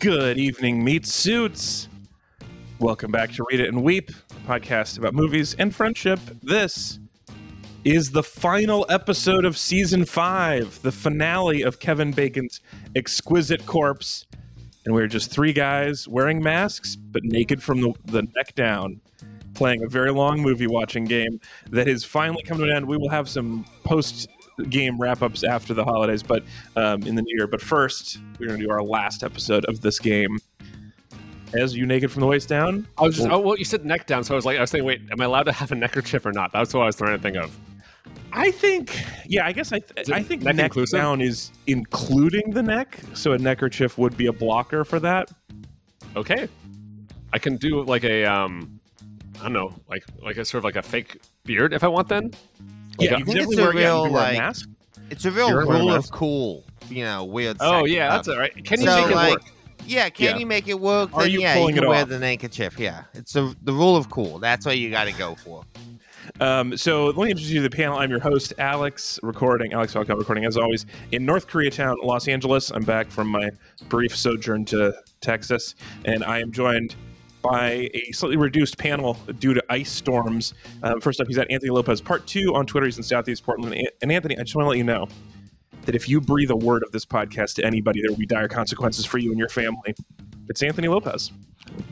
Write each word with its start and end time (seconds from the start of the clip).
Good 0.00 0.38
evening, 0.38 0.82
meat 0.82 1.04
suits. 1.04 1.90
Welcome 2.78 3.12
back 3.12 3.32
to 3.32 3.44
Read 3.50 3.60
It 3.60 3.68
and 3.68 3.82
Weep, 3.82 4.08
a 4.08 4.48
podcast 4.50 4.96
about 4.96 5.12
movies 5.12 5.54
and 5.58 5.74
friendship. 5.74 6.18
This 6.42 6.98
is 7.84 8.10
the 8.10 8.22
final 8.22 8.86
episode 8.88 9.44
of 9.44 9.58
season 9.58 10.06
five, 10.06 10.80
the 10.80 10.90
finale 10.90 11.60
of 11.60 11.80
Kevin 11.80 12.12
Bacon's 12.12 12.62
Exquisite 12.96 13.66
Corpse. 13.66 14.24
And 14.86 14.94
we're 14.94 15.06
just 15.06 15.30
three 15.30 15.52
guys 15.52 16.08
wearing 16.08 16.42
masks, 16.42 16.96
but 16.96 17.22
naked 17.22 17.62
from 17.62 17.82
the, 17.82 17.92
the 18.06 18.22
neck 18.22 18.54
down, 18.54 19.02
playing 19.52 19.82
a 19.82 19.86
very 19.86 20.12
long 20.12 20.40
movie 20.40 20.66
watching 20.66 21.04
game 21.04 21.38
that 21.72 21.88
is 21.88 22.04
finally 22.04 22.42
coming 22.42 22.64
to 22.64 22.70
an 22.70 22.76
end. 22.78 22.86
We 22.86 22.96
will 22.96 23.10
have 23.10 23.28
some 23.28 23.66
post 23.84 24.30
game 24.68 24.98
wrap 24.98 25.22
ups 25.22 25.44
after 25.44 25.74
the 25.74 25.84
holidays, 25.84 26.22
but 26.22 26.44
um, 26.76 27.02
in 27.02 27.14
the 27.14 27.22
new 27.22 27.36
year. 27.36 27.46
But 27.46 27.60
first, 27.60 28.18
we're 28.38 28.46
going 28.48 28.60
to 28.60 28.66
do 28.66 28.70
our 28.70 28.82
last 28.82 29.22
episode 29.22 29.64
of 29.66 29.80
this 29.80 29.98
game. 29.98 30.38
As 31.52 31.74
you 31.74 31.84
naked 31.84 32.12
from 32.12 32.20
the 32.20 32.28
waist 32.28 32.48
down, 32.48 32.86
I 32.96 33.02
was 33.02 33.16
just, 33.16 33.28
oh, 33.28 33.40
well, 33.40 33.58
you 33.58 33.64
said 33.64 33.84
neck 33.84 34.06
down, 34.06 34.22
so 34.22 34.34
I 34.34 34.36
was 34.36 34.46
like, 34.46 34.58
I 34.58 34.60
was 34.60 34.70
saying, 34.70 34.84
wait, 34.84 35.00
am 35.10 35.20
I 35.20 35.24
allowed 35.24 35.44
to 35.44 35.52
have 35.52 35.72
a 35.72 35.74
neckerchief 35.74 36.24
or 36.24 36.30
not? 36.30 36.52
That's 36.52 36.72
what 36.72 36.82
I 36.82 36.86
was 36.86 36.94
trying 36.94 37.16
to 37.16 37.22
think 37.22 37.36
of. 37.36 37.58
I 38.32 38.52
think, 38.52 39.04
yeah, 39.26 39.46
I 39.46 39.52
guess 39.52 39.72
I, 39.72 39.80
th- 39.80 40.10
I 40.10 40.22
think 40.22 40.42
neck 40.42 40.54
neck, 40.54 40.72
down 40.92 41.20
is 41.20 41.50
including 41.66 42.50
the 42.50 42.62
neck, 42.62 43.00
so 43.14 43.32
a 43.32 43.38
neckerchief 43.38 43.98
would 43.98 44.16
be 44.16 44.26
a 44.26 44.32
blocker 44.32 44.84
for 44.84 45.00
that. 45.00 45.32
Okay, 46.14 46.48
I 47.32 47.38
can 47.38 47.56
do 47.56 47.82
like 47.82 48.04
a, 48.04 48.24
um, 48.24 48.80
I 49.40 49.44
don't 49.44 49.52
know, 49.52 49.74
like 49.88 50.04
like 50.22 50.36
a 50.36 50.44
sort 50.44 50.60
of 50.60 50.64
like 50.64 50.76
a 50.76 50.82
fake 50.82 51.20
beard 51.44 51.72
if 51.72 51.82
I 51.82 51.88
want. 51.88 52.08
Then 52.08 52.30
Yeah, 52.98 53.14
Okay. 53.14 53.16
you 53.18 53.22
I 53.22 53.24
think 53.24 53.38
it's 53.52 53.58
a 53.58 53.62
wear, 53.62 53.74
yeah, 53.74 53.80
you 53.80 53.86
real, 53.86 54.02
can 54.04 54.12
wear 54.12 54.22
a 54.22 54.26
like, 54.26 54.38
mask. 54.38 54.68
It's 55.10 55.24
a 55.24 55.30
real 55.30 55.48
You're 55.48 55.66
wearing 55.66 55.82
a 55.82 55.84
rule 55.86 55.94
of 55.94 56.10
cool, 56.10 56.64
you 56.88 57.04
know, 57.04 57.24
weird. 57.24 57.56
Oh 57.60 57.80
sex 57.82 57.90
yeah, 57.92 58.08
stuff. 58.08 58.18
that's 58.18 58.28
all 58.28 58.38
right. 58.40 58.64
Can 58.64 58.80
you 58.80 58.86
So, 58.86 58.96
make 59.02 59.10
it 59.10 59.14
like, 59.14 59.30
work? 59.32 59.42
Yeah, 59.86 60.08
can 60.10 60.24
Yeah. 60.26 60.36
you 60.38 60.46
make 60.46 60.68
it 60.68 60.78
work? 60.78 61.10
Are 61.14 61.22
then 61.22 61.30
you 61.32 61.40
yeah, 61.40 61.54
you 61.54 61.60
pulling 61.60 61.74
can 61.74 61.84
it 61.84 61.88
wear 61.88 62.02
off? 62.02 62.08
the 62.08 62.18
handkerchief. 62.18 62.78
Yeah, 62.78 63.04
it's 63.14 63.34
a, 63.34 63.54
the 63.62 63.72
rule 63.72 63.96
of 63.96 64.10
cool. 64.10 64.38
That's 64.38 64.64
what 64.66 64.78
you 64.78 64.90
got 64.90 65.04
to 65.04 65.12
go 65.12 65.34
for. 65.36 65.64
Um, 66.38 66.76
so 66.76 67.06
let 67.06 67.16
me 67.16 67.22
introduce 67.30 67.50
you 67.50 67.62
to 67.62 67.68
the 67.68 67.74
panel. 67.74 67.98
I'm 67.98 68.10
your 68.10 68.20
host, 68.20 68.52
Alex, 68.58 69.18
recording, 69.22 69.72
Alex 69.72 69.94
Falcon, 69.94 70.16
recording 70.16 70.44
as 70.44 70.56
always 70.56 70.86
in 71.12 71.24
North 71.24 71.48
Koreatown, 71.48 71.96
Los 72.04 72.28
Angeles. 72.28 72.70
I'm 72.70 72.84
back 72.84 73.10
from 73.10 73.26
my 73.26 73.50
brief 73.88 74.14
sojourn 74.16 74.64
to 74.66 74.94
Texas, 75.20 75.74
and 76.04 76.22
I 76.22 76.38
am 76.40 76.52
joined 76.52 76.94
by 77.42 77.90
a 77.94 78.12
slightly 78.12 78.36
reduced 78.36 78.78
panel 78.78 79.14
due 79.38 79.54
to 79.54 79.62
ice 79.68 79.90
storms. 79.90 80.54
Um, 80.82 81.00
first 81.00 81.20
up, 81.20 81.26
he's 81.26 81.38
at 81.38 81.50
Anthony 81.50 81.70
Lopez, 81.70 82.00
part 82.00 82.26
two 82.26 82.54
on 82.54 82.66
Twitter. 82.66 82.86
He's 82.86 82.98
in 82.98 83.02
Southeast 83.02 83.44
Portland. 83.44 83.74
And 84.02 84.12
Anthony, 84.12 84.38
I 84.38 84.42
just 84.42 84.54
want 84.54 84.66
to 84.66 84.70
let 84.70 84.78
you 84.78 84.84
know 84.84 85.08
that 85.82 85.94
if 85.94 86.08
you 86.08 86.20
breathe 86.20 86.50
a 86.50 86.56
word 86.56 86.82
of 86.82 86.92
this 86.92 87.06
podcast 87.06 87.54
to 87.54 87.64
anybody, 87.64 88.02
there 88.02 88.10
will 88.10 88.18
be 88.18 88.26
dire 88.26 88.48
consequences 88.48 89.04
for 89.04 89.18
you 89.18 89.30
and 89.30 89.38
your 89.38 89.48
family. 89.48 89.94
It's 90.50 90.62
Anthony 90.64 90.88
Lopez. 90.88 91.30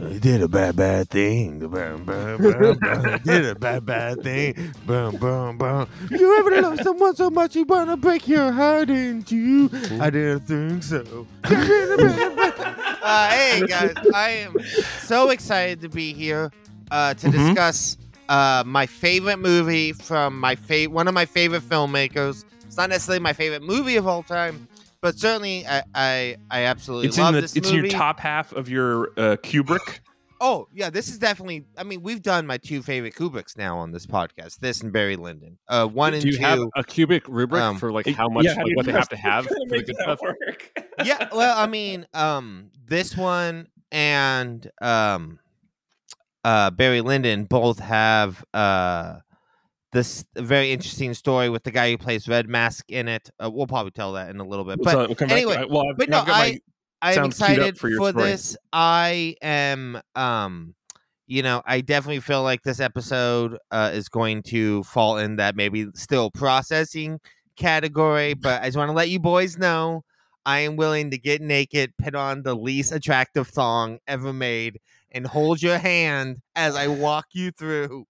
He 0.08 0.18
did 0.18 0.42
a 0.42 0.48
bad, 0.48 0.74
bad 0.74 1.08
thing. 1.08 1.60
Bum, 1.60 2.04
bum, 2.04 2.42
bum, 2.42 2.78
bum. 2.82 3.20
Did 3.24 3.44
a 3.46 3.54
bad, 3.54 3.86
bad 3.86 4.20
thing. 4.20 4.74
Bum, 4.84 5.16
bum, 5.16 5.56
bum. 5.58 5.88
You 6.10 6.38
ever 6.40 6.60
love 6.60 6.80
someone 6.80 7.14
so 7.14 7.30
much 7.30 7.54
you 7.54 7.64
wanna 7.64 7.96
break 7.96 8.26
your 8.26 8.50
heart 8.50 8.90
in 8.90 9.22
two? 9.22 9.70
I 10.00 10.10
didn't 10.10 10.40
think 10.40 10.82
so. 10.82 11.26
Uh, 13.00 13.28
hey 13.30 13.62
guys, 13.68 13.94
I 14.12 14.30
am 14.30 14.58
so 15.02 15.30
excited 15.30 15.80
to 15.82 15.88
be 15.88 16.12
here 16.12 16.50
uh, 16.90 17.14
to 17.14 17.28
Mhm. 17.28 17.32
discuss 17.32 17.96
uh, 18.28 18.64
my 18.66 18.86
favorite 18.86 19.38
movie 19.38 19.92
from 19.92 20.38
my 20.40 20.56
fa- 20.56 20.84
one 20.90 21.06
of 21.06 21.14
my 21.14 21.24
favorite 21.26 21.62
filmmakers. 21.62 22.44
It's 22.66 22.76
not 22.76 22.90
necessarily 22.90 23.20
my 23.20 23.32
favorite 23.32 23.62
movie 23.62 23.96
of 23.96 24.06
all 24.08 24.22
time, 24.24 24.66
but 25.00 25.18
certainly 25.18 25.66
I 25.66 25.82
I, 25.94 26.36
I 26.50 26.64
absolutely 26.64 27.08
It's 27.08 27.18
in 27.18 27.24
love 27.24 27.34
the 27.34 27.40
this 27.42 27.56
it's 27.56 27.68
in 27.70 27.76
movie. 27.76 27.88
your 27.88 27.98
top 27.98 28.20
half 28.20 28.52
of 28.52 28.68
your 28.68 29.08
uh, 29.16 29.36
Kubrick. 29.42 30.00
Oh 30.40 30.68
yeah, 30.72 30.88
this 30.88 31.08
is 31.08 31.18
definitely. 31.18 31.64
I 31.76 31.82
mean, 31.82 32.00
we've 32.00 32.22
done 32.22 32.46
my 32.46 32.58
two 32.58 32.80
favorite 32.80 33.14
Kubricks 33.16 33.56
now 33.56 33.76
on 33.78 33.90
this 33.90 34.06
podcast. 34.06 34.58
This 34.60 34.82
and 34.82 34.92
Barry 34.92 35.16
Lyndon. 35.16 35.58
Uh, 35.66 35.86
one 35.88 36.14
and 36.14 36.22
Do 36.22 36.28
you 36.28 36.36
two. 36.36 36.42
have 36.44 36.60
a 36.76 36.84
Kubrick 36.84 37.22
rubric 37.26 37.60
um, 37.60 37.76
for 37.76 37.90
like 37.90 38.06
how 38.06 38.28
much, 38.28 38.44
yeah, 38.44 38.54
like 38.54 38.76
what 38.76 38.86
they 38.86 38.92
have 39.00 39.08
to 39.08 39.16
have 39.16 39.48
to 39.48 39.48
for 39.48 39.54
the 39.58 39.66
make 39.68 39.86
good 39.86 39.96
that 39.96 40.02
stuff? 40.04 40.20
work? 40.22 40.84
yeah, 41.04 41.28
well, 41.34 41.58
I 41.58 41.66
mean, 41.66 42.06
um, 42.14 42.70
this 42.86 43.16
one 43.16 43.66
and 43.90 44.70
um, 44.80 45.40
uh, 46.44 46.70
Barry 46.70 47.00
Lyndon 47.00 47.44
both 47.44 47.80
have 47.80 48.44
uh, 48.54 49.16
this 49.92 50.24
very 50.36 50.70
interesting 50.72 51.14
story 51.14 51.48
with 51.48 51.62
the 51.64 51.70
guy 51.70 51.90
who 51.90 51.98
plays 51.98 52.28
Red 52.28 52.48
Mask 52.48 52.84
in 52.90 53.08
it. 53.08 53.30
Uh, 53.42 53.50
we'll 53.50 53.66
probably 53.66 53.90
tell 53.90 54.12
that 54.14 54.30
in 54.30 54.38
a 54.40 54.44
little 54.46 54.64
bit, 54.64 54.78
We'll 54.78 54.84
but 54.84 54.90
tell- 54.90 55.06
we'll 55.06 55.14
come 55.14 55.28
back 55.28 55.36
anyway, 55.38 55.64
well, 55.68 55.88
I've, 55.90 55.96
but 55.96 56.08
no, 56.08 56.20
I've 56.20 56.26
got 56.26 56.38
my- 56.38 56.60
I 57.00 57.10
I'm 57.10 57.14
sounds 57.14 57.36
queued 57.38 57.50
up 57.60 57.68
excited 57.68 57.78
for 57.78 57.90
for 57.96 58.12
this. 58.12 58.56
I 58.72 59.36
am, 59.40 60.00
um, 60.16 60.74
you 61.28 61.42
know, 61.42 61.62
I 61.64 61.80
definitely 61.80 62.20
feel 62.20 62.42
like 62.42 62.62
this 62.62 62.80
episode 62.80 63.56
uh, 63.70 63.90
is 63.94 64.08
going 64.08 64.42
to 64.44 64.82
fall 64.82 65.18
in 65.18 65.36
that 65.36 65.54
maybe 65.54 65.86
still 65.94 66.30
processing 66.30 67.20
category. 67.56 68.34
But 68.40 68.62
I 68.62 68.66
just 68.66 68.76
want 68.76 68.88
to 68.88 68.94
let 68.94 69.10
you 69.10 69.20
boys 69.20 69.56
know 69.58 70.02
I 70.44 70.60
am 70.60 70.74
willing 70.76 71.10
to 71.12 71.18
get 71.18 71.40
naked, 71.40 71.92
put 72.02 72.14
on 72.16 72.42
the 72.42 72.54
least 72.56 72.90
attractive 72.92 73.46
thong 73.48 73.98
ever 74.08 74.32
made, 74.32 74.80
and 75.12 75.24
hold 75.26 75.62
your 75.62 75.78
hand 75.78 76.38
as 76.56 76.74
I 76.74 76.88
walk 76.88 77.26
you 77.32 77.52
through. 77.52 78.06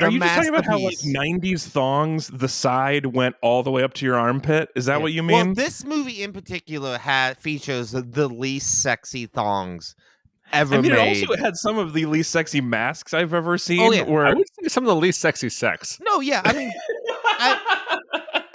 Are 0.00 0.10
you 0.10 0.18
just 0.18 0.34
talking 0.34 0.48
about 0.50 0.64
how 0.64 0.78
like 0.78 0.98
'90s 0.98 1.66
thongs, 1.68 2.28
the 2.28 2.48
side 2.48 3.06
went 3.06 3.36
all 3.42 3.62
the 3.62 3.70
way 3.70 3.82
up 3.84 3.94
to 3.94 4.04
your 4.04 4.16
armpit? 4.16 4.70
Is 4.74 4.86
that 4.86 4.96
Yeah. 4.96 5.02
what 5.02 5.12
you 5.12 5.22
mean? 5.22 5.46
Well, 5.46 5.54
this 5.54 5.84
movie 5.84 6.22
in 6.22 6.32
particular 6.32 6.98
had 6.98 7.38
features 7.38 7.92
the 7.92 8.28
least 8.28 8.82
sexy 8.82 9.26
thongs 9.26 9.94
ever 10.52 10.76
I 10.76 10.80
mean, 10.80 10.92
made. 10.92 11.16
it 11.18 11.28
also 11.30 11.40
had 11.40 11.56
some 11.56 11.78
of 11.78 11.92
the 11.92 12.06
least 12.06 12.32
sexy 12.32 12.60
masks 12.60 13.14
I've 13.14 13.32
ever 13.32 13.52
oh, 13.52 13.56
seen. 13.56 13.80
Oh, 13.80 13.92
yeah. 13.92 14.02
Where 14.02 14.26
I 14.26 14.34
would 14.34 14.46
say 14.60 14.68
some 14.68 14.82
of 14.82 14.88
the 14.88 14.96
least 14.96 15.20
sexy 15.20 15.48
sex. 15.48 15.98
no, 16.00 16.20
yeah, 16.20 16.42
I 16.44 16.52
mean, 16.54 16.72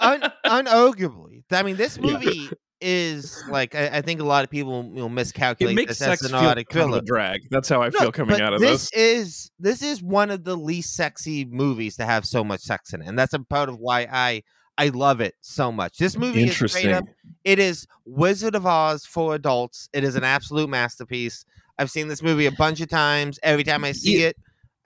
un- 0.00 0.32
unarguably. 0.66 1.44
I 1.50 1.62
mean, 1.62 1.76
this 1.76 1.96
Yeah. 1.96 2.12
movie 2.12 2.50
is 2.80 3.42
like 3.48 3.74
I, 3.74 3.86
I 3.98 4.00
think 4.02 4.20
a 4.20 4.24
lot 4.24 4.44
of 4.44 4.50
people 4.50 4.82
will 4.90 5.06
it 5.06 5.10
miscalculate 5.10 5.74
makes 5.74 5.98
this 5.98 6.02
as 6.02 6.20
sex 6.20 6.22
an 6.22 6.30
feel 6.30 6.40
erotic 6.40 6.68
kind 6.68 6.90
of 6.92 6.96
a 6.98 7.02
drag. 7.02 7.40
That's 7.50 7.68
how 7.68 7.82
I 7.82 7.88
No, 7.88 7.98
feel 7.98 8.12
coming 8.12 8.40
out 8.40 8.52
of 8.54 8.60
this 8.60 8.90
this. 8.90 8.92
is 8.92 9.50
this 9.58 9.82
is 9.82 10.02
one 10.02 10.30
of 10.30 10.44
the 10.44 10.56
least 10.56 10.94
sexy 10.94 11.44
movies 11.44 11.96
to 11.96 12.04
have 12.04 12.26
so 12.26 12.44
much 12.44 12.60
sex 12.60 12.92
in 12.92 13.02
it, 13.02 13.08
and 13.08 13.18
that's 13.18 13.34
a 13.34 13.38
part 13.38 13.68
of 13.68 13.78
why 13.78 14.06
I 14.10 14.42
I 14.76 14.88
love 14.88 15.20
it 15.20 15.34
so 15.40 15.70
much. 15.70 15.98
This 15.98 16.16
movie 16.16 16.44
is 16.44 16.54
straight 16.56 16.86
up. 16.92 17.04
Interesting. 17.04 17.14
It 17.44 17.58
is 17.58 17.86
Wizard 18.04 18.54
of 18.54 18.66
Oz 18.66 19.06
for 19.06 19.34
adults. 19.34 19.88
It 19.92 20.02
is 20.04 20.16
an 20.16 20.24
absolute 20.24 20.68
masterpiece. 20.68 21.44
I've 21.78 21.90
seen 21.90 22.08
this 22.08 22.22
movie 22.22 22.46
a 22.46 22.52
bunch 22.52 22.80
of 22.80 22.88
times. 22.88 23.38
Every 23.42 23.64
time 23.64 23.84
I 23.84 23.92
see 23.92 24.20
Yeah. 24.22 24.28
it, 24.28 24.36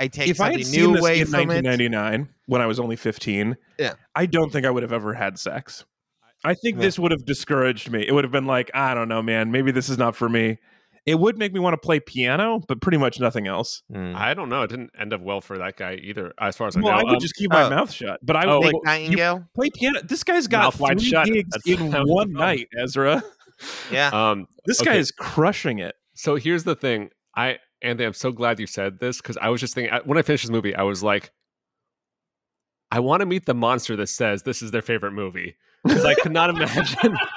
I 0.01 0.09
take 0.09 0.29
If 0.29 0.41
I 0.41 0.47
something 0.53 0.59
had 0.59 0.67
new 0.67 0.73
seen 0.85 0.93
this 0.93 1.01
away 1.01 1.21
in 1.21 1.27
from 1.27 1.35
it. 1.51 1.65
1999 1.65 2.29
when 2.47 2.61
I 2.63 2.67
was 2.67 2.79
only 2.79 2.97
15, 2.97 3.57
Yeah. 3.79 3.95
I 4.15 4.27
don't 4.27 4.51
think 4.53 4.65
I 4.67 4.71
would 4.71 4.83
have 4.83 4.93
ever 4.93 5.13
had 5.15 5.39
sex. 5.39 5.85
I 6.45 6.55
think 6.55 6.77
Yeah. 6.77 6.83
this 6.83 6.99
would 6.99 7.11
have 7.11 7.25
discouraged 7.25 7.91
me. 7.91 8.05
It 8.07 8.13
would 8.13 8.25
have 8.25 8.33
been 8.33 8.47
like, 8.47 8.71
I 8.75 8.95
don't 8.95 9.09
know, 9.09 9.23
man. 9.23 9.51
Maybe 9.51 9.71
this 9.73 9.89
is 9.89 9.99
not 9.99 10.15
for 10.17 10.29
me. 10.29 10.59
It 11.07 11.19
would 11.19 11.39
make 11.39 11.53
me 11.55 11.61
want 11.61 11.73
to 11.73 11.79
play 11.79 12.01
piano, 12.01 12.61
but 12.69 12.81
pretty 12.83 12.99
much 12.99 13.19
nothing 13.19 13.47
else. 13.47 13.83
Mm. 13.91 14.15
I 14.15 14.35
don't 14.35 14.49
know. 14.51 14.63
It 14.63 14.69
didn't 14.69 14.91
end 14.99 15.15
up 15.15 15.23
well 15.23 15.41
for 15.41 15.57
that 15.59 15.77
guy 15.79 15.95
either, 15.95 16.35
as 16.39 16.55
far 16.57 16.67
as 16.69 16.77
I 16.77 16.81
Well, 16.81 16.93
know. 16.93 16.99
I 16.99 17.03
would 17.03 17.15
Um, 17.15 17.21
just 17.21 17.35
keep 17.35 17.51
my 17.51 17.63
oh. 17.65 17.71
mouth 17.71 17.91
shut. 17.91 18.21
But 18.23 18.37
I 18.37 18.45
Oh, 18.47 18.59
would 18.59 18.67
Nick 18.67 18.75
like, 18.75 18.83
Nightingale. 18.85 19.45
play 19.55 19.71
piano. 19.71 20.01
This 20.03 20.23
guy's 20.23 20.47
got 20.47 20.79
Mouth 20.79 20.99
three 20.99 21.09
shut. 21.09 21.27
gigs 21.27 21.49
That's 21.51 21.67
in 21.67 21.91
one 22.07 22.33
night, 22.33 22.69
Ezra. 22.79 23.23
Yeah. 23.91 24.09
um, 24.13 24.47
This 24.67 24.81
guy 24.83 24.93
Okay. 24.93 25.01
is 25.01 25.11
crushing 25.11 25.79
it. 25.79 25.95
So 26.15 26.37
here's 26.37 26.65
the 26.65 26.75
thing. 26.77 27.11
I 27.35 27.59
Anthony, 27.81 28.07
I'm 28.07 28.13
so 28.13 28.31
glad 28.33 28.59
you 28.61 28.67
said 28.67 28.99
this 28.99 29.19
because 29.23 29.37
I 29.39 29.49
was 29.49 29.61
just 29.61 29.73
thinking 29.75 29.97
when 30.05 30.19
I 30.19 30.23
finished 30.23 30.45
this 30.45 30.51
movie, 30.51 30.75
I 30.75 30.83
was 30.83 31.03
like, 31.03 31.31
I 32.91 33.01
want 33.01 33.21
to 33.21 33.27
meet 33.27 33.47
the 33.47 33.55
monster 33.55 33.97
that 33.97 34.09
says 34.09 34.43
this 34.43 34.63
is 34.63 34.73
their 34.73 34.83
favorite 34.83 35.13
movie 35.13 35.57
because 35.85 36.05
I 36.05 36.15
could 36.15 36.33
not 36.33 36.51
imagine. 36.51 37.17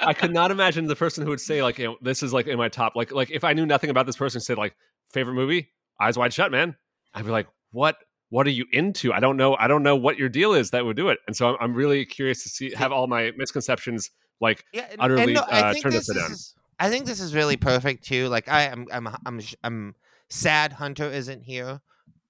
I 0.00 0.14
could 0.14 0.32
not 0.32 0.50
imagine 0.50 0.86
the 0.86 0.96
person 0.96 1.22
who 1.24 1.30
would 1.30 1.40
say 1.40 1.62
like, 1.62 1.78
you 1.78 1.86
know, 1.86 1.96
this 2.00 2.22
is 2.22 2.32
like 2.32 2.46
in 2.46 2.58
my 2.58 2.68
top. 2.68 2.96
Like, 2.96 3.12
like 3.12 3.30
if 3.30 3.44
I 3.44 3.52
knew 3.52 3.66
nothing 3.66 3.90
about 3.90 4.06
this 4.06 4.16
person, 4.16 4.40
said 4.40 4.58
like 4.58 4.74
favorite 5.10 5.34
movie, 5.34 5.70
Eyes 6.00 6.16
Wide 6.18 6.32
Shut, 6.32 6.50
man. 6.50 6.76
I'd 7.14 7.24
be 7.24 7.30
like, 7.30 7.46
what? 7.70 7.96
What 8.30 8.46
are 8.46 8.50
you 8.50 8.64
into? 8.72 9.12
I 9.12 9.20
don't 9.20 9.36
know. 9.36 9.56
I 9.56 9.68
don't 9.68 9.82
know 9.82 9.94
what 9.94 10.16
your 10.16 10.30
deal 10.30 10.54
is 10.54 10.70
that 10.70 10.84
would 10.86 10.96
do 10.96 11.10
it. 11.10 11.18
And 11.26 11.36
so 11.36 11.50
I'm, 11.50 11.56
I'm 11.60 11.74
really 11.74 12.04
curious 12.06 12.42
to 12.44 12.48
see 12.48 12.72
have 12.74 12.90
all 12.90 13.06
my 13.06 13.30
misconceptions 13.36 14.10
like 14.40 14.64
Yeah, 14.72 14.86
and, 14.90 15.00
utterly, 15.00 15.22
and 15.22 15.34
no, 15.34 15.42
I 15.42 15.60
uh, 15.60 15.72
think 15.72 15.82
turned 15.82 15.94
this 15.94 16.08
upside 16.08 16.22
down. 16.22 16.32
is. 16.32 16.54
I 16.80 16.88
think 16.88 17.06
this 17.06 17.20
is 17.20 17.34
really 17.34 17.56
perfect 17.56 18.04
too. 18.04 18.28
Like 18.28 18.48
I, 18.48 18.68
I'm, 18.68 18.86
I'm, 18.90 19.08
I'm, 19.26 19.40
I'm 19.62 19.94
sad 20.30 20.72
Hunter 20.72 21.10
isn't 21.10 21.42
here, 21.42 21.80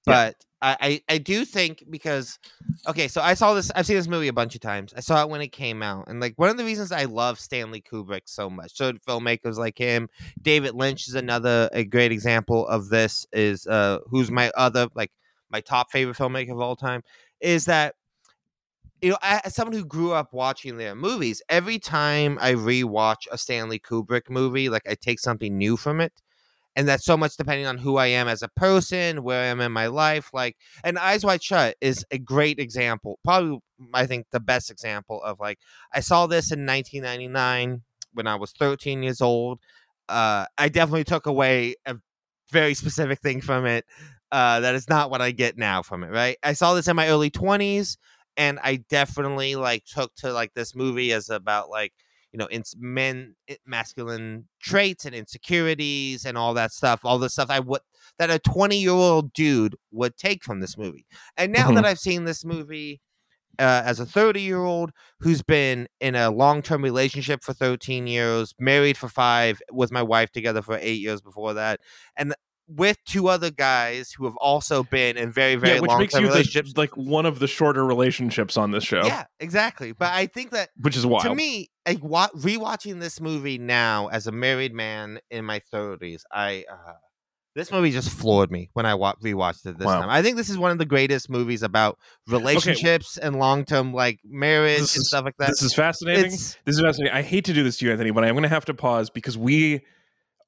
but 0.04 0.36
I, 0.60 0.76
I, 0.80 1.14
I 1.14 1.18
do 1.18 1.44
think 1.44 1.84
because, 1.90 2.38
okay, 2.86 3.08
so 3.08 3.20
I 3.20 3.34
saw 3.34 3.54
this. 3.54 3.70
I've 3.74 3.86
seen 3.86 3.96
this 3.96 4.08
movie 4.08 4.28
a 4.28 4.32
bunch 4.32 4.54
of 4.54 4.60
times. 4.60 4.92
I 4.96 5.00
saw 5.00 5.22
it 5.22 5.28
when 5.28 5.40
it 5.40 5.48
came 5.48 5.82
out, 5.82 6.08
and 6.08 6.20
like 6.20 6.34
one 6.36 6.50
of 6.50 6.56
the 6.56 6.64
reasons 6.64 6.92
I 6.92 7.04
love 7.04 7.38
Stanley 7.38 7.80
Kubrick 7.80 8.22
so 8.24 8.48
much, 8.48 8.76
so 8.76 8.92
filmmakers 8.92 9.56
like 9.56 9.78
him. 9.78 10.08
David 10.40 10.74
Lynch 10.74 11.08
is 11.08 11.14
another 11.14 11.68
a 11.72 11.84
great 11.84 12.12
example 12.12 12.66
of 12.68 12.88
this. 12.88 13.26
Is 13.32 13.66
uh, 13.66 13.98
who's 14.06 14.30
my 14.30 14.50
other 14.56 14.88
like 14.94 15.12
my 15.50 15.60
top 15.60 15.90
favorite 15.90 16.16
filmmaker 16.16 16.52
of 16.52 16.60
all 16.60 16.76
time? 16.76 17.02
Is 17.40 17.64
that 17.66 17.94
you 19.02 19.10
know, 19.10 19.18
as 19.22 19.54
someone 19.54 19.76
who 19.76 19.84
grew 19.84 20.12
up 20.12 20.32
watching 20.32 20.76
their 20.76 20.94
movies, 20.94 21.42
every 21.48 21.80
time 21.80 22.38
I 22.40 22.52
rewatch 22.52 23.26
a 23.32 23.36
Stanley 23.36 23.80
Kubrick 23.80 24.30
movie, 24.30 24.68
like 24.68 24.88
I 24.88 24.94
take 24.94 25.18
something 25.18 25.58
new 25.58 25.76
from 25.76 26.00
it. 26.00 26.12
And 26.74 26.88
that's 26.88 27.04
so 27.04 27.16
much 27.16 27.36
depending 27.36 27.66
on 27.66 27.78
who 27.78 27.96
I 27.96 28.06
am 28.06 28.28
as 28.28 28.42
a 28.42 28.48
person, 28.48 29.22
where 29.22 29.42
I 29.42 29.46
am 29.46 29.60
in 29.60 29.72
my 29.72 29.88
life. 29.88 30.30
Like, 30.32 30.56
and 30.84 30.98
Eyes 30.98 31.24
Wide 31.24 31.42
Shut 31.42 31.76
is 31.80 32.04
a 32.10 32.18
great 32.18 32.58
example. 32.58 33.18
Probably, 33.24 33.58
I 33.92 34.06
think, 34.06 34.26
the 34.32 34.40
best 34.40 34.70
example 34.70 35.22
of 35.22 35.38
like, 35.38 35.58
I 35.92 36.00
saw 36.00 36.26
this 36.26 36.50
in 36.50 36.64
1999 36.64 37.82
when 38.14 38.26
I 38.26 38.36
was 38.36 38.52
13 38.52 39.02
years 39.02 39.20
old. 39.20 39.60
Uh, 40.08 40.46
I 40.58 40.68
definitely 40.68 41.04
took 41.04 41.26
away 41.26 41.76
a 41.86 41.96
very 42.50 42.74
specific 42.74 43.20
thing 43.20 43.40
from 43.40 43.66
it. 43.66 43.84
Uh, 44.30 44.60
that 44.60 44.74
is 44.74 44.88
not 44.88 45.10
what 45.10 45.20
I 45.20 45.30
get 45.30 45.58
now 45.58 45.82
from 45.82 46.04
it, 46.04 46.10
right? 46.10 46.38
I 46.42 46.54
saw 46.54 46.72
this 46.74 46.88
in 46.88 46.96
my 46.96 47.08
early 47.08 47.30
20s 47.30 47.98
and 48.36 48.58
I 48.62 48.76
definitely 48.88 49.56
like 49.56 49.84
took 49.84 50.14
to 50.16 50.32
like 50.32 50.54
this 50.54 50.74
movie 50.74 51.12
as 51.12 51.28
about 51.28 51.68
like 51.68 51.92
you 52.32 52.38
know 52.38 52.48
ins- 52.50 52.74
men 52.78 53.34
masculine 53.66 54.48
traits 54.60 55.04
and 55.04 55.14
insecurities 55.14 56.24
and 56.24 56.38
all 56.38 56.54
that 56.54 56.72
stuff 56.72 57.00
all 57.04 57.18
the 57.18 57.30
stuff 57.30 57.50
I 57.50 57.60
would 57.60 57.80
that 58.18 58.30
a 58.30 58.38
20 58.38 58.78
year 58.78 58.90
old 58.90 59.32
dude 59.32 59.76
would 59.90 60.16
take 60.16 60.44
from 60.44 60.60
this 60.60 60.76
movie. 60.76 61.06
And 61.36 61.52
now 61.52 61.70
that 61.72 61.84
I've 61.84 61.98
seen 61.98 62.24
this 62.24 62.44
movie 62.44 63.00
uh, 63.58 63.82
as 63.84 64.00
a 64.00 64.06
30 64.06 64.40
year 64.40 64.62
old 64.64 64.92
who's 65.20 65.42
been 65.42 65.86
in 66.00 66.14
a 66.14 66.30
long 66.30 66.62
term 66.62 66.82
relationship 66.82 67.42
for 67.42 67.52
13 67.52 68.06
years 68.06 68.54
married 68.58 68.96
for 68.96 69.08
five 69.08 69.60
with 69.70 69.92
my 69.92 70.02
wife 70.02 70.30
together 70.32 70.62
for 70.62 70.78
eight 70.80 71.00
years 71.00 71.20
before 71.20 71.54
that 71.54 71.80
and 72.16 72.34
with 72.68 72.96
two 73.04 73.28
other 73.28 73.50
guys 73.50 74.12
who 74.12 74.24
have 74.24 74.36
also 74.36 74.82
been 74.84 75.16
in 75.16 75.30
very 75.30 75.56
very 75.56 75.74
yeah, 75.74 75.80
which 75.80 75.88
long 75.90 75.98
makes 76.00 76.14
term 76.14 76.22
you 76.22 76.28
relationships 76.28 76.72
the, 76.72 76.80
like 76.80 76.96
one 76.96 77.26
of 77.26 77.38
the 77.38 77.46
shorter 77.46 77.84
relationships 77.84 78.56
on 78.56 78.70
this 78.70 78.84
show, 78.84 79.04
yeah, 79.04 79.24
exactly. 79.40 79.92
But 79.92 80.12
I 80.12 80.26
think 80.26 80.50
that 80.50 80.70
which 80.80 80.96
is 80.96 81.04
wild. 81.06 81.24
to 81.24 81.34
me, 81.34 81.70
like 81.86 82.02
wa- 82.02 82.30
rewatching 82.36 83.00
this 83.00 83.20
movie 83.20 83.58
now 83.58 84.08
as 84.08 84.26
a 84.26 84.32
married 84.32 84.72
man 84.74 85.18
in 85.30 85.44
my 85.44 85.60
thirties, 85.70 86.24
I 86.32 86.64
uh, 86.70 86.92
this 87.54 87.70
movie 87.70 87.90
just 87.90 88.08
floored 88.10 88.50
me 88.50 88.70
when 88.72 88.86
I 88.86 88.94
wa- 88.94 89.14
rewatched 89.22 89.66
it 89.66 89.76
this 89.78 89.86
Wow. 89.86 90.00
time. 90.00 90.08
I 90.08 90.22
think 90.22 90.36
this 90.38 90.48
is 90.48 90.56
one 90.56 90.70
of 90.70 90.78
the 90.78 90.86
greatest 90.86 91.28
movies 91.28 91.62
about 91.62 91.98
relationships 92.26 93.18
and 93.18 93.38
long 93.38 93.64
term 93.64 93.92
like 93.92 94.20
marriage 94.24 94.80
This 94.80 94.96
and 94.96 95.04
stuff 95.04 95.24
like 95.26 95.36
that. 95.38 95.48
this 95.48 95.62
is 95.62 95.74
fascinating. 95.74 96.32
It's 96.32 96.56
This 96.64 96.76
is 96.76 96.80
fascinating. 96.80 97.14
I 97.14 97.22
hate 97.22 97.44
to 97.46 97.52
do 97.52 97.62
this 97.62 97.76
to 97.78 97.84
you, 97.86 97.92
Anthony, 97.92 98.10
but 98.10 98.24
I'm 98.24 98.32
going 98.34 98.42
to 98.44 98.48
have 98.48 98.64
to 98.66 98.74
pause 98.74 99.10
because 99.10 99.36
we 99.36 99.82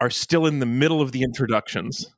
are 0.00 0.10
still 0.10 0.46
in 0.46 0.58
the 0.58 0.66
middle 0.66 1.00
of 1.00 1.12
the 1.12 1.22
introductions, 1.22 2.10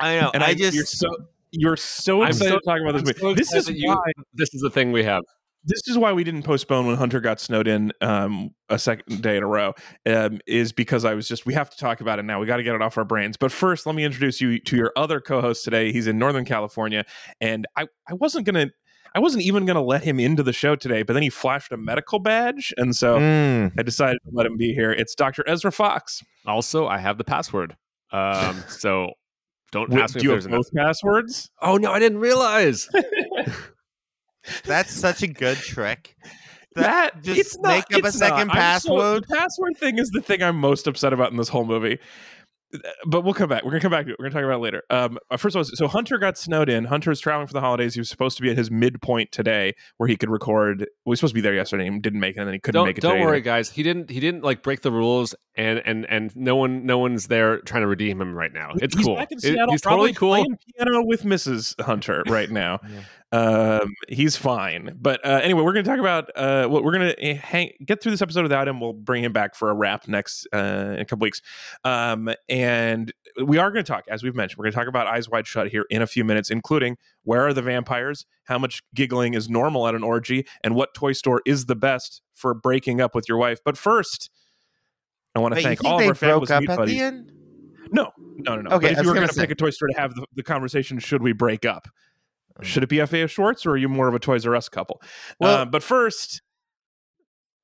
I 0.00 0.20
know, 0.20 0.30
and 0.34 0.42
I, 0.42 0.48
I, 0.48 0.54
just 0.54 0.74
you're 0.74 0.84
so 0.86 1.08
you're 1.52 1.76
so 1.76 2.22
I'm 2.22 2.28
excited 2.30 2.50
so- 2.52 2.58
to 2.58 2.64
talk 2.64 2.80
about 2.80 2.92
this 3.04 3.20
I'm 3.20 3.26
movie. 3.28 3.42
so 3.44 3.54
this 3.56 3.68
is 3.68 3.70
you- 3.76 3.88
why 3.88 4.12
This 4.34 4.54
is 4.54 4.60
the 4.62 4.70
thing 4.70 4.90
we 4.92 5.04
have. 5.04 5.22
this 5.64 5.86
is 5.86 5.96
why 5.98 6.12
we 6.12 6.24
didn't 6.24 6.42
postpone 6.42 6.86
when 6.86 6.96
Hunter 6.96 7.20
got 7.20 7.38
snowed 7.40 7.68
in 7.68 7.92
um, 8.00 8.50
a 8.68 8.78
second 8.78 9.22
day 9.22 9.36
in 9.36 9.42
a 9.42 9.46
row. 9.46 9.74
Um, 10.06 10.40
is 10.46 10.72
because 10.72 11.04
I 11.04 11.14
was 11.14 11.28
just 11.28 11.46
we 11.46 11.54
have 11.54 11.70
to 11.70 11.76
talk 11.76 12.00
about 12.00 12.18
it 12.18 12.24
now. 12.24 12.40
We 12.40 12.46
got 12.46 12.56
to 12.56 12.62
get 12.64 12.74
it 12.74 12.82
off 12.82 12.96
our 12.98 13.04
brains. 13.04 13.36
But 13.36 13.52
first, 13.52 13.86
let 13.86 13.94
me 13.94 14.02
introduce 14.04 14.40
you 14.40 14.58
to 14.60 14.76
your 14.76 14.92
other 14.96 15.20
co-host 15.20 15.62
today. 15.64 15.92
He's 15.92 16.06
in 16.08 16.18
Northern 16.18 16.44
California, 16.44 17.04
and 17.40 17.66
I 17.76 17.86
I 18.08 18.14
wasn't 18.14 18.46
gonna. 18.46 18.70
I 19.14 19.20
wasn't 19.20 19.42
even 19.44 19.66
going 19.66 19.74
to 19.76 19.82
let 19.82 20.02
him 20.02 20.18
into 20.18 20.42
the 20.42 20.52
show 20.52 20.74
today, 20.76 21.02
but 21.02 21.12
then 21.12 21.22
he 21.22 21.28
flashed 21.30 21.70
a 21.72 21.76
medical 21.76 22.18
badge, 22.18 22.72
and 22.76 22.94
so 22.96 23.18
Mm. 23.18 23.72
I 23.78 23.82
decided 23.82 24.18
to 24.24 24.30
let 24.32 24.46
him 24.46 24.56
be 24.56 24.72
here. 24.72 24.90
It's 24.92 25.14
Dr. 25.14 25.44
Ezra 25.46 25.70
Fox. 25.72 26.22
Also, 26.46 26.86
I 26.86 26.98
have 26.98 27.18
the 27.18 27.24
password. 27.24 27.76
Um, 28.10 28.62
so 28.68 29.10
don't 29.70 29.90
Wait, 29.90 30.02
ask 30.02 30.14
me 30.14 30.20
do 30.22 30.28
you 30.28 30.30
if 30.32 30.36
have 30.36 30.42
there's 30.44 30.46
enough. 30.46 30.64
both 30.66 30.74
passwords? 30.74 31.50
Oh 31.60 31.76
no, 31.76 31.92
I 31.92 31.98
didn't 31.98 32.18
realize. 32.18 32.88
that's 34.64 34.92
such 34.92 35.22
a 35.22 35.26
good 35.26 35.56
trick. 35.58 36.16
That 36.74 37.22
just 37.22 37.38
it's 37.38 37.58
not, 37.58 37.68
make 37.68 37.84
up 37.98 38.04
a 38.04 38.06
it's 38.08 38.18
not. 38.18 38.28
second 38.30 38.40
I'm 38.40 38.48
so- 38.48 38.54
password. 38.54 39.24
the 39.28 39.34
password 39.36 39.76
thing 39.76 39.98
is 39.98 40.08
the 40.10 40.22
thing 40.22 40.42
I'm 40.42 40.56
most 40.56 40.86
upset 40.86 41.12
about 41.12 41.30
in 41.30 41.36
this 41.36 41.48
whole 41.48 41.64
movie. 41.66 41.98
But 43.06 43.22
we'll 43.22 43.34
come 43.34 43.48
back. 43.48 43.64
We're 43.64 43.70
gonna 43.70 43.80
come 43.80 43.90
back 43.90 44.06
to 44.06 44.12
it. 44.12 44.16
We're 44.18 44.26
gonna 44.28 44.34
talk 44.40 44.44
about 44.44 44.56
it 44.56 44.62
later. 44.62 44.82
Um, 44.90 45.18
uh, 45.30 45.36
first 45.36 45.54
of 45.54 45.60
all, 45.60 45.64
so 45.64 45.88
Hunter 45.88 46.18
got 46.18 46.38
snowed 46.38 46.68
in. 46.68 46.84
Hunter 46.84 47.10
was 47.10 47.20
traveling 47.20 47.46
for 47.46 47.52
the 47.52 47.60
holidays. 47.60 47.94
He 47.94 48.00
was 48.00 48.08
supposed 48.08 48.36
to 48.38 48.42
be 48.42 48.50
at 48.50 48.56
his 48.56 48.70
midpoint 48.70 49.32
today, 49.32 49.74
where 49.98 50.08
he 50.08 50.16
could 50.16 50.30
record. 50.30 50.80
Well, 50.80 50.86
he 51.04 51.10
was 51.10 51.18
supposed 51.20 51.32
to 51.32 51.34
be 51.34 51.40
there 51.40 51.54
yesterday. 51.54 51.86
and 51.86 52.02
didn't 52.02 52.20
make 52.20 52.36
it, 52.36 52.40
and 52.40 52.48
then 52.48 52.54
he 52.54 52.60
couldn't 52.60 52.78
don't 52.78 52.86
make 52.86 52.98
it. 52.98 53.02
don't 53.02 53.20
worry, 53.20 53.38
either. 53.38 53.40
guys. 53.44 53.70
He 53.70 53.82
didn't 53.82 54.10
he 54.10 54.20
didn't 54.20 54.42
like 54.42 54.62
break 54.62 54.80
the 54.80 54.92
rules, 54.92 55.34
and 55.54 55.82
and 55.84 56.06
and 56.08 56.34
no 56.34 56.56
one 56.56 56.86
no 56.86 56.98
one's 56.98 57.26
there 57.26 57.60
trying 57.60 57.82
to 57.82 57.86
redeem 57.86 58.20
him 58.20 58.34
right 58.34 58.52
now. 58.52 58.72
It's 58.76 58.94
he's 58.96 59.04
cool. 59.04 59.16
Back 59.16 59.32
in 59.32 59.38
It- 59.42 59.70
he's 59.70 59.80
totally 59.80 60.12
cool. 60.14 60.30
Playing 60.30 60.58
piano 60.76 61.02
with 61.04 61.22
Mrs. 61.22 61.80
Hunter 61.80 62.22
right 62.26 62.50
now. 62.50 62.80
um, 63.32 63.94
he's 64.08 64.36
fine. 64.36 64.96
But 65.00 65.24
uh, 65.24 65.40
anyway, 65.42 65.62
we're 65.62 65.72
going 65.72 65.84
to 65.84 65.90
talk 65.90 66.00
about 66.00 66.30
uh, 66.36 66.68
what 66.68 66.84
we're 66.84 66.92
going 66.92 67.14
to 67.14 67.34
hang 67.34 67.72
get 67.84 68.02
through 68.02 68.12
this 68.12 68.22
episode 68.22 68.42
without 68.42 68.68
him. 68.68 68.80
We'll 68.80 68.92
bring 68.92 69.24
him 69.24 69.32
back 69.32 69.54
for 69.54 69.70
a 69.70 69.74
wrap 69.74 70.06
next 70.08 70.46
uh, 70.54 70.92
in 70.94 71.00
a 71.00 71.04
couple 71.04 71.24
weeks. 71.24 71.40
Um, 71.84 72.30
and 72.48 73.12
we 73.44 73.58
are 73.58 73.70
going 73.70 73.84
to 73.84 73.90
talk, 73.90 74.04
as 74.08 74.22
we've 74.22 74.34
mentioned, 74.34 74.58
we're 74.58 74.64
going 74.64 74.72
to 74.72 74.78
talk 74.78 74.88
about 74.88 75.06
Eyes 75.06 75.28
Wide 75.28 75.46
Shut 75.46 75.68
here 75.68 75.86
in 75.90 76.02
a 76.02 76.06
few 76.06 76.24
minutes, 76.24 76.50
including 76.50 76.96
where 77.24 77.46
are 77.46 77.54
the 77.54 77.62
vampires, 77.62 78.26
how 78.44 78.58
much 78.58 78.82
giggling 78.94 79.34
is 79.34 79.48
normal 79.48 79.86
at 79.88 79.94
an 79.94 80.02
orgy, 80.02 80.46
and 80.62 80.74
what 80.74 80.94
toy 80.94 81.12
store 81.12 81.40
is 81.46 81.66
the 81.66 81.76
best 81.76 82.22
for 82.34 82.54
breaking 82.54 83.00
up 83.00 83.14
with 83.14 83.28
your 83.28 83.38
wife. 83.38 83.60
But 83.64 83.76
first. 83.76 84.30
I 85.34 85.38
want 85.40 85.52
to 85.54 85.56
Wait, 85.56 85.62
thank 85.64 85.84
all 85.84 86.00
of 86.00 86.06
our 86.06 86.14
fabulous 86.14 86.48
broke 86.48 86.62
up 86.64 86.70
at 86.70 86.76
buddies. 86.78 86.94
the 86.98 87.00
end? 87.04 87.32
No, 87.90 88.10
no, 88.38 88.56
no, 88.56 88.62
no. 88.62 88.76
Okay, 88.76 88.88
but 88.88 88.98
if 88.98 89.02
you 89.02 89.08
were 89.08 89.14
going 89.14 89.28
to 89.28 89.34
pick 89.34 89.50
a 89.50 89.54
toy 89.54 89.70
store 89.70 89.88
to 89.88 89.98
have 90.00 90.14
the, 90.14 90.26
the 90.34 90.42
conversation, 90.42 90.98
should 90.98 91.22
we 91.22 91.32
break 91.32 91.64
up? 91.64 91.88
Mm. 92.60 92.64
Should 92.64 92.82
it 92.82 92.88
be 92.88 93.04
FAO 93.04 93.26
Schwarz 93.26 93.64
or 93.66 93.72
are 93.72 93.76
you 93.76 93.88
more 93.88 94.08
of 94.08 94.14
a 94.14 94.18
Toys 94.18 94.46
R 94.46 94.54
Us 94.56 94.68
couple? 94.68 95.00
Well- 95.40 95.58
Uh, 95.62 95.64
but 95.64 95.82
first, 95.82 96.42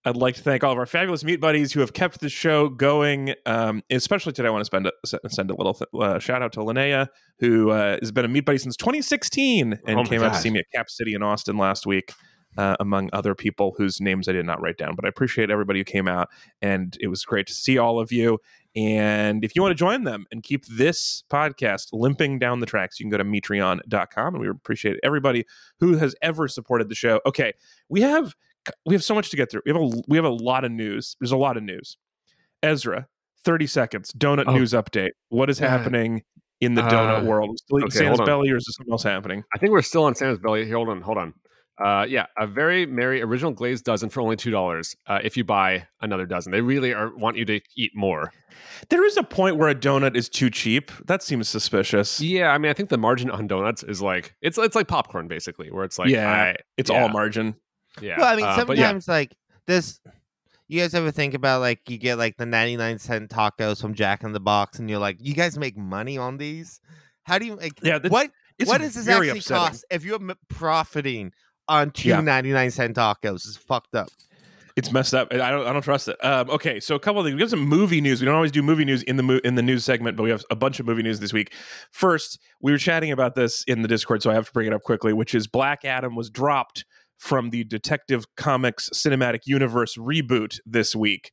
I'd 0.05 0.17
like 0.17 0.37
to 0.37 0.43
thank 0.43 0.65
all 0.65 0.73
of 0.73 0.79
our 0.79 0.87
fabulous 0.87 1.25
meat 1.25 1.41
buddies 1.41 1.73
who 1.73 1.81
have 1.81 1.93
kept 1.93 2.20
the 2.20 2.29
show 2.31 2.69
going. 2.70 3.35
Um, 3.44 3.82
especially 3.91 4.32
today, 4.32 4.49
I 4.49 4.50
want 4.50 4.62
to 4.62 4.65
spend 4.67 4.87
a, 4.87 4.93
send 5.29 5.50
a 5.50 5.55
little 5.55 5.75
th- 5.75 5.88
uh, 5.94 6.19
shout 6.19 6.41
out 6.41 6.53
to 6.53 6.61
Linnea, 6.61 7.09
who 7.41 7.70
uh, 7.70 7.99
has 8.00 8.12
been 8.12 8.25
a 8.25 8.29
meat 8.29 8.47
buddy 8.47 8.59
since 8.59 8.76
2016 8.76 9.79
and 9.87 9.99
Oh 9.99 10.05
came 10.05 10.23
out 10.23 10.32
to 10.35 10.41
see 10.41 10.50
me 10.50 10.61
at 10.61 10.67
Cap 10.75 10.88
City 10.88 11.15
in 11.15 11.23
Austin 11.23 11.59
last 11.59 11.85
week. 11.87 12.12
Uh, 12.58 12.75
among 12.81 13.08
other 13.12 13.37
people 13.37 13.72
whose 13.78 14.00
names 14.00 14.26
I 14.28 14.32
did 14.32 14.44
not 14.44 14.60
write 14.60 14.76
down, 14.78 14.96
but 14.96 15.05
I 15.05 15.08
appreciate 15.08 15.49
everybody 15.49 15.78
who 15.78 15.84
came 15.84 16.08
out, 16.08 16.28
and 16.60 16.96
it 17.00 17.06
was 17.06 17.25
great 17.25 17.46
to 17.46 17.55
see 17.55 17.78
all 17.78 18.00
of 18.00 18.10
you. 18.10 18.40
And 18.75 19.44
if 19.44 19.55
you 19.55 19.62
want 19.62 19.70
to 19.70 19.76
join 19.76 20.02
them 20.02 20.26
and 20.32 20.43
keep 20.43 20.66
this 20.66 21.22
podcast 21.31 21.90
limping 21.93 22.41
down 22.41 22.58
the 22.58 22.67
tracks, 22.67 22.98
you 22.98 23.05
can 23.05 23.10
go 23.10 23.17
to 23.19 23.22
metreon.com. 23.24 24.34
And 24.34 24.41
we 24.43 24.48
appreciate 24.48 24.96
everybody 25.05 25.44
who 25.79 25.96
has 25.98 26.17
ever 26.20 26.48
supported 26.48 26.88
the 26.88 26.96
show. 26.96 27.20
Okay, 27.27 27.53
we 27.88 28.00
have 28.00 28.34
we 28.84 28.93
have 28.93 29.05
so 29.05 29.15
much 29.15 29.31
to 29.31 29.36
get 29.36 29.53
through. 29.53 29.62
We 29.65 29.72
have 29.72 29.81
a 29.81 30.03
we 30.08 30.17
have 30.17 30.24
a 30.24 30.29
lot 30.31 30.65
of 30.65 30.72
news. 30.72 31.17
There's 31.20 31.31
a 31.32 31.36
lot 31.36 31.56
of 31.56 31.62
news. 31.62 31.96
Ezra, 32.65 33.06
30 33.44 33.67
seconds. 33.69 34.12
Donut 34.19 34.44
Oh. 34.48 34.56
news 34.56 34.72
update. 34.72 35.10
What 35.29 35.48
is 35.48 35.60
Yeah. 35.60 35.69
happening 35.69 36.22
in 36.60 36.74
the 36.74 36.82
donut 36.82 37.22
Uh, 37.22 37.24
world? 37.24 37.50
Is 37.55 37.60
still 37.65 37.84
okay, 37.84 37.98
Santa's 37.98 38.20
belly, 38.27 38.50
or 38.50 38.56
is 38.56 38.65
there 38.67 38.72
something 38.77 38.93
else 38.93 39.05
happening? 39.05 39.44
I 39.55 39.58
think 39.58 39.70
we're 39.70 39.82
still 39.82 40.03
on 40.05 40.17
Santa's 40.17 40.41
belly. 40.41 40.65
Here, 40.65 40.74
hold 40.74 40.88
on, 40.88 41.03
hold 41.03 41.19
on. 41.19 41.34
Uh, 41.82 42.05
yeah, 42.08 42.27
a 42.37 42.47
very 42.47 42.87
merry 42.87 43.23
original 43.23 43.53
glazed 43.53 43.85
dozen 43.85 44.08
for 44.08 44.20
only 44.20 44.37
two 44.37 44.51
dollars. 44.51 44.97
Uh, 45.06 45.20
if 45.23 45.37
you 45.37 45.44
buy 45.44 45.87
another 46.01 46.27
dozen, 46.27 46.51
they 46.51 46.61
really 46.61 46.93
are 46.93 47.15
want 47.17 47.37
you 47.37 47.44
to 47.44 47.61
eat 47.77 47.93
more. 47.94 48.32
There 48.89 49.05
is 49.05 49.17
a 49.17 49.23
point 49.23 49.56
where 49.56 49.69
a 49.69 49.75
donut 49.75 50.17
is 50.17 50.29
too 50.29 50.51
cheap. 50.51 50.91
That 51.06 51.23
seems 51.23 51.49
suspicious. 51.49 52.20
Yeah, 52.20 52.49
I 52.51 52.58
mean, 52.58 52.70
I 52.70 52.75
think 52.75 52.89
the 52.89 52.99
margin 52.99 53.31
on 53.31 53.47
donuts 53.47 53.82
is 53.85 54.03
like 54.03 54.35
it's 54.43 54.58
it's 54.58 54.75
like 54.75 54.89
popcorn 54.89 55.29
basically, 55.29 55.70
where 55.70 55.85
it's 55.85 55.99
like 55.99 56.11
Yeah, 56.11 56.29
I, 56.31 56.56
It's 56.77 56.91
yeah, 56.91 57.03
all 57.03 57.08
margin. 57.11 57.55
Yeah, 58.01 58.19
Well, 58.19 58.27
I 58.32 58.37
mean, 58.37 58.44
uh, 58.44 58.65
but 58.65 58.77
yeah, 58.77 58.85
sometimes 58.85 59.08
like 59.08 59.37
this. 59.67 60.01
You 60.70 60.81
guys 60.82 60.93
ever 60.94 61.11
think 61.11 61.32
about 61.32 61.61
like 61.63 61.89
you 61.89 61.97
get 61.97 62.19
like 62.19 62.37
the 62.37 62.44
ninety 62.44 62.77
nine 62.77 62.99
cent 62.99 63.31
tacos 63.31 63.81
from 63.81 63.94
Jack 63.94 64.23
in 64.23 64.32
the 64.32 64.41
Box, 64.41 64.79
and 64.79 64.91
you're 64.91 64.99
like, 64.99 65.17
you 65.20 65.32
guys 65.32 65.56
make 65.58 65.79
money 65.79 66.19
on 66.19 66.37
these? 66.37 66.81
How 67.23 67.39
do 67.39 67.47
you 67.47 67.55
like? 67.55 67.73
Yeah, 67.82 67.99
that's- 67.99 68.11
what 68.11 68.31
what 68.67 68.81
does 68.81 68.94
this 68.94 69.06
actually 69.08 69.39
upsetting. 69.39 69.56
cost 69.56 69.85
if 69.91 70.05
you're 70.05 70.17
m- 70.20 70.35
profiting 70.49 71.32
on 71.69 71.91
two 71.91 72.08
Yeah. 72.10 72.20
99 72.20 72.70
cent 72.70 72.96
tacos? 72.96 73.46
It's 73.46 73.56
fucked 73.56 73.94
up. 73.94 74.08
It's 74.77 74.93
messed 74.93 75.13
up. 75.13 75.32
I 75.32 75.51
don't. 75.51 75.67
I 75.67 75.72
don't 75.72 75.82
trust 75.82 76.06
it. 76.06 76.25
Um, 76.25 76.48
okay, 76.51 76.79
so 76.79 76.94
a 76.94 77.01
couple 77.01 77.20
of 77.20 77.27
things. 77.27 77.34
We 77.34 77.41
have 77.41 77.51
some 77.51 77.67
movie 77.67 78.01
news. 78.01 78.20
We 78.20 78.27
don't 78.27 78.37
always 78.37 78.53
do 78.53 78.63
movie 78.63 78.84
news 78.84 79.03
in 79.03 79.17
the 79.17 79.25
mo- 79.25 79.41
in 79.43 79.56
the 79.56 79.63
news 79.63 79.84
segment, 79.84 80.17
but 80.17 80.22
we 80.22 80.31
have 80.31 80.44
a 80.53 80.55
bunch 80.56 80.79
of 80.79 80.87
movie 80.87 81.03
news 81.03 81.19
this 81.19 81.32
week. 81.32 81.53
First, 81.91 82.39
we 82.60 82.70
were 82.70 82.79
chatting 82.79 83.10
about 83.10 83.34
this 83.34 83.65
in 83.65 83.82
the 83.82 83.89
Discord, 83.89 84.22
so 84.22 84.31
I 84.31 84.34
have 84.34 84.46
to 84.46 84.53
bring 84.53 84.69
it 84.69 84.72
up 84.72 84.84
quickly. 84.84 85.13
Which 85.13 85.34
is 85.34 85.48
Black 85.48 85.84
Adam 85.84 86.15
was 86.15 86.31
dropped 86.31 86.84
from 87.17 87.51
the 87.51 87.65
Detective 87.65 88.25
Comics 88.37 88.89
cinematic 88.94 89.41
universe 89.46 89.96
reboot 89.96 90.60
this 90.65 90.94
week, 90.94 91.32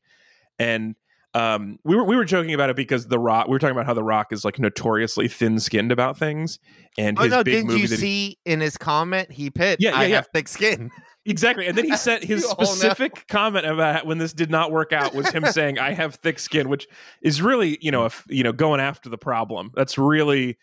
and 0.58 0.96
um, 1.36 1.78
we 1.84 1.94
were 1.94 2.04
we 2.04 2.16
were 2.16 2.24
joking 2.24 2.54
about 2.54 2.70
it 2.70 2.76
because 2.76 3.08
the 3.08 3.18
Rock. 3.18 3.46
We 3.46 3.52
were 3.52 3.58
talking 3.58 3.76
about 3.76 3.86
how 3.86 3.94
the 3.94 4.02
Rock 4.02 4.32
is 4.32 4.44
like 4.44 4.58
notoriously 4.58 5.28
thin 5.28 5.60
skinned 5.60 5.92
about 5.92 6.18
things, 6.18 6.58
and 6.96 7.18
Oh 7.18 7.22
his 7.22 7.30
no! 7.30 7.44
big 7.44 7.54
Didn't 7.54 7.66
movie 7.68 7.80
you 7.82 7.88
that 7.88 7.96
he- 7.96 8.00
see 8.00 8.38
in 8.46 8.60
his 8.60 8.76
comment 8.78 9.30
he 9.30 9.50
put? 9.50 9.80
Yeah, 9.80 9.90
yeah, 9.90 9.96
I 9.96 10.04
yeah. 10.06 10.16
have 10.16 10.28
thick 10.32 10.48
skin. 10.48 10.90
Exactly. 11.28 11.66
And 11.66 11.76
then 11.76 11.86
he 11.86 11.96
said 11.96 12.22
his 12.24 12.48
specific 12.48 13.26
comment 13.26 13.66
about 13.66 14.06
when 14.06 14.18
this 14.18 14.32
did 14.32 14.48
not 14.48 14.70
work 14.70 14.92
out 14.92 15.12
was 15.12 15.28
him 15.28 15.44
saying, 15.50 15.76
I 15.76 15.92
have 15.92 16.14
thick 16.14 16.38
skin, 16.38 16.68
which 16.68 16.86
is 17.20 17.42
really, 17.42 17.78
you 17.80 17.90
know, 17.90 18.04
if 18.04 18.24
you 18.28 18.44
know, 18.44 18.52
going 18.52 18.78
after 18.80 19.08
the 19.08 19.18
problem. 19.18 19.72
That's 19.74 19.98
really 19.98 20.56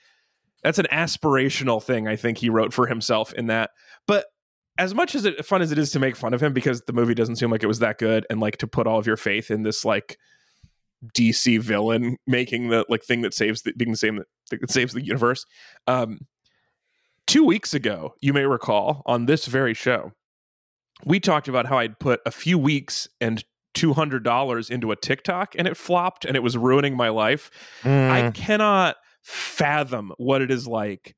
that's 0.64 0.80
an 0.80 0.88
aspirational 0.90 1.84
thing 1.84 2.08
I 2.08 2.16
think 2.16 2.38
he 2.38 2.50
wrote 2.50 2.72
for 2.72 2.88
himself 2.88 3.34
in 3.34 3.48
that. 3.48 3.72
But 4.08 4.28
as 4.78 4.96
much 4.96 5.16
as 5.16 5.26
it, 5.26 5.46
fun 5.46 5.62
as 5.62 5.74
it 5.74 5.78
is 5.78 5.92
to 5.92 6.00
make 6.00 6.16
fun 6.16 6.34
of 6.34 6.42
him 6.42 6.54
because 6.54 6.82
the 6.84 6.94
movie 6.94 7.14
doesn't 7.14 7.36
seem 7.36 7.52
like 7.52 7.62
it 7.62 7.68
was 7.68 7.80
that 7.80 7.98
good, 8.00 8.26
and 8.30 8.40
like 8.40 8.56
to 8.60 8.68
put 8.68 8.88
all 8.88 8.98
of 8.98 9.06
your 9.06 9.18
faith 9.18 9.52
in 9.52 9.64
this 9.64 9.84
like 9.84 10.18
DC 11.16 11.60
villain 11.60 12.18
making 12.28 12.70
the 12.70 12.86
like 12.90 13.04
thing 13.04 13.22
that 13.22 13.34
saves 13.34 13.62
the 13.64 13.74
being 13.74 13.92
the 13.92 13.98
same 13.98 14.24
that, 14.50 14.72
saves 14.72 14.94
the 14.94 15.04
universe. 15.06 15.46
Um, 15.88 16.20
two 17.28 17.44
weeks 17.44 17.74
ago, 17.74 18.14
you 18.22 18.34
may 18.34 18.46
recall 18.46 19.02
on 19.06 19.26
this 19.26 19.46
very 19.46 19.74
show, 19.74 20.12
we 21.06 21.20
talked 21.20 21.48
about 21.48 21.66
how 21.68 21.78
I'd 21.78 22.00
put 22.00 22.22
a 22.26 22.32
few 22.32 22.58
weeks 22.58 23.08
and 23.20 23.44
two 23.74 23.94
hundred 23.94 24.24
dollars 24.24 24.70
into 24.70 24.92
a 24.92 24.96
TikTok 24.96 25.56
and 25.58 25.68
it 25.68 25.76
flopped 25.78 26.26
and 26.26 26.36
it 26.36 26.44
was 26.44 26.56
ruining 26.58 26.96
my 26.96 27.10
life. 27.10 27.50
I 27.84 27.88
Mm, 27.88 28.34
cannot 28.34 28.96
fathom 29.22 30.14
what 30.18 30.42
it 30.42 30.52
is 30.52 30.68
like 30.68 31.16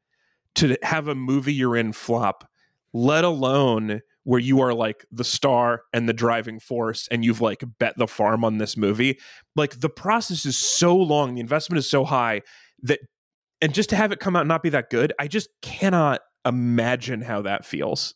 to 0.55 0.77
have 0.83 1.07
a 1.07 1.15
movie 1.15 1.53
you're 1.53 1.75
in 1.75 1.91
flop, 1.91 2.49
let 2.93 3.23
alone 3.25 4.01
where 4.25 4.39
you 4.39 4.59
are 4.59 4.73
like 4.73 5.05
the 5.11 5.23
star 5.23 5.83
and 5.93 6.09
the 6.09 6.13
driving 6.13 6.59
force 6.59 7.07
and 7.09 7.23
you've 7.23 7.39
like 7.41 7.63
bet 7.79 7.97
the 7.97 8.07
farm 8.07 8.43
on 8.43 8.57
this 8.57 8.75
movie. 8.75 9.17
Like 9.55 9.79
the 9.79 9.89
process 9.89 10.45
is 10.45 10.57
so 10.57 10.95
long, 10.97 11.35
the 11.35 11.41
investment 11.41 11.77
is 11.79 11.89
so 11.89 12.03
high 12.03 12.41
that 12.83 12.99
and 13.61 13.73
just 13.73 13.89
to 13.91 13.95
have 13.95 14.11
it 14.11 14.19
come 14.19 14.35
out 14.35 14.41
and 14.41 14.49
not 14.49 14.61
be 14.61 14.69
that 14.71 14.89
good, 14.89 15.13
I 15.17 15.27
just 15.29 15.47
cannot 15.61 16.19
imagine 16.45 17.21
how 17.21 17.43
that 17.43 17.65
feels. 17.65 18.13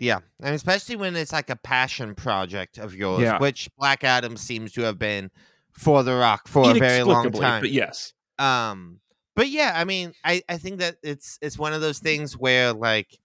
yeah, 0.00 0.20
and 0.42 0.54
especially 0.54 0.96
when 0.96 1.14
it's 1.16 1.32
like 1.32 1.50
a 1.50 1.56
passion 1.56 2.14
project 2.14 2.78
of 2.78 2.94
yours, 2.94 3.20
Yeah. 3.22 3.38
which 3.38 3.68
Black 3.78 4.02
Adam 4.04 4.36
seems 4.36 4.72
to 4.72 4.82
have 4.82 4.98
been 4.98 5.30
for 5.72 6.02
The 6.02 6.14
Rock 6.14 6.48
for 6.48 6.70
a 6.70 6.74
very 6.74 7.02
long 7.02 7.30
time. 7.32 7.60
But 7.62 7.70
yes. 7.70 8.12
um 8.38 9.00
but 9.34 9.48
yeah 9.48 9.72
i 9.74 9.84
mean 9.84 10.12
i 10.24 10.42
i 10.48 10.56
think 10.56 10.78
that 10.78 10.96
it's 11.02 11.38
it's 11.42 11.58
one 11.58 11.72
of 11.74 11.80
those 11.82 11.98
things 11.98 12.36
where 12.36 12.72
like 12.72 13.18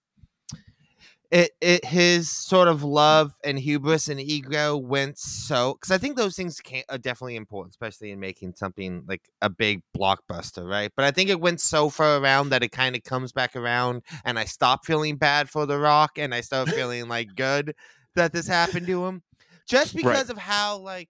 it 1.32 1.50
it 1.62 1.82
his 1.84 2.30
sort 2.30 2.68
of 2.68 2.84
love 2.84 3.32
and 3.42 3.58
hubris 3.58 4.06
and 4.08 4.20
ego 4.20 4.76
went 4.76 5.18
so 5.18 5.72
because 5.72 5.90
i 5.90 5.96
think 5.96 6.14
those 6.16 6.36
things 6.36 6.60
can 6.60 6.82
are 6.90 6.98
definitely 6.98 7.36
important 7.36 7.70
especially 7.72 8.10
in 8.10 8.20
making 8.20 8.52
something 8.54 9.02
like 9.08 9.22
a 9.40 9.48
big 9.48 9.80
blockbuster 9.96 10.68
right 10.68 10.92
but 10.94 11.04
i 11.06 11.10
think 11.10 11.30
it 11.30 11.40
went 11.40 11.58
so 11.60 11.88
far 11.88 12.18
around 12.18 12.50
that 12.50 12.62
it 12.62 12.68
kind 12.70 12.94
of 12.94 13.02
comes 13.02 13.32
back 13.32 13.56
around 13.56 14.02
and 14.26 14.38
i 14.38 14.44
stop 14.44 14.84
feeling 14.84 15.16
bad 15.16 15.48
for 15.48 15.64
the 15.64 15.78
rock 15.78 16.12
and 16.18 16.34
i 16.34 16.40
start 16.42 16.68
feeling 16.78 17.08
like 17.08 17.34
good 17.34 17.74
that 18.14 18.32
this 18.32 18.46
happened 18.46 18.86
to 18.86 19.04
him 19.06 19.22
just 19.66 19.94
Right. 19.94 20.04
because 20.04 20.28
of 20.28 20.36
how 20.36 20.76
like 20.78 21.08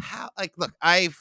how 0.00 0.28
like 0.36 0.52
look 0.58 0.72
i've 0.82 1.16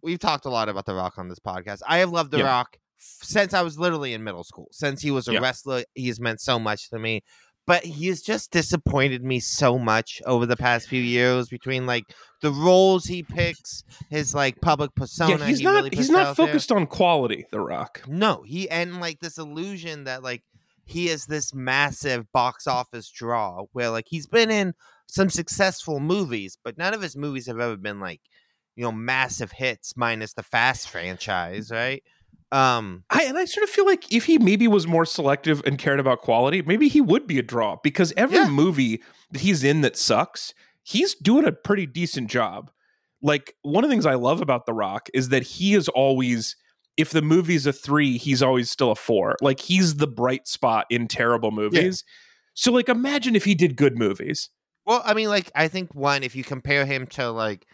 we've 0.00 0.18
talked 0.20 0.44
a 0.44 0.50
lot 0.50 0.68
about 0.68 0.84
The 0.84 0.94
Rock 0.94 1.14
on 1.16 1.28
this 1.28 1.38
podcast. 1.38 1.80
I 1.88 1.96
have 2.00 2.10
loved 2.10 2.30
The 2.30 2.38
Yeah. 2.40 2.44
Rock 2.44 2.76
since 2.98 3.54
I 3.54 3.62
was 3.62 3.78
literally 3.78 4.12
in 4.12 4.22
middle 4.22 4.44
school. 4.44 4.68
Since 4.70 5.00
he 5.00 5.10
was 5.10 5.28
a 5.28 5.32
Yeah. 5.32 5.40
wrestler, 5.40 5.82
he's 5.94 6.20
meant 6.20 6.42
so 6.42 6.58
much 6.58 6.90
to 6.90 6.98
me. 6.98 7.22
But 7.66 7.84
he's 7.84 8.20
just 8.20 8.50
disappointed 8.50 9.24
me 9.24 9.40
so 9.40 9.78
much 9.78 10.20
over 10.26 10.44
the 10.44 10.56
past 10.56 10.88
few 10.88 11.00
years 11.00 11.48
between 11.48 11.86
like 11.86 12.04
the 12.42 12.50
roles 12.50 13.06
he 13.06 13.22
picks, 13.22 13.84
his 14.10 14.34
like 14.34 14.60
public 14.60 14.94
persona. 14.94 15.38
yeah, 15.38 15.46
he's 15.46 15.58
he 15.60 15.64
not 15.64 15.74
really 15.74 15.90
he's 15.96 16.10
not 16.10 16.26
out 16.26 16.36
there. 16.36 16.46
focused 16.46 16.70
on 16.70 16.86
quality, 16.86 17.46
The 17.50 17.60
Rock. 17.60 18.02
No, 18.06 18.42
he 18.42 18.68
and 18.68 19.00
like 19.00 19.20
this 19.20 19.38
illusion 19.38 20.04
that 20.04 20.22
like 20.22 20.42
he 20.84 21.08
is 21.08 21.24
this 21.24 21.54
massive 21.54 22.30
box 22.32 22.66
office 22.66 23.08
draw 23.10 23.64
where 23.72 23.88
like 23.88 24.06
he's 24.08 24.26
been 24.26 24.50
in 24.50 24.74
some 25.06 25.30
successful 25.30 26.00
movies, 26.00 26.58
but 26.62 26.76
none 26.76 26.92
of 26.92 27.00
his 27.00 27.16
movies 27.16 27.46
have 27.46 27.60
ever 27.60 27.76
been 27.76 28.00
like, 28.00 28.20
you 28.76 28.84
know, 28.84 28.92
massive 28.92 29.52
hits 29.52 29.96
minus 29.96 30.34
the 30.34 30.42
Fast 30.42 30.88
franchise, 30.90 31.70
right? 31.70 32.02
Um 32.52 33.04
I 33.10 33.24
and 33.24 33.36
I 33.38 33.44
sort 33.46 33.64
of 33.64 33.70
feel 33.70 33.86
like 33.86 34.12
if 34.12 34.24
he 34.26 34.38
maybe 34.38 34.68
was 34.68 34.86
more 34.86 35.04
selective 35.04 35.62
and 35.66 35.78
cared 35.78 35.98
about 36.00 36.20
quality, 36.22 36.62
maybe 36.62 36.88
he 36.88 37.00
would 37.00 37.26
be 37.26 37.38
a 37.38 37.42
draw 37.42 37.76
because 37.82 38.12
every 38.16 38.36
Yeah. 38.38 38.48
movie 38.48 39.02
that 39.32 39.40
he's 39.40 39.64
in 39.64 39.80
that 39.80 39.96
sucks, 39.96 40.54
he's 40.82 41.14
doing 41.14 41.44
a 41.46 41.52
pretty 41.52 41.86
decent 41.86 42.30
job. 42.30 42.70
Like 43.22 43.54
one 43.62 43.82
of 43.84 43.90
the 43.90 43.92
things 43.94 44.06
I 44.06 44.14
love 44.14 44.40
about 44.40 44.66
The 44.66 44.74
Rock 44.74 45.08
is 45.14 45.30
that 45.30 45.42
he 45.42 45.74
is 45.74 45.88
always 45.88 46.56
if 46.96 47.10
the 47.10 47.22
movie's 47.22 47.66
a 47.66 47.72
3, 47.72 48.18
he's 48.18 48.40
always 48.40 48.70
still 48.70 48.92
a 48.92 48.94
4. 48.94 49.36
Like 49.40 49.58
he's 49.58 49.96
the 49.96 50.06
bright 50.06 50.46
spot 50.46 50.86
in 50.90 51.08
terrible 51.08 51.50
movies. 51.50 52.04
So 52.54 52.70
like 52.70 52.88
imagine 52.88 53.34
if 53.34 53.44
he 53.44 53.54
did 53.56 53.76
good 53.76 53.98
movies. 53.98 54.50
well, 54.86 55.02
I 55.04 55.14
mean 55.14 55.28
like 55.28 55.50
I 55.56 55.66
think 55.66 55.92
one 55.94 56.22
if 56.22 56.36
you 56.36 56.44
compare 56.44 56.86
him 56.86 57.06
to 57.08 57.30
like 57.30 57.66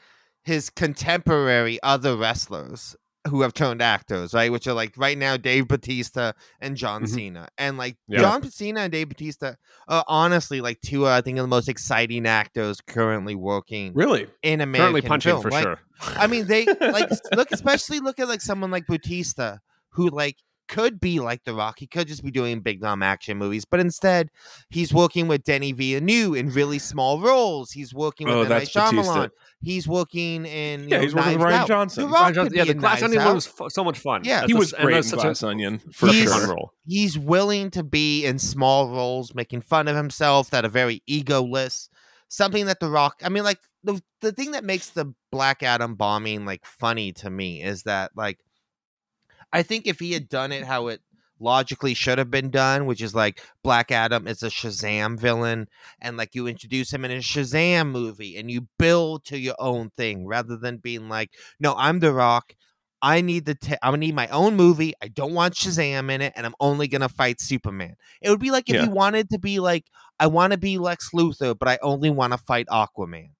his 0.45 0.71
contemporary 0.71 1.79
other 1.83 2.17
wrestlers 2.17 2.97
who 3.29 3.43
have 3.43 3.53
turned 3.53 3.83
actors, 3.83 4.33
right? 4.33 4.51
Which 4.51 4.67
are 4.67 4.73
like 4.73 4.95
right 4.97 5.19
now 5.19 5.37
Dave 5.37 5.69
Batista 5.69 6.33
and 6.61 6.77
John 6.77 7.03
Mhm. 7.03 7.09
Cena. 7.09 7.49
And 7.59 7.77
like 7.77 7.97
Yeah. 8.09 8.21
John 8.21 8.51
Cena 8.51 8.81
and 8.81 8.93
Dave 8.93 9.09
Batista 9.11 9.55
are 9.89 10.05
honestly 10.09 10.61
like 10.61 10.81
two 10.81 11.07
I 11.07 11.21
think 11.21 11.37
of 11.39 11.43
the 11.45 11.49
most 11.49 11.69
exciting 11.69 12.27
actors 12.27 12.81
currently 12.81 13.35
working 13.35 13.93
Really? 13.95 14.27
in 14.43 14.61
American 14.63 14.93
Currently 14.95 15.03
punching 15.03 15.31
film. 15.33 15.43
for 15.43 15.51
Like, 15.51 15.63
sure. 15.65 15.79
I 16.17 16.27
mean, 16.29 16.47
they 16.47 16.65
like 16.65 17.11
look, 17.37 17.49
especially 17.53 18.01
look 18.01 18.19
at 18.19 18.27
like 18.29 18.41
someone 18.41 18.71
like 18.71 18.87
Bautista, 18.87 19.61
who 19.91 20.09
like 20.09 20.37
could 20.71 20.99
be 21.01 21.21
like 21.21 21.45
The 21.45 21.53
Rock. 21.53 21.79
He 21.79 21.87
could 21.87 22.09
just 22.09 22.25
be 22.25 22.31
doing 22.31 22.61
big 22.61 22.81
dumb 22.81 23.03
action 23.03 23.37
movies, 23.37 23.67
but 23.67 23.81
instead 23.81 24.31
he's 24.71 24.95
working 24.95 25.29
with 25.29 25.45
Denis 25.45 25.73
Villeneuve 25.73 26.37
in 26.37 26.49
really 26.51 26.79
small 26.79 27.21
roles. 27.21 27.71
He's 27.73 27.93
working 27.93 28.27
with 28.29 28.37
Oh, 28.37 28.43
M. 28.45 28.49
That's 28.49 28.73
Bautista. 28.73 29.03
Shyamalan. 29.13 29.31
He's 29.63 29.87
working 29.87 30.47
in 30.47 30.89
Yeah, 30.89 30.97
know, 30.97 31.03
he's 31.03 31.15
working 31.15 31.39
with 31.39 31.49
Rian 31.49 31.53
Out. 31.53 31.69
Johnson. 31.69 32.05
The 32.05 32.09
Ryan 32.09 32.23
Rock 32.23 32.33
Rian 32.33 32.35
Johnson- 32.35 32.49
could 32.53 32.57
yeah, 32.57 32.65
the 32.65 32.71
in 32.71 32.79
Glass 32.79 33.03
Onion 33.03 33.21
Out. 33.21 33.35
was 33.35 33.47
fu- 33.47 33.69
so 33.69 33.85
much 33.85 33.99
fun. 33.99 34.23
Yeah. 34.25 34.41
That's 34.41 34.53
he 34.53 34.55
was 34.59 34.73
and 34.73 34.83
great 34.85 34.93
in 34.95 34.99
that's 34.99 35.11
such 35.11 35.19
a- 35.19 35.23
Glass 35.23 35.43
Onion 35.43 35.81
for 35.93 36.07
He's- 36.09 36.33
sure. 36.33 36.49
role. 36.55 36.73
he's 36.87 37.19
willing 37.19 37.71
to 37.73 37.83
be 37.83 38.25
in 38.25 38.39
small 38.39 38.89
roles, 38.91 39.35
making 39.35 39.61
fun 39.63 39.87
of 39.89 39.97
himself 39.97 40.49
that 40.51 40.65
are 40.65 40.69
very 40.71 41.03
egoless. 41.11 41.89
Something 42.29 42.67
that 42.67 42.79
The 42.81 42.89
Rock, 42.89 43.21
I 43.25 43.29
mean, 43.29 43.43
like 43.45 43.59
the 43.83 44.01
the 44.21 44.31
thing 44.33 44.53
that 44.53 44.63
makes 44.65 44.91
the 44.91 45.13
Black 45.33 45.63
Adam 45.63 45.95
bombing 45.97 46.45
like 46.45 46.65
funny 46.65 47.13
to 47.15 47.29
me 47.31 47.63
is 47.63 47.83
that 47.85 48.13
like 48.15 48.39
I 49.53 49.63
think 49.63 49.87
if 49.87 49.99
he 50.01 50.13
had 50.13 50.29
done 50.29 50.53
it 50.53 50.65
how 50.65 50.89
it 50.89 51.01
logically 51.43 51.95
should 51.95 52.19
have 52.19 52.31
been 52.31 52.51
done, 52.51 52.87
which 52.87 53.01
is 53.01 53.15
like 53.15 53.41
Black 53.65 53.91
Adam 53.91 54.29
is 54.29 54.43
a 54.43 54.49
Shazam 54.49 55.19
villain, 55.19 55.69
and 56.01 56.17
like 56.17 56.35
you 56.35 56.47
introduce 56.47 56.93
him 56.93 57.05
in 57.05 57.11
a 57.11 57.17
Shazam 57.17 57.91
movie 57.91 58.37
and 58.37 58.51
you 58.51 58.69
build 58.79 59.25
to 59.27 59.39
your 59.39 59.57
own 59.59 59.91
thing 59.97 60.27
rather 60.27 60.57
than 60.57 60.77
being 60.77 61.09
like, 61.09 61.31
no, 61.59 61.75
I'm 61.77 62.01
The 62.01 62.13
Rock. 62.13 62.55
I 63.03 63.23
need 63.23 63.47
the 63.47 63.55
t- 63.55 63.77
I 63.83 63.97
need 63.97 64.15
my 64.15 64.29
own 64.29 64.57
movie. 64.57 64.93
I 65.03 65.09
don't 65.09 65.33
want 65.33 65.55
Shazam 65.55 66.11
in 66.11 66.21
it, 66.21 66.35
and 66.37 66.45
I'm 66.45 66.55
only 66.61 66.87
gonna 66.87 67.09
fight 67.09 67.41
Superman. 67.41 67.95
It 68.21 68.29
would 68.29 68.41
be 68.41 68.51
like 68.51 68.69
if 68.69 68.75
Yeah. 68.77 68.85
you 68.85 68.91
wanted 68.91 69.31
to 69.31 69.39
be 69.39 69.59
like, 69.59 69.87
I 70.19 70.27
want 70.27 70.53
to 70.53 70.59
be 70.59 70.77
Lex 70.77 71.09
Luthor, 71.15 71.59
but 71.59 71.67
I 71.67 71.79
only 71.81 72.11
want 72.11 72.35
to 72.35 72.39
fight 72.39 72.67
Aquaman. 72.71 73.31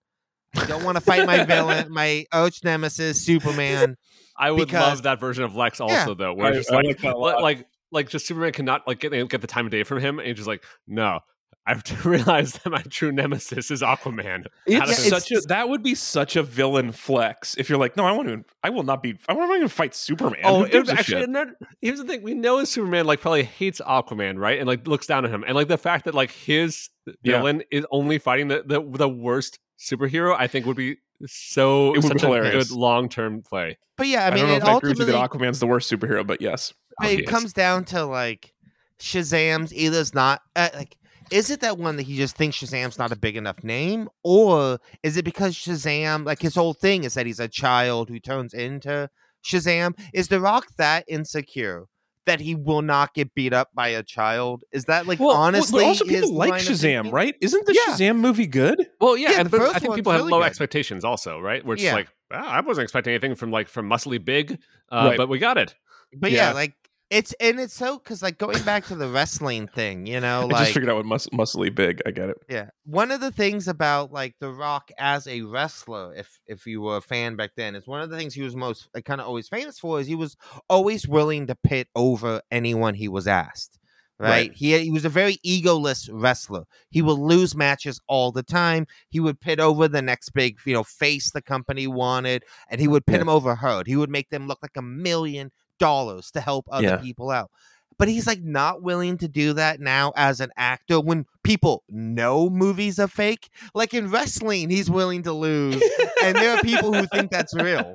I 0.57 0.65
don't 0.65 0.83
want 0.83 0.97
to 0.97 1.03
fight 1.03 1.27
my 1.27 1.45
villain, 1.45 1.93
my 1.93 2.25
arch 2.33 2.65
nemesis, 2.65 3.23
Superman. 3.23 3.97
I 4.41 4.51
would 4.51 4.69
Because- 4.69 4.89
love 4.89 5.03
that 5.03 5.21
version 5.21 5.45
of 5.45 5.55
Lex 5.55 5.81
also, 5.81 5.95
Yeah. 5.95 6.15
though, 6.17 6.33
where 6.33 6.47
I- 6.47 6.51
it's 6.51 6.59
just 6.61 6.73
I 6.73 6.77
like, 6.77 6.87
like 6.87 6.99
that 7.03 7.15
a 7.15 7.19
li- 7.19 7.33
lot. 7.33 7.43
like, 7.43 7.67
like, 7.93 8.09
just 8.09 8.27
Superman 8.27 8.53
cannot 8.53 8.87
like 8.89 8.99
get 8.99 9.11
get 9.29 9.41
the 9.41 9.47
time 9.47 9.67
of 9.67 9.71
day 9.71 9.83
from 9.85 10.01
him, 10.01 10.19
and 10.19 10.27
he's 10.27 10.37
just 10.37 10.49
like, 10.49 10.65
no, 10.89 11.21
I 11.67 11.71
have 11.75 11.83
to 11.85 11.97
realize 12.09 12.53
that 12.55 12.71
my 12.71 12.83
true 12.83 13.13
nemesis 13.13 13.71
is 13.71 13.83
Aquaman. 13.83 14.47
It's 14.67 15.09
Yeah, 15.09 15.19
such 15.19 15.31
a 15.31 15.41
that 15.49 15.69
would 15.69 15.83
be 15.83 15.95
such 15.95 16.35
a 16.37 16.43
villain 16.43 16.91
flex 16.93 17.55
if 17.59 17.69
you're 17.69 17.79
like, 17.79 17.97
no, 17.97 18.05
I 18.05 18.13
want 18.13 18.29
to, 18.29 18.45
I 18.65 18.71
will 18.71 18.83
not 18.83 19.03
be, 19.03 19.19
I 19.29 19.35
want 19.35 19.51
to 19.51 19.57
even 19.57 19.69
fight 19.69 19.95
Superman. 19.95 20.41
Oh, 20.45 20.65
it 20.65 20.75
was 20.79 20.89
actually 20.89 21.17
shit? 21.21 21.23
and 21.25 21.37
then- 21.37 21.55
here's 21.81 21.99
the 21.99 22.05
thing: 22.05 22.23
we 22.23 22.35
know 22.35 22.65
Superman 22.65 23.07
like 23.07 23.21
probably 23.21 23.45
hates 23.45 23.81
Aquaman, 23.81 24.39
right? 24.39 24.59
And 24.59 24.67
like 24.67 24.87
looks 24.89 25.07
down 25.07 25.25
on 25.25 25.33
him, 25.33 25.45
and 25.47 25.55
like 25.55 25.69
the 25.69 25.79
fact 25.79 26.07
that 26.07 26.15
like 26.15 26.31
his 26.31 26.89
Yeah. 27.23 27.39
villain 27.39 27.63
is 27.71 27.87
only 27.91 28.19
fighting 28.19 28.49
the, 28.49 28.63
the 28.67 28.81
the 28.83 29.09
worst 29.09 29.59
superhero, 29.79 30.35
I 30.39 30.47
think 30.47 30.67
would 30.67 30.77
be 30.77 30.97
so 31.27 31.89
It 31.95 31.99
would 31.99 32.03
be 32.03 32.09
such 32.09 32.23
a 32.23 32.27
hilarious. 32.27 32.69
good 32.71 32.77
long 32.77 33.09
term 33.11 33.43
play. 33.43 33.77
But 33.99 34.07
yeah, 34.07 34.25
I 34.25 34.29
I, 34.29 34.31
mean, 34.31 34.39
don't 34.41 34.49
know 34.49 34.55
it 34.55 34.59
if 34.59 34.65
I 34.65 34.77
agree 34.79 34.91
with 34.91 34.99
you 35.01 35.05
that 35.07 35.31
Aquaman's 35.31 35.61
the 35.61 35.67
worst 35.67 35.91
superhero, 35.93 36.27
but 36.27 36.41
yes, 36.41 36.73
but 36.99 37.11
he 37.11 37.23
comes 37.23 37.53
down 37.53 37.85
to 37.87 38.05
like 38.07 38.55
Shazam's 38.99 39.73
either 39.75 39.99
is 39.99 40.15
not 40.15 40.41
uh, 40.57 40.69
like 40.75 40.97
is 41.31 41.51
it 41.51 41.61
that 41.61 41.79
one 41.79 41.97
that 41.97 42.05
he 42.05 42.17
just 42.17 42.37
thinks 42.37 42.59
Shazam's 42.59 42.99
not 42.99 43.13
a 43.13 43.17
big 43.17 43.37
enough 43.37 43.63
name, 43.65 44.09
or 44.25 44.79
is 45.03 45.17
it 45.17 45.25
because 45.25 45.55
Shazam 45.55 46.25
like 46.25 46.41
his 46.41 46.55
whole 46.55 46.75
thing 46.75 47.05
is 47.05 47.15
that 47.15 47.27
he's 47.27 47.41
a 47.41 47.49
child 47.49 48.09
who 48.09 48.19
turns 48.21 48.55
into 48.55 49.09
Shazam? 49.45 49.99
Is 50.13 50.29
The 50.29 50.41
Rock 50.41 50.67
that 50.79 51.05
insecure 51.09 51.87
that 52.27 52.39
he 52.41 52.55
will 52.55 52.83
not 52.83 53.15
get 53.15 53.35
beat 53.35 53.53
up 53.53 53.69
by 53.75 53.89
a 53.89 54.03
child? 54.03 54.63
Is 54.73 54.85
that 54.85 55.07
like 55.07 55.19
well, 55.19 55.31
honestly? 55.31 55.81
but 55.81 55.87
also 55.87 56.05
his 56.05 56.21
people 56.23 56.35
like 56.35 56.55
Shazam, 56.55 57.11
right? 57.13 57.35
Isn't 57.41 57.65
the 57.67 57.75
Yeah. 57.75 57.95
Shazam 57.95 58.19
movie 58.19 58.47
good? 58.47 58.87
Well, 59.01 59.17
yeah, 59.17 59.31
Yeah, 59.33 59.41
and 59.41 59.51
the 59.51 59.57
first 59.59 59.75
I 59.75 59.79
think 59.79 59.91
one's 59.91 59.99
people 59.99 60.13
have 60.13 60.21
really 60.23 60.33
low 60.33 60.41
good. 60.41 60.47
expectations 60.47 61.05
also, 61.05 61.39
right? 61.41 61.65
Where 61.65 61.75
it's 61.75 61.83
Yeah. 61.83 61.95
like 61.95 62.09
ah, 62.33 62.49
I 62.49 62.61
wasn't 62.61 62.85
expecting 62.85 63.13
anything 63.13 63.35
from 63.35 63.51
like 63.51 63.69
from 63.69 63.89
muscly 63.89 64.23
big, 64.25 64.59
uh, 64.93 65.07
Right. 65.09 65.17
but 65.17 65.29
we 65.29 65.39
got 65.39 65.59
it. 65.59 65.75
But 66.13 66.31
yeah, 66.33 66.49
Yeah. 66.49 66.53
like 66.55 66.75
it's 67.11 67.33
and 67.41 67.59
it's 67.59 67.75
so 67.75 67.99
because 67.99 68.23
like 68.23 68.39
going 68.39 68.63
back 68.63 68.87
to 68.87 68.95
the 68.95 69.09
wrestling 69.09 69.67
thing, 69.69 70.07
you 70.07 70.21
know, 70.21 70.41
I 70.43 70.45
like 70.45 70.57
just 70.63 70.75
figured 70.75 70.91
out 70.91 70.97
what 70.97 71.07
mus- 71.07 71.29
muscly 71.29 71.75
big. 71.75 72.01
I 72.07 72.13
get 72.13 72.31
it. 72.31 72.37
Yeah. 72.49 72.71
One 72.87 73.11
of 73.11 73.21
the 73.21 73.33
things 73.33 73.67
about 73.67 74.13
like 74.13 74.37
The 74.41 74.51
Rock 74.51 74.91
as 74.99 75.27
a 75.27 75.43
wrestler, 75.43 76.15
if 76.15 76.39
if 76.47 76.67
you 76.67 76.81
were 76.81 76.99
a 76.99 77.03
fan 77.03 77.37
back 77.37 77.51
then, 77.57 77.75
is 77.75 77.87
one 77.87 78.01
of 78.01 78.11
the 78.11 78.17
things 78.17 78.33
he 78.35 78.43
was 78.43 78.55
most 78.55 78.89
like, 78.95 79.05
kind 79.05 79.21
of 79.21 79.27
always 79.27 79.49
famous 79.49 79.79
for 79.79 79.99
is 80.01 80.07
he 80.07 80.15
was 80.15 80.37
always 80.69 81.09
willing 81.09 81.49
to 81.49 81.57
pit 81.57 81.89
over 81.97 82.41
anyone 82.51 82.95
he 82.95 83.09
was 83.09 83.27
asked. 83.27 83.77
Right? 84.21 84.29
Right. 84.29 84.53
He 84.55 84.79
he 84.79 84.91
was 84.91 85.07
a 85.07 85.09
very 85.09 85.39
egoless 85.47 86.09
wrestler. 86.13 86.65
He 86.91 87.01
would 87.03 87.19
lose 87.19 87.57
matches 87.57 88.01
all 88.07 88.31
the 88.33 88.43
time. 88.43 88.87
He 89.09 89.19
would 89.19 89.41
pit 89.41 89.59
over 89.59 89.89
the 89.89 90.03
next 90.03 90.31
big, 90.31 90.59
you 90.67 90.75
know, 90.75 90.85
face 90.85 91.31
the 91.31 91.41
company 91.43 91.87
wanted, 91.87 92.45
and 92.69 92.81
he 92.81 92.87
would 92.87 93.07
pit 93.07 93.17
Yeah. 93.17 93.23
him 93.23 93.29
over 93.31 93.55
hard. 93.55 93.87
He 93.87 93.97
would 93.97 94.11
make 94.11 94.29
them 94.29 94.47
look 94.47 94.59
like 94.63 94.77
a 94.77 94.83
million 94.83 95.51
dollars 95.81 96.31
to 96.33 96.41
help 96.41 96.67
other 96.71 96.87
Yeah. 96.87 96.97
people 96.99 97.31
out. 97.31 97.51
But 97.99 98.09
he's 98.09 98.27
like 98.27 98.41
not 98.43 98.81
willing 98.83 99.19
to 99.19 99.29
do 99.29 99.53
that 99.55 99.79
now 99.79 100.13
as 100.17 100.41
an 100.41 100.51
actor 100.57 100.99
when 101.01 101.27
people 101.45 101.83
know 101.91 102.49
movies 102.49 102.99
are 102.99 103.09
fake. 103.09 103.51
Like 103.75 103.93
in 103.93 104.11
wrestling, 104.11 104.71
he's 104.71 104.89
willing 104.89 105.25
to 105.25 105.33
lose. 105.35 105.83
and 106.23 106.35
there 106.37 106.57
are 106.57 106.61
people 106.63 106.95
who 106.95 107.07
think 107.09 107.31
that's 107.31 107.55
real. 107.55 107.95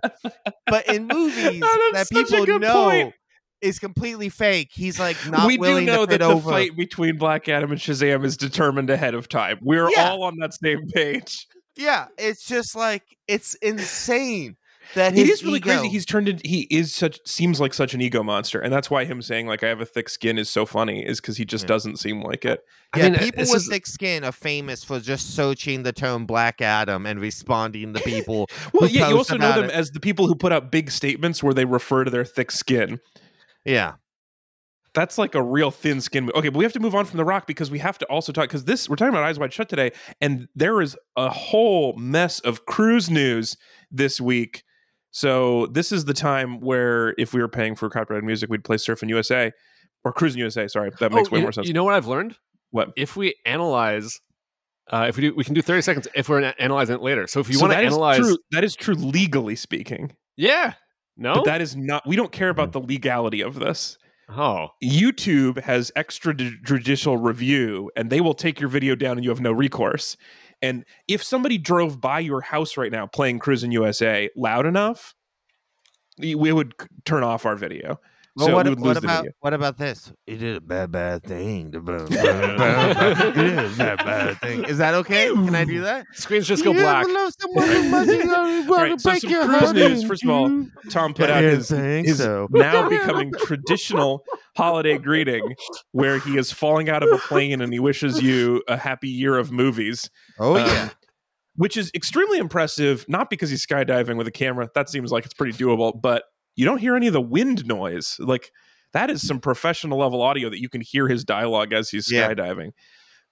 But 0.67 0.87
in 0.93 1.07
movies 1.11 1.63
Oh, 1.65 1.89
that 1.91 1.91
that's 1.93 2.09
such 2.13 2.31
a 2.33 2.45
people 2.45 2.59
know 2.59 2.89
point. 2.89 3.13
is 3.61 3.79
completely 3.79 4.29
fake, 4.29 4.69
he's 4.71 4.99
like 4.99 5.17
not 5.27 5.47
we 5.47 5.57
do 5.57 5.81
know 5.81 6.05
to 6.05 6.11
that 6.11 6.19
the 6.19 6.25
over. 6.25 6.51
fight 6.51 6.77
between 6.77 7.17
Black 7.17 7.49
Adam 7.49 7.71
and 7.71 7.79
Shazam 7.81 8.23
is 8.25 8.37
determined 8.37 8.91
ahead 8.91 9.15
of 9.15 9.27
time. 9.27 9.57
We're 9.63 9.89
Yeah. 9.89 10.09
all 10.11 10.23
on 10.23 10.37
that 10.37 10.53
same 10.53 10.85
page. 10.93 11.47
Yeah, 11.77 12.05
it's 12.19 12.45
just 12.45 12.75
like 12.75 13.01
it's 13.27 13.55
insane 13.55 14.55
that 14.95 15.13
It 15.13 15.27
his 15.27 15.39
is 15.39 15.43
really 15.45 15.57
ego- 15.59 15.69
crazy. 15.77 15.87
He's 15.89 16.05
turned 16.05 16.27
into 16.27 16.45
he 16.47 16.61
is 16.71 16.93
such 16.93 17.19
seems 17.25 17.61
like 17.61 17.73
such 17.73 17.93
an 17.93 18.01
ego 18.01 18.23
monster, 18.23 18.59
and 18.59 18.73
that's 18.73 18.89
why 18.89 19.05
him 19.05 19.21
saying 19.21 19.47
like 19.47 19.63
I 19.63 19.67
have 19.69 19.79
a 19.79 19.85
thick 19.85 20.09
skin 20.09 20.37
is 20.37 20.49
so 20.49 20.65
funny. 20.65 21.05
Is 21.05 21.21
because 21.21 21.37
he 21.37 21.45
just 21.45 21.63
Yeah. 21.65 21.67
doesn't 21.69 21.97
seem 21.99 22.21
like 22.21 22.43
it. 22.43 22.61
I 22.93 22.99
yeah, 22.99 23.09
mean, 23.09 23.19
people 23.19 23.43
with 23.43 23.55
is- 23.55 23.67
thick 23.69 23.85
skin 23.87 24.23
are 24.23 24.31
famous 24.31 24.83
for 24.83 24.99
just 24.99 25.35
searching 25.35 25.83
the 25.83 25.93
term 25.93 26.25
Black 26.25 26.61
Adam 26.61 27.05
and 27.05 27.19
responding 27.21 27.93
to 27.93 27.99
people. 28.03 28.47
Well, 28.73 28.89
yeah, 28.89 29.09
you 29.09 29.17
also 29.17 29.37
know 29.37 29.53
them 29.53 29.65
it. 29.65 29.71
as 29.71 29.91
the 29.91 29.99
people 29.99 30.27
who 30.27 30.35
put 30.35 30.51
out 30.51 30.71
big 30.71 30.89
statements 30.91 31.41
where 31.43 31.53
they 31.53 31.65
refer 31.65 32.03
to 32.03 32.09
their 32.11 32.25
thick 32.25 32.51
skin. 32.51 32.99
Yeah, 33.63 33.93
That's 34.93 35.17
like 35.17 35.35
a 35.35 35.41
real 35.43 35.71
thin 35.71 35.99
skin. 35.99 36.31
Okay, 36.33 36.47
but 36.49 36.57
we 36.57 36.63
have 36.63 36.71
to 36.73 36.79
move 36.79 36.95
on 36.95 37.03
from 37.05 37.17
The 37.17 37.25
Rock 37.25 37.47
because 37.47 37.69
we 37.69 37.79
have 37.79 37.97
to 37.97 38.05
also 38.05 38.31
talk 38.31 38.45
because 38.45 38.63
this 38.63 38.87
we're 38.87 38.95
talking 38.95 39.09
about 39.13 39.23
Eyes 39.23 39.37
Wide 39.37 39.51
Shut 39.51 39.67
today, 39.67 39.91
and 40.21 40.47
there 40.55 40.81
is 40.81 40.95
a 41.17 41.29
whole 41.29 41.97
mess 41.97 42.39
of 42.41 42.65
cruise 42.65 43.09
news 43.09 43.57
this 43.91 44.21
week. 44.21 44.63
So 45.15 45.67
this 45.67 45.93
is 45.93 46.03
the 46.03 46.13
time 46.13 46.59
where 46.59 47.15
if 47.17 47.33
we 47.33 47.39
were 47.39 47.47
paying 47.47 47.73
for 47.73 47.89
copyrighted 47.89 48.25
music, 48.25 48.49
we'd 48.49 48.65
play 48.65 48.75
Surfing 48.75 49.07
USA 49.07 49.49
or 50.03 50.11
Cruising 50.11 50.39
USA. 50.39 50.67
Sorry, 50.67 50.91
that 50.99 51.13
makes 51.13 51.29
Oh, 51.29 51.31
way 51.31 51.39
you, 51.39 51.43
more 51.43 51.53
sense. 51.53 51.67
You 51.67 51.73
know 51.73 51.85
what 51.85 51.93
I've 51.93 52.05
learned? 52.07 52.35
What? 52.71 52.89
If 52.97 53.15
we 53.15 53.33
analyze, 53.45 54.19
uh, 54.91 55.05
if 55.07 55.15
we 55.15 55.21
do, 55.29 55.33
we 55.33 55.45
can 55.45 55.53
do 55.53 55.61
30 55.61 55.81
seconds 55.83 56.07
if 56.15 56.27
we're 56.27 56.41
analyzing 56.59 56.95
it 56.95 57.01
later. 57.01 57.27
So 57.27 57.39
if 57.39 57.47
you 57.47 57.53
So 57.53 57.61
want 57.61 57.71
to 57.71 57.77
analyze, 57.79 58.17
true. 58.19 58.37
That 58.51 58.65
is 58.65 58.75
true 58.75 58.95
legally 58.95 59.55
speaking, 59.55 60.11
yeah, 60.35 60.73
no, 61.15 61.35
but 61.35 61.45
that 61.45 61.61
is 61.61 61.77
not. 61.77 62.05
We 62.05 62.17
don't 62.17 62.33
care 62.33 62.49
about 62.49 62.73
the 62.73 62.81
legality 62.81 63.39
of 63.39 63.55
this. 63.57 63.97
oh, 64.27 64.67
YouTube 64.83 65.61
has 65.63 65.91
extrajudicial 65.95 67.23
review 67.23 67.89
and 67.95 68.09
they 68.09 68.19
will 68.19 68.33
take 68.33 68.59
your 68.59 68.67
video 68.69 68.95
down 68.95 69.17
and 69.17 69.23
you 69.23 69.29
have 69.29 69.39
no 69.39 69.53
recourse. 69.53 70.17
And 70.65 70.83
if 71.07 71.23
somebody 71.23 71.59
drove 71.59 72.01
by 72.01 72.19
your 72.19 72.41
house 72.41 72.75
right 72.75 72.91
now 72.91 73.05
playing 73.05 73.37
Cruising 73.37 73.71
USA 73.71 74.29
loud 74.35 74.65
enough, 74.65 75.13
we 76.17 76.33
would 76.51 76.73
turn 77.05 77.21
off 77.21 77.45
our 77.45 77.55
video. 77.55 77.99
Well, 78.35 78.47
so 78.47 78.53
what, 78.53 78.79
what 78.79 78.97
about 78.97 79.23
video. 79.23 79.31
what 79.39 79.53
about 79.53 79.77
this? 79.77 80.11
He 80.25 80.35
did 80.37 80.57
a 80.57 80.61
bad, 80.61 80.91
bad 80.91 81.23
thing. 81.23 81.57
He 81.57 81.63
did 81.63 81.75
a 81.89 83.69
bad, 83.77 83.97
bad 83.97 84.41
thing. 84.41 84.63
Is 84.65 84.77
that 84.79 84.93
okay? 84.95 85.27
Can 85.27 85.55
I 85.55 85.63
do 85.65 85.81
that? 85.81 86.05
screens 86.13 86.47
just 86.47 86.63
go 86.63 86.71
You 86.71 86.79
black. 86.79 87.07
love 87.07 87.31
someone 87.39 87.67
who 87.67 87.89
must 87.89 88.09
be 88.09 88.17
gonna 88.23 88.71
All 88.71 88.77
right, 88.77 88.99
so 88.99 89.13
some 89.15 89.29
cruise 89.29 89.45
heart 89.61 89.75
news. 89.75 90.03
First 90.03 90.23
of 90.23 90.29
all. 90.29 90.65
Tom 90.89 91.13
put 91.13 91.29
out 91.29 91.43
his, 91.43 91.69
his 91.69 92.17
so. 92.17 92.47
now 92.51 92.89
becoming 92.89 93.31
traditional 93.45 94.23
holiday 94.55 94.97
greeting 94.97 95.55
where 95.91 96.19
he 96.19 96.37
is 96.37 96.51
falling 96.51 96.89
out 96.89 97.03
of 97.03 97.11
a 97.11 97.17
plane 97.17 97.61
and 97.61 97.71
he 97.73 97.79
wishes 97.79 98.21
you 98.21 98.63
a 98.67 98.77
happy 98.77 99.09
year 99.09 99.37
of 99.37 99.51
movies. 99.51 100.09
Oh 100.39 100.55
Um, 100.57 100.65
yeah, 100.65 100.89
which 101.55 101.77
is 101.77 101.89
extremely 101.95 102.37
impressive, 102.37 103.05
not 103.07 103.29
because 103.29 103.49
he's 103.49 103.65
skydiving 103.65 104.17
with 104.17 104.27
a 104.27 104.31
camera. 104.31 104.69
That 104.75 104.89
seems 104.89 105.11
like 105.11 105.23
it's 105.25 105.33
pretty 105.33 105.53
doable, 105.57 105.99
but 105.99 106.23
you 106.55 106.65
don't 106.65 106.77
hear 106.79 106.95
any 106.95 107.07
of 107.07 107.13
the 107.13 107.21
wind 107.21 107.65
noise. 107.65 108.17
Like 108.19 108.51
that 108.93 109.09
is 109.09 109.25
some 109.25 109.39
professional 109.39 109.97
level 109.99 110.21
audio 110.21 110.49
that 110.49 110.59
you 110.61 110.69
can 110.69 110.81
hear 110.81 111.07
his 111.07 111.23
dialogue 111.23 111.73
as 111.73 111.89
he's 111.89 112.11
Yeah. 112.11 112.29
skydiving. 112.29 112.71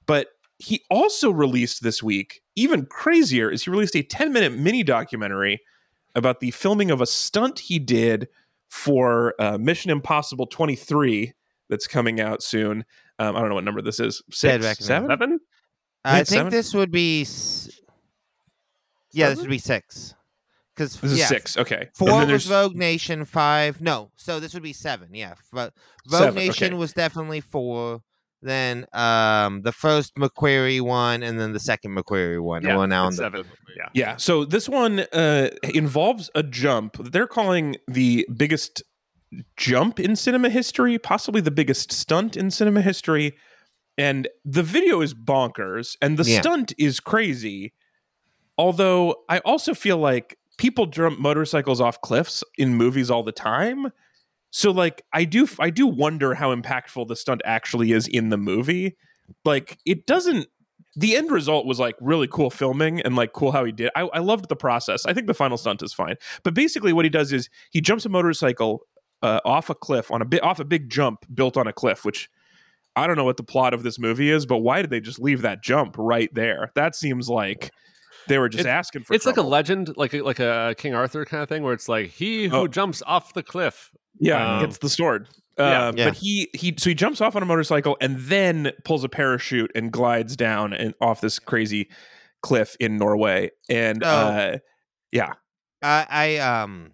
But 0.05 0.27
he 0.59 0.83
also 0.89 1.31
released 1.31 1.83
this 1.83 2.03
week, 2.03 2.41
even 2.55 2.85
crazier, 2.85 3.49
is 3.49 3.63
he 3.63 3.71
released 3.71 3.95
a 3.95 4.03
10 4.03 4.31
minute 4.33 4.53
mini 4.53 4.83
documentary 4.83 5.59
about 6.15 6.39
the 6.41 6.51
filming 6.51 6.91
of 6.91 7.01
a 7.01 7.05
stunt 7.05 7.59
he 7.59 7.79
did 7.79 8.27
for 8.69 9.33
uh, 9.39 9.57
Mission 9.57 9.89
Impossible 9.91 10.45
23 10.47 11.33
that's 11.69 11.87
coming 11.87 12.19
out 12.19 12.43
soon. 12.43 12.85
Um, 13.19 13.35
I 13.35 13.39
don't 13.39 13.49
know 13.49 13.55
what 13.55 13.63
number 13.63 13.81
this 13.81 13.99
is. 13.99 14.21
Six, 14.31 14.63
Reckoning. 14.63 14.85
seven? 14.87 15.09
Seven? 15.09 15.39
I 16.05 16.19
it's 16.19 16.29
think 16.29 16.39
seven? 16.39 16.51
this 16.51 16.73
would 16.73 16.91
be. 16.91 17.21
s- 17.21 17.69
Yeah, 19.11 19.29
this 19.29 19.39
would 19.39 19.49
be 19.49 19.57
six. 19.59 20.13
Because 20.75 20.95
This 20.99 21.11
is 21.13 21.19
yeah, 21.19 21.25
six. 21.27 21.57
Okay. 21.57 21.89
Four 21.93 22.19
was 22.19 22.27
there's- 22.27 22.49
Rogue 22.49 22.75
Nation. 22.75 23.25
Five, 23.25 23.79
no. 23.81 24.11
So 24.15 24.39
this 24.39 24.53
would 24.53 24.63
be 24.63 24.73
seven. 24.73 25.09
Yeah, 25.13 25.35
but 25.51 25.73
Rogue 26.11 26.21
Seven, 26.21 26.35
Nation 26.35 26.67
okay. 26.67 26.75
was 26.75 26.93
definitely 26.93 27.41
four. 27.41 28.01
Then 28.41 28.85
um 28.91 29.61
the 29.61 29.71
first 29.71 30.15
McQuarrie 30.15 30.81
one, 30.81 31.23
and 31.23 31.39
then 31.39 31.53
the 31.53 31.59
second 31.59 31.95
McQuarrie 31.95 32.41
one. 32.43 32.63
Yeah, 32.63 32.85
now 32.85 33.07
it's 33.07 33.19
on 33.19 33.31
the, 33.31 33.37
seven. 33.37 33.51
Yeah. 33.77 33.89
Yeah. 33.93 34.15
So 34.17 34.45
this 34.45 34.67
one 34.67 35.01
uh, 35.13 35.49
involves 35.73 36.29
a 36.35 36.43
jump. 36.43 36.97
They're 37.11 37.27
calling 37.27 37.77
the 37.87 38.27
biggest 38.35 38.83
jump 39.57 39.99
in 39.99 40.15
cinema 40.15 40.49
history, 40.49 40.97
possibly 40.99 41.39
the 41.41 41.51
biggest 41.51 41.91
stunt 41.91 42.35
in 42.35 42.51
cinema 42.51 42.81
history. 42.81 43.35
And 43.97 44.27
the 44.43 44.63
video 44.63 45.01
is 45.01 45.13
bonkers 45.13 45.95
and 46.01 46.17
the 46.17 46.23
Yeah. 46.23 46.41
stunt 46.41 46.73
is 46.77 46.99
crazy. 46.99 47.73
Although 48.57 49.23
I 49.29 49.39
also 49.39 49.73
feel 49.73 49.97
like 49.97 50.37
people 50.57 50.85
jump 50.85 51.19
motorcycles 51.19 51.81
off 51.81 52.01
cliffs 52.01 52.43
in 52.57 52.75
movies 52.75 53.09
all 53.09 53.23
the 53.23 53.31
time. 53.31 53.91
So 54.51 54.71
like 54.71 55.03
I 55.13 55.25
do 55.25 55.47
I 55.59 55.69
do 55.69 55.87
wonder 55.87 56.33
how 56.33 56.55
impactful 56.55 57.07
the 57.07 57.15
stunt 57.15 57.41
actually 57.43 57.91
is 57.91 58.07
in 58.07 58.29
the 58.29 58.37
movie. 58.37 58.95
Like 59.45 59.79
it 59.85 60.05
doesn't 60.05 60.47
the 60.95 61.15
end 61.15 61.31
result 61.31 61.65
was 61.65 61.79
like 61.79 61.95
really 61.99 62.27
cool 62.27 62.51
filming 62.51 63.01
and 63.01 63.15
like 63.15 63.33
cool 63.33 63.51
how 63.51 63.65
he 63.65 63.71
did. 63.71 63.89
I, 63.95 64.01
I 64.13 64.19
loved 64.19 64.47
the 64.47 64.55
process. 64.55 65.05
I 65.07 65.13
think 65.13 65.25
the 65.25 65.33
final 65.33 65.57
stunt 65.57 65.81
is 65.81 65.91
fine. 65.91 66.15
But 66.43 66.53
basically 66.53 66.93
what 66.93 67.03
he 67.05 67.09
does 67.09 67.33
is 67.33 67.49
he 67.71 67.81
jumps 67.81 68.05
a 68.05 68.09
motorcycle 68.09 68.81
uh, 69.23 69.39
off 69.43 69.69
a 69.69 69.75
cliff 69.75 70.11
on 70.11 70.21
a 70.21 70.25
bit 70.25 70.43
off 70.43 70.59
a 70.59 70.65
big 70.65 70.89
jump 70.89 71.25
built 71.33 71.57
on 71.57 71.65
a 71.65 71.73
cliff, 71.73 72.05
which 72.05 72.29
I 72.95 73.07
don't 73.07 73.15
know 73.15 73.23
what 73.23 73.37
the 73.37 73.43
plot 73.43 73.73
of 73.73 73.81
this 73.81 73.97
movie 73.97 74.29
is, 74.29 74.45
but 74.45 74.59
why 74.59 74.81
did 74.81 74.91
they 74.91 74.99
just 74.99 75.19
leave 75.19 75.41
that 75.41 75.63
jump 75.63 75.95
right 75.97 76.31
there? 76.33 76.71
That 76.75 76.95
seems 76.95 77.27
like 77.27 77.71
they 78.27 78.37
were 78.39 78.49
just 78.49 78.61
It's- 78.61 78.73
asking 78.77 79.03
for 79.03 79.13
It's 79.13 79.25
like 79.25 79.37
a 79.37 79.41
legend, 79.41 79.93
like 79.97 80.13
a, 80.13 80.21
like 80.21 80.39
a 80.39 80.75
King 80.77 80.93
Arthur 80.95 81.25
kind 81.25 81.43
of 81.43 81.49
thing, 81.49 81.63
where 81.63 81.73
it's 81.73 81.89
like 81.89 82.09
he 82.09 82.47
who 82.47 82.55
Oh. 82.55 82.67
jumps 82.67 83.01
off 83.05 83.33
the 83.33 83.43
cliff. 83.43 83.91
Yeah, 84.19 84.57
Um, 84.57 84.65
gets 84.65 84.77
the 84.77 84.89
sword. 84.89 85.27
yeah. 85.57 85.87
Uh, 85.87 85.93
Yeah. 85.95 86.05
But 86.05 86.13
he 86.17 86.49
he 86.53 86.73
so 86.77 86.89
he 86.89 86.95
jumps 86.95 87.19
off 87.21 87.35
on 87.35 87.43
a 87.43 87.45
motorcycle 87.45 87.97
and 88.01 88.17
then 88.19 88.71
pulls 88.85 89.03
a 89.03 89.09
parachute 89.09 89.71
and 89.75 89.91
glides 89.91 90.35
down 90.35 90.73
and 90.73 90.93
off 91.01 91.19
this 91.21 91.37
crazy 91.39 91.89
cliff 92.41 92.75
in 92.79 92.97
Norway. 92.97 93.51
And 93.69 94.03
Oh. 94.03 94.07
uh, 94.07 94.57
yeah, 95.11 95.33
I, 95.81 96.05
I 96.09 96.37
um 96.37 96.92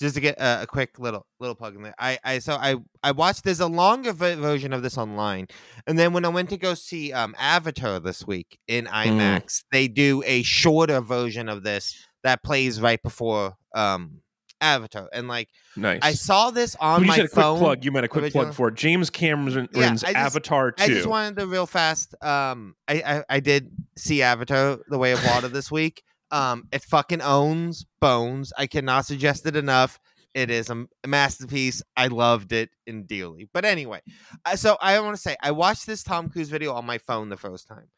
just 0.00 0.14
to 0.16 0.20
get 0.20 0.36
a, 0.38 0.62
a 0.62 0.66
quick 0.66 0.98
little 0.98 1.26
little 1.40 1.54
plug 1.54 1.76
in 1.76 1.82
there. 1.82 1.94
I 1.98 2.18
I 2.24 2.38
so 2.40 2.54
I 2.54 2.76
I 3.02 3.12
watched. 3.12 3.44
There's 3.44 3.60
a 3.60 3.66
longer 3.66 4.12
version 4.12 4.72
of 4.72 4.82
this 4.82 4.98
online, 4.98 5.46
and 5.86 5.98
then 5.98 6.12
when 6.12 6.24
I 6.24 6.28
went 6.28 6.50
to 6.50 6.56
go 6.56 6.74
see 6.74 7.12
um 7.12 7.34
Avatar 7.38 8.00
this 8.00 8.26
week 8.26 8.58
in 8.68 8.86
IMAX, 8.86 9.62
they 9.72 9.88
do 9.88 10.22
a 10.26 10.42
shorter 10.42 11.00
version 11.00 11.48
of 11.48 11.62
this 11.62 11.94
that 12.22 12.42
plays 12.42 12.80
right 12.80 13.02
before 13.02 13.54
um 13.74 14.20
Avatar, 14.60 15.10
and 15.12 15.28
like 15.28 15.48
nice. 15.76 16.00
I 16.02 16.12
saw 16.12 16.50
this 16.50 16.74
on 16.80 17.02
you 17.02 17.08
my 17.08 17.16
said 17.16 17.26
a 17.26 17.28
quick 17.28 17.44
plug, 17.58 17.84
you 17.84 17.92
meant 17.92 18.06
a 18.06 18.08
quick 18.08 18.24
originally. 18.24 18.46
plug 18.46 18.54
for 18.54 18.70
James 18.70 19.10
Cameron's 19.10 19.68
Yeah, 19.74 19.90
just- 19.90 20.04
Avatar 20.04 20.74
I 20.78 20.86
just 20.86 21.06
wanted 21.06 21.36
to 21.36 21.46
real 21.46 21.66
fast. 21.66 22.14
Um, 22.22 22.74
I, 22.88 23.02
I 23.04 23.24
I 23.28 23.40
did 23.40 23.70
see 23.96 24.22
Avatar: 24.22 24.78
The 24.88 24.96
Way 24.98 25.12
of 25.12 25.22
Water 25.26 25.48
this 25.48 25.70
week. 25.70 26.02
Um, 26.30 26.68
it 26.72 26.82
fucking 26.82 27.20
owns 27.22 27.84
bones. 28.00 28.52
I 28.58 28.66
cannot 28.66 29.06
suggest 29.06 29.46
it 29.46 29.56
enough. 29.56 29.98
It 30.34 30.50
is 30.50 30.68
a 30.68 30.86
masterpiece. 31.06 31.80
I 31.96 32.08
loved 32.08 32.52
it 32.52 32.70
in 32.86 33.04
dearly. 33.04 33.48
But 33.52 33.64
anyway, 33.64 34.00
so 34.56 34.76
I 34.80 34.98
want 34.98 35.14
to 35.14 35.22
say 35.22 35.36
I 35.40 35.52
watched 35.52 35.86
this 35.86 36.02
Tom 36.02 36.28
Cruise 36.28 36.48
video 36.48 36.72
on 36.72 36.84
my 36.84 36.98
phone 36.98 37.28
the 37.28 37.36
first 37.36 37.68
time, 37.68 37.88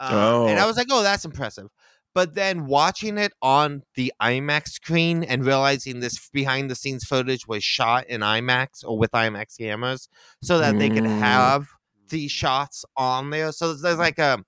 um, 0.00 0.10
and 0.48 0.58
I 0.58 0.64
Oh. 0.64 0.66
was 0.66 0.76
like, 0.76 0.88
"Oh, 0.90 1.02
that's 1.02 1.24
impressive." 1.24 1.68
But 2.14 2.34
then 2.34 2.66
watching 2.66 3.16
it 3.16 3.32
on 3.40 3.82
the 3.94 4.12
IMAX 4.20 4.68
screen 4.70 5.22
and 5.24 5.44
realizing 5.46 6.00
this 6.00 6.28
behind 6.30 6.70
the 6.70 6.74
scenes 6.74 7.04
footage 7.04 7.46
was 7.46 7.62
shot 7.64 8.06
in 8.06 8.20
IMAX 8.22 8.84
or 8.84 8.98
with 8.98 9.12
IMAX 9.12 9.56
cameras, 9.58 10.08
so 10.42 10.58
that 10.58 10.78
they 10.78 10.90
could 10.90 11.04
Mm. 11.04 11.20
have 11.20 11.68
these 12.08 12.30
shots 12.32 12.84
on 12.96 13.30
there. 13.30 13.52
So 13.52 13.72
there's 13.74 13.98
like 13.98 14.18
a 14.18 14.44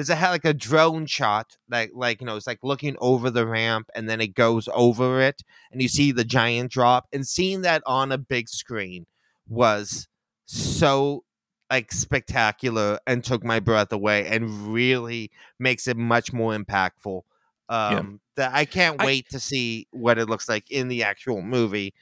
there's 0.00 0.08
a 0.08 0.30
like 0.30 0.46
a 0.46 0.54
drone 0.54 1.04
shot 1.04 1.58
that 1.68 1.94
like 1.94 2.22
you 2.22 2.26
know 2.26 2.36
it's 2.36 2.46
like 2.46 2.60
looking 2.62 2.96
over 3.00 3.28
the 3.30 3.46
ramp 3.46 3.90
and 3.94 4.08
then 4.08 4.18
it 4.20 4.34
goes 4.34 4.66
over 4.72 5.20
it 5.20 5.42
and 5.70 5.82
you 5.82 5.88
see 5.88 6.10
the 6.10 6.24
giant 6.24 6.70
drop 6.72 7.06
and 7.12 7.26
seeing 7.26 7.60
that 7.60 7.82
on 7.84 8.10
a 8.10 8.16
big 8.16 8.48
screen 8.48 9.04
was 9.46 10.08
so 10.46 11.24
like 11.70 11.92
spectacular 11.92 12.98
and 13.06 13.22
took 13.22 13.44
my 13.44 13.60
breath 13.60 13.92
away 13.92 14.26
and 14.26 14.72
really 14.72 15.30
makes 15.58 15.86
it 15.86 15.96
much 15.96 16.32
more 16.32 16.56
impactful. 16.56 17.20
Um, 17.68 18.20
that 18.36 18.52
I 18.52 18.64
can't 18.64 19.00
I- 19.00 19.06
wait 19.06 19.28
to 19.30 19.38
see 19.38 19.86
what 19.92 20.18
it 20.18 20.28
looks 20.28 20.48
like 20.48 20.70
in 20.70 20.88
the 20.88 21.02
actual 21.04 21.42
movie. 21.42 21.94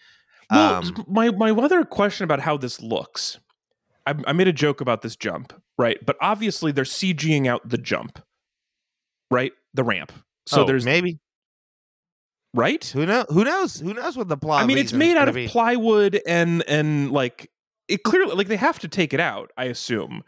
Well, 0.51 0.77
Um, 0.77 1.05
my 1.09 1.31
my 1.31 1.51
other 1.51 1.85
question 1.85 2.25
about 2.25 2.41
how 2.41 2.57
this 2.57 2.81
looks, 2.81 3.39
I, 4.07 4.15
I 4.27 4.33
made 4.33 4.49
a 4.49 4.53
joke 4.53 4.81
about 4.81 5.03
this 5.03 5.17
jump, 5.17 5.53
right? 5.79 6.05
But 6.05 6.17
obviously 6.21 6.73
they're 6.73 6.85
CGing 6.85 7.47
out 7.47 7.67
the 7.69 7.79
jump, 7.79 8.19
right? 9.31 9.53
The 9.75 9.85
ramp. 9.85 10.13
So 10.47 10.63
oh, 10.63 10.67
there's 10.67 10.85
maybe 10.85 11.19
right. 12.55 12.85
who 12.85 13.07
knows 13.07 13.27
who 13.29 13.45
knows 13.45 13.81
who 13.81 13.95
knows 13.95 14.17
what 14.17 14.29
the 14.29 14.37
plot. 14.37 14.63
I 14.63 14.67
mean, 14.67 14.79
it's 14.79 14.93
made 14.93 15.17
out 15.17 15.29
of 15.29 15.35
be. 15.35 15.47
plywood 15.49 16.21
and 16.27 16.65
and 16.67 17.13
like 17.13 17.51
it 17.87 18.03
clearly 18.03 18.35
like 18.35 18.49
they 18.49 18.57
have 18.57 18.79
to 18.81 18.89
take 18.89 19.15
it 19.15 19.21
out. 19.21 19.53
I 19.57 19.65
assume. 19.65 20.25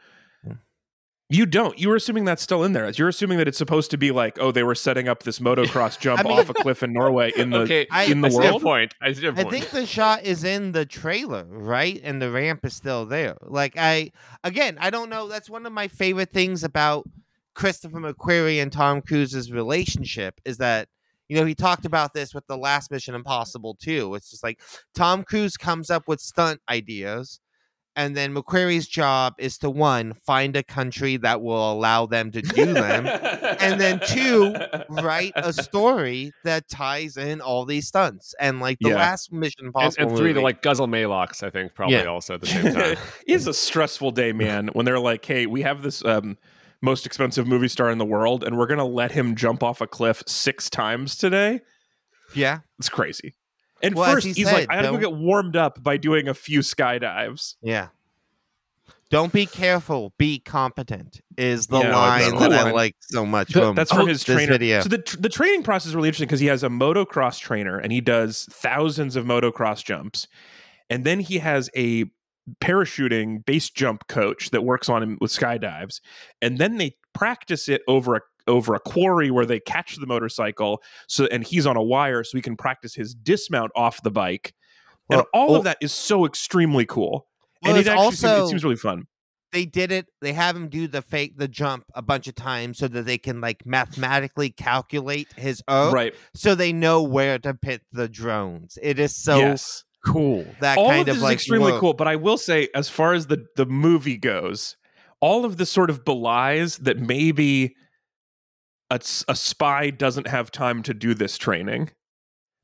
You 1.32 1.46
don't. 1.46 1.78
You 1.78 1.88
were 1.90 1.96
assuming 1.96 2.24
that's 2.24 2.42
still 2.42 2.64
in 2.64 2.72
there. 2.72 2.90
You're 2.90 3.08
assuming 3.08 3.38
that 3.38 3.46
it's 3.46 3.56
supposed 3.56 3.90
to 3.92 3.96
be 3.96 4.10
like, 4.10 4.36
oh, 4.40 4.50
they 4.50 4.64
were 4.64 4.74
setting 4.74 5.08
up 5.08 5.22
this 5.22 5.38
motocross 5.38 5.98
jump 6.00 6.20
I 6.20 6.24
mean- 6.24 6.38
off 6.38 6.50
a 6.50 6.54
cliff 6.54 6.82
in 6.82 6.92
Norway 6.92 7.32
in 7.36 7.50
the 7.50 7.58
okay, 7.60 7.86
I- 7.90 8.04
in 8.04 8.20
the 8.20 8.26
I 8.26 8.30
see 8.30 8.34
your 8.42 8.44
world. 8.52 8.62
point. 8.62 8.94
I 9.00 9.12
see 9.12 9.22
your 9.22 9.38
I 9.38 9.44
think 9.44 9.70
the 9.70 9.86
shot 9.86 10.24
is 10.24 10.42
in 10.42 10.72
the 10.72 10.84
trailer, 10.84 11.44
right? 11.48 12.00
And 12.02 12.20
the 12.20 12.30
ramp 12.32 12.64
is 12.64 12.74
still 12.74 13.06
there. 13.06 13.36
Like 13.42 13.74
I 13.78 14.10
again, 14.42 14.76
I 14.80 14.90
don't 14.90 15.08
know. 15.08 15.28
That's 15.28 15.48
one 15.48 15.66
of 15.66 15.72
my 15.72 15.86
favorite 15.88 16.30
things 16.32 16.64
about 16.64 17.08
Christopher 17.54 17.98
McQuarrie 18.00 18.60
and 18.60 18.72
Tom 18.72 19.00
Cruise's 19.00 19.52
relationship 19.52 20.40
is 20.44 20.56
that 20.58 20.88
you 21.28 21.36
know 21.38 21.44
he 21.44 21.54
talked 21.54 21.84
about 21.84 22.12
this 22.12 22.34
with 22.34 22.44
the 22.48 22.56
last 22.58 22.90
Mission 22.90 23.14
Impossible 23.14 23.76
too. 23.80 24.16
It's 24.16 24.30
just 24.30 24.42
like 24.42 24.58
Tom 24.94 25.22
Cruise 25.22 25.56
comes 25.56 25.90
up 25.90 26.08
with 26.08 26.20
stunt 26.20 26.60
ideas, 26.68 27.38
and 28.00 28.16
then 28.16 28.34
McQuarrie's 28.34 28.88
job 28.88 29.34
is 29.38 29.58
to 29.58 29.68
one 29.68 30.14
find 30.14 30.56
a 30.56 30.62
country 30.62 31.18
that 31.18 31.42
will 31.42 31.70
allow 31.72 32.06
them 32.06 32.30
to 32.30 32.40
do 32.40 32.72
them, 32.72 33.06
and 33.60 33.78
then 33.78 34.00
two, 34.06 34.56
write 34.88 35.34
a 35.36 35.52
story 35.52 36.32
that 36.44 36.66
ties 36.68 37.18
in 37.18 37.42
all 37.42 37.66
these 37.66 37.88
stunts. 37.88 38.34
And 38.40 38.58
like 38.58 38.78
the 38.80 38.88
Yeah. 38.88 38.96
last 38.96 39.30
Mission 39.32 39.60
and, 39.60 39.66
Impossible 39.68 40.08
and 40.08 40.16
three 40.16 40.32
to 40.32 40.40
like 40.40 40.62
guzzle 40.62 40.88
Maalox, 40.88 41.42
I 41.42 41.50
think, 41.50 41.74
probably 41.74 41.96
Yeah. 41.96 42.04
also 42.06 42.34
at 42.34 42.40
the 42.40 42.46
same 42.46 42.72
time. 42.72 42.96
it's 43.26 43.46
a 43.46 43.52
stressful 43.54 44.12
day, 44.12 44.32
man. 44.32 44.68
When 44.72 44.86
they're 44.86 44.98
like, 44.98 45.24
"Hey, 45.24 45.44
we 45.46 45.60
have 45.62 45.82
this 45.82 46.02
um, 46.04 46.38
most 46.80 47.04
expensive 47.04 47.46
movie 47.46 47.68
star 47.68 47.90
in 47.90 47.98
the 47.98 48.06
world, 48.06 48.42
and 48.44 48.56
we're 48.56 48.66
gonna 48.66 48.86
let 48.86 49.12
him 49.12 49.36
jump 49.36 49.62
off 49.62 49.82
a 49.82 49.86
cliff 49.86 50.22
six 50.26 50.70
times 50.70 51.16
today." 51.16 51.60
yeah, 52.34 52.60
It's 52.78 52.88
crazy. 52.88 53.34
And 53.82 53.94
Well, 53.94 54.12
first, 54.12 54.26
he 54.26 54.32
he's 54.34 54.46
like, 54.46 54.68
"I 54.70 54.76
gotta 54.76 54.88
go 54.90 54.98
get 54.98 55.12
warmed 55.12 55.56
up 55.56 55.82
by 55.82 55.96
doing 55.96 56.28
a 56.28 56.34
few 56.34 56.60
skydives." 56.60 57.56
yeah. 57.62 57.88
Don't 59.10 59.32
be 59.32 59.44
careful, 59.44 60.12
be 60.18 60.38
competent 60.38 61.20
is 61.36 61.66
the 61.66 61.80
Yeah, 61.80 61.96
line 61.96 62.38
that 62.38 62.52
I 62.52 62.70
like 62.70 62.94
so 63.00 63.26
much 63.26 63.52
Th- 63.52 63.64
from 63.64 63.74
That's 63.74 63.92
from 63.92 64.06
his 64.06 64.22
this 64.22 64.36
trainer. 64.36 64.52
video. 64.52 64.82
So 64.82 64.88
the 64.88 64.98
tr- 64.98 65.16
the 65.16 65.28
training 65.28 65.64
process 65.64 65.88
is 65.88 65.96
really 65.96 66.06
interesting 66.08 66.28
because 66.28 66.38
he 66.38 66.46
has 66.46 66.62
a 66.62 66.68
motocross 66.68 67.40
trainer 67.40 67.76
and 67.76 67.90
he 67.90 68.00
does 68.00 68.46
thousands 68.52 69.16
of 69.16 69.24
motocross 69.24 69.82
jumps, 69.84 70.28
and 70.88 71.04
then 71.04 71.18
he 71.18 71.38
has 71.38 71.68
a 71.76 72.04
parachuting 72.60 73.44
base 73.44 73.68
jump 73.68 74.06
coach 74.06 74.50
that 74.50 74.62
works 74.64 74.88
on 74.88 75.02
him 75.02 75.18
with 75.20 75.32
skydives, 75.32 76.00
and 76.40 76.58
then 76.58 76.76
they 76.78 76.96
practice 77.12 77.68
it 77.68 77.82
over 77.88 78.14
a 78.14 78.20
over 78.46 78.74
a 78.74 78.80
quarry 78.80 79.30
where 79.30 79.46
they 79.46 79.60
catch 79.60 79.96
the 79.96 80.06
motorcycle. 80.06 80.82
So 81.08 81.26
and 81.26 81.44
he's 81.44 81.66
on 81.66 81.76
a 81.76 81.82
wire, 81.82 82.24
so 82.24 82.36
he 82.38 82.42
can 82.42 82.56
practice 82.56 82.94
his 82.94 83.14
dismount 83.14 83.72
off 83.74 84.02
the 84.02 84.10
bike. 84.10 84.54
and 85.10 85.22
all 85.34 85.48
well- 85.48 85.56
of 85.56 85.64
that 85.64 85.78
is 85.80 85.92
so 85.92 86.24
extremely 86.24 86.86
cool. 86.86 87.26
Well, 87.62 87.72
and 87.72 87.76
it 87.76 87.80
it's 87.80 87.88
actually 87.88 88.04
seems, 88.12 88.24
also- 88.24 88.44
it 88.44 88.48
seems 88.48 88.64
really 88.64 88.76
fun. 88.76 89.06
they 89.52 89.66
did 89.66 89.90
it. 89.90 90.06
They 90.20 90.32
have 90.32 90.54
him 90.54 90.68
do 90.68 90.86
the 90.86 91.02
fake 91.02 91.36
the 91.36 91.48
jump 91.48 91.84
a 91.94 92.02
bunch 92.02 92.28
of 92.28 92.36
times 92.36 92.78
so 92.78 92.86
that 92.86 93.04
they 93.04 93.18
can 93.18 93.40
like 93.40 93.66
mathematically 93.66 94.50
calculate 94.50 95.26
his 95.36 95.60
O, 95.66 95.90
right. 95.90 96.14
so 96.34 96.54
they 96.54 96.72
know 96.72 97.02
where 97.02 97.38
to 97.40 97.52
pit 97.54 97.82
the 97.92 98.08
drones. 98.08 98.78
It 98.80 98.98
is 99.00 99.16
so 99.16 99.38
yes. 99.38 99.82
cool. 100.06 100.46
That 100.60 100.78
all 100.78 100.88
kind 100.88 101.00
of 101.00 101.06
this 101.06 101.14
of 101.14 101.16
is 101.18 101.22
like 101.24 101.34
extremely 101.34 101.72
work. 101.72 101.80
cool 101.80 101.94
but 101.94 102.06
i 102.06 102.14
will 102.16 102.38
say 102.38 102.68
as 102.74 102.88
far 102.88 103.12
as 103.12 103.26
the 103.26 103.44
the 103.56 103.66
movie 103.66 104.16
goes 104.16 104.76
all 105.20 105.44
of 105.44 105.56
this 105.58 105.70
sort 105.70 105.90
of 105.90 106.04
belies 106.04 106.78
that 106.78 106.98
maybe 106.98 107.74
a, 108.90 108.94
s- 108.94 109.24
a 109.28 109.34
spy 109.36 109.90
doesn't 109.90 110.26
have 110.26 110.50
time 110.50 110.82
to 110.82 110.92
do 110.94 111.14
this 111.14 111.36
training 111.38 111.90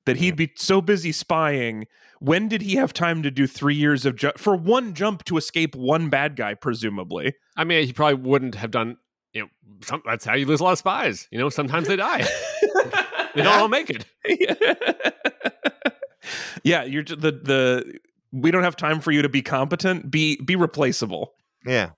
that 0.07 0.17
he'd 0.17 0.37
be 0.37 0.53
so 0.57 0.81
busy 0.81 1.13
spying 1.13 1.87
when 2.21 2.49
did 2.49 2.63
he 2.63 2.77
have 2.77 2.93
time 2.93 3.23
to 3.23 3.31
do 3.31 3.47
three 3.47 3.75
years 3.75 4.07
of 4.07 4.17
ju- 4.17 4.33
for 4.37 4.57
one 4.57 4.95
jump 4.95 5.25
to 5.25 5.37
escape 5.37 5.75
one 5.75 6.09
bad 6.09 6.37
guy 6.37 6.55
presumably 6.55 7.35
I 7.57 7.65
mean, 7.65 7.87
he 7.87 7.93
probably 7.93 8.15
wouldn't 8.23 8.55
have 8.57 8.71
done. 8.71 8.97
You 9.33 9.43
know, 9.43 9.49
some, 9.83 10.03
that's 10.07 10.25
how 10.25 10.35
you 10.35 10.45
lose 10.47 10.61
a 10.61 10.65
lot 10.65 10.73
of 10.73 10.79
spies. 10.79 11.27
You 11.31 11.39
know, 11.39 11.49
sometimes 11.49 11.89
they 11.89 11.97
die. 11.97 12.27
They 13.35 13.43
don't 13.43 13.53
all 13.59 13.69
make 13.69 13.91
it. 13.91 14.07
yeah 16.65 16.85
you're 16.85 17.05
the 17.05 17.33
the 17.33 17.99
we 18.33 18.51
don't 18.51 18.63
have 18.65 18.77
time 18.77 19.01
for 19.01 19.13
you 19.13 19.23
to 19.23 19.29
be 19.29 19.43
competent 19.43 20.11
be 20.11 20.37
be 20.43 20.57
replaceable 20.57 21.33
Yeah. 21.67 21.91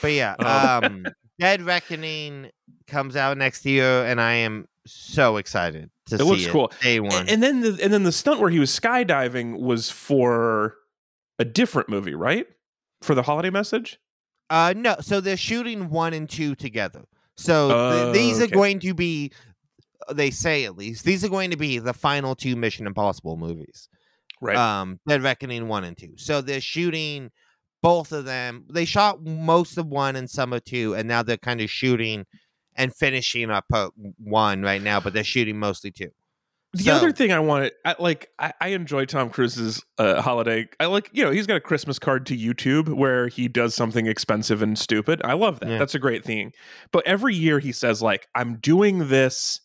But 0.00 0.12
yeah, 0.12 0.34
Um, 0.38 0.84
um 0.84 1.06
Dead 1.42 1.62
Reckoning 1.62 2.50
comes 2.86 3.16
out 3.16 3.36
next 3.36 3.66
year 3.66 4.04
and 4.06 4.20
I 4.20 4.34
am 4.34 4.66
so 4.86 5.36
excited 5.38 5.90
to 6.06 6.14
It 6.14 6.18
see 6.18 6.24
looks 6.24 6.44
it. 6.46 6.50
cool. 6.50 6.72
Day 6.80 7.00
one. 7.00 7.12
And, 7.12 7.30
and 7.30 7.42
then 7.42 7.60
the 7.60 7.78
and 7.82 7.92
then 7.92 8.04
the 8.04 8.12
stunt 8.12 8.40
where 8.40 8.50
he 8.50 8.58
was 8.58 8.70
skydiving 8.70 9.58
was 9.60 9.90
for 9.90 10.76
a 11.38 11.44
different 11.44 11.88
movie, 11.88 12.14
right? 12.14 12.46
For 13.02 13.14
the 13.14 13.22
holiday 13.22 13.50
message. 13.50 13.98
uh 14.50 14.74
no, 14.76 14.96
so 15.00 15.20
they're 15.20 15.36
shooting 15.36 15.90
1 15.90 16.14
and 16.14 16.28
2 16.30 16.54
together. 16.54 17.04
So 17.36 17.68
th- 17.68 17.76
Oh, 17.76 18.12
these 18.12 18.40
are 18.40 18.46
going 18.46 18.78
to 18.80 18.94
be 18.94 19.32
they 20.12 20.30
say 20.30 20.64
at 20.64 20.76
least 20.76 21.04
these 21.04 21.24
are 21.24 21.28
going 21.28 21.50
to 21.50 21.56
be 21.56 21.78
the 21.78 21.94
final 21.94 22.34
two 22.36 22.54
Mission 22.56 22.86
Impossible 22.86 23.36
movies. 23.36 23.88
Right. 24.40 24.56
Um 24.56 25.00
Dead 25.08 25.22
Reckoning 25.22 25.66
1 25.68 25.84
and 25.84 25.96
2. 25.98 26.14
So 26.16 26.40
they're 26.40 26.60
shooting 26.60 27.30
both 27.82 28.12
of 28.12 28.24
them. 28.24 28.64
They 28.70 28.84
shot 28.84 29.22
most 29.24 29.76
of 29.76 29.86
1 29.86 30.16
and 30.16 30.30
some 30.30 30.52
of 30.52 30.64
2 30.64 30.94
and 30.94 31.06
now 31.08 31.22
they're 31.22 31.36
kind 31.36 31.60
of 31.60 31.70
shooting 31.70 32.24
and 32.74 32.94
finishing 32.94 33.50
up 33.50 33.66
uh, 33.72 33.90
1 34.18 34.62
right 34.62 34.80
now, 34.82 35.00
but 35.00 35.12
they're 35.12 35.24
shooting 35.24 35.58
mostly 35.58 35.90
2. 35.90 36.08
the 36.72 36.84
so- 36.84 36.94
other 36.94 37.12
thing 37.12 37.32
I 37.32 37.40
wanted, 37.40 37.72
I, 37.84 37.96
like, 37.98 38.30
I, 38.38 38.52
I 38.60 38.68
enjoy 38.68 39.04
Tom 39.04 39.28
Cruise's 39.28 39.82
uh, 39.98 40.22
holiday. 40.22 40.68
I 40.80 40.86
like, 40.86 41.10
you 41.12 41.24
know, 41.24 41.30
he's 41.30 41.46
got 41.46 41.56
a 41.56 41.60
Christmas 41.60 41.98
card 41.98 42.24
to 42.26 42.36
YouTube 42.36 42.88
where 42.94 43.28
he 43.28 43.46
does 43.48 43.74
something 43.74 44.06
expensive 44.06 44.62
and 44.62 44.78
stupid. 44.78 45.20
I 45.24 45.34
love 45.34 45.60
that. 45.60 45.68
Yeah. 45.68 45.78
That's 45.78 45.94
a 45.94 45.98
great 45.98 46.24
thing. 46.24 46.52
But 46.92 47.06
every 47.06 47.34
year 47.34 47.58
he 47.58 47.72
says, 47.72 48.00
like, 48.00 48.26
I'm 48.34 48.56
doing 48.56 49.08
this 49.08 49.60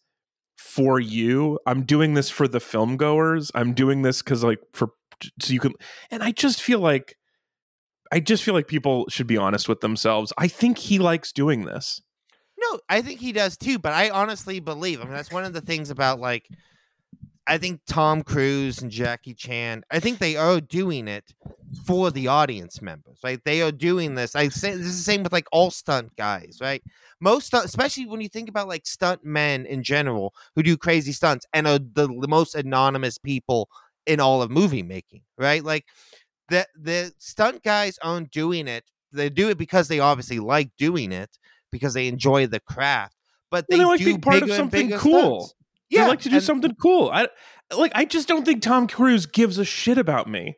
for 0.58 1.00
you. 1.00 1.60
I'm 1.66 1.84
doing 1.84 2.14
this 2.14 2.30
for 2.30 2.48
the 2.48 2.60
film 2.60 2.98
goers. 2.98 3.52
I'm 3.56 3.74
doing 3.74 4.02
this 4.02 4.22
because, 4.22 4.44
like, 4.44 4.60
for 4.74 4.90
so 5.40 5.54
you 5.54 5.60
can. 5.60 5.74
And 6.12 6.22
I 6.22 6.32
just 6.32 6.62
feel 6.62 6.80
like, 6.80 7.17
I 8.12 8.20
just 8.20 8.44
feel 8.44 8.54
like 8.54 8.68
people 8.68 9.06
should 9.10 9.28
be 9.28 9.38
honest 9.38 9.68
with 9.68 9.82
themselves. 9.82 10.34
I 10.38 10.48
think 10.48 10.78
he 10.78 11.00
likes 11.00 11.32
doing 11.32 11.66
this. 11.66 12.02
No, 12.60 12.80
I 12.90 13.02
think 13.02 13.20
he 13.20 13.32
does 13.32 13.58
too, 13.58 13.80
but 13.80 13.94
I 13.94 14.10
honestly 14.10 14.60
believe. 14.60 15.00
I 15.02 15.04
mean, 15.04 15.14
that's 15.14 15.32
one 15.32 15.44
of 15.44 15.54
the 15.54 15.62
things 15.62 15.90
about 15.90 16.20
like 16.20 16.48
I 17.50 17.58
think 17.58 17.82
Tom 17.88 18.24
Cruise 18.24 18.82
and 18.82 18.92
Jackie 18.92 19.34
Chan, 19.34 19.84
I 19.90 20.00
think 20.00 20.20
they 20.20 20.36
are 20.36 20.60
doing 20.60 21.08
it 21.08 21.34
for 21.86 22.12
the 22.12 22.28
audience 22.28 22.82
members. 22.82 23.20
Right? 23.24 23.40
They 23.46 23.62
are 23.62 23.72
doing 23.72 24.16
this. 24.16 24.36
I 24.36 24.50
say 24.50 24.76
this 24.76 24.88
is 24.88 24.98
the 24.98 25.04
same 25.04 25.24
with 25.24 25.32
like 25.32 25.48
all 25.52 25.72
stunt 25.72 26.16
guys, 26.18 26.58
right? 26.62 26.84
Most 27.20 27.54
especially 27.54 28.06
when 28.06 28.22
you 28.22 28.30
think 28.30 28.50
about 28.50 28.68
like 28.68 28.86
stunt 28.86 29.24
men 29.24 29.66
in 29.66 29.84
general 29.84 30.34
who 30.56 30.64
do 30.64 30.78
crazy 30.78 31.12
stunts 31.12 31.46
and 31.54 31.68
are 31.68 31.80
the, 31.80 32.08
the 32.08 32.28
most 32.28 32.56
anonymous 32.56 33.18
people 33.18 33.70
in 34.08 34.20
all 34.20 34.42
of 34.42 34.50
movie 34.50 34.84
making, 34.84 35.22
right? 35.38 35.64
Like 35.64 35.86
the 36.50 36.66
the 36.80 37.14
stunt 37.18 37.64
guys 37.64 37.98
aren't 38.02 38.32
doing 38.32 38.68
it. 38.68 38.84
They 39.12 39.30
do 39.30 39.50
it 39.50 39.58
because 39.58 39.88
they 39.88 40.00
obviously 40.00 40.40
like 40.40 40.70
doing 40.78 41.12
it 41.12 41.38
because 41.72 41.94
they 41.94 42.08
enjoy 42.08 42.48
the 42.48 42.60
craft. 42.60 43.16
But 43.50 43.66
they, 43.70 43.78
Well, 43.78 43.88
they 43.88 43.92
like 43.94 44.00
do 44.00 44.06
being 44.06 44.22
part 44.22 44.44
of 44.44 44.52
something 44.52 44.92
cool. 44.92 45.42
stunts. 45.42 45.54
Yeah, 45.90 46.02
Yeah, 46.02 46.08
like 46.08 46.20
to 46.22 46.30
do 46.30 46.36
and- 46.36 46.44
something 46.44 46.76
cool. 46.82 47.10
I 47.14 47.28
like. 47.76 47.92
I 47.96 48.04
just 48.06 48.28
don't 48.28 48.46
think 48.46 48.62
Tom 48.62 48.88
Cruise 48.88 49.26
gives 49.26 49.58
a 49.58 49.64
shit 49.66 49.98
about 49.98 50.28
me, 50.30 50.56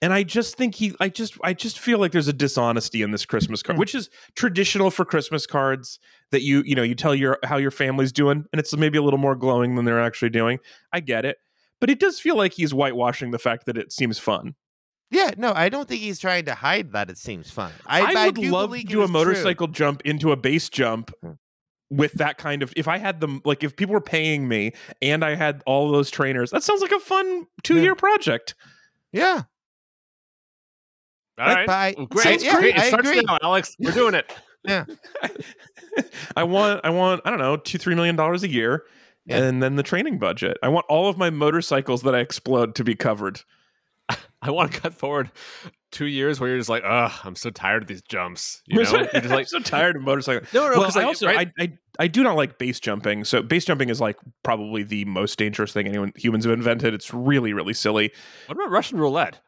and 0.00 0.12
I 0.12 0.22
just 0.22 0.56
think 0.56 0.74
he. 0.76 0.94
I 1.00 1.10
just. 1.10 1.36
I 1.42 1.52
just 1.52 1.78
feel 1.78 1.98
like 1.98 2.12
there's 2.12 2.28
a 2.28 2.32
dishonesty 2.32 3.02
in 3.02 3.10
this 3.10 3.26
Christmas 3.26 3.62
card, 3.62 3.76
Hmm. 3.76 3.80
which 3.80 3.94
is 3.94 4.08
traditional 4.36 4.90
for 4.90 5.04
Christmas 5.04 5.46
cards. 5.46 5.98
That 6.30 6.40
you 6.42 6.62
you 6.64 6.74
know 6.74 6.82
you 6.82 6.94
tell 6.94 7.14
your 7.14 7.38
how 7.44 7.58
your 7.58 7.70
family's 7.70 8.10
doing, 8.12 8.44
and 8.52 8.58
it's 8.58 8.74
maybe 8.76 8.96
a 8.98 9.02
little 9.02 9.18
more 9.18 9.36
glowing 9.36 9.74
than 9.76 9.84
they're 9.84 10.00
actually 10.00 10.30
doing. 10.30 10.58
I 10.92 11.00
get 11.00 11.26
it, 11.26 11.36
but 11.80 11.90
it 11.90 12.00
does 12.00 12.18
feel 12.18 12.36
like 12.36 12.54
he's 12.54 12.72
whitewashing 12.72 13.30
the 13.32 13.38
fact 13.38 13.66
that 13.66 13.76
it 13.76 13.92
seems 13.92 14.18
fun. 14.18 14.54
Yeah, 15.14 15.30
no, 15.36 15.52
I 15.54 15.68
don't 15.68 15.88
think 15.88 16.00
he's 16.02 16.18
trying 16.18 16.44
to 16.46 16.54
hide 16.54 16.92
that 16.92 17.08
it 17.10 17.18
seems 17.18 17.50
fun. 17.50 17.72
I, 17.86 18.14
I, 18.14 18.26
would 18.26 18.34
do 18.34 18.50
love 18.50 18.72
to 18.72 18.82
do 18.82 19.00
a 19.00 19.04
is 19.04 19.10
true. 19.10 19.12
motorcycle 19.12 19.68
jump 19.68 20.02
into 20.04 20.32
a 20.32 20.36
base 20.36 20.68
jump 20.68 21.12
Hmm. 21.22 21.32
with 21.90 22.14
that 22.14 22.36
kind 22.38 22.62
of 22.62 22.72
if 22.76 22.88
I 22.88 22.98
had 22.98 23.20
them 23.20 23.40
like 23.44 23.62
if 23.62 23.76
people 23.76 23.92
were 23.92 24.00
paying 24.00 24.48
me 24.48 24.72
and 25.00 25.24
I 25.24 25.34
had 25.36 25.62
all 25.66 25.90
those 25.92 26.10
trainers, 26.10 26.50
that 26.50 26.62
sounds 26.64 26.82
like 26.82 26.92
a 26.92 26.98
fun 27.00 27.46
two 27.62 27.80
year 27.80 27.94
project. 27.94 28.54
Yeah. 29.12 29.42
All 31.38 31.46
right. 31.46 31.54
But- 31.54 31.56
right. 31.56 31.66
but 31.66 31.72
I- 31.72 31.94
Well, 31.96 32.06
great. 32.06 32.22
Sounds 32.24 32.44
Yeah, 32.44 32.58
great. 32.58 32.74
It 32.76 32.80
I 32.80 32.88
starts 32.88 33.08
agree. 33.08 33.22
now, 33.22 33.38
Alex. 33.42 33.76
We're 33.78 33.92
doing 33.92 34.14
it. 34.14 34.32
Yeah. 34.66 34.86
I 36.36 36.42
want 36.44 36.80
I 36.84 36.88
want 36.90 37.20
I 37.26 37.30
don't 37.30 37.38
know 37.38 37.58
two 37.58 37.76
three 37.76 37.94
million 37.94 38.16
dollars 38.16 38.42
a 38.44 38.48
year, 38.48 38.84
Yeah. 39.26 39.42
and 39.44 39.62
then 39.62 39.76
the 39.76 39.82
training 39.82 40.18
budget. 40.18 40.56
I 40.62 40.68
want 40.68 40.86
all 40.88 41.06
of 41.10 41.18
my 41.18 41.28
motorcycles 41.28 42.00
that 42.02 42.14
I 42.14 42.20
explode 42.20 42.74
to 42.76 42.82
be 42.84 42.94
covered. 42.94 43.42
I 44.44 44.50
want 44.50 44.72
to 44.72 44.80
cut 44.80 44.94
forward 44.94 45.30
two 45.90 46.06
years 46.06 46.38
where 46.38 46.50
you're 46.50 46.58
just 46.58 46.68
like, 46.68 46.82
ugh, 46.84 47.12
I'm 47.24 47.34
so 47.36 47.50
tired 47.50 47.82
of 47.82 47.88
these 47.88 48.02
jumps. 48.02 48.62
You 48.66 48.82
know, 48.82 48.90
you're 48.90 49.04
just 49.06 49.24
I'm 49.24 49.30
like, 49.30 49.48
so 49.48 49.58
tired 49.60 49.96
of 49.96 50.02
motorcycles. 50.02 50.52
no, 50.52 50.64
no. 50.64 50.70
well, 50.72 50.80
Because 50.80 50.96
I 50.96 51.04
also 51.04 51.26
right? 51.26 51.50
I, 51.58 51.62
I 51.62 51.72
I 52.00 52.06
do 52.08 52.22
not 52.22 52.36
like 52.36 52.58
base 52.58 52.78
jumping. 52.78 53.24
So 53.24 53.40
base 53.42 53.64
jumping 53.64 53.88
is 53.88 54.00
like 54.00 54.18
probably 54.42 54.82
the 54.82 55.04
most 55.06 55.38
dangerous 55.38 55.72
thing 55.72 55.86
anyone 55.86 56.12
humans 56.16 56.44
have 56.44 56.52
invented. 56.52 56.92
It's 56.94 57.14
really 57.14 57.52
really 57.52 57.74
silly. 57.74 58.12
what 58.46 58.56
about 58.56 58.70
Russian 58.70 58.98
roulette? 58.98 59.40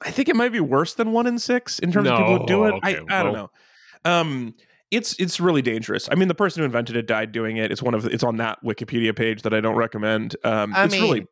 I 0.00 0.10
think 0.12 0.28
it 0.28 0.36
might 0.36 0.52
be 0.52 0.60
worse 0.60 0.94
than 0.94 1.12
one 1.12 1.26
in 1.26 1.38
six 1.38 1.78
in 1.80 1.90
terms 1.92 2.08
of 2.08 2.16
people 2.16 2.38
who 2.38 2.46
do 2.46 2.64
it. 2.66 2.74
okay, 2.74 3.00
I 3.10 3.20
I 3.20 3.22
don't 3.22 3.32
know. 3.34 3.50
Um, 4.04 4.54
it's 4.90 5.18
it's 5.18 5.40
really 5.40 5.60
dangerous. 5.60 6.08
I 6.10 6.14
mean, 6.14 6.28
the 6.28 6.34
person 6.34 6.60
who 6.60 6.64
invented 6.64 6.96
it 6.96 7.06
died 7.06 7.32
doing 7.32 7.56
it. 7.56 7.70
It's 7.72 7.82
one 7.82 7.94
of 7.94 8.06
it's 8.06 8.22
on 8.22 8.36
that 8.36 8.58
Wikipedia 8.64 9.14
page 9.14 9.42
that 9.42 9.52
I 9.52 9.60
don't 9.60 9.76
recommend. 9.76 10.36
Um, 10.44 10.72
I 10.74 10.84
it's 10.84 10.94
really 10.94 11.26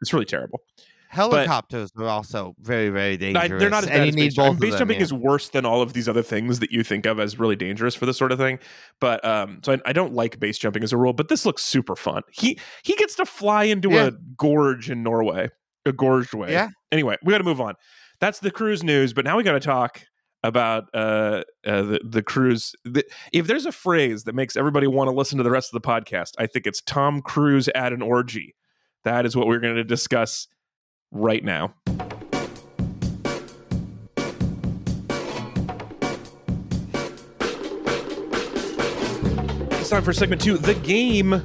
it's 0.00 0.12
really 0.12 0.24
terrible. 0.24 0.62
Helicopters 1.08 1.90
are 1.96 2.06
also 2.06 2.54
very, 2.60 2.90
very 2.90 3.14
I- 3.14 3.16
dangerous. 3.16 3.60
they're 3.60 3.70
not 3.70 3.84
as 3.84 3.90
bad 3.90 4.08
as 4.08 4.14
base 4.14 4.34
jumping. 4.34 4.60
Base 4.60 4.78
jumping 4.78 4.96
yeah. 4.98 5.02
is 5.02 5.12
worse 5.12 5.48
than 5.48 5.64
all 5.64 5.80
of 5.80 5.94
these 5.94 6.08
other 6.08 6.22
things 6.22 6.58
that 6.60 6.70
you 6.70 6.84
think 6.84 7.06
of 7.06 7.18
as 7.18 7.38
really 7.38 7.56
dangerous 7.56 7.94
for 7.94 8.04
this 8.06 8.18
sort 8.18 8.30
of 8.30 8.38
thing. 8.38 8.58
But 9.00 9.24
um, 9.24 9.60
so 9.64 9.72
I, 9.72 9.78
I 9.86 9.92
don't 9.92 10.12
like 10.12 10.38
base 10.38 10.58
jumping 10.58 10.82
as 10.82 10.92
a 10.92 10.96
rule. 10.96 11.14
But 11.14 11.28
this 11.28 11.46
looks 11.46 11.64
super 11.64 11.96
fun. 11.96 12.22
He 12.30 12.58
he 12.82 12.94
gets 12.94 13.14
to 13.16 13.26
fly 13.26 13.64
into 13.64 13.90
Yeah. 13.90 14.08
a 14.08 14.10
gorge 14.36 14.90
in 14.90 15.02
Norway, 15.02 15.48
a 15.86 15.92
gorged 15.92 16.34
way. 16.34 16.52
Yeah. 16.52 16.68
Anyway, 16.92 17.16
we 17.22 17.32
got 17.32 17.38
to 17.38 17.44
move 17.44 17.60
on. 17.60 17.74
That's 18.20 18.40
the 18.40 18.50
cruise 18.50 18.84
news. 18.84 19.12
But 19.12 19.24
now 19.24 19.36
we 19.36 19.42
got 19.42 19.52
to 19.52 19.60
talk 19.60 20.02
about 20.44 20.84
uh, 20.94 21.42
uh 21.66 21.82
the 21.82 22.00
the 22.04 22.22
cruise. 22.22 22.74
The, 22.84 23.04
if 23.32 23.46
there's 23.46 23.66
a 23.66 23.72
phrase 23.72 24.24
that 24.24 24.34
makes 24.34 24.56
everybody 24.56 24.86
want 24.86 25.08
to 25.08 25.12
listen 25.16 25.38
to 25.38 25.44
the 25.44 25.50
rest 25.50 25.72
of 25.72 25.82
the 25.82 25.88
podcast, 25.88 26.32
I 26.38 26.46
think 26.46 26.66
it's 26.66 26.82
Tom 26.82 27.22
Cruise 27.22 27.68
at 27.68 27.92
an 27.92 28.02
orgy. 28.02 28.54
That 29.04 29.24
is 29.24 29.34
what 29.34 29.46
we're 29.46 29.60
going 29.60 29.76
to 29.76 29.84
discuss 29.84 30.48
right 31.10 31.44
now. 31.44 31.74
It's 39.80 39.90
time 39.90 40.04
for 40.04 40.12
segment 40.12 40.42
two, 40.42 40.58
the 40.58 40.74
game. 40.74 41.42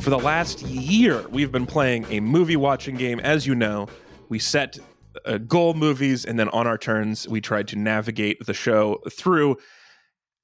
For 0.00 0.10
the 0.10 0.18
last 0.18 0.62
year, 0.62 1.26
we've 1.28 1.50
been 1.50 1.66
playing 1.66 2.06
a 2.08 2.20
movie 2.20 2.56
watching 2.56 2.94
game. 2.94 3.18
As 3.20 3.46
you 3.46 3.54
know, 3.54 3.88
we 4.28 4.38
set 4.38 4.78
uh, 5.26 5.38
goal 5.38 5.74
movies, 5.74 6.24
and 6.24 6.38
then 6.38 6.48
on 6.50 6.66
our 6.68 6.78
turns, 6.78 7.26
we 7.26 7.40
tried 7.40 7.66
to 7.68 7.76
navigate 7.76 8.38
the 8.46 8.54
show 8.54 9.00
through 9.10 9.56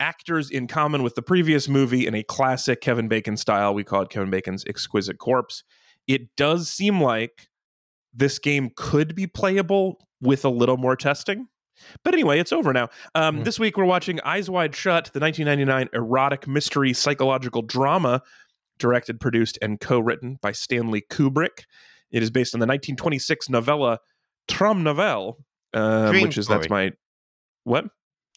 actors 0.00 0.50
in 0.50 0.66
common 0.66 1.04
with 1.04 1.14
the 1.14 1.22
previous 1.22 1.68
movie 1.68 2.04
in 2.04 2.14
a 2.14 2.24
classic 2.24 2.80
Kevin 2.80 3.06
Bacon 3.06 3.36
style. 3.36 3.72
We 3.72 3.84
call 3.84 4.02
it 4.02 4.10
Kevin 4.10 4.28
Bacon's 4.28 4.64
Exquisite 4.66 5.18
Corpse. 5.18 5.62
It 6.08 6.34
does 6.36 6.68
seem 6.68 7.00
like 7.00 7.48
this 8.14 8.38
game 8.38 8.70
could 8.76 9.14
be 9.14 9.26
playable 9.26 10.06
with 10.20 10.44
a 10.44 10.48
little 10.48 10.76
more 10.76 10.96
testing. 10.96 11.48
But 12.04 12.14
anyway, 12.14 12.38
it's 12.38 12.52
over 12.52 12.72
now. 12.72 12.88
Um, 13.14 13.40
Mhm. 13.40 13.44
This 13.44 13.58
week 13.58 13.76
we're 13.76 13.84
watching 13.84 14.20
Eyes 14.20 14.48
Wide 14.48 14.74
Shut, 14.74 15.10
the 15.12 15.20
1999 15.20 15.88
erotic 15.92 16.46
mystery 16.46 16.92
psychological 16.92 17.62
drama, 17.62 18.22
directed, 18.78 19.20
produced, 19.20 19.58
and 19.60 19.80
co-written 19.80 20.38
by 20.40 20.52
Stanley 20.52 21.04
Kubrick. 21.10 21.64
It 22.10 22.22
is 22.22 22.30
based 22.30 22.54
on 22.54 22.60
the 22.60 22.66
1926 22.66 23.48
novella 23.48 23.98
Traumnovelle, 24.48 25.34
um, 25.72 26.20
which 26.22 26.38
is 26.38 26.46
that's 26.46 26.68
my 26.70 26.92
what 27.64 27.86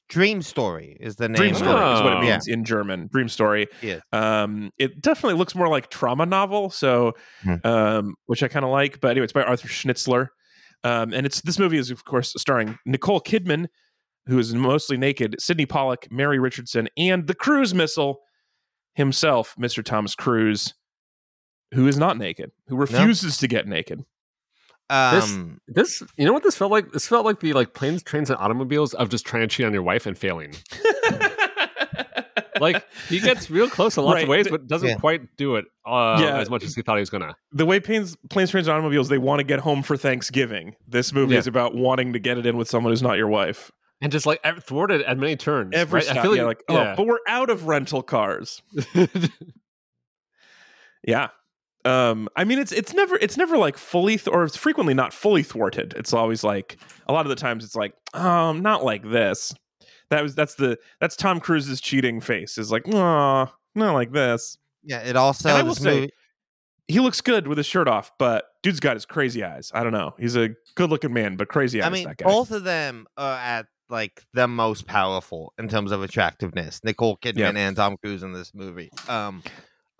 Dream 0.09 0.41
Story 0.41 0.95
is 0.99 1.17
the 1.17 1.27
name. 1.27 1.35
Dream 1.35 1.53
Story 1.55 1.71
is 1.93 2.01
what 2.01 2.13
it 2.13 2.19
means 2.21 2.47
in 2.47 2.63
German. 2.63 3.09
Dream 3.11 3.27
Story. 3.27 3.67
Yeah. 3.81 3.99
Um, 4.13 4.71
it 4.77 5.01
definitely 5.01 5.37
looks 5.37 5.53
more 5.55 5.67
like 5.67 5.89
trauma 5.89 6.25
novel, 6.25 6.69
so 6.69 7.13
Hmm. 7.43 7.55
um, 7.65 8.15
which 8.27 8.41
I 8.43 8.47
kind 8.47 8.63
of 8.65 8.71
like. 8.71 8.99
But 9.01 9.11
anyway, 9.11 9.25
it's 9.25 9.33
by 9.33 9.43
Arthur 9.43 9.67
Schnitzler, 9.67 10.27
um, 10.83 11.13
and 11.13 11.25
it's 11.25 11.41
this 11.41 11.59
movie 11.59 11.77
is 11.77 11.91
of 11.91 12.05
course 12.05 12.33
starring 12.37 12.77
Nicole 12.85 13.19
Kidman, 13.19 13.67
who 14.27 14.39
is 14.39 14.53
mostly 14.53 14.95
naked, 14.97 15.35
Sydney 15.39 15.65
Pollack, 15.65 16.07
Marie 16.09 16.39
Richardson, 16.39 16.87
and 16.97 17.27
the 17.27 17.35
cruise 17.35 17.73
missile 17.73 18.19
himself, 18.93 19.55
Mr. 19.59 19.83
Thomas 19.83 20.15
Cruise, 20.15 20.73
who 21.73 21.87
is 21.87 21.97
not 21.97 22.17
naked, 22.17 22.51
who 22.67 22.77
refuses 22.77 23.37
to 23.39 23.47
get 23.47 23.67
naked. 23.67 24.01
Um, 24.89 25.59
This, 25.67 26.01
you 26.17 26.25
know 26.25 26.31
what 26.33 26.43
this 26.43 26.55
felt 26.55 26.71
like? 26.71 26.91
This 26.91 27.07
felt 27.07 27.25
like 27.25 27.39
the 27.41 27.53
like 27.53 27.73
planes, 27.73 28.03
trains, 28.03 28.29
and 28.29 28.39
automobiles 28.39 28.93
of 28.93 29.09
just 29.09 29.25
trying 29.25 29.41
to 29.41 29.47
cheat 29.47 29.65
on 29.65 29.73
your 29.73 29.83
wife 29.83 30.05
and 30.05 30.17
failing. 30.17 30.53
Like 32.59 32.83
he 33.07 33.19
gets 33.19 33.51
real 33.51 33.69
close 33.69 33.97
in 33.97 34.03
lots 34.03 34.15
Right, 34.15 34.23
of 34.23 34.29
ways, 34.29 34.47
but 34.49 34.65
doesn't 34.65 34.89
Yeah. 34.89 34.95
quite 34.95 35.37
do 35.37 35.57
it 35.57 35.65
uh, 35.85 36.17
Yeah. 36.19 36.37
as 36.39 36.49
much 36.49 36.63
as 36.63 36.73
he 36.73 36.81
thought 36.81 36.95
he 36.95 37.01
was 37.01 37.09
gonna. 37.11 37.35
the 37.51 37.67
way 37.67 37.79
planes, 37.79 38.17
planes, 38.31 38.49
trains, 38.49 38.65
and 38.67 38.73
automobiles, 38.73 39.09
they 39.09 39.19
want 39.19 39.41
to 39.41 39.43
get 39.43 39.59
home 39.59 39.83
for 39.83 39.95
Thanksgiving. 39.95 40.75
This 40.87 41.13
movie 41.13 41.33
Yeah. 41.33 41.39
is 41.39 41.45
about 41.45 41.75
wanting 41.75 42.13
to 42.13 42.19
get 42.19 42.39
it 42.39 42.47
in 42.47 42.57
with 42.57 42.67
someone 42.67 42.91
who's 42.91 43.03
not 43.03 43.15
your 43.17 43.27
wife. 43.27 43.71
And 44.01 44.11
just 44.11 44.25
like 44.25 44.39
thwarted 44.63 45.03
at 45.03 45.19
many 45.19 45.35
turns. 45.35 45.69
Every 45.75 45.97
right? 45.99 46.03
stop, 46.05 46.17
I 46.17 46.21
feel 46.23 46.35
yeah, 46.35 46.45
like, 46.45 46.63
oh, 46.67 46.73
yeah. 46.73 46.95
but 46.97 47.05
we're 47.05 47.19
out 47.27 47.51
of 47.51 47.67
rental 47.67 48.01
cars. 48.01 48.63
Yeah. 51.05 51.27
Um, 51.87 52.27
I 52.35 52.43
mean, 52.43 52.59
it's 52.59 52.71
it's 52.71 52.93
never 52.93 53.15
it's 53.21 53.37
never 53.37 53.57
like 53.57 53.77
fully 53.77 54.17
th- 54.17 54.27
or 54.27 54.43
it's 54.43 54.57
frequently 54.57 54.93
not 54.93 55.13
fully 55.13 55.43
thwarted. 55.43 55.93
It's 55.95 56.13
always 56.13 56.43
like 56.43 56.77
a 57.07 57.13
lot 57.13 57.25
of 57.25 57.29
the 57.29 57.35
times 57.35 57.63
it's 57.63 57.75
like, 57.75 57.93
um, 58.13 58.61
not 58.61 58.83
like 58.83 59.03
this. 59.09 59.53
That 60.09 60.23
was 60.23 60.35
that's 60.35 60.55
the 60.55 60.77
that's 60.99 61.15
Tom 61.15 61.39
Cruise's 61.39 61.81
cheating 61.81 62.21
face 62.21 62.57
is 62.57 62.71
like, 62.71 62.83
oh, 62.93 63.51
not 63.75 63.93
like 63.93 64.11
this. 64.11 64.57
yeah, 64.83 64.99
it 64.99 65.15
also. 65.15 65.49
And 65.49 65.57
I 65.57 65.63
will 65.63 65.75
say- 65.75 65.99
movie- 66.01 66.13
He 66.87 66.99
looks 66.99 67.19
good 67.21 67.47
with 67.47 67.57
his 67.57 67.67
shirt 67.67 67.87
off, 67.87 68.11
but 68.17 68.45
dude's 68.63 68.79
got 68.79 68.95
his 68.95 69.05
crazy 69.05 69.43
eyes. 69.43 69.71
I 69.73 69.83
don't 69.83 69.91
know. 69.93 70.13
He's 70.17 70.35
a 70.37 70.49
good 70.75 70.89
looking 70.89 71.13
man, 71.13 71.35
but 71.35 71.49
crazy 71.49 71.81
eyes. 71.81 71.87
I 71.87 71.89
mean, 71.91 72.07
that 72.07 72.17
guy. 72.17 72.25
both 72.25 72.51
of 72.51 72.63
them 72.63 73.05
are 73.17 73.37
at 73.37 73.65
like 73.89 74.23
the 74.33 74.47
most 74.47 74.85
powerful 74.87 75.53
in 75.59 75.67
terms 75.67 75.91
of 75.91 76.01
attractiveness. 76.03 76.81
Nicole 76.83 77.17
Kidman 77.17 77.37
Yeah. 77.37 77.67
and 77.67 77.75
Tom 77.75 77.97
Cruise 77.97 78.23
in 78.23 78.31
this 78.33 78.53
movie. 78.53 78.89
Um, 79.09 79.43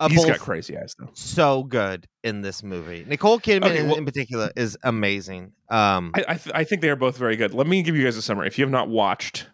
He's 0.08 0.24
got 0.24 0.38
crazy 0.38 0.78
eyes 0.78 0.94
though. 0.98 1.10
so 1.14 1.64
good 1.64 2.06
in 2.22 2.40
this 2.42 2.62
movie. 2.62 3.04
Nicole 3.08 3.40
Kidman 3.40 3.64
Okay, 3.66 3.78
in, 3.80 3.88
well- 3.88 3.96
in 3.96 4.04
particular 4.04 4.50
is 4.56 4.76
amazing. 4.84 5.52
Um, 5.68 6.12
I 6.14 6.24
I, 6.28 6.34
th- 6.36 6.54
I 6.54 6.64
think 6.64 6.82
they 6.82 6.90
are 6.90 6.96
both 6.96 7.16
very 7.16 7.36
good. 7.36 7.52
Let 7.54 7.66
me 7.66 7.82
give 7.82 7.96
you 7.96 8.04
guys 8.04 8.16
a 8.16 8.22
summary. 8.22 8.46
If 8.46 8.58
you 8.58 8.64
have 8.64 8.70
not 8.72 8.88
watched, 8.88 9.48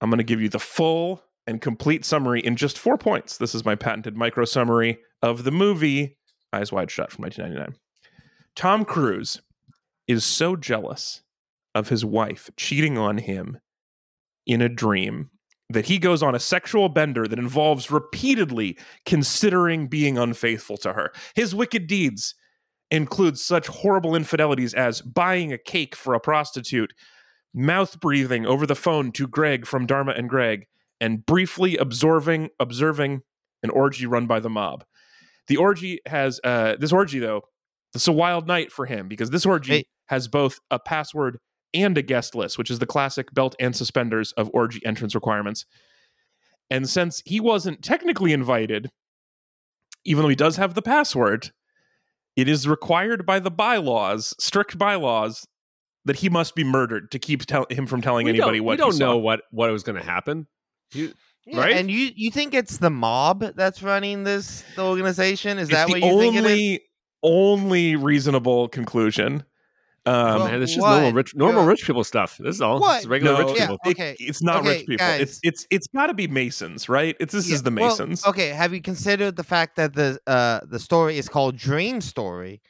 I'm 0.00 0.08
going 0.10 0.18
to 0.18 0.24
give 0.24 0.40
you 0.40 0.48
the 0.48 0.58
full 0.60 1.22
and 1.46 1.60
complete 1.60 2.04
summary 2.04 2.40
in 2.40 2.54
just 2.56 2.78
four 2.78 2.96
points. 2.96 3.36
This 3.38 3.54
is 3.54 3.64
my 3.64 3.74
patented 3.74 4.16
micro 4.16 4.44
summary 4.44 4.98
of 5.22 5.42
the 5.44 5.50
movie 5.50 6.16
Eyes 6.52 6.70
Wide 6.70 6.90
Shut 6.90 7.10
from 7.10 7.22
1999. 7.24 7.76
Tom 8.54 8.84
Cruise 8.84 9.40
is 10.06 10.24
so 10.24 10.54
jealous 10.56 11.22
of 11.74 11.88
his 11.88 12.04
wife 12.04 12.50
cheating 12.56 12.96
on 12.98 13.18
him 13.18 13.58
in 14.46 14.60
a 14.62 14.68
dream 14.68 15.30
that 15.70 15.86
he 15.86 15.98
goes 15.98 16.22
on 16.22 16.34
a 16.34 16.40
sexual 16.40 16.88
bender 16.88 17.26
that 17.26 17.38
involves 17.38 17.90
repeatedly 17.90 18.76
considering 19.06 19.86
being 19.86 20.18
unfaithful 20.18 20.76
to 20.78 20.92
her. 20.92 21.12
His 21.34 21.54
wicked 21.54 21.86
deeds 21.86 22.34
include 22.90 23.38
such 23.38 23.68
horrible 23.68 24.14
infidelities 24.16 24.74
as 24.74 25.00
buying 25.00 25.52
a 25.52 25.58
cake 25.58 25.94
for 25.94 26.14
a 26.14 26.20
prostitute, 26.20 26.92
mouth 27.54 27.98
breathing 28.00 28.46
over 28.46 28.66
the 28.66 28.74
phone 28.74 29.12
to 29.12 29.26
Greg 29.28 29.64
from 29.66 29.86
Dharma 29.86 30.12
and 30.12 30.28
Greg, 30.28 30.66
and 31.00 31.24
briefly 31.24 31.76
observing 31.76 32.50
observing 32.58 33.22
an 33.62 33.70
orgy 33.70 34.06
run 34.06 34.26
by 34.26 34.40
the 34.40 34.50
mob. 34.50 34.84
The 35.46 35.56
orgy 35.56 36.00
has 36.06 36.40
uh, 36.44 36.76
this 36.78 36.92
orgy 36.92 37.18
though. 37.20 37.42
It's 37.94 38.06
a 38.08 38.12
wild 38.12 38.46
night 38.46 38.70
for 38.70 38.86
him 38.86 39.08
because 39.08 39.30
this 39.30 39.46
orgy 39.46 39.72
Hey. 39.72 39.84
has 40.06 40.28
both 40.28 40.58
a 40.70 40.78
password 40.78 41.38
and 41.74 41.96
a 41.98 42.02
guest 42.02 42.34
list, 42.34 42.58
which 42.58 42.70
is 42.70 42.78
the 42.78 42.86
classic 42.86 43.32
belt 43.32 43.54
and 43.60 43.74
suspenders 43.76 44.32
of 44.32 44.50
orgy 44.52 44.84
entrance 44.84 45.14
requirements. 45.14 45.64
And 46.70 46.88
since 46.88 47.22
he 47.24 47.40
wasn't 47.40 47.82
technically 47.82 48.32
invited, 48.32 48.90
even 50.04 50.22
though 50.22 50.28
he 50.28 50.36
does 50.36 50.56
have 50.56 50.74
the 50.74 50.82
password, 50.82 51.50
it 52.36 52.48
is 52.48 52.66
required 52.68 53.26
by 53.26 53.38
the 53.40 53.50
bylaws, 53.50 54.34
strict 54.38 54.78
bylaws, 54.78 55.46
that 56.06 56.16
he 56.16 56.28
must 56.28 56.54
be 56.54 56.64
murdered 56.64 57.10
to 57.10 57.18
keep 57.18 57.44
tell- 57.44 57.66
him 57.70 57.86
from 57.86 58.00
telling 58.00 58.24
we 58.24 58.30
anybody 58.30 58.58
don't, 58.58 58.64
what 58.66 58.72
we 58.72 58.76
don't 58.78 58.92
he 58.92 58.98
saw. 58.98 59.04
know 59.06 59.18
what 59.18 59.42
what 59.50 59.70
was 59.70 59.82
going 59.82 59.98
to 60.00 60.04
happen. 60.04 60.46
You- 60.94 61.12
yeah, 61.46 61.58
right? 61.58 61.76
And 61.76 61.90
you 61.90 62.10
you 62.14 62.30
think 62.30 62.52
it's 62.54 62.78
the 62.78 62.90
mob 62.90 63.40
that's 63.56 63.82
running 63.82 64.24
this 64.24 64.62
the 64.76 64.84
organization? 64.84 65.58
Is 65.58 65.68
It's 65.68 65.76
that 65.76 65.86
the 65.88 65.94
what 65.94 66.02
you 66.02 66.18
think 66.18 66.36
it 66.36 66.44
is? 66.44 66.44
only 66.44 66.80
only 67.22 67.96
reasonable 67.96 68.68
conclusion. 68.68 69.42
Um, 70.06 70.14
Well, 70.14 70.44
man, 70.46 70.62
it's 70.62 70.72
just 70.74 70.84
normal 70.86 71.12
rich 71.12 71.34
normal 71.34 71.62
Yeah. 71.64 71.68
rich 71.68 71.84
people 71.86 72.04
stuff. 72.04 72.38
This 72.38 72.54
is 72.56 72.62
all. 72.62 72.80
What? 72.80 72.98
It's 72.98 73.06
regular 73.06 73.34
no, 73.42 73.46
rich 73.48 73.56
yeah. 73.58 73.66
people. 73.66 73.78
it- 73.84 73.90
Okay, 73.90 74.16
it's 74.18 74.42
not 74.42 74.60
okay, 74.60 74.68
rich 74.78 74.86
people. 74.86 75.06
guys. 75.06 75.20
It's 75.20 75.40
it's 75.42 75.66
it's 75.70 75.86
got 75.88 76.06
to 76.06 76.14
be 76.14 76.26
Masons, 76.26 76.88
right? 76.88 77.14
It's 77.20 77.32
this 77.34 77.48
Yeah, 77.48 77.56
is 77.56 77.62
the 77.64 77.70
well, 77.70 77.90
Masons. 77.90 78.26
okay, 78.26 78.48
have 78.48 78.72
you 78.72 78.80
considered 78.80 79.36
the 79.36 79.44
fact 79.44 79.76
that 79.76 79.94
the 79.94 80.18
uh 80.26 80.60
the 80.64 80.78
story 80.78 81.18
is 81.18 81.28
called 81.28 81.56
Dream 81.58 82.00
Story, 82.00 82.62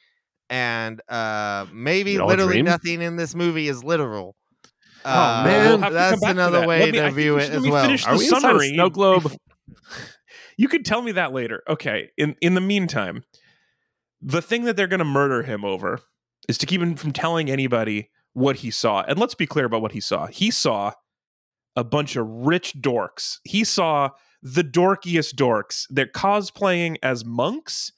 and 0.48 1.00
uh 1.08 1.66
maybe 1.72 2.18
literally 2.18 2.54
dream? 2.54 2.64
nothing 2.64 3.00
in 3.00 3.14
this 3.16 3.34
movie 3.36 3.68
is 3.68 3.84
literal. 3.84 4.34
Uh, 5.04 5.44
man. 5.46 5.66
We'll 5.68 5.78
have 5.78 5.80
to 5.80 5.84
come 5.86 5.92
that's 5.94 6.20
back 6.20 6.26
to 6.26 6.30
another 6.32 6.60
that. 6.60 6.68
way 6.68 6.80
Let 6.80 6.86
me- 6.86 6.98
to 6.98 7.04
think 7.04 7.16
view 7.16 7.36
it 7.38 7.46
should- 7.46 7.54
as 7.54 7.66
well. 7.68 7.84
finish 7.84 8.06
Are 8.06 8.12
the 8.14 8.18
we 8.18 8.24
inside 8.24 8.36
a 8.38 8.40
summary 8.40 8.68
snow 8.74 8.90
globe? 8.90 9.32
You 10.56 10.68
can 10.68 10.82
tell 10.82 11.00
me 11.00 11.12
that 11.12 11.32
later. 11.32 11.62
Okay. 11.68 12.10
In 12.18 12.34
in 12.42 12.54
the 12.54 12.60
meantime, 12.60 13.22
the 14.20 14.42
thing 14.42 14.64
that 14.64 14.76
they're 14.76 14.86
going 14.88 14.98
to 14.98 15.06
murder 15.06 15.42
him 15.42 15.64
over 15.64 16.00
is 16.50 16.58
to 16.58 16.66
keep 16.66 16.82
him 16.82 16.96
from 16.96 17.12
telling 17.12 17.48
anybody 17.48 18.10
what 18.32 18.56
he 18.56 18.72
saw. 18.72 19.02
And 19.06 19.18
let's 19.18 19.36
be 19.36 19.46
clear 19.46 19.66
about 19.66 19.82
what 19.82 19.92
he 19.92 20.00
saw. 20.00 20.26
He 20.26 20.50
saw 20.50 20.92
a 21.76 21.84
bunch 21.84 22.16
of 22.16 22.26
rich 22.26 22.74
dorks. 22.80 23.38
He 23.44 23.62
saw 23.62 24.10
the 24.42 24.64
dorkiest 24.64 25.34
dorks. 25.34 25.86
They're 25.90 26.06
cosplaying 26.06 26.96
as 27.04 27.24
monks 27.24 27.92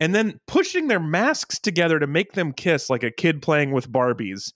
and 0.00 0.12
then 0.12 0.40
pushing 0.48 0.88
their 0.88 0.98
masks 0.98 1.60
together 1.60 2.00
to 2.00 2.06
make 2.08 2.32
them 2.32 2.52
kiss 2.52 2.90
like 2.90 3.04
a 3.04 3.12
kid 3.12 3.42
playing 3.42 3.70
with 3.70 3.92
Barbies. 3.92 4.52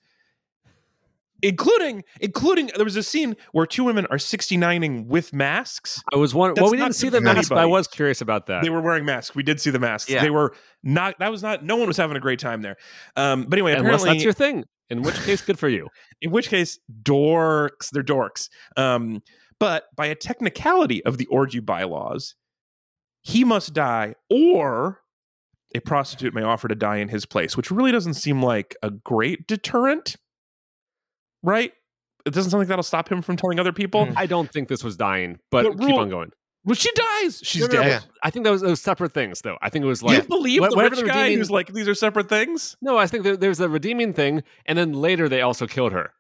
Including, 1.43 2.05
including, 2.21 2.71
there 2.77 2.85
was 2.85 2.97
a 2.97 3.03
scene 3.03 3.37
where 3.51 3.67
two 3.67 3.83
women 3.83 4.07
are 4.11 4.17
69ing 4.17 5.07
with 5.07 5.33
masks. 5.33 6.01
I 6.13 6.17
was 6.17 6.35
wondering. 6.35 6.63
Well, 6.63 6.71
we 6.71 6.77
didn't 6.77 6.95
see 6.95 7.09
the 7.09 7.19
for 7.19 7.25
mask, 7.25 7.49
but 7.49 7.59
I 7.59 7.67
was 7.67 7.89
curious 7.89 8.21
about 8.21 8.47
that. 8.47 8.63
They 8.63 8.71
were 8.71 8.81
wearing 8.81 9.05
masks. 9.05 9.35
We 9.35 9.43
did 9.43 9.61
see 9.61 9.71
the 9.71 9.81
masks. 9.81 10.11
Yeah. 10.11 10.23
They 10.23 10.31
were 10.31 10.55
not. 10.83 11.19
That 11.19 11.31
was 11.31 11.43
not. 11.43 11.65
No 11.65 11.77
one 11.77 11.89
was 11.89 11.97
having 11.97 12.17
a 12.17 12.21
great 12.21 12.39
time 12.39 12.63
there. 12.63 12.77
Um, 13.17 13.45
but 13.45 13.59
anyway, 13.59 13.73
Unless 13.73 13.85
apparently, 13.85 14.11
that's 14.11 14.25
your 14.25 14.33
thing. 14.33 14.65
In 14.89 15.03
which 15.03 15.21
case, 15.23 15.41
good 15.43 15.59
for 15.59 15.69
you. 15.69 15.89
in 16.21 16.31
which 16.31 16.49
case, 16.49 16.79
dorks. 17.03 17.91
They're 17.91 18.03
dorks. 18.03 18.49
Um, 18.77 19.23
but 19.59 19.85
by 19.97 20.07
a 20.07 20.15
technicality 20.15 21.05
of 21.05 21.19
the 21.19 21.27
orgy 21.27 21.61
bylaws, 21.61 22.35
he 23.23 23.45
must 23.45 23.73
die, 23.73 24.15
or 24.29 25.01
a 25.75 25.81
prostitute 25.81 26.35
may 26.35 26.43
offer 26.43 26.69
to 26.69 26.75
die 26.75 26.97
in 26.97 27.09
his 27.09 27.25
place, 27.25 27.57
which 27.57 27.71
really 27.71 27.93
doesn't 27.93 28.15
seem 28.15 28.43
like 28.43 28.77
a 28.83 28.91
great 28.91 29.47
deterrent, 29.47 30.17
right? 31.43 31.73
It 32.25 32.33
doesn't 32.33 32.51
sound 32.51 32.61
like 32.61 32.69
that'll 32.69 32.83
stop 32.85 33.11
him 33.11 33.21
from 33.23 33.37
telling 33.37 33.59
other 33.59 33.73
people. 33.73 34.07
Mm. 34.07 34.15
I 34.17 34.27
don't 34.27 34.51
think 34.53 34.69
this 34.69 34.85
was 34.85 34.97
dying, 34.97 35.39
but 35.51 35.65
But 35.65 35.71
keep 35.79 35.89
rule- 35.89 35.99
on 35.99 36.09
going. 36.09 36.31
Well, 36.65 36.77
she 36.77 36.91
dies. 36.95 37.41
She's 37.43 37.63
No, 37.63 37.67
no, 37.67 37.83
no, 37.83 37.89
dead. 37.89 38.05
I 38.23 38.31
think 38.31 38.45
that 38.45 38.53
was 38.53 38.61
those 38.63 38.81
separate 38.81 39.13
things, 39.13 39.41
though. 39.41 39.59
I 39.61 39.69
think 39.69 39.85
it 39.85 39.89
was 39.89 40.01
you 40.03 40.09
like 40.09 40.29
believe 40.29 40.61
wha- 40.61 40.69
the 40.69 40.77
whatever 40.77 40.95
rich 40.95 41.05
the 41.05 41.11
guy 41.11 41.23
redeeming- 41.23 41.39
who's 41.39 41.51
like 41.51 41.73
these 41.73 41.89
are 41.89 41.95
separate 41.95 42.29
things? 42.29 42.77
no. 42.81 42.97
I 42.97 43.09
think 43.09 43.25
there, 43.25 43.37
there's 43.37 43.59
a 43.59 43.69
redeeming 43.69 44.13
thing, 44.13 44.45
and 44.67 44.79
then 44.79 44.93
later 44.93 45.29
they 45.29 45.41
also 45.43 45.67
killed 45.67 45.91
her. 45.93 46.13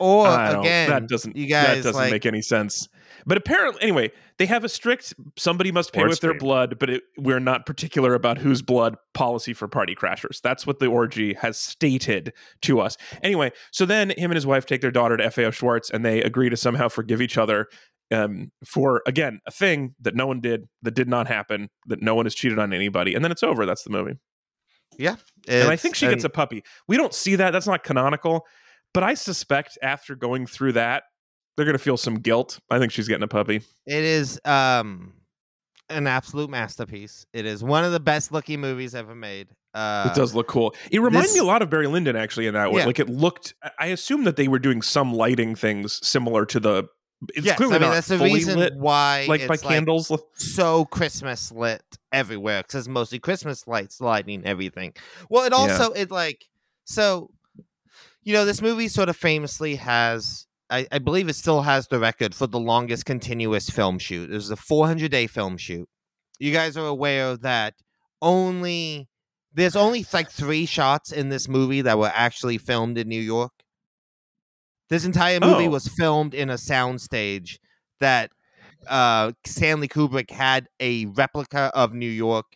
Or 0.00 0.26
I 0.26 0.50
don't- 0.52 0.60
again, 0.62 0.90
that 0.90 1.06
doesn't 1.08 1.36
you 1.36 1.46
guys 1.46 1.76
that 1.76 1.82
doesn't 1.84 1.94
like 1.94 2.10
make 2.10 2.26
any 2.26 2.42
sense. 2.42 2.88
But 3.26 3.36
apparently, 3.36 3.82
anyway, 3.82 4.12
they 4.38 4.46
have 4.46 4.62
a 4.62 4.68
strict 4.68 5.12
somebody 5.36 5.72
must 5.72 5.92
pay 5.92 6.02
Or 6.02 6.08
with 6.08 6.20
their 6.20 6.30
stream. 6.30 6.38
blood, 6.38 6.78
but 6.78 6.88
it, 6.88 7.02
we're 7.18 7.40
not 7.40 7.66
particular 7.66 8.14
about 8.14 8.38
whose 8.38 8.62
blood 8.62 8.96
policy 9.14 9.52
for 9.52 9.66
party 9.66 9.96
crashers. 9.96 10.40
That's 10.40 10.66
what 10.66 10.78
the 10.78 10.86
orgy 10.86 11.34
has 11.34 11.58
stated 11.58 12.32
to 12.62 12.80
us. 12.80 12.96
Anyway, 13.22 13.50
so 13.72 13.84
then 13.84 14.10
him 14.10 14.30
and 14.30 14.34
his 14.34 14.46
wife 14.46 14.64
take 14.64 14.80
their 14.80 14.92
daughter 14.92 15.16
to 15.16 15.30
FAO 15.30 15.50
Schwarz, 15.50 15.90
and 15.90 16.04
they 16.04 16.22
agree 16.22 16.48
to 16.50 16.56
somehow 16.56 16.88
forgive 16.88 17.20
each 17.20 17.36
other 17.36 17.66
um, 18.12 18.52
for 18.64 19.02
again 19.06 19.40
a 19.46 19.50
thing 19.50 19.96
that 20.00 20.14
no 20.14 20.28
one 20.28 20.40
did, 20.40 20.68
that 20.82 20.94
did 20.94 21.08
not 21.08 21.26
happen, 21.26 21.68
that 21.86 22.00
no 22.00 22.14
one 22.14 22.26
has 22.26 22.34
cheated 22.34 22.60
on 22.60 22.72
anybody, 22.72 23.14
and 23.14 23.24
then 23.24 23.32
it's 23.32 23.42
over. 23.42 23.66
That's 23.66 23.82
the 23.82 23.90
movie. 23.90 24.18
Yeah. 24.98 25.16
And 25.48 25.68
I 25.68 25.76
think 25.76 25.96
she 25.96 26.06
gets 26.06 26.24
a 26.24 26.28
puppy. 26.28 26.62
We 26.86 26.96
don't 26.96 27.12
see 27.12 27.36
that. 27.36 27.50
That's 27.50 27.66
not 27.66 27.82
canonical. 27.82 28.46
But 28.94 29.02
I 29.02 29.14
suspect 29.14 29.76
after 29.82 30.14
going 30.14 30.46
through 30.46 30.72
that, 30.72 31.02
they're 31.56 31.64
going 31.64 31.74
to 31.76 31.82
feel 31.82 31.96
some 31.96 32.16
guilt. 32.16 32.60
I 32.70 32.78
think 32.78 32.92
she's 32.92 33.08
getting 33.08 33.22
a 33.22 33.28
puppy. 33.28 33.62
It 33.86 34.04
is 34.04 34.40
um 34.44 35.12
an 35.88 36.06
absolute 36.06 36.50
masterpiece. 36.50 37.26
It 37.32 37.46
is 37.46 37.62
one 37.62 37.84
of 37.84 37.92
the 37.92 38.00
best 38.00 38.32
looking 38.32 38.60
movies 38.60 38.94
ever 38.94 39.14
made. 39.14 39.48
Uh, 39.74 40.08
it 40.10 40.16
does 40.16 40.34
look 40.34 40.48
cool. 40.48 40.74
It 40.90 41.00
reminds 41.00 41.28
this- 41.28 41.34
me 41.34 41.40
a 41.40 41.44
lot 41.44 41.62
of 41.62 41.70
Barry 41.70 41.86
Lyndon 41.86 42.16
actually 42.16 42.46
in 42.46 42.54
that 42.54 42.72
way. 42.72 42.80
Yeah. 42.80 42.86
Like 42.86 42.98
it 42.98 43.08
looked. 43.08 43.54
I- 43.78 43.86
assume 43.88 44.24
that 44.24 44.36
they 44.36 44.48
were 44.48 44.58
doing 44.58 44.82
some 44.82 45.12
lighting 45.12 45.54
things 45.54 46.04
similar 46.06 46.46
to 46.46 46.60
the. 46.60 46.84
It's 47.34 47.46
yes, 47.46 47.56
clearly 47.56 47.76
I 47.76 47.78
mean 47.78 47.90
that's 47.90 48.08
the 48.08 48.18
reason 48.18 48.58
lit, 48.58 48.74
why 48.76 49.24
like 49.26 49.46
by 49.46 49.56
candles. 49.56 50.12
so 50.34 50.84
Christmas 50.84 51.50
lit 51.50 51.82
everywhere 52.12 52.62
because 52.62 52.80
it's 52.80 52.88
mostly 52.88 53.18
Christmas 53.18 53.66
lights 53.66 54.02
lighting 54.02 54.44
everything. 54.44 54.92
Well, 55.30 55.44
it 55.44 55.54
also 55.54 55.92
it 55.92 56.10
like 56.10 56.44
so 56.84 57.30
you 58.22 58.34
know 58.34 58.44
this 58.44 58.60
movie 58.60 58.88
sort 58.88 59.08
of 59.08 59.16
famously 59.16 59.76
has 59.76 60.45
I, 60.70 60.86
I 60.90 60.98
believe 60.98 61.28
it 61.28 61.34
still 61.36 61.62
has 61.62 61.86
the 61.88 61.98
record 61.98 62.34
for 62.34 62.46
the 62.46 62.58
longest 62.58 63.04
continuous 63.04 63.70
film 63.70 63.98
shoot. 63.98 64.30
It 64.30 64.34
was 64.34 64.50
a 64.50 64.56
400 64.56 65.10
day 65.10 65.26
film 65.26 65.56
shoot. 65.56 65.88
You 66.38 66.52
guys 66.52 66.76
are 66.76 66.86
aware 66.86 67.36
that 67.38 67.74
only 68.20 69.08
there's 69.52 69.76
only 69.76 70.04
like 70.12 70.30
three 70.30 70.66
shots 70.66 71.12
in 71.12 71.28
this 71.30 71.48
movie 71.48 71.82
that 71.82 71.98
were 71.98 72.10
actually 72.14 72.58
filmed 72.58 72.98
in 72.98 73.08
New 73.08 73.20
York. 73.20 73.52
This 74.90 75.04
entire 75.04 75.40
movie 75.40 75.66
Oh. 75.66 75.70
was 75.70 75.88
filmed 75.88 76.34
in 76.34 76.50
a 76.50 76.54
soundstage 76.54 77.58
that 78.00 78.30
uh, 78.86 79.32
Stanley 79.44 79.88
Kubrick 79.88 80.30
had 80.30 80.68
a 80.78 81.06
replica 81.06 81.70
of 81.74 81.92
New 81.94 82.10
York 82.10 82.46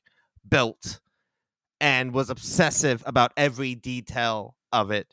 built 0.49 1.01
and 1.81 2.13
was 2.13 2.29
obsessive 2.31 3.03
about 3.07 3.33
every 3.37 3.75
detail 3.75 4.55
of 4.73 4.91
it. 4.91 5.07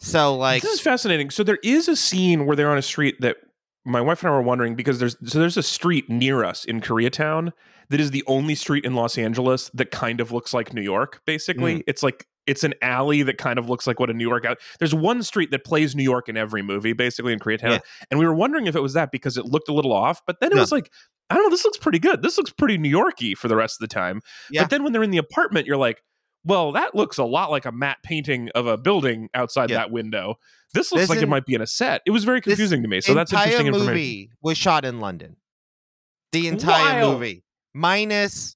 So 0.00 0.36
like 0.36 0.62
this 0.62 0.72
is 0.72 0.80
fascinating. 0.80 1.30
So 1.30 1.42
there 1.44 1.58
is 1.62 1.88
a 1.88 1.96
scene 1.96 2.46
where 2.46 2.56
they're 2.56 2.70
on 2.70 2.78
a 2.78 2.82
street 2.82 3.20
that 3.20 3.36
my 3.84 4.00
wife 4.00 4.22
and 4.22 4.30
I 4.30 4.32
were 4.34 4.42
wondering 4.42 4.74
because 4.74 4.98
there's 4.98 5.16
so 5.24 5.38
there's 5.38 5.56
a 5.56 5.62
street 5.62 6.08
near 6.08 6.44
us 6.44 6.64
in 6.64 6.80
Koreatown 6.80 7.52
that 7.90 8.00
is 8.00 8.10
the 8.10 8.22
only 8.26 8.54
street 8.54 8.84
in 8.84 8.94
Los 8.94 9.18
Angeles 9.18 9.70
that 9.74 9.90
kind 9.90 10.20
of 10.20 10.32
looks 10.32 10.54
like 10.54 10.72
New 10.72 10.82
York. 10.82 11.20
Basically, 11.26 11.76
Mm. 11.76 11.84
it's 11.86 12.02
like 12.02 12.26
it's 12.46 12.64
an 12.64 12.72
alley 12.82 13.22
that 13.22 13.36
kind 13.38 13.58
of 13.58 13.68
looks 13.68 13.86
like 13.86 14.00
what 14.00 14.08
a 14.10 14.12
New 14.14 14.26
York 14.26 14.44
out. 14.44 14.58
There's 14.78 14.94
one 14.94 15.22
street 15.22 15.50
that 15.50 15.64
plays 15.64 15.94
New 15.94 16.02
York 16.02 16.28
in 16.28 16.36
every 16.36 16.62
movie, 16.62 16.92
basically 16.94 17.32
in 17.32 17.38
Koreatown, 17.38 17.70
Yeah. 17.70 17.78
and 18.10 18.18
we 18.18 18.26
were 18.26 18.34
wondering 18.34 18.66
if 18.66 18.74
it 18.74 18.80
was 18.80 18.94
that 18.94 19.12
because 19.12 19.36
it 19.36 19.44
looked 19.44 19.68
a 19.68 19.72
little 19.74 19.92
off. 19.92 20.22
But 20.26 20.40
then 20.40 20.50
it 20.50 20.54
No. 20.56 20.62
was 20.62 20.72
like, 20.72 20.90
I 21.28 21.34
don't 21.34 21.44
know, 21.44 21.50
this 21.50 21.64
looks 21.64 21.78
pretty 21.78 21.98
good. 21.98 22.22
This 22.22 22.38
looks 22.38 22.50
pretty 22.50 22.78
New 22.78 22.88
Yorky 22.88 23.34
for 23.34 23.48
the 23.48 23.56
rest 23.56 23.76
of 23.80 23.88
the 23.88 23.92
time. 23.94 24.20
Yeah. 24.50 24.62
But 24.62 24.70
then 24.70 24.82
when 24.82 24.92
they're 24.92 25.02
in 25.02 25.10
the 25.10 25.18
apartment, 25.18 25.66
you're 25.66 25.76
like. 25.76 26.00
Well, 26.44 26.72
that 26.72 26.94
looks 26.94 27.18
a 27.18 27.24
lot 27.24 27.50
like 27.50 27.66
a 27.66 27.72
matte 27.72 27.98
painting 28.02 28.48
of 28.54 28.66
a 28.66 28.76
building 28.78 29.28
outside 29.34 29.70
Yeah. 29.70 29.76
that 29.78 29.90
window. 29.90 30.36
This 30.72 30.90
looks 30.92 31.02
This 31.02 31.10
like 31.10 31.22
it 31.22 31.28
might 31.28 31.44
be 31.46 31.54
in 31.54 31.60
a 31.60 31.66
set. 31.66 32.00
It 32.06 32.12
was 32.12 32.24
very 32.24 32.40
confusing 32.40 32.82
to 32.82 32.88
me. 32.88 33.00
So 33.00 33.12
that's 33.12 33.32
interesting 33.32 33.66
information. 33.66 33.86
movie 33.92 34.30
was 34.40 34.56
shot 34.56 34.84
in 34.84 35.00
London. 35.00 35.36
The 36.32 36.46
entire 36.46 37.00
Wild. 37.00 37.14
movie, 37.14 37.44
minus, 37.74 38.54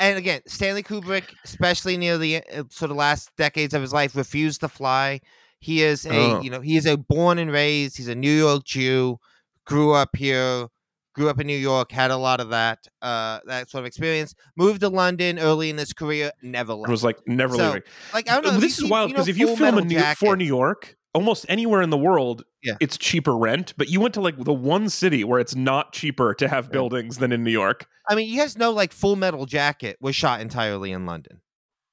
and 0.00 0.18
again, 0.18 0.40
Stanley 0.48 0.82
Kubrick, 0.82 1.24
especially 1.44 1.96
near 1.96 2.18
the 2.18 2.38
uh, 2.52 2.64
sort 2.70 2.90
of 2.90 2.96
last 2.96 3.30
decades 3.36 3.72
of 3.74 3.80
his 3.80 3.92
life, 3.92 4.16
refused 4.16 4.60
to 4.62 4.68
fly. 4.68 5.20
He 5.60 5.82
is 5.84 6.04
a, 6.04 6.10
Oh. 6.10 6.40
you 6.42 6.50
know, 6.50 6.60
he 6.60 6.76
is 6.76 6.84
a 6.86 6.96
born 6.96 7.38
and 7.38 7.52
raised. 7.52 7.96
He's 7.96 8.08
a 8.08 8.16
New 8.16 8.36
York 8.36 8.64
Jew, 8.64 9.18
grew 9.64 9.92
up 9.92 10.16
here, 10.16 10.66
grew 11.14 11.28
up 11.28 11.38
in 11.40 11.46
New 11.46 11.56
York, 11.56 11.92
had 11.92 12.10
a 12.10 12.16
lot 12.16 12.40
of 12.40 12.48
that, 12.50 12.86
uh, 13.02 13.40
that 13.46 13.68
sort 13.70 13.82
of 13.82 13.86
experience. 13.86 14.34
Moved 14.56 14.80
to 14.80 14.88
London 14.88 15.38
early 15.38 15.70
in 15.70 15.78
his 15.78 15.92
career, 15.92 16.32
never 16.42 16.74
left. 16.74 16.88
It 16.88 16.92
was 16.92 17.04
like 17.04 17.18
never 17.26 17.54
So, 17.56 17.66
leaving. 17.66 17.82
like 18.14 18.28
I 18.30 18.34
don't 18.40 18.44
know. 18.54 18.60
this 18.60 18.72
is 18.72 18.76
seen- 18.78 18.88
wild 18.88 19.10
know 19.10 19.14
because 19.14 19.28
if 19.28 19.36
you 19.38 19.54
film 19.56 19.78
a 19.78 19.82
New, 19.82 20.00
for 20.14 20.36
New 20.36 20.44
York, 20.44 20.96
almost 21.14 21.44
anywhere 21.48 21.82
in 21.82 21.90
the 21.90 21.98
world, 21.98 22.44
Yeah. 22.62 22.74
it's 22.80 22.96
cheaper 22.96 23.36
rent. 23.36 23.74
But 23.76 23.88
you 23.88 24.00
went 24.00 24.14
to 24.14 24.20
like 24.22 24.42
the 24.42 24.52
one 24.54 24.88
city 24.88 25.24
where 25.24 25.38
it's 25.40 25.54
not 25.54 25.92
cheaper 25.92 26.32
to 26.34 26.48
have 26.48 26.70
buildings 26.72 27.18
than 27.18 27.32
in 27.32 27.44
New 27.44 27.50
York. 27.50 27.86
I 28.08 28.14
mean, 28.14 28.28
you 28.28 28.38
guys 28.40 28.56
know, 28.56 28.70
like 28.72 28.92
Full 28.92 29.16
Metal 29.16 29.44
Jacket 29.46 29.96
was 30.00 30.16
shot 30.16 30.40
entirely 30.40 30.90
in 30.92 31.04
London. 31.06 31.40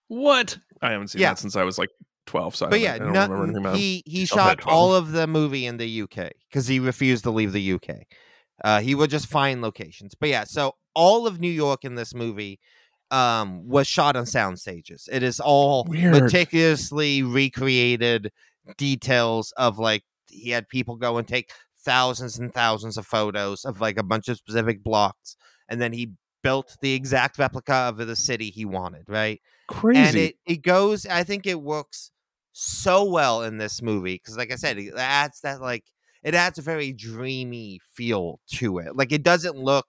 What? 0.08 0.58
I 0.82 0.92
haven't 0.92 1.10
seen 1.10 1.22
Yeah. 1.22 1.30
that 1.32 1.40
since 1.40 1.56
I 1.56 1.64
was 1.64 1.78
like 1.78 1.90
twelve. 2.26 2.56
So 2.56 2.68
I 2.68 2.70
but 2.70 2.76
don't- 2.78 2.84
yeah, 2.84 2.94
I 2.94 2.98
don't 3.00 3.14
no- 3.14 3.22
remember 3.24 3.44
anything 3.44 3.58
about 3.64 3.76
it. 3.76 3.80
he 3.80 4.04
he 4.06 4.26
Shot 4.26 4.36
that 4.38 4.42
shot 4.44 4.60
twelve. 4.60 4.78
all 4.78 4.96
of 4.96 5.12
the 5.12 5.28
movie 5.28 5.66
in 5.66 5.78
the 5.78 6.02
UK 6.04 6.32
because 6.50 6.68
he 6.68 6.80
refused 6.80 7.24
to 7.26 7.32
leave 7.32 7.52
the 7.52 7.74
UK. 7.74 8.06
Uh, 8.64 8.82
he 8.82 8.96
would 8.96 9.10
just 9.10 9.28
find 9.28 9.62
locations. 9.62 10.16
But 10.16 10.30
yeah, 10.30 10.44
so 10.44 10.76
all 10.94 11.28
of 11.28 11.40
New 11.40 11.52
York 11.52 11.86
in 11.86 11.96
this 11.96 12.14
movie 12.14 12.60
um, 13.12 13.68
was 13.68 13.88
shot 13.88 14.16
on 14.16 14.26
sound 14.26 14.60
stages. 14.60 15.08
It 15.12 15.24
is 15.24 15.40
all 15.40 15.86
Weird. 15.88 16.14
meticulously 16.14 17.24
recreated 17.24 18.32
details 18.78 19.52
of 19.58 19.80
like 19.80 20.04
he 20.28 20.52
had 20.52 20.68
people 20.70 20.96
go 20.96 21.18
and 21.18 21.28
take 21.28 21.52
thousands 21.84 22.38
and 22.38 22.54
thousands 22.54 22.98
of 22.98 23.06
photos 23.06 23.66
of 23.66 23.82
like 23.82 23.98
a 23.98 24.04
bunch 24.04 24.28
of 24.28 24.38
specific 24.38 24.84
blocks, 24.84 25.36
and 25.70 25.82
then 25.82 25.94
he 25.94 26.12
built 26.44 26.78
the 26.82 26.94
exact 26.94 27.38
replica 27.40 27.74
of 27.74 27.98
the 27.98 28.16
city 28.16 28.50
he 28.50 28.66
wanted. 28.66 29.04
Right 29.08 29.42
Crazy. 29.68 30.00
and 30.00 30.16
it, 30.18 30.36
it 30.48 30.62
goes 30.64 31.06
i 31.06 31.24
think 31.24 31.46
it 31.46 31.62
works 31.62 32.10
so 32.54 33.04
well 33.04 33.44
in 33.44 33.58
this 33.60 33.84
movie 33.84 34.16
because 34.16 34.36
like 34.36 34.52
i 34.52 34.56
said 34.56 34.80
it 34.80 34.94
adds 34.98 35.42
that 35.42 35.62
like 35.62 35.84
it 36.24 36.36
adds 36.36 36.58
a 36.58 36.62
very 36.62 36.92
dreamy 36.92 37.80
feel 37.96 38.40
to 38.52 38.78
it 38.80 38.96
like 38.96 39.12
it 39.12 39.24
doesn't 39.24 39.56
look 39.58 39.86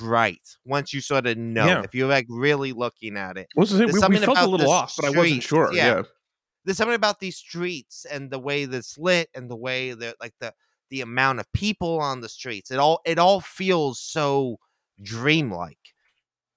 right 0.00 0.40
once 0.64 0.92
you 0.92 1.00
sort 1.00 1.26
of 1.26 1.36
know 1.38 1.66
Yeah. 1.66 1.82
if 1.82 1.94
you're 1.94 2.08
like 2.08 2.26
really 2.28 2.72
looking 2.72 3.16
at 3.16 3.36
it 3.36 3.46
thing? 3.54 3.64
there's 3.64 3.72
We, 3.72 3.86
we 3.92 4.00
something 4.00 4.20
felt 4.22 4.38
a 4.38 4.46
little 4.46 4.70
off, 4.70 4.94
but 4.96 5.06
I 5.06 5.10
wasn't 5.10 5.42
sure. 5.42 5.72
yeah. 5.72 5.86
Yeah. 5.96 6.02
there's 6.64 6.76
something 6.76 6.94
about 6.96 7.20
these 7.20 7.36
streets 7.36 8.04
and 8.10 8.30
the 8.30 8.38
way 8.40 8.64
that's 8.64 8.98
lit 8.98 9.28
and 9.34 9.48
the 9.50 9.56
way 9.56 9.92
that 9.92 10.16
like 10.20 10.34
the 10.40 10.52
the 10.90 11.00
amount 11.02 11.38
of 11.38 11.46
people 11.52 12.00
on 12.00 12.20
the 12.22 12.28
streets 12.28 12.70
it 12.70 12.78
all 12.78 13.00
it 13.04 13.18
all 13.18 13.40
feels 13.40 14.00
so 14.00 14.56
dreamlike 15.02 15.78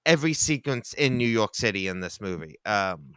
every 0.04 0.32
sequence 0.32 0.94
in 0.94 1.16
new 1.16 1.28
york 1.28 1.54
city 1.54 1.86
in 1.86 2.00
this 2.00 2.20
movie 2.20 2.56
um 2.66 3.12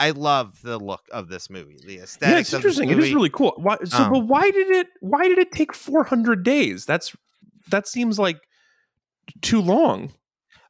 I 0.00 0.10
love 0.10 0.60
the 0.62 0.78
look 0.78 1.02
of 1.12 1.28
this 1.28 1.48
movie. 1.50 1.78
The 1.86 1.98
aesthetics. 1.98 2.32
Yeah, 2.32 2.38
it's 2.40 2.52
interesting. 2.54 2.90
It 2.90 2.98
is 2.98 3.12
really 3.14 3.30
cool. 3.30 3.52
Why, 3.58 3.76
so, 3.84 3.98
Um, 4.04 4.12
but 4.12 4.20
why 4.26 4.50
did 4.50 4.68
it? 4.70 4.88
Why 5.00 5.28
did 5.28 5.38
it 5.38 5.52
take 5.52 5.72
400 5.74 6.42
days? 6.42 6.86
That's 6.86 7.14
that 7.70 7.86
seems 7.86 8.18
like 8.18 8.40
too 9.42 9.60
long. 9.60 10.12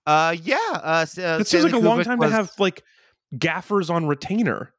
Uh, 0.06 0.36
yeah. 0.42 0.58
Uh, 0.72 0.98
s- 1.02 1.16
uh, 1.18 1.38
It 1.40 1.46
seems 1.46 1.64
like 1.64 1.72
a 1.72 1.78
long 1.78 2.02
time 2.02 2.18
was- 2.18 2.30
to 2.30 2.34
have 2.36 2.52
like 2.58 2.82
gaffers 3.38 3.88
on 3.88 4.06
retainer. 4.06 4.74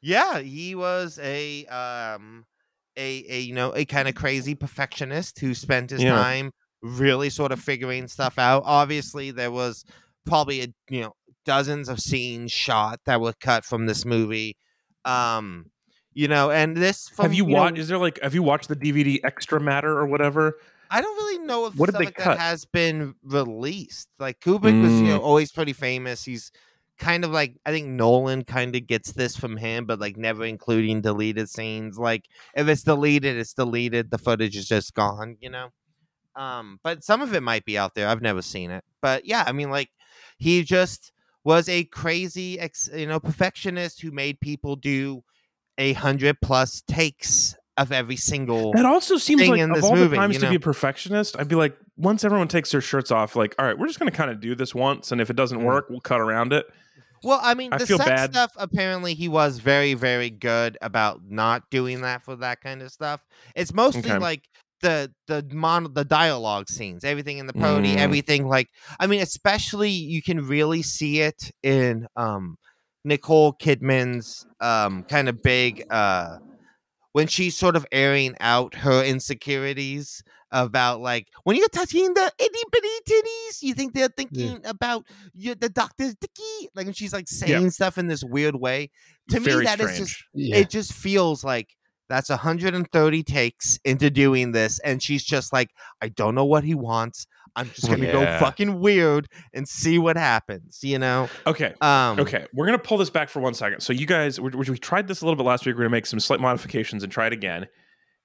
Yeah, 0.00 0.38
he 0.38 0.74
was 0.74 1.18
a 1.20 1.66
um 1.66 2.46
a 2.96 3.24
a 3.28 3.40
you 3.40 3.54
know 3.54 3.72
a 3.74 3.84
kind 3.84 4.06
of 4.08 4.14
crazy 4.14 4.54
perfectionist 4.54 5.40
who 5.40 5.52
spent 5.54 5.90
his 5.90 6.02
Yeah. 6.02 6.14
time 6.14 6.52
really 6.82 7.28
sort 7.30 7.50
of 7.50 7.60
figuring 7.60 8.06
stuff 8.06 8.38
out. 8.38 8.62
Obviously, 8.64 9.32
there 9.32 9.50
was 9.50 9.84
probably 10.24 10.60
a, 10.62 10.68
you 10.90 11.00
know 11.02 11.16
dozens 11.46 11.88
of 11.88 12.00
scenes 12.00 12.52
shot 12.52 13.00
that 13.06 13.20
were 13.20 13.32
cut 13.40 13.64
from 13.64 13.86
this 13.86 14.04
movie. 14.04 14.56
Um, 15.04 15.70
you 16.12 16.28
know, 16.28 16.50
and 16.50 16.76
this 16.76 17.08
from, 17.08 17.24
have 17.26 17.34
you 17.34 17.46
know, 17.46 17.54
watched? 17.54 17.78
Is 17.78 17.88
there 17.88 17.98
like 17.98 18.18
have 18.22 18.34
you 18.34 18.42
watched 18.42 18.68
the 18.68 18.76
DVD 18.76 19.20
extra 19.24 19.60
matter 19.60 19.98
or 19.98 20.06
whatever? 20.06 20.58
I 20.90 21.00
don't 21.00 21.16
really 21.16 21.44
know 21.44 21.66
if 21.66 21.74
What 21.76 21.86
did 21.86 21.96
they 21.96 22.04
like 22.06 22.14
cut? 22.14 22.36
that 22.36 22.38
has 22.38 22.64
been 22.64 23.14
released. 23.22 24.08
Like 24.18 24.40
Kubrick 24.40 24.80
was, 24.80 25.00
you 25.00 25.08
know, 25.08 25.18
Mm. 25.20 25.24
always 25.24 25.50
pretty 25.52 25.72
famous. 25.72 26.24
He's 26.24 26.52
kind 26.98 27.24
of 27.24 27.30
like 27.32 27.56
I 27.66 27.70
think 27.70 27.88
Nolan 27.88 28.44
kind 28.44 28.74
of 28.74 28.86
gets 28.86 29.12
this 29.12 29.36
from 29.36 29.56
him, 29.58 29.84
but 29.84 29.98
like 30.00 30.16
never 30.16 30.44
including 30.44 31.00
deleted 31.02 31.48
scenes. 31.50 31.98
Like 31.98 32.24
if 32.54 32.66
it's 32.68 32.82
deleted, 32.82 33.36
it's 33.36 33.52
deleted. 33.52 34.10
The 34.10 34.18
footage 34.18 34.56
is 34.56 34.66
just 34.68 34.94
gone, 34.94 35.36
you 35.40 35.50
know. 35.50 35.68
Um, 36.34 36.80
but 36.82 37.02
some 37.04 37.20
of 37.22 37.34
it 37.34 37.42
might 37.42 37.64
be 37.64 37.76
out 37.78 37.94
there. 37.94 38.08
I've 38.08 38.22
never 38.22 38.42
seen 38.42 38.70
it, 38.70 38.84
but 39.02 39.24
yeah, 39.26 39.44
I 39.46 39.52
mean, 39.52 39.70
like 39.70 39.88
he 40.38 40.62
just 40.62 41.12
was 41.46 41.68
a 41.68 41.84
crazy, 41.84 42.58
ex, 42.58 42.88
you 42.92 43.06
know, 43.06 43.20
perfectionist 43.20 44.02
who 44.02 44.10
made 44.10 44.40
people 44.40 44.74
do 44.74 45.22
a 45.78 45.92
hundred 45.92 46.40
plus 46.42 46.82
takes 46.88 47.54
of 47.76 47.92
every 47.92 48.16
single. 48.16 48.72
That 48.72 48.84
also 48.84 49.16
seems 49.16 49.40
thing 49.42 49.52
like 49.52 49.60
in 49.60 49.70
of 49.70 49.84
all 49.84 49.94
movie, 49.94 50.08
the 50.08 50.16
times 50.16 50.34
you 50.34 50.40
to 50.40 50.48
be 50.50 50.56
a 50.56 50.60
perfectionist, 50.60 51.38
I'd 51.38 51.46
be 51.46 51.54
like, 51.54 51.76
once 51.96 52.24
everyone 52.24 52.48
takes 52.48 52.72
their 52.72 52.80
shirts 52.80 53.12
off, 53.12 53.36
like, 53.36 53.54
all 53.60 53.64
right, 53.64 53.78
we're 53.78 53.86
just 53.86 54.00
gonna 54.00 54.10
kind 54.10 54.30
of 54.30 54.40
do 54.40 54.56
this 54.56 54.74
once, 54.74 55.12
and 55.12 55.20
if 55.20 55.30
it 55.30 55.36
doesn't 55.36 55.60
Mhm. 55.60 55.64
work, 55.64 55.86
we'll 55.88 56.00
cut 56.00 56.20
around 56.20 56.52
it. 56.52 56.66
Well, 57.22 57.38
I 57.42 57.54
mean, 57.54 57.72
I 57.72 57.78
the 57.78 57.86
sex 57.86 58.04
bad. 58.04 58.30
stuff. 58.32 58.52
Apparently, 58.56 59.14
he 59.14 59.28
was 59.28 59.58
very, 59.58 59.94
very 59.94 60.30
good 60.30 60.76
about 60.82 61.20
not 61.28 61.70
doing 61.70 62.00
that 62.02 62.24
for 62.24 62.34
that 62.36 62.60
kind 62.60 62.82
of 62.82 62.90
stuff. 62.90 63.20
It's 63.54 63.72
mostly 63.72 64.10
Okay. 64.10 64.18
like 64.18 64.48
the 64.86 65.12
the 65.26 65.40
mon 65.52 65.92
the 65.94 66.04
dialogue 66.04 66.68
scenes, 66.68 67.02
everything 67.04 67.38
in 67.38 67.46
the 67.46 67.52
pony, 67.66 67.92
Mm. 67.94 67.98
everything 68.06 68.42
like. 68.48 68.68
I 69.00 69.06
mean, 69.06 69.20
especially 69.20 69.90
you 69.90 70.22
can 70.22 70.38
really 70.46 70.82
see 70.82 71.14
it 71.20 71.40
in 71.62 72.06
um 72.16 72.56
Nicole 73.04 73.52
Kidman's 73.64 74.46
um 74.60 75.02
kind 75.04 75.28
of 75.28 75.42
big 75.42 75.72
uh 75.90 76.38
when 77.12 77.26
she's 77.26 77.56
sort 77.56 77.76
of 77.76 77.86
airing 77.92 78.34
out 78.40 78.74
her 78.74 79.02
insecurities 79.02 80.22
about 80.52 81.00
like 81.00 81.26
when 81.44 81.56
you're 81.56 81.68
touching 81.80 82.12
the 82.14 82.30
itty 82.38 82.62
bitty 82.72 82.96
titties, 83.10 83.62
you 83.62 83.74
think 83.74 83.94
they're 83.94 84.08
thinking 84.20 84.60
about 84.64 85.04
you, 85.34 85.54
the 85.54 85.68
doctor's 85.68 86.14
dicky, 86.14 86.68
like 86.74 86.84
when 86.86 86.94
she's 86.94 87.12
like 87.12 87.26
saying 87.28 87.70
stuff 87.70 87.98
in 87.98 88.06
this 88.06 88.22
weird 88.22 88.54
way. 88.56 88.90
To 89.30 89.40
Very 89.40 89.60
me, 89.60 89.64
that 89.64 89.80
is 89.80 89.86
strange. 89.94 89.98
just 90.08 90.24
Yeah. 90.34 90.56
it 90.58 90.70
just 90.70 90.92
feels 90.92 91.42
like 91.42 91.68
that's 92.08 92.28
130 92.30 93.22
takes 93.22 93.78
into 93.84 94.10
doing 94.10 94.52
this, 94.52 94.78
and 94.80 95.02
she's 95.02 95.24
just 95.24 95.52
like, 95.52 95.70
I 96.00 96.08
don't 96.08 96.34
know 96.34 96.44
what 96.44 96.64
he 96.64 96.74
wants. 96.74 97.26
I'm 97.54 97.70
just 97.70 97.88
gonna 97.88 98.12
go 98.12 98.20
fucking 98.38 98.80
weird 98.80 99.28
and 99.54 99.66
see 99.66 99.98
what 99.98 100.16
happens, 100.16 100.80
you 100.82 100.98
know. 100.98 101.28
Okay, 101.46 101.72
Um, 101.80 102.20
okay, 102.20 102.46
we're 102.52 102.66
gonna 102.66 102.78
pull 102.78 102.98
this 102.98 103.08
back 103.08 103.30
for 103.30 103.40
one 103.40 103.54
second. 103.54 103.80
So 103.80 103.92
you 103.94 104.06
guys, 104.06 104.38
we, 104.38 104.50
we 104.50 104.76
tried 104.76 105.08
this 105.08 105.22
a 105.22 105.24
little 105.24 105.36
bit 105.36 105.46
last 105.46 105.64
week. 105.64 105.74
We're 105.74 105.82
gonna 105.84 105.90
make 105.90 106.04
some 106.06 106.20
slight 106.20 106.40
modifications 106.40 107.02
and 107.02 107.10
try 107.10 107.26
it 107.26 107.32
again. 107.32 107.66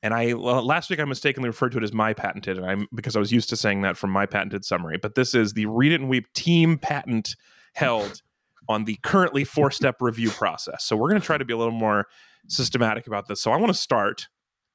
And 0.03 0.13
I 0.13 0.33
last 0.33 0.89
week 0.89 0.99
I 0.99 1.05
mistakenly 1.05 1.47
referred 1.47 1.71
to 1.73 1.77
it 1.77 1.83
as 1.83 1.93
my 1.93 2.13
patented, 2.13 2.57
and 2.57 2.65
I'm 2.65 2.87
because 2.93 3.15
I 3.15 3.19
was 3.19 3.31
used 3.31 3.49
to 3.49 3.55
saying 3.55 3.83
that 3.83 3.97
from 3.97 4.09
my 4.09 4.25
patented 4.25 4.65
summary. 4.65 4.97
But 4.97 5.15
this 5.15 5.33
is 5.33 5.53
the 5.53 5.67
Read 5.67 5.91
It 5.93 6.01
and 6.01 6.09
Weep 6.09 6.25
team 6.33 6.77
patent 6.77 7.35
held 7.73 8.21
on 8.67 8.85
the 8.85 8.97
currently 9.03 9.43
four 9.43 9.71
step 9.71 9.97
review 10.01 10.29
process. 10.29 10.83
So 10.83 10.95
we're 10.97 11.07
gonna 11.09 11.19
try 11.21 11.37
to 11.37 11.45
be 11.45 11.53
a 11.53 11.57
little 11.57 11.71
more 11.71 12.07
systematic 12.47 13.07
about 13.07 13.27
this. 13.27 13.41
So 13.41 13.51
I 13.51 13.57
want 13.57 13.69
to 13.73 13.79
start 13.79 14.27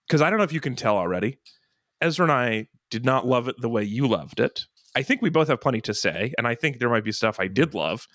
because 0.06 0.22
I 0.22 0.30
don't 0.30 0.38
know 0.38 0.44
if 0.44 0.52
you 0.52 0.60
can 0.60 0.76
tell 0.76 0.96
already. 0.96 1.38
Ezra 2.00 2.24
and 2.24 2.32
I 2.32 2.68
did 2.90 3.04
not 3.04 3.26
love 3.26 3.48
it 3.48 3.56
the 3.60 3.68
way 3.68 3.82
you 3.82 4.06
loved 4.06 4.40
it. 4.40 4.66
I 4.94 5.02
think 5.02 5.22
we 5.22 5.30
both 5.30 5.48
have 5.48 5.60
plenty 5.60 5.80
to 5.82 5.94
say, 5.94 6.32
and 6.38 6.46
I 6.46 6.54
think 6.54 6.78
there 6.78 6.88
might 6.88 7.04
be 7.04 7.12
stuff 7.12 7.38
I 7.38 7.48
did 7.48 7.74
love, 7.74 8.06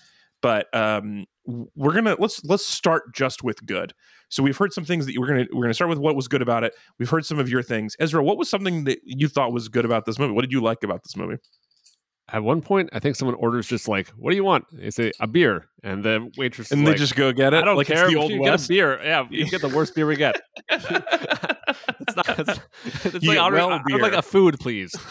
but 0.41 0.73
um, 0.75 1.25
we're 1.45 1.93
gonna 1.93 2.15
let's 2.17 2.43
let's 2.43 2.65
start 2.65 3.13
just 3.13 3.43
with 3.43 3.63
good. 3.65 3.93
So 4.29 4.41
we've 4.41 4.57
heard 4.57 4.73
some 4.73 4.85
things 4.85 5.05
that 5.05 5.13
you- 5.13 5.21
we're 5.21 5.27
gonna 5.27 5.45
we're 5.53 5.63
gonna 5.63 5.73
start 5.73 5.89
with 5.89 5.99
what 5.99 6.15
was 6.15 6.27
good 6.27 6.41
about 6.41 6.63
it. 6.63 6.73
We've 6.97 7.09
heard 7.09 7.25
some 7.25 7.37
of 7.39 7.49
your 7.49 7.61
things, 7.61 7.95
Ezra. 7.99 8.23
What 8.23 8.37
was 8.37 8.49
something 8.49 8.85
that 8.85 8.99
you 9.03 9.27
thought 9.27 9.51
was 9.53 9.67
good 9.67 9.85
about 9.85 10.05
this 10.05 10.17
movie? 10.17 10.33
What 10.33 10.41
did 10.41 10.51
you 10.51 10.61
like 10.61 10.83
about 10.83 11.03
this 11.03 11.15
movie? 11.15 11.37
At 12.33 12.43
one 12.43 12.61
point, 12.61 12.89
I 12.93 12.99
think 12.99 13.17
someone 13.17 13.35
orders 13.35 13.67
just 13.67 13.87
like, 13.87 14.07
"What 14.09 14.31
do 14.31 14.37
you 14.37 14.43
want?" 14.43 14.65
They 14.71 14.89
say 14.89 15.11
a 15.19 15.27
beer, 15.27 15.65
and 15.83 16.03
the 16.03 16.31
waitress 16.37 16.67
is 16.67 16.71
And 16.71 16.85
like, 16.85 16.95
they 16.95 16.99
just 16.99 17.15
go 17.15 17.31
get 17.33 17.53
it. 17.53 17.57
"I 17.57 17.65
don't 17.65 17.75
like 17.75 17.87
care. 17.87 18.05
It's 18.05 18.13
the 18.13 18.17
if 18.17 18.21
old 18.23 18.31
you 18.31 18.43
get 18.43 18.63
a 18.63 18.67
beer. 18.67 18.99
Yeah, 19.03 19.27
you 19.29 19.49
get 19.49 19.61
the 19.61 19.69
worst 19.69 19.95
beer 19.95 20.07
we 20.07 20.15
get." 20.15 20.41
it's 20.69 22.15
not. 22.15 22.39
It's, 22.39 22.59
it's 23.05 23.23
You 23.23 23.29
like, 23.29 23.37
get 23.37 23.39
I, 23.39 23.49
well 23.49 23.69
I, 23.69 23.75
I 23.77 23.81
would 23.91 24.01
like 24.01 24.13
a 24.13 24.21
food, 24.21 24.59
please. 24.59 24.93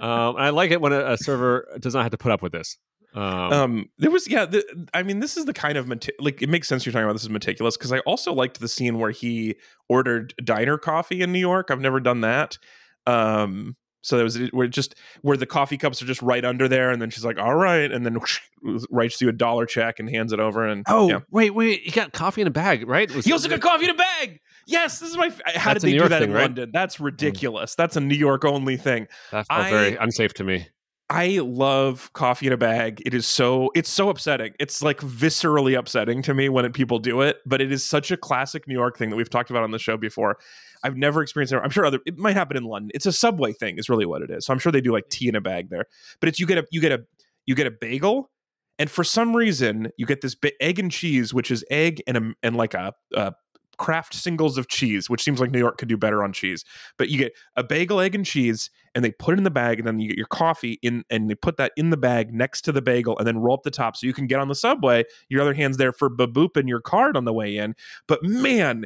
Um, 0.00 0.36
and 0.36 0.44
I 0.44 0.50
like 0.50 0.70
it 0.70 0.82
when 0.82 0.92
a, 0.92 1.12
a 1.12 1.16
server 1.16 1.66
does 1.80 1.94
not 1.94 2.02
have 2.02 2.10
to 2.10 2.18
put 2.18 2.30
up 2.30 2.42
with 2.42 2.52
this. 2.52 2.76
Um, 3.14 3.22
um 3.24 3.90
there 3.98 4.10
was 4.10 4.28
yeah 4.28 4.44
the, 4.44 4.64
i 4.92 5.04
mean 5.04 5.20
this 5.20 5.36
is 5.36 5.44
the 5.44 5.52
kind 5.52 5.78
of 5.78 5.86
meti- 5.86 6.10
like 6.18 6.42
it 6.42 6.48
makes 6.48 6.66
sense 6.66 6.84
you're 6.84 6.92
talking 6.92 7.04
about 7.04 7.12
this 7.12 7.22
is 7.22 7.30
meticulous 7.30 7.76
because 7.76 7.92
i 7.92 8.00
also 8.00 8.32
liked 8.32 8.58
the 8.58 8.66
scene 8.66 8.98
where 8.98 9.12
he 9.12 9.54
ordered 9.88 10.34
diner 10.42 10.78
coffee 10.78 11.22
in 11.22 11.30
new 11.30 11.38
york 11.38 11.68
i've 11.70 11.78
never 11.80 12.00
done 12.00 12.22
that 12.22 12.58
um 13.06 13.76
so 14.04 14.16
there 14.16 14.24
was 14.24 14.38
where 14.52 14.68
just 14.68 14.94
where 15.22 15.36
the 15.36 15.46
coffee 15.46 15.76
cups 15.76 16.02
are 16.02 16.06
just 16.06 16.22
right 16.22 16.44
under 16.44 16.68
there 16.68 16.90
and 16.90 17.00
then 17.00 17.10
she's 17.10 17.24
like 17.24 17.38
all 17.38 17.54
right 17.54 17.90
and 17.90 18.04
then 18.04 18.14
whoosh, 18.14 18.40
writes 18.90 19.20
you 19.20 19.28
a 19.28 19.32
dollar 19.32 19.66
check 19.66 19.98
and 19.98 20.10
hands 20.10 20.32
it 20.32 20.40
over 20.40 20.66
and 20.66 20.84
oh 20.88 21.08
yeah. 21.08 21.20
wait, 21.30 21.50
wait! 21.50 21.84
You 21.84 21.92
got 21.92 22.12
coffee 22.12 22.40
in 22.40 22.46
a 22.46 22.50
bag, 22.50 22.88
right? 22.88 23.10
Was 23.14 23.24
he 23.24 23.32
also 23.32 23.48
got 23.48 23.60
coffee 23.60 23.84
in 23.84 23.90
a 23.90 23.94
bag 23.94 24.40
yes 24.66 24.98
this 24.98 25.10
is 25.10 25.16
my 25.16 25.26
f- 25.26 25.40
how 25.54 25.72
That's 25.72 25.84
did 25.84 25.92
they 25.92 25.98
do 25.98 26.08
that 26.08 26.20
thing, 26.20 26.30
in 26.30 26.34
right? 26.34 26.42
london 26.42 26.70
that's 26.72 26.96
mm. 26.96 27.04
ridiculous 27.04 27.74
that's 27.74 27.96
a 27.96 28.00
new 28.00 28.14
york 28.14 28.44
only 28.44 28.76
thing 28.76 29.08
That 29.30 29.46
felt 29.46 29.60
I- 29.60 29.70
very 29.70 29.96
unsafe 29.96 30.34
to 30.34 30.44
me. 30.44 30.66
I 31.10 31.40
love 31.42 32.10
coffee 32.14 32.46
in 32.46 32.52
a 32.52 32.56
bag. 32.56 33.02
It 33.04 33.12
is 33.12 33.26
so 33.26 33.70
it's 33.74 33.90
so 33.90 34.08
upsetting. 34.08 34.54
It's 34.58 34.82
like 34.82 35.00
viscerally 35.00 35.78
upsetting 35.78 36.22
to 36.22 36.32
me 36.32 36.48
when 36.48 36.64
it, 36.64 36.72
people 36.72 36.98
do 36.98 37.20
it, 37.20 37.38
but 37.44 37.60
it 37.60 37.70
is 37.70 37.84
such 37.84 38.10
a 38.10 38.16
classic 38.16 38.66
New 38.66 38.74
York 38.74 38.96
thing 38.96 39.10
that 39.10 39.16
we've 39.16 39.28
talked 39.28 39.50
about 39.50 39.64
on 39.64 39.70
the 39.70 39.78
show 39.78 39.98
before. 39.98 40.38
I've 40.82 40.96
never 40.96 41.22
experienced 41.22 41.52
it. 41.52 41.60
I'm 41.62 41.70
sure 41.70 41.84
other 41.84 42.00
it 42.06 42.16
might 42.16 42.34
happen 42.34 42.56
in 42.56 42.64
London. 42.64 42.90
It's 42.94 43.06
a 43.06 43.12
subway 43.12 43.52
thing 43.52 43.76
is 43.78 43.90
really 43.90 44.06
what 44.06 44.22
it 44.22 44.30
is. 44.30 44.46
So 44.46 44.52
I'm 44.52 44.58
sure 44.58 44.72
they 44.72 44.80
do 44.80 44.92
like 44.92 45.08
tea 45.10 45.28
in 45.28 45.36
a 45.36 45.40
bag 45.42 45.68
there. 45.68 45.84
But 46.20 46.30
it's 46.30 46.40
you 46.40 46.46
get 46.46 46.58
a 46.58 46.66
you 46.70 46.80
get 46.80 46.92
a 46.92 47.04
you 47.44 47.54
get 47.54 47.66
a 47.66 47.70
bagel 47.70 48.30
and 48.78 48.90
for 48.90 49.04
some 49.04 49.36
reason 49.36 49.90
you 49.98 50.06
get 50.06 50.22
this 50.22 50.34
egg 50.60 50.78
and 50.78 50.90
cheese 50.90 51.34
which 51.34 51.50
is 51.50 51.64
egg 51.70 52.02
and 52.06 52.16
a, 52.16 52.32
and 52.42 52.56
like 52.56 52.72
a, 52.72 52.94
a 53.14 53.34
craft 53.76 54.14
singles 54.14 54.58
of 54.58 54.68
cheese, 54.68 55.08
which 55.10 55.22
seems 55.22 55.40
like 55.40 55.50
New 55.50 55.58
York 55.58 55.78
could 55.78 55.88
do 55.88 55.96
better 55.96 56.22
on 56.22 56.32
cheese. 56.32 56.64
But 56.96 57.08
you 57.08 57.18
get 57.18 57.32
a 57.56 57.64
bagel, 57.64 58.00
egg, 58.00 58.14
and 58.14 58.24
cheese, 58.24 58.70
and 58.94 59.04
they 59.04 59.10
put 59.12 59.34
it 59.34 59.38
in 59.38 59.44
the 59.44 59.50
bag, 59.50 59.78
and 59.78 59.86
then 59.86 60.00
you 60.00 60.08
get 60.08 60.16
your 60.16 60.26
coffee 60.26 60.78
in, 60.82 61.04
and 61.10 61.28
they 61.28 61.34
put 61.34 61.56
that 61.56 61.72
in 61.76 61.90
the 61.90 61.96
bag 61.96 62.32
next 62.32 62.62
to 62.62 62.72
the 62.72 62.82
bagel, 62.82 63.18
and 63.18 63.26
then 63.26 63.38
roll 63.38 63.54
up 63.54 63.62
the 63.62 63.70
top 63.70 63.96
so 63.96 64.06
you 64.06 64.12
can 64.12 64.26
get 64.26 64.40
on 64.40 64.48
the 64.48 64.54
subway. 64.54 65.04
Your 65.28 65.40
other 65.42 65.54
hand's 65.54 65.76
there 65.76 65.92
for 65.92 66.08
baboop 66.08 66.56
and 66.56 66.68
your 66.68 66.80
card 66.80 67.16
on 67.16 67.24
the 67.24 67.32
way 67.32 67.56
in. 67.56 67.74
But 68.06 68.22
man, 68.22 68.84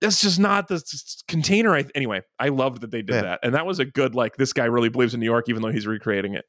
that's 0.00 0.20
just 0.20 0.40
not 0.40 0.68
the 0.68 0.82
container. 1.28 1.74
I 1.76 1.84
anyway, 1.94 2.22
I 2.38 2.48
loved 2.48 2.80
that 2.80 2.90
they 2.90 3.02
did 3.02 3.16
Yeah. 3.16 3.22
that, 3.22 3.40
and 3.42 3.54
that 3.54 3.66
was 3.66 3.78
a 3.78 3.84
good 3.84 4.14
like 4.14 4.36
this 4.36 4.52
guy 4.52 4.64
really 4.64 4.88
believes 4.88 5.14
in 5.14 5.20
New 5.20 5.26
York, 5.26 5.48
even 5.48 5.62
though 5.62 5.70
he's 5.70 5.86
recreating 5.86 6.34
it. 6.34 6.44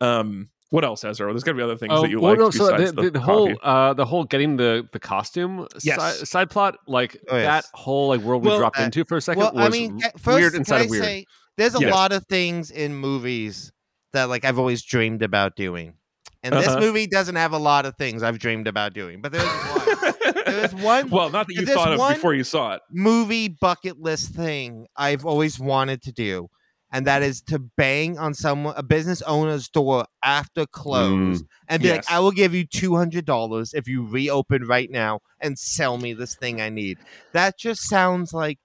Um, 0.00 0.48
what 0.70 0.84
else, 0.84 1.04
Ezra? 1.04 1.32
There's 1.32 1.44
got 1.44 1.52
to 1.52 1.56
be 1.56 1.62
other 1.62 1.76
things 1.76 1.92
Oh, 1.94 2.02
that 2.02 2.10
you 2.10 2.20
well, 2.20 2.32
like 2.32 2.38
no, 2.40 2.50
so 2.50 2.66
besides 2.66 2.92
the, 2.92 3.02
the, 3.02 3.10
the, 3.12 3.20
whole 3.20 3.58
uh 3.62 3.94
the 3.94 4.04
whole 4.04 4.24
getting 4.24 4.56
the 4.56 4.86
the 4.92 4.98
costume 5.00 5.66
Yes. 5.82 5.96
side, 5.96 6.28
side 6.28 6.50
plot 6.50 6.76
like 6.86 7.16
Oh, 7.30 7.36
yes. 7.36 7.64
that 7.66 7.78
whole 7.78 8.08
like 8.08 8.20
world 8.20 8.44
Well, 8.44 8.54
we 8.54 8.58
dropped 8.58 8.78
uh, 8.78 8.82
into 8.84 9.04
for 9.04 9.16
a 9.16 9.20
second 9.22 9.40
Well, 9.40 9.52
was 9.54 9.64
I 9.64 9.68
mean, 9.70 10.00
first, 10.18 10.26
weird 10.26 10.52
can 10.52 10.60
inside 10.60 10.80
I 10.80 10.84
of 10.84 10.90
weird. 10.90 11.04
say 11.04 11.26
there's 11.56 11.74
a 11.74 11.80
Yes. 11.80 11.92
lot 11.94 12.12
of 12.12 12.24
things 12.26 12.70
in 12.70 12.94
movies 12.94 13.72
that 14.12 14.28
like 14.28 14.44
I've 14.44 14.58
always 14.58 14.82
dreamed 14.82 15.22
about 15.22 15.56
doing, 15.56 15.94
and 16.42 16.54
this 16.54 16.66
Uh-huh. 16.68 16.80
movie 16.80 17.06
doesn't 17.06 17.36
have 17.36 17.52
a 17.52 17.58
lot 17.58 17.84
of 17.86 17.96
things 17.96 18.22
I've 18.22 18.38
dreamed 18.38 18.66
about 18.68 18.92
doing. 18.94 19.20
But 19.22 19.32
there's 19.32 19.44
one 19.46 20.44
there's 20.46 20.74
one 20.84 21.10
well, 21.10 21.30
not 21.30 21.46
that 21.46 21.54
you 21.54 21.64
thought 21.66 21.92
of 21.92 22.08
before 22.14 22.34
you 22.34 22.44
saw 22.44 22.74
it. 22.74 22.82
movie 22.90 23.48
bucket 23.48 23.98
list 23.98 24.34
thing 24.34 24.86
I've 24.96 25.24
always 25.24 25.58
wanted 25.58 26.02
to 26.02 26.12
do, 26.12 26.48
and 26.92 27.06
that 27.06 27.22
is 27.22 27.40
to 27.42 27.58
bang 27.58 28.18
on 28.18 28.34
someone 28.34 28.74
a 28.76 28.82
business 28.82 29.22
owner's 29.22 29.68
door 29.68 30.06
after 30.22 30.66
close 30.66 31.42
and 31.68 31.82
be 31.82 31.88
yes. 31.88 31.96
like, 31.96 32.10
"I 32.10 32.20
will 32.20 32.30
give 32.30 32.54
you 32.54 32.64
two 32.66 32.96
hundred 32.96 33.24
dollars 33.24 33.74
if 33.74 33.86
you 33.88 34.06
reopen 34.06 34.64
right 34.66 34.90
now 34.90 35.20
and 35.40 35.58
sell 35.58 35.98
me 35.98 36.12
this 36.14 36.34
thing 36.34 36.60
I 36.60 36.68
need." 36.68 36.98
That 37.32 37.58
just 37.58 37.82
sounds 37.88 38.32
like 38.32 38.58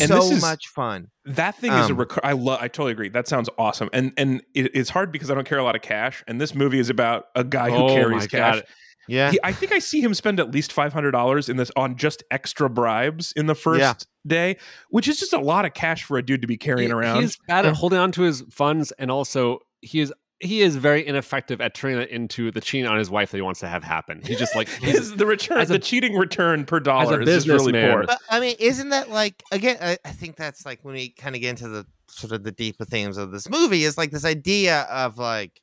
And 0.00 0.08
so 0.08 0.16
this 0.16 0.30
is- 0.32 0.42
much 0.42 0.68
fun. 0.68 1.08
That 1.24 1.54
thing 1.54 1.72
is 1.72 1.88
a 1.88 1.92
Um, 1.92 2.00
rec- 2.00 2.24
I 2.24 2.32
love. 2.32 2.58
I 2.60 2.66
totally 2.68 2.92
agree. 2.92 3.08
That 3.08 3.28
sounds 3.28 3.48
awesome. 3.56 3.88
And 3.92 4.12
and 4.16 4.42
it, 4.54 4.72
it's 4.74 4.90
hard 4.90 5.12
because 5.12 5.30
I 5.30 5.34
don't 5.34 5.46
carry 5.46 5.60
a 5.60 5.64
lot 5.64 5.76
of 5.76 5.82
cash. 5.82 6.24
And 6.26 6.40
this 6.40 6.52
movie 6.54 6.80
is 6.80 6.90
about 6.90 7.26
a 7.36 7.44
guy 7.44 7.70
who 7.70 7.76
oh 7.76 7.88
carries 7.94 8.26
cash. 8.26 8.56
god! 8.56 8.64
Yeah. 9.08 9.30
He, 9.32 9.38
I 9.42 9.52
think 9.52 9.72
I 9.72 9.78
see 9.78 10.00
him 10.00 10.14
spend 10.14 10.38
at 10.40 10.50
least 10.50 10.72
five 10.72 10.92
hundred 10.92 11.10
dollars 11.12 11.48
in 11.48 11.56
this 11.56 11.70
on 11.76 11.96
just 11.96 12.22
extra 12.30 12.70
bribes 12.70 13.32
in 13.32 13.46
the 13.46 13.54
first 13.54 13.80
Yeah. 13.80 13.94
day, 14.26 14.56
which 14.90 15.08
is 15.08 15.18
just 15.18 15.32
a 15.32 15.40
lot 15.40 15.64
of 15.64 15.74
cash 15.74 16.04
for 16.04 16.18
a 16.18 16.22
dude 16.22 16.40
to 16.42 16.46
be 16.48 16.56
carrying 16.56 16.88
He- 16.88 16.94
around. 16.94 17.22
He's 17.22 17.36
bad 17.48 17.66
at 17.66 17.74
holding 17.74 17.98
on 17.98 18.12
to 18.12 18.22
his 18.22 18.42
funds, 18.50 18.92
and 18.92 19.10
also 19.10 19.58
he 19.80 20.00
is 20.00 20.12
he 20.40 20.60
is 20.60 20.74
very 20.74 21.06
ineffective 21.06 21.60
at 21.60 21.72
turning 21.72 22.00
it 22.00 22.08
into 22.10 22.50
the 22.50 22.60
cheating 22.60 22.88
on 22.88 22.98
his 22.98 23.08
wife 23.08 23.30
that 23.30 23.38
he 23.38 23.42
wants 23.42 23.60
to 23.60 23.68
have 23.68 23.84
happen. 23.84 24.20
He 24.24 24.34
just 24.34 24.56
like 24.56 24.68
he's, 24.68 24.90
His, 24.98 25.14
the 25.14 25.24
return, 25.24 25.58
as 25.58 25.70
a- 25.70 25.74
the 25.74 25.78
cheating 25.78 26.16
return 26.16 26.64
per 26.64 26.80
dollar 26.80 27.20
is 27.22 27.28
just 27.28 27.46
businessman- 27.46 27.74
really 27.74 27.92
poor. 27.94 28.04
But 28.08 28.18
I 28.28 28.40
mean, 28.40 28.56
isn't 28.58 28.88
that 28.88 29.08
like 29.10 29.40
again? 29.52 29.76
I, 29.80 29.98
I 30.04 30.10
think 30.10 30.34
that's 30.36 30.66
like 30.66 30.80
when 30.84 30.94
we 30.94 31.10
kind 31.10 31.34
of 31.36 31.40
get 31.42 31.50
into 31.50 31.68
the 31.68 31.86
sort 32.08 32.32
of 32.32 32.42
the 32.42 32.50
deeper 32.52 32.84
themes 32.84 33.16
of 33.18 33.30
this 33.30 33.48
movie 33.48 33.84
is 33.84 33.96
like 33.96 34.10
this 34.10 34.24
idea 34.24 34.80
of 34.90 35.16
like 35.16 35.60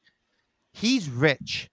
he's 0.73 1.09
rich, 1.09 1.69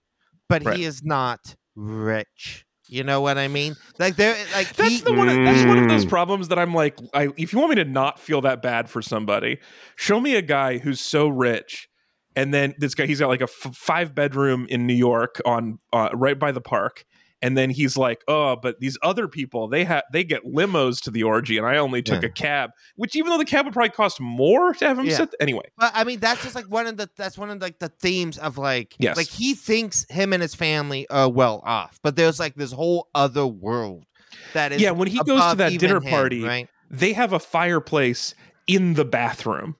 but 0.49 0.63
Right. 0.65 0.77
he 0.77 0.83
is 0.85 1.03
not 1.03 1.55
rich. 1.75 2.65
You 2.89 3.03
know 3.03 3.19
what 3.19 3.37
I 3.37 3.49
mean? 3.49 3.75
Like 3.99 4.15
there, 4.15 4.35
like 4.53 4.73
That's 4.73 4.89
he, 4.89 5.01
the 5.01 5.11
one. 5.13 5.27
of- 5.27 5.35
That's 5.35 5.65
one 5.67 5.77
of 5.77 5.89
those 5.89 6.05
Mm. 6.05 6.09
problems 6.09 6.47
that 6.47 6.57
I'm 6.57 6.73
like, 6.73 6.97
I, 7.13 7.29
if 7.35 7.51
you 7.51 7.59
want 7.59 7.71
me 7.71 7.75
to 7.83 7.85
not 7.89 8.17
feel 8.17 8.39
that 8.41 8.61
bad 8.61 8.89
for 8.89 9.01
somebody, 9.01 9.57
show 9.97 10.21
me 10.21 10.35
a 10.35 10.41
guy 10.41 10.77
who's 10.77 11.01
so 11.01 11.27
rich, 11.27 11.89
and 12.35 12.53
then 12.53 12.75
this 12.77 12.95
guy 12.95 13.05
he's 13.05 13.19
got 13.19 13.27
like 13.27 13.41
a 13.41 13.49
f- 13.65 13.75
five 13.75 14.15
bedroom 14.15 14.67
in 14.69 14.87
New 14.87 14.93
York 14.93 15.41
on 15.45 15.79
uh, 15.91 16.09
right 16.13 16.39
by 16.39 16.53
the 16.53 16.61
park, 16.61 17.03
and 17.41 17.57
then 17.57 17.69
he's 17.69 17.95
like, 17.97 18.23
oh, 18.27 18.55
but 18.55 18.79
these 18.79 18.97
other 19.03 19.27
people 19.27 19.67
they 19.67 19.83
have 19.83 20.03
they 20.11 20.23
get 20.23 20.43
limos 20.45 21.01
to 21.03 21.11
the 21.11 21.23
orgy, 21.23 21.57
and 21.57 21.65
I 21.67 21.77
only 21.77 22.01
took 22.01 22.23
Yeah. 22.23 22.29
a 22.29 22.31
cab, 22.31 22.69
which 22.95 23.15
even 23.15 23.29
though 23.31 23.37
the 23.37 23.45
cab 23.45 23.65
would 23.65 23.73
probably 23.73 23.89
cost 23.89 24.19
more 24.19 24.73
to 24.73 24.87
have 24.87 24.97
him 24.99 25.05
Yeah. 25.05 25.17
sit. 25.17 25.35
Anyway, 25.39 25.65
But 25.77 25.91
I 25.93 26.03
mean, 26.03 26.19
that's 26.19 26.41
just 26.43 26.55
like 26.55 26.65
one 26.69 26.87
of 26.87 26.97
the 26.97 27.09
that's 27.17 27.37
one 27.37 27.49
of 27.49 27.61
like 27.61 27.79
the 27.79 27.89
themes 27.89 28.37
of 28.37 28.57
like 28.57 28.95
Yes. 28.99 29.17
like 29.17 29.27
he 29.27 29.53
thinks 29.53 30.05
him 30.09 30.33
and 30.33 30.41
his 30.41 30.55
family 30.55 31.07
are 31.09 31.29
well 31.29 31.61
off, 31.65 31.99
but 32.03 32.15
there's 32.15 32.39
like 32.39 32.55
this 32.55 32.71
whole 32.71 33.07
other 33.13 33.45
world 33.45 34.05
that 34.53 34.71
is 34.71 34.81
Yeah, 34.81 34.91
when 34.91 35.07
he 35.07 35.19
goes 35.23 35.51
to 35.51 35.55
that 35.57 35.77
dinner 35.79 35.97
him, 35.97 36.03
party, 36.09 36.43
right? 36.43 36.67
they 36.89 37.13
have 37.13 37.33
a 37.33 37.39
fireplace 37.39 38.33
in 38.65 38.93
the 38.95 39.05
bathroom. 39.05 39.75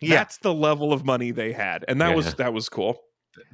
Yeah. 0.00 0.16
That's 0.16 0.38
the 0.38 0.52
level 0.54 0.92
of 0.92 1.04
money 1.04 1.30
they 1.30 1.52
had, 1.52 1.84
and 1.88 2.00
that 2.00 2.10
Yeah. 2.10 2.14
was 2.14 2.34
that 2.36 2.52
was 2.52 2.68
cool. 2.68 2.98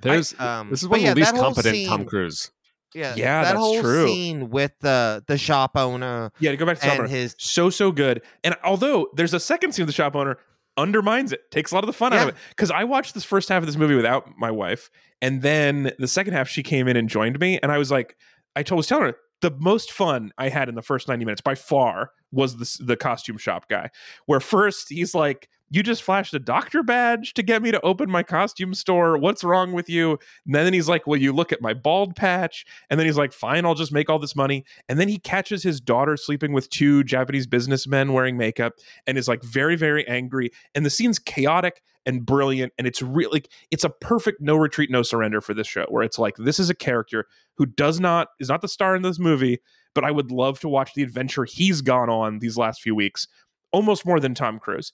there's 0.01 0.39
Um, 0.39 0.71
this 0.71 0.83
is 0.83 0.89
but 0.89 0.93
one 0.93 1.01
yeah, 1.03 1.09
of 1.11 1.15
the 1.17 1.21
least 1.23 1.33
that 1.35 1.41
whole 1.41 1.55
competent 1.55 1.87
Tom 1.89 2.05
Cruise. 2.05 2.51
Yeah, 2.95 3.15
Yeah, 3.17 3.43
that 3.43 3.49
that's 3.53 3.59
whole 3.59 3.81
true. 3.81 4.07
scene 4.07 4.51
with 4.51 4.73
the 4.81 5.25
the 5.27 5.39
shop 5.39 5.73
owner 5.77 6.31
Yeah, 6.41 6.51
to 6.51 6.57
go 6.57 6.67
back 6.67 6.79
to 6.81 6.85
and 6.87 6.97
Summer. 6.97 7.09
his 7.09 7.35
so 7.39 7.71
so 7.71 7.93
good. 7.93 8.23
And 8.45 8.57
although 8.65 9.09
there's 9.15 9.35
a 9.35 9.41
second 9.41 9.73
scene 9.73 9.85
with 9.85 9.95
the 9.95 9.97
shop 9.97 10.15
owner 10.17 10.39
undermines 10.77 11.33
it, 11.33 11.51
takes 11.51 11.71
a 11.71 11.75
lot 11.75 11.85
of 11.85 11.87
the 11.87 11.93
fun 11.93 12.13
out 12.13 12.23
of 12.23 12.29
it. 12.31 12.35
Because 12.51 12.71
I 12.71 12.85
watched 12.85 13.15
this 13.15 13.25
first 13.25 13.49
half 13.49 13.63
of 13.63 13.67
this 13.67 13.77
movie 13.77 13.95
without 13.95 14.29
my 14.39 14.51
wife, 14.51 14.91
and 15.21 15.43
then 15.43 15.93
the 15.99 16.09
second 16.09 16.33
half 16.35 16.49
she 16.49 16.63
came 16.63 16.89
in 16.89 16.97
and 16.97 17.09
joined 17.09 17.39
me, 17.39 17.59
and 17.63 17.71
I 17.71 17.79
was 17.79 17.91
like, 17.91 18.17
I 18.57 18.63
told 18.63 18.79
was 18.79 18.87
telling 18.87 19.05
her 19.07 19.17
the 19.43 19.51
most 19.59 19.91
fun 19.93 20.33
I 20.39 20.49
had 20.49 20.69
in 20.69 20.75
the 20.75 20.83
first 20.83 21.09
90 21.09 21.25
minutes 21.25 21.41
by 21.41 21.55
far 21.55 22.11
was 22.31 22.57
the 22.79 22.85
the 22.85 22.97
costume 22.97 23.39
shop 23.39 23.69
guy. 23.69 23.91
Where 24.27 24.41
first 24.41 24.87
he's 24.89 25.15
like. 25.15 25.49
You 25.73 25.83
just 25.83 26.03
flashed 26.03 26.35
a 26.35 26.39
doctor 26.39 26.83
badge 26.83 27.33
to 27.33 27.43
get 27.43 27.63
me 27.63 27.71
to 27.71 27.81
open 27.81 28.11
my 28.11 28.23
costume 28.23 28.75
store. 28.75 29.17
What's 29.17 29.43
wrong 29.43 29.73
with 29.73 29.89
you? 29.89 30.19
And 30.45 30.55
then 30.55 30.75
he's 30.75 30.87
like, 30.87 31.07
Well, 31.07 31.19
you 31.19 31.33
look 31.33 31.51
at 31.51 31.63
my 31.63 31.73
bald 31.73 32.15
patch. 32.15 32.67
And 32.91 33.01
then 33.01 33.07
he's 33.07 33.17
like, 33.17 33.33
Fine, 33.33 33.65
I'll 33.65 33.75
just 33.75 33.91
make 33.91 34.11
all 34.11 34.19
this 34.19 34.37
money. 34.37 34.67
And 34.91 35.01
then 35.01 35.09
he 35.09 35.19
catches 35.19 35.63
his 35.63 35.81
daughter 35.81 36.19
sleeping 36.19 36.53
with 36.53 36.69
two 36.69 37.03
Japanese 37.05 37.47
businessmen 37.47 38.13
wearing 38.13 38.37
makeup 38.37 38.75
and 39.07 39.17
is 39.17 39.29
like 39.29 39.43
very, 39.43 39.75
very 39.75 40.07
angry. 40.07 40.51
And 40.75 40.85
the 40.85 40.91
scene's 40.91 41.19
chaotic 41.19 41.83
and 42.05 42.27
brilliant. 42.27 42.75
And 42.77 42.87
it's 42.87 43.01
really, 43.01 43.43
it's 43.71 43.85
a 43.85 43.89
perfect 43.89 44.43
no 44.43 44.57
retreat, 44.57 44.91
no 44.91 45.03
surrender 45.03 45.41
for 45.41 45.55
this 45.55 45.67
show, 45.67 45.87
where 45.89 46.03
it's 46.03 46.19
like, 46.19 46.37
this 46.37 46.61
is 46.61 46.69
a 46.69 46.75
character 46.75 47.25
who 47.57 47.65
does 47.65 47.99
not, 47.99 48.29
is 48.41 48.51
not 48.51 48.61
the 48.61 48.69
star 48.69 48.95
in 48.95 49.01
this 49.01 49.19
movie, 49.19 49.59
but 49.95 50.05
I 50.05 50.11
would 50.11 50.31
love 50.31 50.61
to 50.61 50.69
watch 50.69 50.93
the 50.93 51.03
adventure 51.03 51.47
he's 51.47 51.81
gone 51.81 52.11
on 52.11 52.41
these 52.41 52.59
last 52.59 52.83
few 52.83 52.95
weeks, 52.95 53.27
almost 53.73 54.05
more 54.05 54.21
than 54.21 54.35
Tom 54.35 54.59
Cruise. 54.59 54.93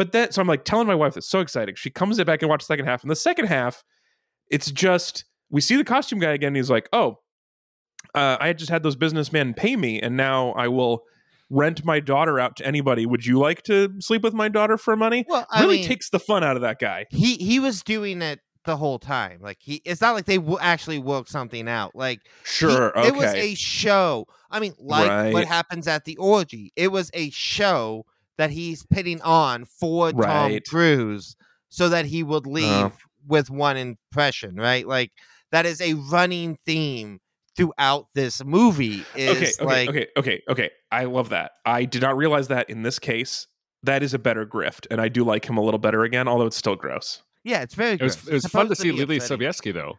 But 0.00 0.12
that, 0.12 0.32
so 0.32 0.40
I'm 0.40 0.48
like 0.48 0.64
telling 0.64 0.86
my 0.86 0.94
wife, 0.94 1.18
it's 1.18 1.28
so 1.28 1.40
exciting. 1.40 1.74
She 1.74 1.90
comes 1.90 2.16
back 2.24 2.40
and 2.40 2.48
watch 2.48 2.62
the 2.62 2.72
second 2.72 2.86
half. 2.86 3.02
And 3.02 3.10
the 3.10 3.14
second 3.16 3.48
half, 3.48 3.84
it's 4.50 4.70
just, 4.70 5.26
we 5.50 5.60
see 5.60 5.76
the 5.76 5.84
costume 5.84 6.20
guy 6.20 6.32
again. 6.32 6.48
And 6.48 6.56
he's 6.56 6.70
like, 6.70 6.88
oh, 6.94 7.18
uh, 8.14 8.38
I 8.40 8.54
just 8.54 8.70
had 8.70 8.82
those 8.82 8.96
businessmen 8.96 9.52
pay 9.52 9.76
me, 9.76 10.00
and 10.00 10.16
now 10.16 10.52
I 10.52 10.68
will 10.68 11.02
rent 11.50 11.84
my 11.84 12.00
daughter 12.00 12.40
out 12.40 12.56
to 12.56 12.66
anybody. 12.66 13.04
Would 13.04 13.26
you 13.26 13.38
like 13.38 13.62
to 13.64 13.92
sleep 14.00 14.22
with 14.22 14.32
my 14.32 14.48
daughter 14.48 14.78
for 14.78 14.96
money? 14.96 15.26
well, 15.28 15.46
I 15.50 15.60
really 15.60 15.80
mean, 15.80 15.86
takes 15.86 16.08
the 16.08 16.18
fun 16.18 16.42
out 16.42 16.56
of 16.56 16.62
that 16.62 16.78
guy. 16.78 17.04
he 17.10 17.34
he 17.36 17.60
was 17.60 17.82
doing 17.82 18.22
it 18.22 18.40
the 18.64 18.78
whole 18.78 18.98
time. 18.98 19.40
Like 19.42 19.58
he, 19.60 19.82
it's 19.84 20.00
not 20.00 20.14
like 20.14 20.24
they 20.24 20.38
w- 20.38 20.56
actually 20.62 20.98
worked 20.98 21.28
something 21.28 21.68
out. 21.68 21.94
Like 21.94 22.20
he- 22.24 22.30
Sure, 22.50 22.90
it 22.96 23.14
was 23.14 23.34
a 23.34 23.54
show. 23.54 24.26
I 24.50 24.60
mean, 24.60 24.72
like 24.78 25.10
Right. 25.10 25.32
what 25.34 25.44
happens 25.44 25.86
at 25.86 26.06
the 26.06 26.16
orgy. 26.16 26.72
It 26.74 26.90
was 26.90 27.10
a 27.12 27.28
show 27.30 28.06
that 28.40 28.50
he's 28.50 28.84
pitting 28.86 29.20
on 29.20 29.66
for 29.66 30.12
Tom 30.12 30.58
Cruise 30.66 31.36
so 31.68 31.90
that 31.90 32.06
he 32.06 32.22
would 32.22 32.46
leave 32.46 32.64
Uh. 32.86 32.90
with 33.28 33.50
one 33.50 33.76
impression. 33.76 34.56
Right? 34.56 34.86
Like 34.86 35.12
that 35.52 35.66
is 35.66 35.80
a 35.82 35.92
running 35.94 36.56
theme 36.64 37.20
throughout 37.56 38.06
this 38.14 38.42
movie. 38.44 39.04
Is 39.14 39.36
okay, 39.36 39.52
okay, 39.60 39.64
like 39.64 39.88
okay, 39.90 40.06
okay, 40.16 40.42
okay. 40.48 40.70
I 40.90 41.04
love 41.04 41.28
that. 41.28 41.52
I 41.66 41.84
did 41.84 42.00
not 42.02 42.16
realize 42.16 42.48
that 42.48 42.70
in 42.70 42.82
this 42.82 42.98
case. 42.98 43.46
That 43.82 44.02
is 44.02 44.12
a 44.12 44.18
better 44.18 44.44
grift, 44.44 44.86
and 44.90 45.00
I 45.00 45.08
do 45.08 45.24
like 45.24 45.46
him 45.48 45.56
a 45.56 45.62
little 45.62 45.78
better 45.78 46.04
again, 46.04 46.28
although 46.28 46.44
it's 46.44 46.56
still 46.58 46.76
gross. 46.76 47.22
yeah, 47.44 47.62
it's 47.62 47.74
very. 47.74 47.92
It 47.94 48.02
was 48.02 48.14
gross. 48.16 48.28
it 48.28 48.32
was 48.34 48.44
It's 48.44 48.52
fun 48.52 48.68
to 48.68 48.76
supposed 48.76 48.98
see 48.98 49.04
Leelee 49.04 49.16
upsetting. 49.16 49.38
Sobieski 49.48 49.72
though. 49.72 49.94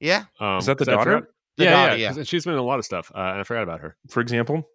Yeah, 0.00 0.24
Um, 0.40 0.56
Is 0.56 0.64
that 0.64 0.78
the 0.78 0.86
'cause 0.86 0.88
I 0.88 0.96
daughter? 0.96 1.12
forgot- 1.18 1.28
The 1.58 1.64
yeah, 1.64 1.70
daughter, 1.72 1.96
yeah, 1.96 2.08
yeah. 2.08 2.14
'cause 2.14 2.26
she's 2.26 2.44
been 2.46 2.54
in 2.54 2.58
a 2.58 2.62
lot 2.62 2.78
of 2.78 2.86
stuff, 2.86 3.12
uh, 3.14 3.18
and 3.18 3.40
I 3.40 3.42
forgot 3.42 3.64
about 3.64 3.80
her. 3.80 3.96
For 4.08 4.20
example, 4.22 4.66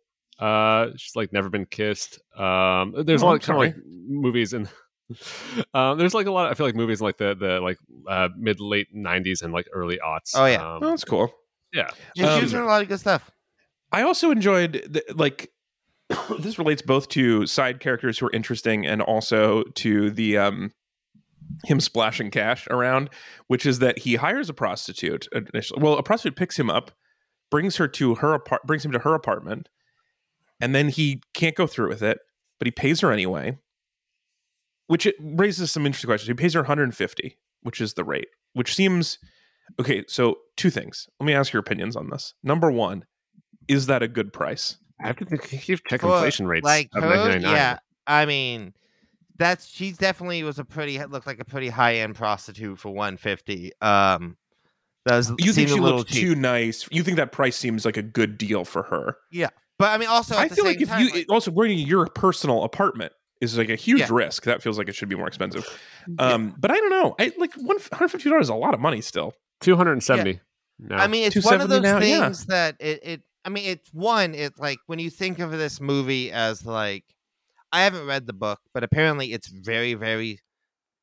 Uh, 0.43 0.91
she's 0.97 1.15
like 1.15 1.31
never 1.31 1.49
been 1.49 1.65
kissed. 1.65 2.19
Um, 2.37 2.93
there's 3.05 3.23
Oh, 3.23 3.27
a 3.27 3.29
I'm 3.29 3.33
lot 3.35 3.41
kind 3.41 3.55
of 3.57 3.75
like 3.75 3.75
movies 3.85 4.53
and 4.53 4.67
um, 5.73 5.97
there's 5.97 6.13
like 6.13 6.27
a 6.27 6.31
lot. 6.31 6.49
I 6.49 6.53
feel 6.53 6.65
like 6.65 6.75
movies 6.75 7.01
in 7.01 7.05
like 7.05 7.17
the 7.17 7.35
the 7.35 7.59
like 7.59 7.77
uh, 8.07 8.29
mid 8.37 8.59
late 8.59 8.87
'90s 8.95 9.41
and 9.43 9.53
like 9.53 9.67
early 9.73 9.99
aughts. 10.05 10.31
Oh, 10.35 10.45
yeah. 10.45 10.61
oh, 10.63 10.75
um, 10.77 10.81
that's 10.81 11.03
cool. 11.03 11.31
yeah. 11.73 11.89
yeah, 12.15 12.33
Um, 12.33 12.41
she 12.41 12.49
doing 12.51 12.63
a 12.63 12.67
lot 12.67 12.81
of 12.81 12.87
good 12.87 12.99
stuff. 12.99 13.29
I 13.91 14.01
also 14.01 14.31
enjoyed 14.31 14.73
the, 14.89 15.03
like 15.15 15.51
this 16.39 16.57
relates 16.57 16.81
both 16.81 17.07
to 17.09 17.45
side 17.45 17.79
characters 17.79 18.17
who 18.19 18.25
are 18.27 18.31
interesting 18.31 18.85
and 18.85 19.01
also 19.01 19.63
to 19.75 20.09
the 20.09 20.37
um 20.37 20.71
him 21.65 21.79
splashing 21.79 22.31
cash 22.31 22.67
around, 22.69 23.09
which 23.47 23.65
is 23.65 23.79
that 23.79 23.99
he 23.99 24.15
hires 24.15 24.49
a 24.49 24.53
prostitute 24.53 25.27
initially. 25.33 25.81
Well, 25.81 25.93
a 25.97 26.03
prostitute 26.03 26.35
picks 26.37 26.57
him 26.57 26.69
up, 26.69 26.91
brings 27.51 27.75
her 27.77 27.87
to 27.89 28.15
her 28.15 28.33
apart, 28.33 28.63
brings 28.65 28.83
him 28.83 28.91
to 28.93 28.99
her 28.99 29.13
apartment, 29.13 29.69
and 30.63 30.73
then 30.73 30.89
he 30.89 31.21
can't 31.33 31.55
go 31.55 31.67
through 31.67 31.89
with 31.89 32.01
it, 32.01 32.19
but 32.59 32.65
he 32.67 32.71
pays 32.71 33.01
her 33.01 33.11
anyway. 33.11 33.57
Which 34.87 35.05
it 35.05 35.15
raises 35.19 35.71
some 35.71 35.85
interesting 35.85 36.07
questions. 36.09 36.27
He 36.27 36.33
pays 36.33 36.53
her 36.53 36.61
150, 36.61 37.37
which 37.61 37.79
is 37.81 37.93
the 37.93 38.03
rate, 38.03 38.27
which 38.53 38.75
seems 38.75 39.17
okay. 39.79 40.03
So 40.07 40.37
two 40.57 40.69
things. 40.69 41.07
Let 41.19 41.25
me 41.27 41.33
ask 41.33 41.53
your 41.53 41.61
opinions 41.61 41.95
on 41.95 42.09
this. 42.09 42.33
Number 42.43 42.69
one, 42.71 43.05
is 43.67 43.85
that 43.87 44.03
a 44.03 44.07
good 44.07 44.33
price? 44.33 44.77
I 45.01 45.07
have 45.07 45.15
to 45.17 45.25
think, 45.25 45.49
keep 45.49 45.85
check 45.87 46.01
For, 46.01 46.13
inflation 46.15 46.47
rates. 46.47 46.65
like 46.65 46.89
of 46.95 47.03
her, 47.03 47.37
yeah. 47.39 47.79
I 48.07 48.25
mean, 48.25 48.73
that's 49.37 49.65
she 49.65 49.91
definitely 49.93 50.43
was 50.43 50.59
a 50.59 50.65
pretty 50.65 50.99
looked 51.05 51.27
like 51.27 51.39
a 51.39 51.45
pretty 51.45 51.69
high 51.69 51.95
end 51.95 52.15
prostitute 52.15 52.77
for 52.77 52.89
one 52.89 53.15
fifty. 53.17 53.71
Um, 53.81 54.37
that 55.05 55.15
was 55.17 55.31
You 55.39 55.53
think 55.53 55.69
she 55.69 55.77
a 55.77 55.81
looked 55.81 56.11
cheap. 56.11 56.21
too 56.21 56.35
nice? 56.35 56.87
You 56.91 57.03
think 57.03 57.17
that 57.17 57.31
price 57.31 57.55
seems 57.55 57.85
like 57.85 57.97
a 57.97 58.01
good 58.03 58.37
deal 58.37 58.63
for 58.65 58.83
her? 58.83 59.17
But 59.79 59.89
I 59.91 59.97
mean, 59.97 60.09
also 60.09 60.35
at 60.35 60.41
I 60.41 60.47
the 60.47 60.55
feel 60.55 60.65
same 60.65 60.71
like 60.73 60.81
if 60.81 60.89
time, 60.89 61.01
you 61.05 61.11
like- 61.11 61.25
also 61.29 61.51
going 61.51 61.69
to 61.69 61.75
your 61.75 62.07
personal 62.07 62.63
apartment 62.63 63.13
is 63.41 63.57
like 63.57 63.69
a 63.69 63.75
huge 63.75 63.99
Yeah. 64.01 64.07
risk. 64.11 64.43
That 64.43 64.61
feels 64.61 64.77
like 64.77 64.87
it 64.87 64.95
should 64.95 65.09
be 65.09 65.15
more 65.15 65.27
expensive. 65.27 65.65
Um, 66.19 66.55
but 66.57 66.71
I 66.71 66.75
don't 66.75 66.89
know. 66.89 67.15
I 67.19 67.31
like 67.37 67.53
one 67.55 67.77
hundred 67.91 68.09
fifty 68.09 68.29
dollars 68.29 68.45
is 68.45 68.49
a 68.49 68.55
lot 68.55 68.73
of 68.73 68.79
money 68.79 69.01
still. 69.01 69.33
270. 69.61 70.39
No. 70.79 70.95
I 70.95 71.07
mean, 71.07 71.25
it's 71.25 71.45
one 71.45 71.61
of 71.61 71.69
those 71.69 71.81
now, 71.81 71.99
yeah. 71.99 72.21
things 72.25 72.45
that 72.47 72.75
it, 72.79 72.99
it. 73.03 73.21
I 73.45 73.49
mean, 73.49 73.65
it's 73.69 73.89
one. 73.93 74.33
It's 74.35 74.57
like 74.59 74.79
when 74.87 74.99
you 74.99 75.09
think 75.09 75.39
of 75.39 75.51
this 75.51 75.79
movie 75.81 76.31
as 76.31 76.65
like, 76.65 77.03
I 77.71 77.83
haven't 77.83 78.05
read 78.05 78.27
the 78.27 78.33
book, 78.33 78.59
but 78.73 78.83
apparently 78.83 79.33
it's 79.33 79.47
very, 79.47 79.93
very. 79.93 80.39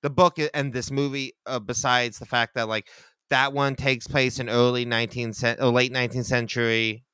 The 0.03 0.11
book 0.11 0.39
and 0.55 0.73
this 0.73 0.91
movie, 0.91 1.35
uh, 1.47 1.59
besides 1.59 2.19
the 2.19 2.25
fact 2.27 2.55
that 2.55 2.69
like 2.69 2.89
that 3.29 3.53
one 3.53 3.75
takes 3.77 4.07
place 4.07 4.39
in 4.39 4.49
early 4.49 4.87
19th 4.87 5.35
cent- 5.35 5.61
or 5.61 5.67
late 5.71 5.93
19th 5.93 6.25
century, 6.25 7.05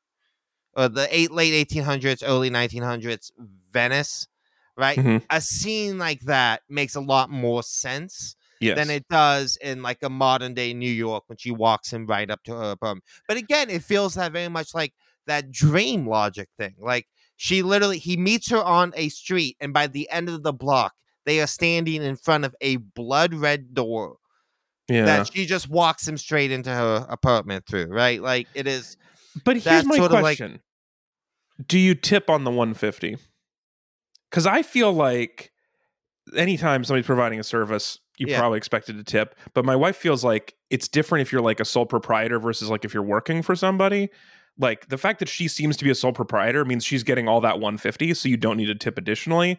or 0.77 0.89
the 0.89 1.09
eight 1.11 1.31
late 1.31 1.69
1800s, 1.69 2.23
early 2.25 2.51
1900s 2.51 3.33
Venice, 3.73 4.29
right? 4.77 4.99
Mhm. 4.99 5.23
A 5.31 5.41
scene 5.41 5.99
like 5.99 6.21
that 6.23 6.63
makes 6.69 6.95
a 6.95 7.01
lot 7.01 7.31
more 7.31 7.63
sense 7.63 8.37
Yes. 8.61 8.77
than 8.77 8.89
it 8.91 9.07
does 9.09 9.59
in 9.61 9.83
like 9.83 10.03
a 10.03 10.09
modern 10.09 10.55
day 10.55 10.73
New 10.73 10.91
York 10.91 11.25
when 11.27 11.37
she 11.37 11.51
walks 11.51 11.93
him 11.93 12.07
right 12.07 12.31
up 12.31 12.43
to 12.45 12.53
her 12.55 12.71
apartment. 12.71 13.05
But 13.29 13.37
again, 13.37 13.69
it 13.69 13.83
feels 13.85 14.15
that 14.15 14.33
very 14.33 14.49
much 14.49 14.75
like 14.75 14.95
that 15.27 15.51
dream 15.51 16.07
logic 16.09 16.49
thing. 16.59 16.75
Like 16.79 17.07
she 17.37 17.63
literally 17.63 17.99
he 17.99 18.17
meets 18.17 18.49
her 18.51 18.63
on 18.63 18.93
a 18.97 19.09
street, 19.11 19.57
and 19.61 19.75
by 19.75 19.87
the 19.89 20.09
end 20.11 20.29
of 20.31 20.43
the 20.43 20.55
block, 20.55 20.95
they 21.27 21.41
are 21.41 21.47
standing 21.47 22.03
in 22.03 22.17
front 22.17 22.45
of 22.47 22.55
a 22.63 22.77
blood 22.77 23.35
red 23.35 23.75
door 23.75 24.17
Yeah. 24.89 25.05
that 25.05 25.33
she 25.35 25.45
just 25.45 25.69
walks 25.69 26.07
him 26.09 26.17
straight 26.17 26.51
into 26.51 26.71
her 26.71 27.05
apartment 27.11 27.67
through, 27.67 27.87
right? 27.89 28.23
Like 28.23 28.47
it 28.55 28.67
is. 28.67 28.97
But 29.45 29.57
here's 29.57 29.65
That's 29.65 29.87
my 29.87 29.97
of 29.99 30.11
like- 30.13 30.23
question: 30.23 30.61
Do 31.65 31.79
you 31.79 31.95
tip 31.95 32.29
on 32.29 32.45
the 32.45 32.51
150? 32.51 33.17
Because 34.31 34.47
I 34.47 34.63
feel 34.63 34.93
like 34.93 35.53
anytime 36.37 36.85
somebody's 36.85 37.07
providing 37.07 37.39
a 37.39 37.45
service, 37.45 37.99
you 38.19 38.27
Yeah. 38.29 38.39
probably 38.39 38.59
expected 38.59 38.97
to 38.97 39.05
tip. 39.05 39.35
But 39.55 39.65
my 39.65 39.77
wife 39.77 39.97
feels 39.97 40.25
like 40.25 40.55
it's 40.71 40.89
different 40.89 41.23
if 41.23 41.33
you're 41.33 41.41
like 41.43 41.61
a 41.61 41.65
sole 41.65 41.87
proprietor 41.87 42.39
versus 42.39 42.69
like 42.69 42.85
if 42.85 42.93
you're 42.93 43.03
working 43.03 43.43
for 43.43 43.55
somebody. 43.55 44.09
Like 44.59 44.89
the 44.89 44.99
fact 44.99 45.19
that 45.19 45.29
she 45.29 45.49
seems 45.49 45.77
to 45.77 45.85
be 45.85 45.91
a 45.91 45.95
sole 45.95 46.13
proprietor 46.13 46.65
means 46.65 46.85
she's 46.85 47.03
getting 47.03 47.29
all 47.29 47.41
that 47.43 47.61
150, 47.61 48.15
so 48.15 48.29
you 48.29 48.37
don't 48.39 48.57
need 48.57 48.67
to 48.67 48.75
tip 48.75 48.97
additionally. 48.99 49.59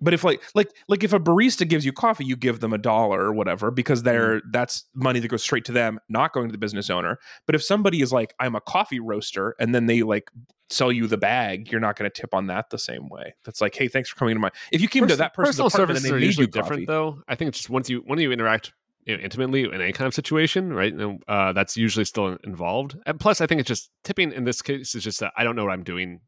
But 0.00 0.12
if 0.14 0.24
like 0.24 0.42
like 0.54 0.70
like 0.88 1.02
if 1.02 1.12
a 1.12 1.20
barista 1.20 1.66
gives 1.66 1.84
you 1.84 1.92
coffee, 1.92 2.24
you 2.24 2.36
give 2.36 2.60
them 2.60 2.72
a 2.72 2.78
dollar 2.78 3.20
or 3.22 3.32
whatever 3.32 3.70
because 3.70 4.02
they're 4.02 4.42
that's 4.50 4.84
money 4.94 5.20
that 5.20 5.28
goes 5.28 5.42
straight 5.42 5.64
to 5.66 5.72
them, 5.72 5.98
not 6.08 6.32
going 6.32 6.48
to 6.48 6.52
the 6.52 6.58
business 6.58 6.90
owner. 6.90 7.18
But 7.46 7.54
if 7.54 7.62
somebody 7.62 8.02
is 8.02 8.12
like, 8.12 8.34
I'm 8.38 8.54
a 8.54 8.60
coffee 8.60 9.00
roaster, 9.00 9.56
and 9.58 9.74
then 9.74 9.86
they 9.86 10.02
like 10.02 10.30
sell 10.68 10.92
you 10.92 11.06
the 11.06 11.16
bag, 11.16 11.70
you're 11.70 11.80
not 11.80 11.96
going 11.96 12.10
to 12.10 12.20
tip 12.20 12.34
on 12.34 12.48
that 12.48 12.70
the 12.70 12.78
same 12.78 13.08
way. 13.08 13.34
That's 13.44 13.60
like, 13.60 13.74
hey, 13.74 13.88
thanks 13.88 14.10
for 14.10 14.16
coming 14.16 14.34
to 14.34 14.40
my. 14.40 14.50
If 14.70 14.80
you 14.80 14.88
came 14.88 15.06
to 15.06 15.16
that 15.16 15.32
person's 15.32 15.56
personal 15.56 15.68
apartment 15.68 15.98
services 16.00 16.04
and 16.10 16.12
they 16.12 16.24
are 16.24 16.26
usually 16.26 16.46
you 16.46 16.50
different, 16.52 16.86
though. 16.86 17.22
I 17.28 17.34
think 17.34 17.48
it's 17.48 17.58
just 17.58 17.70
once 17.70 17.88
you 17.88 18.02
when 18.06 18.18
you 18.18 18.32
interact 18.32 18.72
you 19.06 19.16
know, 19.16 19.22
intimately 19.22 19.64
in 19.64 19.80
any 19.80 19.92
kind 19.92 20.08
of 20.08 20.14
situation, 20.14 20.72
right? 20.72 20.92
And, 20.92 21.22
uh, 21.28 21.52
that's 21.52 21.76
usually 21.76 22.04
still 22.04 22.36
involved. 22.44 22.98
And 23.06 23.18
plus, 23.18 23.40
I 23.40 23.46
think 23.46 23.60
it's 23.60 23.68
just 23.68 23.90
tipping 24.04 24.32
in 24.32 24.44
this 24.44 24.60
case 24.60 24.94
is 24.94 25.04
just 25.04 25.20
that 25.20 25.32
I 25.36 25.44
don't 25.44 25.56
know 25.56 25.64
what 25.64 25.72
I'm 25.72 25.84
doing. 25.84 26.20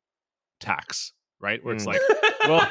Tax, 0.60 1.12
right? 1.40 1.64
Where 1.64 1.74
it's 1.74 1.84
Mm. 1.84 1.88
like, 1.88 2.00
well, 2.48 2.68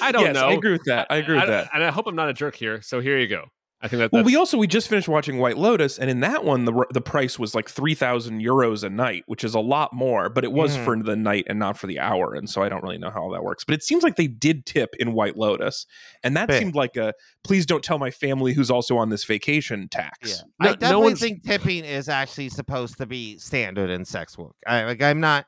I 0.00 0.12
don't 0.12 0.22
yes, 0.24 0.34
know. 0.34 0.48
I 0.48 0.52
agree 0.52 0.72
with 0.72 0.84
that. 0.84 1.06
I 1.10 1.16
agree 1.16 1.34
with 1.34 1.44
I- 1.44 1.46
that. 1.48 1.70
and 1.74 1.82
I 1.84 1.90
hope 1.90 2.06
I'm 2.06 2.16
not 2.16 2.28
a 2.28 2.34
jerk 2.34 2.54
here. 2.56 2.80
So 2.82 3.00
here 3.00 3.18
you 3.18 3.26
go. 3.28 3.44
I 3.82 3.88
think 3.88 3.98
that 4.00 4.12
Well, 4.12 4.24
we 4.24 4.34
also 4.34 4.56
we 4.56 4.66
just 4.66 4.88
finished 4.88 5.08
watching 5.08 5.36
White 5.36 5.58
Lotus, 5.58 5.98
and 5.98 6.08
in 6.08 6.20
that 6.20 6.42
one, 6.42 6.64
the 6.64 6.86
the 6.92 7.02
price 7.02 7.38
was 7.38 7.54
like 7.54 7.68
three 7.68 7.92
thousand 7.94 8.40
euros 8.40 8.82
a 8.82 8.88
night, 8.88 9.24
which 9.26 9.44
is 9.44 9.54
a 9.54 9.60
lot 9.60 9.92
more, 9.92 10.30
but 10.30 10.42
it 10.42 10.52
was 10.52 10.74
Mhm. 10.74 10.84
for 10.86 11.02
the 11.02 11.16
night 11.16 11.44
and 11.50 11.58
not 11.58 11.76
for 11.76 11.86
the 11.86 11.98
hour, 12.00 12.32
and 12.34 12.48
so 12.48 12.62
I 12.62 12.70
don't 12.70 12.82
really 12.82 12.96
know 12.96 13.10
how 13.10 13.20
all 13.24 13.30
that 13.32 13.44
works. 13.44 13.62
But 13.62 13.74
it 13.74 13.82
seems 13.82 14.02
like 14.02 14.16
they 14.16 14.26
did 14.26 14.64
tip 14.64 14.96
in 14.98 15.12
White 15.12 15.36
Lotus, 15.36 15.84
and 16.22 16.34
that 16.34 16.48
Big. 16.48 16.60
seemed 16.62 16.74
like 16.74 16.96
a 16.96 17.12
please 17.42 17.66
don't 17.66 17.84
tell 17.84 17.98
my 17.98 18.10
family 18.10 18.54
who's 18.54 18.70
also 18.70 18.96
on 18.96 19.10
this 19.10 19.24
vacation 19.24 19.86
tax. 19.90 20.30
Yeah, 20.30 20.36
No- 20.60 20.68
I 20.68 20.70
no 20.70 20.76
definitely 20.76 21.04
one's- 21.04 21.20
think 21.20 21.42
tipping 21.44 21.84
is 21.84 22.08
actually 22.08 22.48
supposed 22.48 22.96
to 22.96 23.04
be 23.04 23.36
standard 23.36 23.90
in 23.90 24.06
sex 24.06 24.38
work. 24.38 24.54
I 24.66 24.84
like. 24.84 25.02
I'm 25.02 25.20
not. 25.20 25.44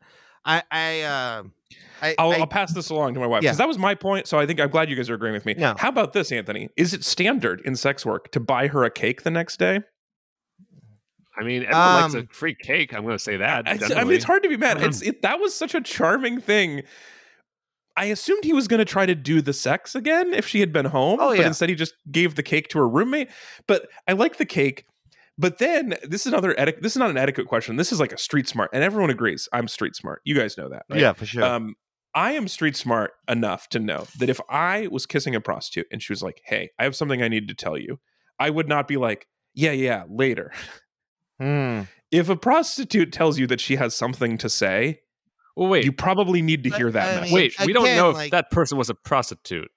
I. 0.46 0.62
I. 0.70 1.00
Uh, 1.02 1.42
I, 2.02 2.14
I'll, 2.18 2.32
I 2.32 2.36
I'll 2.36 2.46
pass 2.46 2.74
this 2.74 2.90
along 2.90 3.14
to 3.14 3.20
my 3.20 3.26
wife 3.26 3.42
Yeah. 3.42 3.48
because 3.48 3.56
that 3.58 3.66
was 3.68 3.78
my 3.78 3.94
point. 3.94 4.26
So 4.26 4.38
I 4.38 4.44
think 4.44 4.60
I'm 4.60 4.68
glad 4.68 4.90
you 4.90 4.96
guys 4.96 5.08
are 5.08 5.14
agreeing 5.14 5.32
with 5.32 5.46
me. 5.46 5.54
No. 5.56 5.74
How 5.78 5.88
about 5.88 6.12
this, 6.12 6.30
Anthony? 6.30 6.68
Is 6.76 6.92
it 6.92 7.02
standard 7.04 7.62
in 7.64 7.74
sex 7.74 8.04
work 8.04 8.30
to 8.32 8.40
buy 8.40 8.66
her 8.68 8.84
a 8.84 8.90
cake 8.90 9.22
the 9.22 9.30
next 9.30 9.58
day? 9.58 9.80
I 11.38 11.42
mean, 11.42 11.62
everyone 11.62 12.02
likes 12.02 12.14
a 12.14 12.18
Um, 12.20 12.26
free 12.28 12.54
cake. 12.54 12.92
I'm 12.94 13.02
going 13.02 13.14
to 13.14 13.18
say 13.22 13.38
that. 13.38 13.66
I, 13.66 13.78
I 14.00 14.04
mean, 14.04 14.12
it's 14.14 14.24
hard 14.24 14.42
to 14.42 14.48
be 14.50 14.58
mad. 14.58 14.82
It's 14.82 15.00
it, 15.02 15.22
that 15.22 15.40
was 15.40 15.54
such 15.54 15.74
a 15.74 15.80
charming 15.80 16.38
thing. 16.40 16.82
I 17.96 18.06
assumed 18.06 18.44
he 18.44 18.52
was 18.52 18.68
going 18.68 18.78
to 18.78 18.84
try 18.84 19.06
to 19.06 19.14
do 19.14 19.40
the 19.40 19.54
sex 19.54 19.94
again 19.94 20.34
if 20.34 20.46
she 20.46 20.60
had 20.60 20.72
been 20.72 20.84
home, 20.86 21.18
Oh, 21.20 21.34
but 21.34 21.46
instead 21.46 21.70
he 21.70 21.74
just 21.74 21.94
gave 22.10 22.34
the 22.34 22.42
cake 22.42 22.68
to 22.68 22.78
her 22.78 22.88
roommate. 22.88 23.30
But 23.66 23.88
I 24.06 24.12
like 24.12 24.36
the 24.36 24.44
cake. 24.44 24.84
But 25.38 25.58
then 25.58 25.96
this 26.02 26.22
is 26.22 26.32
another 26.32 26.54
etiquette. 26.58 26.82
This 26.82 26.92
is 26.92 26.98
not 26.98 27.10
an 27.10 27.18
etiquette 27.18 27.46
question. 27.46 27.76
This 27.76 27.92
is 27.92 28.00
like 28.00 28.12
a 28.12 28.18
street 28.18 28.48
smart, 28.48 28.70
and 28.72 28.82
everyone 28.82 29.10
agrees. 29.10 29.48
I'm 29.52 29.68
street 29.68 29.94
smart. 29.94 30.22
You 30.24 30.34
guys 30.34 30.56
know 30.56 30.68
that, 30.70 30.84
right? 30.90 31.00
yeah, 31.00 31.12
for 31.12 31.26
sure. 31.26 31.44
Um, 31.44 31.74
I 32.14 32.32
am 32.32 32.48
street 32.48 32.76
smart 32.76 33.12
enough 33.28 33.68
to 33.70 33.78
know 33.78 34.06
that 34.18 34.30
if 34.30 34.40
I 34.48 34.86
was 34.90 35.04
kissing 35.04 35.34
a 35.34 35.40
prostitute 35.40 35.86
and 35.92 36.02
she 36.02 36.12
was 36.12 36.22
like, 36.22 36.40
"Hey, 36.46 36.70
I 36.78 36.84
have 36.84 36.96
something 36.96 37.22
I 37.22 37.28
need 37.28 37.48
to 37.48 37.54
tell 37.54 37.76
you," 37.76 37.98
I 38.38 38.48
would 38.48 38.68
not 38.68 38.88
be 38.88 38.96
like, 38.96 39.26
"Yeah, 39.54 39.72
yeah, 39.72 40.04
later." 40.08 40.52
Hmm. 41.40 41.82
If 42.10 42.28
a 42.30 42.36
prostitute 42.36 43.12
tells 43.12 43.38
you 43.38 43.46
that 43.48 43.60
she 43.60 43.76
has 43.76 43.94
something 43.94 44.38
to 44.38 44.48
say, 44.48 45.00
Well, 45.54 45.68
wait, 45.68 45.84
you 45.84 45.92
probably 45.92 46.40
need 46.40 46.64
to 46.64 46.70
But, 46.70 46.78
hear 46.78 46.90
that 46.92 47.08
I 47.08 47.20
message. 47.20 47.32
mean, 47.32 47.34
wait. 47.34 47.66
we 47.66 47.72
don't 47.74 47.84
know 47.96 48.10
if 48.10 48.16
like- 48.16 48.30
that 48.30 48.50
person 48.50 48.78
was 48.78 48.88
a 48.90 48.94
prostitute. 48.94 49.68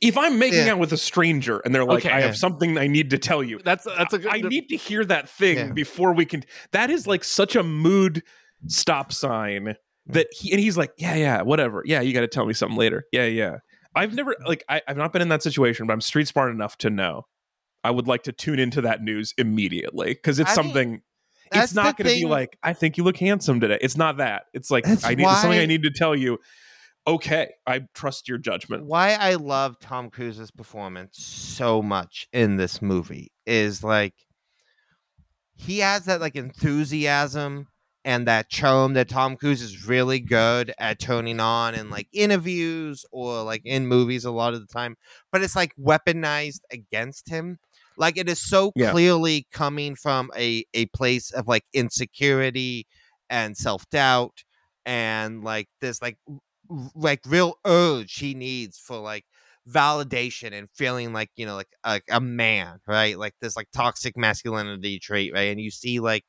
If 0.00 0.16
I'm 0.18 0.38
making 0.38 0.66
Yeah. 0.66 0.72
out 0.72 0.78
with 0.78 0.92
a 0.92 0.96
stranger 0.96 1.60
and 1.64 1.74
they're 1.74 1.84
like, 1.84 2.04
Okay. 2.04 2.10
"I 2.14 2.20
Yeah. 2.20 2.26
have 2.26 2.36
something 2.36 2.78
I 2.78 2.86
need 2.86 3.10
to 3.10 3.18
tell 3.18 3.42
you," 3.42 3.60
That's 3.64 3.84
that's 3.84 4.14
a 4.14 4.18
good. 4.18 4.32
I 4.32 4.38
need 4.38 4.68
to 4.68 4.76
hear 4.76 5.04
that 5.04 5.28
thing 5.28 5.56
Yeah. 5.56 5.72
before 5.72 6.12
we 6.12 6.24
can. 6.24 6.44
That 6.72 6.90
is 6.90 7.06
like 7.06 7.24
such 7.24 7.56
a 7.56 7.62
mood 7.62 8.22
stop 8.68 9.12
sign 9.12 9.76
that 10.06 10.26
he 10.32 10.50
and 10.52 10.60
he's 10.60 10.76
like, 10.76 10.92
yeah, 10.96 11.14
yeah, 11.14 11.42
whatever. 11.42 11.82
Yeah, 11.84 12.00
you 12.00 12.12
got 12.12 12.20
to 12.20 12.28
tell 12.28 12.46
me 12.46 12.52
something 12.54 12.76
later. 12.78 13.04
Yeah, 13.12 13.26
yeah. 13.26 13.56
I've 13.94 14.14
never 14.14 14.34
like 14.46 14.64
I, 14.68 14.82
I've 14.88 14.96
not 14.96 15.12
been 15.12 15.22
in 15.22 15.28
that 15.28 15.42
situation, 15.42 15.86
but 15.86 15.92
I'm 15.92 16.00
street 16.00 16.28
smart 16.28 16.50
enough 16.52 16.78
to 16.78 16.90
know. 16.90 17.22
I 17.84 17.90
would 17.90 18.06
like 18.06 18.22
to 18.24 18.32
tune 18.32 18.58
into 18.58 18.80
that 18.82 19.02
news 19.02 19.34
immediately 19.38 20.14
because 20.14 20.38
it's 20.38 20.50
I 20.50 20.54
something. 20.54 21.02
that's 21.50 21.64
It's 21.72 21.74
not 21.74 21.96
going 21.96 22.08
to 22.08 22.14
be 22.14 22.26
like, 22.26 22.56
I 22.62 22.72
think 22.72 22.96
you 22.96 23.04
look 23.04 23.16
handsome 23.16 23.60
today. 23.60 23.78
It's 23.80 23.96
not 23.96 24.18
that. 24.18 24.44
It's 24.54 24.70
like 24.70 24.84
That's 24.84 25.04
I 25.04 25.14
need 25.14 25.26
something 25.26 25.58
I 25.58 25.66
need 25.66 25.82
to 25.82 25.90
tell 25.90 26.14
you. 26.16 26.38
Okay, 27.06 27.54
I 27.66 27.80
trust 27.94 28.28
your 28.28 28.38
judgment. 28.38 28.84
why 28.84 29.14
I 29.14 29.34
love 29.34 29.78
Tom 29.80 30.08
Cruise's 30.10 30.50
performance 30.52 31.18
so 31.18 31.82
much 31.82 32.28
in 32.32 32.56
this 32.56 32.80
movie 32.80 33.32
is 33.44 33.82
like 33.82 34.14
he 35.54 35.78
has 35.80 36.04
that 36.06 36.20
like 36.20 36.36
enthusiasm 36.36 37.68
and 38.04 38.26
that 38.26 38.48
charm 38.48 38.94
that 38.94 39.08
Tom 39.08 39.36
Cruise 39.36 39.62
is 39.62 39.86
really 39.86 40.18
good 40.18 40.72
at 40.78 40.98
turning 40.98 41.38
on 41.38 41.74
in 41.74 41.88
like 41.88 42.08
interviews 42.12 43.04
or 43.12 43.42
like 43.44 43.62
in 43.64 43.86
movies 43.86 44.24
a 44.24 44.30
lot 44.32 44.54
of 44.54 44.60
the 44.60 44.66
time, 44.66 44.96
but 45.30 45.42
it's 45.42 45.54
like 45.54 45.72
weaponized 45.76 46.60
against 46.72 47.28
him. 47.28 47.58
Like 47.96 48.16
it 48.16 48.28
is 48.28 48.40
so 48.40 48.72
Yeah. 48.74 48.90
clearly 48.90 49.46
coming 49.52 49.94
from 49.94 50.30
a 50.36 50.64
a 50.74 50.86
place 50.86 51.30
of 51.30 51.46
like 51.46 51.64
insecurity 51.72 52.86
and 53.30 53.56
self 53.56 53.88
doubt 53.90 54.42
and 54.84 55.44
like 55.44 55.68
this 55.80 56.02
like 56.02 56.18
like 56.94 57.20
real 57.26 57.58
urge 57.64 58.14
he 58.14 58.34
needs 58.34 58.78
for 58.78 58.98
like 58.98 59.24
validation 59.68 60.52
and 60.52 60.68
feeling 60.74 61.12
like 61.12 61.30
you 61.36 61.46
know 61.46 61.54
like 61.54 61.68
a, 61.84 62.00
a 62.10 62.20
man 62.20 62.80
right 62.86 63.16
like 63.18 63.34
this 63.40 63.56
like 63.56 63.68
toxic 63.72 64.16
masculinity 64.16 64.98
trait 64.98 65.32
right 65.32 65.50
and 65.50 65.60
you 65.60 65.70
see 65.70 66.00
like 66.00 66.24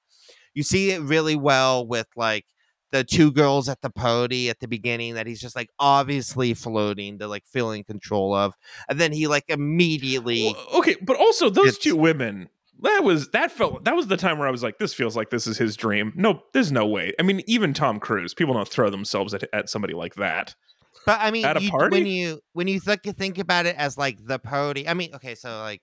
you 0.53 0.63
see 0.63 0.91
it 0.91 1.01
really 1.01 1.35
well 1.35 1.85
with 1.85 2.07
like 2.15 2.45
the 2.91 3.03
two 3.03 3.31
girls 3.31 3.67
at 3.67 3.81
the 3.81 3.89
party 3.89 4.49
at 4.49 4.59
the 4.59 4.67
beginning 4.67 5.15
that 5.15 5.25
he's 5.25 5.41
just 5.41 5.55
like 5.55 5.69
obviously 5.79 6.53
floating 6.53 7.17
to 7.17 7.27
like 7.27 7.43
feeling 7.47 7.83
control 7.83 8.35
of 8.35 8.53
and 8.87 8.99
then 8.99 9.11
he 9.11 9.27
like 9.27 9.45
immediately 9.47 10.53
Well, 10.53 10.67
okay, 10.79 10.95
but 11.01 11.17
also 11.17 11.49
those 11.49 11.77
two 11.77 11.95
women. 11.95 12.49
That 12.81 13.03
was 13.03 13.29
that 13.29 13.51
felt 13.51 13.85
that 13.85 13.95
was 13.95 14.07
the 14.07 14.17
time 14.17 14.39
where 14.39 14.47
I 14.47 14.51
was 14.51 14.63
like, 14.63 14.77
this 14.77 14.93
feels 14.93 15.15
like 15.15 15.29
this 15.29 15.47
is 15.47 15.57
his 15.57 15.77
dream. 15.77 16.11
No, 16.15 16.41
there's 16.53 16.71
no 16.71 16.85
way. 16.85 17.13
I 17.19 17.23
mean, 17.23 17.41
even 17.47 17.73
Tom 17.73 17.99
Cruise, 17.99 18.33
people 18.33 18.53
don't 18.53 18.67
throw 18.67 18.89
themselves 18.89 19.33
at, 19.33 19.45
at 19.53 19.69
somebody 19.69 19.93
like 19.93 20.15
that. 20.15 20.55
But 21.05 21.19
I 21.21 21.31
mean, 21.31 21.45
At 21.45 21.57
a 21.57 21.61
you, 21.61 21.69
party? 21.69 21.97
when 21.97 22.05
you 22.05 22.39
when 22.53 22.67
you 22.67 22.79
think 22.79 23.03
think 23.17 23.37
about 23.37 23.65
it 23.65 23.75
as 23.77 23.97
like 23.97 24.25
the 24.25 24.39
party. 24.39 24.87
I 24.87 24.93
mean, 24.93 25.13
okay, 25.15 25.35
so 25.35 25.59
like 25.59 25.81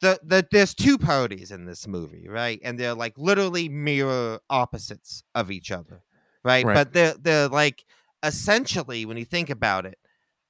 the 0.00 0.18
the 0.22 0.46
there's 0.50 0.74
two 0.74 0.98
parties 0.98 1.50
in 1.50 1.64
this 1.66 1.86
movie, 1.86 2.28
right? 2.28 2.60
And 2.62 2.78
they're 2.78 2.94
like 2.94 3.14
literally 3.16 3.68
mirror 3.68 4.40
opposites 4.48 5.22
of 5.34 5.50
each 5.50 5.70
other, 5.70 6.02
right? 6.44 6.64
Right. 6.64 6.74
But 6.74 6.92
they're 6.92 7.14
they're 7.14 7.48
like 7.48 7.84
essentially 8.22 9.06
when 9.06 9.16
you 9.16 9.24
think 9.24 9.50
about 9.50 9.86
it, 9.86 9.98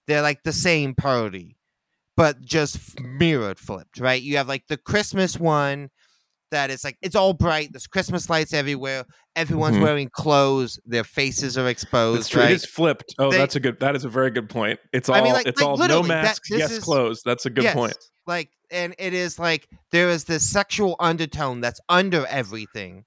they're 0.07 0.23
like 0.23 0.43
the 0.43 0.53
same 0.53 0.95
party, 0.95 1.57
but 2.19 2.41
just 2.41 2.75
f- 2.77 2.95
mirrored 2.99 3.59
flipped, 3.61 4.01
right? 4.01 4.21
You 4.21 4.37
have 4.39 4.49
like 4.49 4.67
the 4.69 4.77
Christmas 4.77 5.39
one 5.39 5.89
that 6.51 6.69
is 6.71 6.83
like 6.83 6.97
it's 7.01 7.15
all 7.15 7.33
bright. 7.33 7.73
There's 7.73 7.87
Christmas 7.87 8.29
lights 8.29 8.53
everywhere. 8.53 9.05
Everyone's 9.37 9.77
Mhm. 9.77 9.83
wearing 9.83 10.09
clothes. 10.11 10.81
Their 10.85 11.05
faces 11.05 11.57
are 11.57 11.69
exposed. 11.69 12.21
It's 12.21 12.29
true. 12.29 12.43
Right? 12.43 12.51
It 12.51 12.55
is 12.55 12.65
flipped. 12.65 13.15
Oh, 13.21 13.31
They- 13.31 13.39
that's 13.39 13.55
a 13.55 13.61
good. 13.61 13.79
That 13.79 13.95
is 13.95 14.05
a 14.05 14.09
very 14.09 14.31
good 14.33 14.49
point. 14.51 14.81
It's 14.93 15.09
all. 15.09 15.15
I 15.15 15.21
mean, 15.23 15.33
like- 15.33 15.47
it's 15.47 15.61
like, 15.61 15.69
all 15.71 15.77
no 15.77 15.83
literally, 15.83 16.09
that- 16.09 16.23
masks, 16.25 16.51
yes 16.51 16.73
is- 16.73 16.83
clothes. 16.83 17.23
That's 17.25 17.47
a 17.47 17.51
good 17.51 17.65
Yes, 17.65 17.75
point. 17.75 17.97
Like, 18.27 18.51
and 18.71 18.95
it 18.99 19.15
is 19.15 19.39
like 19.39 19.69
there 19.93 20.09
is 20.09 20.25
this 20.25 20.43
sexual 20.43 20.97
undertone 20.99 21.61
that's 21.61 21.81
under 21.89 22.27
everything. 22.27 23.05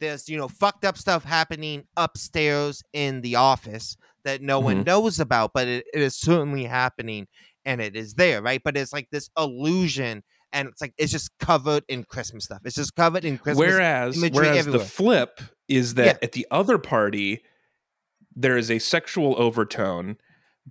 There's, 0.00 0.28
you 0.28 0.38
know, 0.38 0.48
fucked 0.48 0.84
up 0.86 0.96
stuff 0.96 1.24
happening 1.24 1.82
upstairs 1.96 2.82
in 2.92 3.20
the 3.20 3.34
office 3.36 3.96
that 4.24 4.40
no 4.40 4.58
one 4.60 4.82
Mhm. 4.82 4.86
knows 4.86 5.20
about, 5.20 5.50
but 5.52 5.66
it, 5.68 5.84
it 5.92 6.00
is 6.00 6.16
certainly 6.16 6.64
happening 6.64 7.26
and 7.68 7.82
it 7.82 7.94
is 7.94 8.14
there, 8.14 8.40
right? 8.40 8.62
But 8.64 8.78
it's 8.78 8.94
like 8.94 9.08
this 9.12 9.28
illusion 9.36 10.24
and 10.54 10.68
it's 10.68 10.80
like 10.80 10.94
it's 10.96 11.12
just 11.12 11.30
covered 11.38 11.84
in 11.86 12.02
Christmas 12.02 12.44
stuff. 12.44 12.60
It's 12.64 12.74
just 12.76 12.96
covered 12.96 13.26
in 13.26 13.36
Christmas. 13.36 13.58
whereas, 13.68 14.16
whereas 14.18 14.56
everywhere. 14.56 14.78
the 14.78 14.84
flip 14.84 15.40
is 15.68 15.94
that 15.94 16.06
Yeah. 16.06 16.18
at 16.22 16.32
the 16.32 16.46
other 16.50 16.78
party, 16.78 17.42
there 18.34 18.56
is 18.56 18.70
a 18.70 18.78
sexual 18.78 19.34
overtone, 19.38 20.16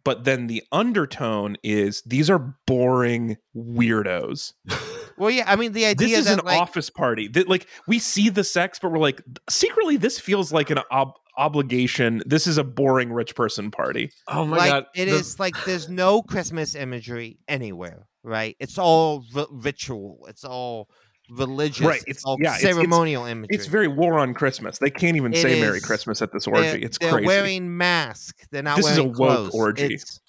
but 0.03 0.23
then 0.23 0.47
the 0.47 0.63
undertone 0.71 1.57
is 1.63 2.01
these 2.01 2.31
are 2.31 2.55
boring 2.65 3.37
weirdos. 3.55 4.53
well, 5.19 5.29
yeah, 5.29 5.43
I 5.45 5.55
mean 5.55 5.73
the 5.73 5.85
idea 5.85 6.07
this 6.07 6.19
is 6.19 6.25
that 6.25 6.39
an 6.39 6.45
like, 6.45 6.59
office 6.59 6.89
party 6.89 7.27
that 7.29 7.47
like 7.47 7.67
we 7.87 7.99
see 7.99 8.29
the 8.29 8.43
sex 8.43 8.79
but 8.79 8.91
we're 8.91 8.97
like 8.97 9.21
secretly 9.49 9.97
this 9.97 10.19
feels 10.19 10.51
like 10.51 10.71
an 10.71 10.79
ob- 10.91 11.13
obligation 11.37 12.21
this 12.25 12.47
is 12.47 12.57
a 12.57 12.63
boring 12.63 13.11
rich 13.13 13.35
person 13.35 13.69
party 13.71 14.09
Oh 14.27 14.45
my 14.45 14.57
like 14.57 14.69
god! 14.71 14.85
it 14.95 15.05
the- 15.05 15.11
is 15.11 15.39
like 15.39 15.55
there's 15.65 15.87
no 15.89 16.21
Christmas 16.21 16.75
imagery 16.75 17.37
anywhere, 17.47 18.07
right? 18.23 18.55
It's 18.59 18.77
all 18.77 19.23
ri- 19.35 19.45
ritual. 19.51 20.25
It's 20.27 20.43
all 20.43 20.89
religious. 21.29 21.85
Right, 21.85 21.97
It's, 22.07 22.09
it's- 22.09 22.23
all 22.25 22.37
yeah, 22.39 22.49
it's- 22.55 22.63
it's- 22.63 22.75
ceremonial 22.75 23.25
imagery. 23.25 23.55
It's 23.55 23.65
very 23.67 23.87
war 23.87 24.17
on 24.19 24.33
Christmas. 24.33 24.79
They 24.79 24.89
can't 24.89 25.15
even 25.17 25.33
It 25.33 25.37
say 25.41 25.59
Merry. 25.61 25.79
Christmas 25.81 26.21
at 26.21 26.31
this 26.31 26.45
they're, 26.45 26.55
orgy. 26.55 26.81
It's 26.83 26.97
they're 26.97 27.11
crazy. 27.11 27.27
wearing 27.27 27.77
masks. 27.77 28.47
They're 28.51 28.63
not 28.63 28.77
This 28.77 28.87
is 28.91 28.97
a 28.97 29.03
wearing 29.03 29.17
woke 29.17 29.51
clothes. 29.51 29.53
orgy. 29.53 29.93
It's, 29.95 30.19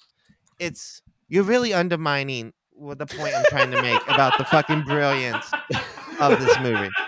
it's 0.59 1.01
you're 1.27 1.43
really 1.43 1.73
undermining 1.73 2.53
what 2.71 2.97
the 2.97 3.05
point 3.05 3.33
I'm 3.35 3.45
trying 3.49 3.71
to 3.71 3.81
make 3.81 4.01
about 4.07 4.37
the 4.37 4.45
fucking 4.45 4.83
brilliance 4.83 5.45
of 6.19 6.39
this 6.39 6.57
movie. 6.61 6.89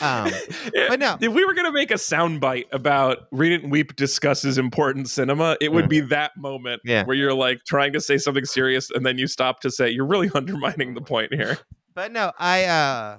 Um, 0.00 0.30
but 0.88 0.98
no. 1.00 1.16
if 1.20 1.32
we 1.32 1.44
were 1.44 1.54
going 1.54 1.66
to 1.66 1.72
make 1.72 1.90
a 1.90 1.94
soundbite 1.94 2.64
about 2.72 3.26
Read 3.30 3.52
It 3.52 3.62
and 3.62 3.70
Weep 3.72 3.94
discusses 3.96 4.58
important 4.58 5.08
cinema, 5.08 5.56
it 5.60 5.72
would 5.72 5.84
Yeah. 5.84 5.88
be 5.88 6.00
that 6.00 6.32
moment 6.36 6.82
Yeah. 6.84 7.04
where 7.04 7.16
you're 7.16 7.34
like 7.34 7.64
trying 7.64 7.92
to 7.92 8.00
say 8.00 8.18
something 8.18 8.44
serious 8.44 8.90
and 8.90 9.04
then 9.06 9.18
you 9.18 9.26
stop 9.26 9.60
to 9.60 9.70
say 9.70 9.90
you're 9.90 10.06
really 10.06 10.30
undermining 10.34 10.94
the 10.94 11.00
point 11.00 11.32
here. 11.32 11.58
But 11.94 12.10
no, 12.12 12.32
I 12.38 12.64
uh, 12.64 13.18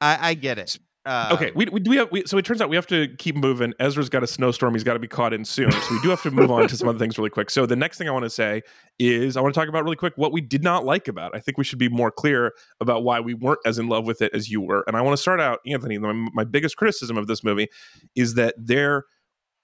I, 0.00 0.18
I 0.30 0.34
get 0.34 0.58
it. 0.58 0.78
Uh, 1.04 1.30
okay, 1.32 1.50
we, 1.56 1.66
we, 1.66 1.80
we, 1.80 1.96
have, 1.96 2.08
we 2.12 2.22
so 2.26 2.38
it 2.38 2.44
turns 2.44 2.60
out 2.60 2.68
we 2.68 2.76
have 2.76 2.86
to 2.86 3.08
keep 3.18 3.34
moving. 3.34 3.74
Ezra's 3.80 4.08
got 4.08 4.22
a 4.22 4.26
snowstorm; 4.26 4.72
he's 4.72 4.84
got 4.84 4.92
to 4.92 5.00
be 5.00 5.08
caught 5.08 5.32
in 5.32 5.44
soon. 5.44 5.72
So 5.72 5.94
we 5.94 6.00
do 6.00 6.10
have 6.10 6.22
to 6.22 6.30
move 6.30 6.50
on 6.52 6.68
to 6.68 6.76
some 6.76 6.88
other 6.88 6.98
things 6.98 7.18
really 7.18 7.30
quick. 7.30 7.50
So 7.50 7.66
the 7.66 7.74
next 7.74 7.98
thing 7.98 8.08
I 8.08 8.12
want 8.12 8.24
to 8.24 8.30
say 8.30 8.62
is 9.00 9.36
I 9.36 9.40
want 9.40 9.52
to 9.52 9.60
talk 9.60 9.68
about 9.68 9.82
really 9.82 9.96
quick 9.96 10.12
what 10.14 10.32
we 10.32 10.40
did 10.40 10.62
not 10.62 10.84
like 10.84 11.08
about. 11.08 11.34
it. 11.34 11.38
I 11.38 11.40
think 11.40 11.58
we 11.58 11.64
should 11.64 11.80
be 11.80 11.88
more 11.88 12.12
clear 12.12 12.52
about 12.80 13.02
why 13.02 13.18
we 13.18 13.34
weren't 13.34 13.58
as 13.66 13.80
in 13.80 13.88
love 13.88 14.06
with 14.06 14.22
it 14.22 14.32
as 14.32 14.48
you 14.48 14.60
were. 14.60 14.84
And 14.86 14.96
I 14.96 15.00
want 15.00 15.16
to 15.16 15.20
start 15.20 15.40
out, 15.40 15.58
Anthony. 15.66 15.98
My, 15.98 16.12
my 16.34 16.44
biggest 16.44 16.76
criticism 16.76 17.16
of 17.18 17.26
this 17.26 17.42
movie 17.42 17.66
is 18.14 18.34
that 18.34 18.54
there 18.56 19.04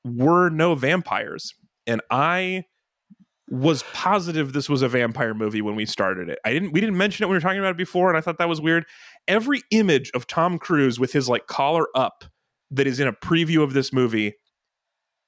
were 0.05 0.51
no 0.51 0.75
vampires, 0.75 1.55
and 1.87 2.01
I 2.11 2.65
was 3.51 3.83
positive 3.95 4.53
this 4.53 4.69
was 4.69 4.83
a 4.83 4.89
vampire 4.89 5.33
movie 5.35 5.63
when 5.63 5.75
we 5.75 5.87
started 5.87 6.29
it. 6.29 6.39
I 6.45 6.53
didn't 6.53 6.73
we 6.73 6.81
didn't 6.81 6.97
mention 6.97 7.25
it 7.25 7.27
when 7.27 7.33
we 7.33 7.37
were 7.37 7.41
talking 7.41 7.59
about 7.61 7.71
it 7.71 7.77
before, 7.79 8.09
and 8.09 8.17
I 8.19 8.21
thought 8.21 8.39
that 8.39 8.49
was 8.49 8.61
weird. 8.61 8.85
Every 9.27 9.63
image 9.71 10.11
of 10.15 10.27
Tom 10.27 10.59
Cruise 10.59 11.01
with 11.01 11.13
his 11.13 11.29
like 11.29 11.47
collar 11.47 11.87
up 11.95 12.25
that 12.71 12.87
is 12.87 13.01
in 13.01 13.09
a 13.09 13.13
preview 13.13 13.63
of 13.63 13.73
this 13.73 13.93
movie, 13.93 14.35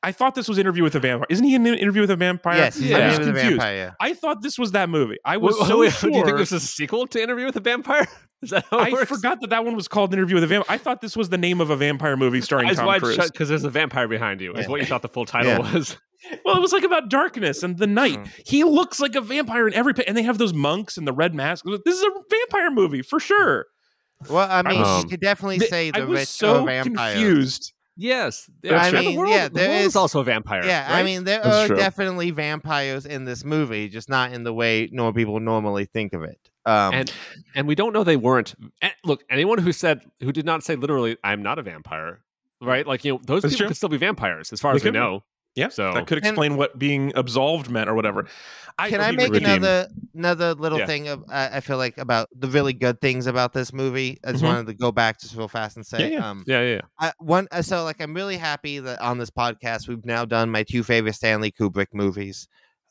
I 0.02 0.12
thought 0.12 0.34
this 0.34 0.48
was 0.48 0.58
Interview 0.58 0.82
with 0.82 0.94
a 0.94 1.00
Vampire. 1.00 1.26
Isn't 1.30 1.44
he 1.44 1.54
in 1.54 1.66
an 1.66 1.74
Interview 1.74 2.02
with 2.02 2.10
a 2.10 2.16
Vampire? 2.16 2.56
Yes, 2.56 2.78
Yeah. 2.78 2.98
yeah. 2.98 3.04
I 3.04 3.08
was 3.08 3.18
with 3.18 3.26
confused. 3.28 3.48
vampire. 3.58 3.74
Yeah. 3.76 3.90
I 4.00 4.14
thought 4.14 4.42
this 4.42 4.58
was 4.58 4.72
that 4.72 4.88
movie. 4.88 5.16
I 5.24 5.36
was 5.38 5.56
Wait, 5.58 5.66
so 5.68 5.78
wait, 5.78 5.92
sure. 5.92 6.10
Do 6.10 6.16
you 6.18 6.24
think 6.24 6.36
this 6.38 6.52
is 6.52 6.64
a 6.64 6.66
sequel 6.66 7.06
to 7.08 7.22
Interview 7.22 7.46
with 7.46 7.56
a 7.56 7.60
Vampire? 7.60 8.06
Is 8.42 8.48
that 8.50 8.64
how 8.70 8.78
it 8.80 8.88
I 8.88 8.92
works? 8.92 9.10
forgot 9.10 9.42
that 9.42 9.50
that 9.50 9.66
one 9.66 9.76
was 9.76 9.86
called 9.86 10.14
Interview 10.14 10.36
with 10.36 10.44
a 10.44 10.46
Vampire. 10.46 10.74
I 10.74 10.78
thought 10.78 11.02
this 11.02 11.14
was 11.14 11.28
the 11.28 11.36
name 11.36 11.60
of 11.60 11.68
a 11.68 11.76
vampire 11.76 12.16
movie 12.16 12.40
starring 12.40 12.68
Eyes 12.70 12.76
Tom 12.76 12.98
Cruise. 12.98 13.18
because 13.30 13.50
there's 13.50 13.64
a 13.64 13.68
vampire 13.68 14.08
behind 14.08 14.40
you. 14.40 14.54
Is 14.54 14.66
what 14.66 14.80
you 14.80 14.86
thought 14.86 15.02
the 15.02 15.08
full 15.10 15.26
title 15.26 15.52
Yeah. 15.52 15.74
was. 15.74 15.98
Well, 16.44 16.56
it 16.56 16.60
was 16.60 16.72
like 16.72 16.84
about 16.84 17.08
darkness 17.08 17.62
and 17.62 17.78
the 17.78 17.86
night. 17.86 18.18
Mm. 18.18 18.28
He 18.46 18.64
looks 18.64 19.00
like 19.00 19.14
a 19.14 19.20
vampire 19.20 19.66
in 19.66 19.74
every, 19.74 19.94
and 20.06 20.16
they 20.16 20.22
have 20.22 20.38
those 20.38 20.52
monks 20.52 20.96
and 20.98 21.06
the 21.06 21.12
red 21.12 21.34
mask. 21.34 21.64
This 21.84 21.96
is 21.98 22.02
a 22.02 22.10
vampire 22.30 22.70
movie 22.70 23.02
for 23.02 23.18
sure. 23.20 23.66
Well, 24.28 24.46
I 24.50 24.62
mean, 24.62 24.82
Um, 24.82 25.00
you 25.02 25.08
could 25.08 25.20
definitely 25.20 25.58
Th- 25.60 25.70
say 25.70 25.90
I 25.94 26.00
the 26.00 26.06
was 26.06 26.28
so 26.28 26.62
or 26.62 26.66
vampire. 26.66 27.14
confused. 27.14 27.72
Yes, 27.96 28.48
That's 28.62 28.92
yeah, 28.92 29.00
true. 29.02 29.10
the 29.12 29.16
world, 29.18 29.30
yeah, 29.30 29.48
the 29.48 29.60
world 29.60 29.70
is- 29.80 29.86
is 29.88 29.96
also 29.96 30.20
a 30.20 30.24
vampire. 30.24 30.64
Yeah, 30.64 30.86
I 30.88 31.02
mean, 31.02 31.24
there 31.24 31.42
That's 31.42 31.56
are 31.56 31.66
true. 31.68 31.76
definitely 31.76 32.30
vampires 32.30 33.04
in 33.04 33.24
this 33.24 33.44
movie, 33.44 33.88
just 33.88 34.08
not 34.08 34.32
in 34.32 34.42
the 34.42 34.54
way 34.54 34.88
normal 34.92 35.12
people 35.12 35.38
normally 35.40 35.84
think 35.86 36.12
of 36.14 36.22
it. 36.22 36.38
Um, 36.66 36.94
and 36.94 37.12
and 37.54 37.66
we 37.68 37.74
don't 37.74 37.92
know 37.92 38.04
they 38.04 38.16
weren't. 38.16 38.54
And 38.80 38.92
look, 39.04 39.24
anyone 39.30 39.58
who 39.58 39.72
said 39.72 40.02
who 40.20 40.32
did 40.32 40.46
not 40.46 40.62
say 40.62 40.76
literally, 40.76 41.16
"I'm 41.24 41.42
not 41.42 41.58
a 41.58 41.62
vampire," 41.62 42.20
right? 42.62 42.86
Like 42.86 43.04
you 43.04 43.14
know, 43.14 43.20
those 43.24 43.42
people 43.42 43.56
true. 43.56 43.66
could 43.68 43.76
still 43.76 43.88
be 43.88 43.96
vampires, 43.98 44.52
as 44.52 44.60
far 44.60 44.72
They 44.72 44.76
as 44.76 44.82
we 44.84 44.88
could 44.88 44.94
be. 44.94 44.98
know. 45.00 45.24
Yeah, 45.56 45.68
So- 45.68 45.92
that 45.92 46.06
could 46.06 46.18
And- 46.18 46.26
explain 46.28 46.56
what 46.56 46.78
being 46.78 47.12
absolved 47.16 47.70
meant 47.70 47.88
or 47.90 47.94
whatever. 47.94 48.26
I, 48.78 48.88
Can 48.88 49.00
I 49.02 49.10
make 49.10 49.30
redeemed. 49.32 49.46
another 49.64 49.88
another 50.14 50.54
little 50.54 50.78
Yeah. 50.78 50.86
thing 50.86 51.08
of 51.08 51.24
I 51.28 51.56
I 51.58 51.60
feel 51.60 51.76
like 51.76 51.98
about 51.98 52.28
the 52.34 52.48
really 52.48 52.72
good 52.72 52.98
things 53.00 53.26
about 53.26 53.52
this 53.52 53.72
movie? 53.74 54.18
I 54.24 54.32
just 54.32 54.42
Mhm. 54.42 54.46
wanted 54.46 54.66
to 54.68 54.74
go 54.74 54.90
back 54.90 55.20
just 55.20 55.34
real 55.36 55.48
fast 55.48 55.76
and 55.76 55.84
say, 55.84 56.12
Yeah, 56.12 56.18
yeah. 56.18 56.30
um, 56.30 56.44
Yeah, 56.46 56.60
yeah. 56.62 56.74
yeah. 56.76 56.80
I, 56.98 57.12
one 57.18 57.46
uh, 57.50 57.60
so 57.62 57.84
like 57.84 58.00
I'm 58.00 58.14
really 58.14 58.38
happy 58.38 58.78
that 58.78 59.00
on 59.02 59.18
this 59.18 59.28
podcast 59.28 59.86
we've 59.86 60.06
now 60.06 60.24
done 60.24 60.50
my 60.50 60.62
two 60.62 60.82
favorite 60.82 61.14
Stanley 61.14 61.50
Kubrick 61.52 61.88
movies. 61.92 62.48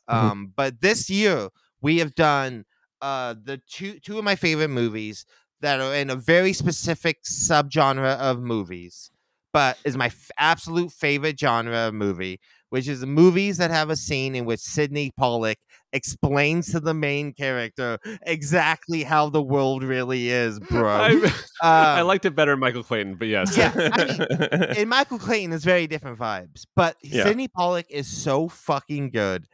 Mhm. 0.08 0.14
Um, 0.14 0.52
but 0.54 0.80
this 0.80 1.10
year 1.10 1.48
we 1.80 1.98
have 1.98 2.14
done 2.14 2.66
uh 3.02 3.34
the 3.42 3.60
two 3.68 3.98
two 3.98 4.16
of 4.18 4.22
my 4.24 4.36
favorite 4.36 4.68
movies 4.70 5.24
that 5.60 5.80
are 5.80 5.94
in 5.94 6.08
a 6.10 6.14
very 6.16 6.52
specific 6.52 7.24
subgenre 7.24 8.16
of 8.18 8.40
movies, 8.40 9.10
but 9.52 9.78
is 9.84 9.96
my 9.96 10.06
f- 10.06 10.30
absolute 10.38 10.92
favorite 10.92 11.38
genre 11.38 11.88
of 11.88 11.94
movie, 11.94 12.40
which 12.70 12.86
is 12.88 13.04
movies 13.04 13.56
that 13.58 13.70
have 13.70 13.90
a 13.90 13.96
scene 13.96 14.34
in 14.34 14.44
which 14.44 14.60
Sydney 14.60 15.10
Pollack 15.18 15.58
explains 15.92 16.70
to 16.70 16.78
the 16.80 16.94
main 16.94 17.32
character 17.32 17.98
exactly 18.22 19.02
how 19.02 19.28
the 19.28 19.42
world 19.42 19.82
really 19.82 20.28
is, 20.28 20.60
bro. 20.60 20.88
I, 20.88 21.32
I 21.62 22.00
Um, 22.00 22.06
liked 22.06 22.24
it 22.26 22.36
better 22.36 22.52
in 22.52 22.60
Michael 22.60 22.84
Clayton, 22.84 23.16
but 23.16 23.26
yes. 23.28 23.56
Yeah, 23.56 23.72
I 23.76 24.04
mean, 24.04 24.20
and 24.78 24.88
Michael 24.88 25.18
Clayton 25.18 25.52
is 25.52 25.64
very 25.64 25.86
different 25.86 26.18
vibes, 26.18 26.64
but 26.76 26.96
Yeah. 27.02 27.24
Sydney 27.24 27.48
Pollack 27.48 27.86
is 27.90 28.06
so 28.06 28.48
fucking 28.48 29.10
good 29.10 29.46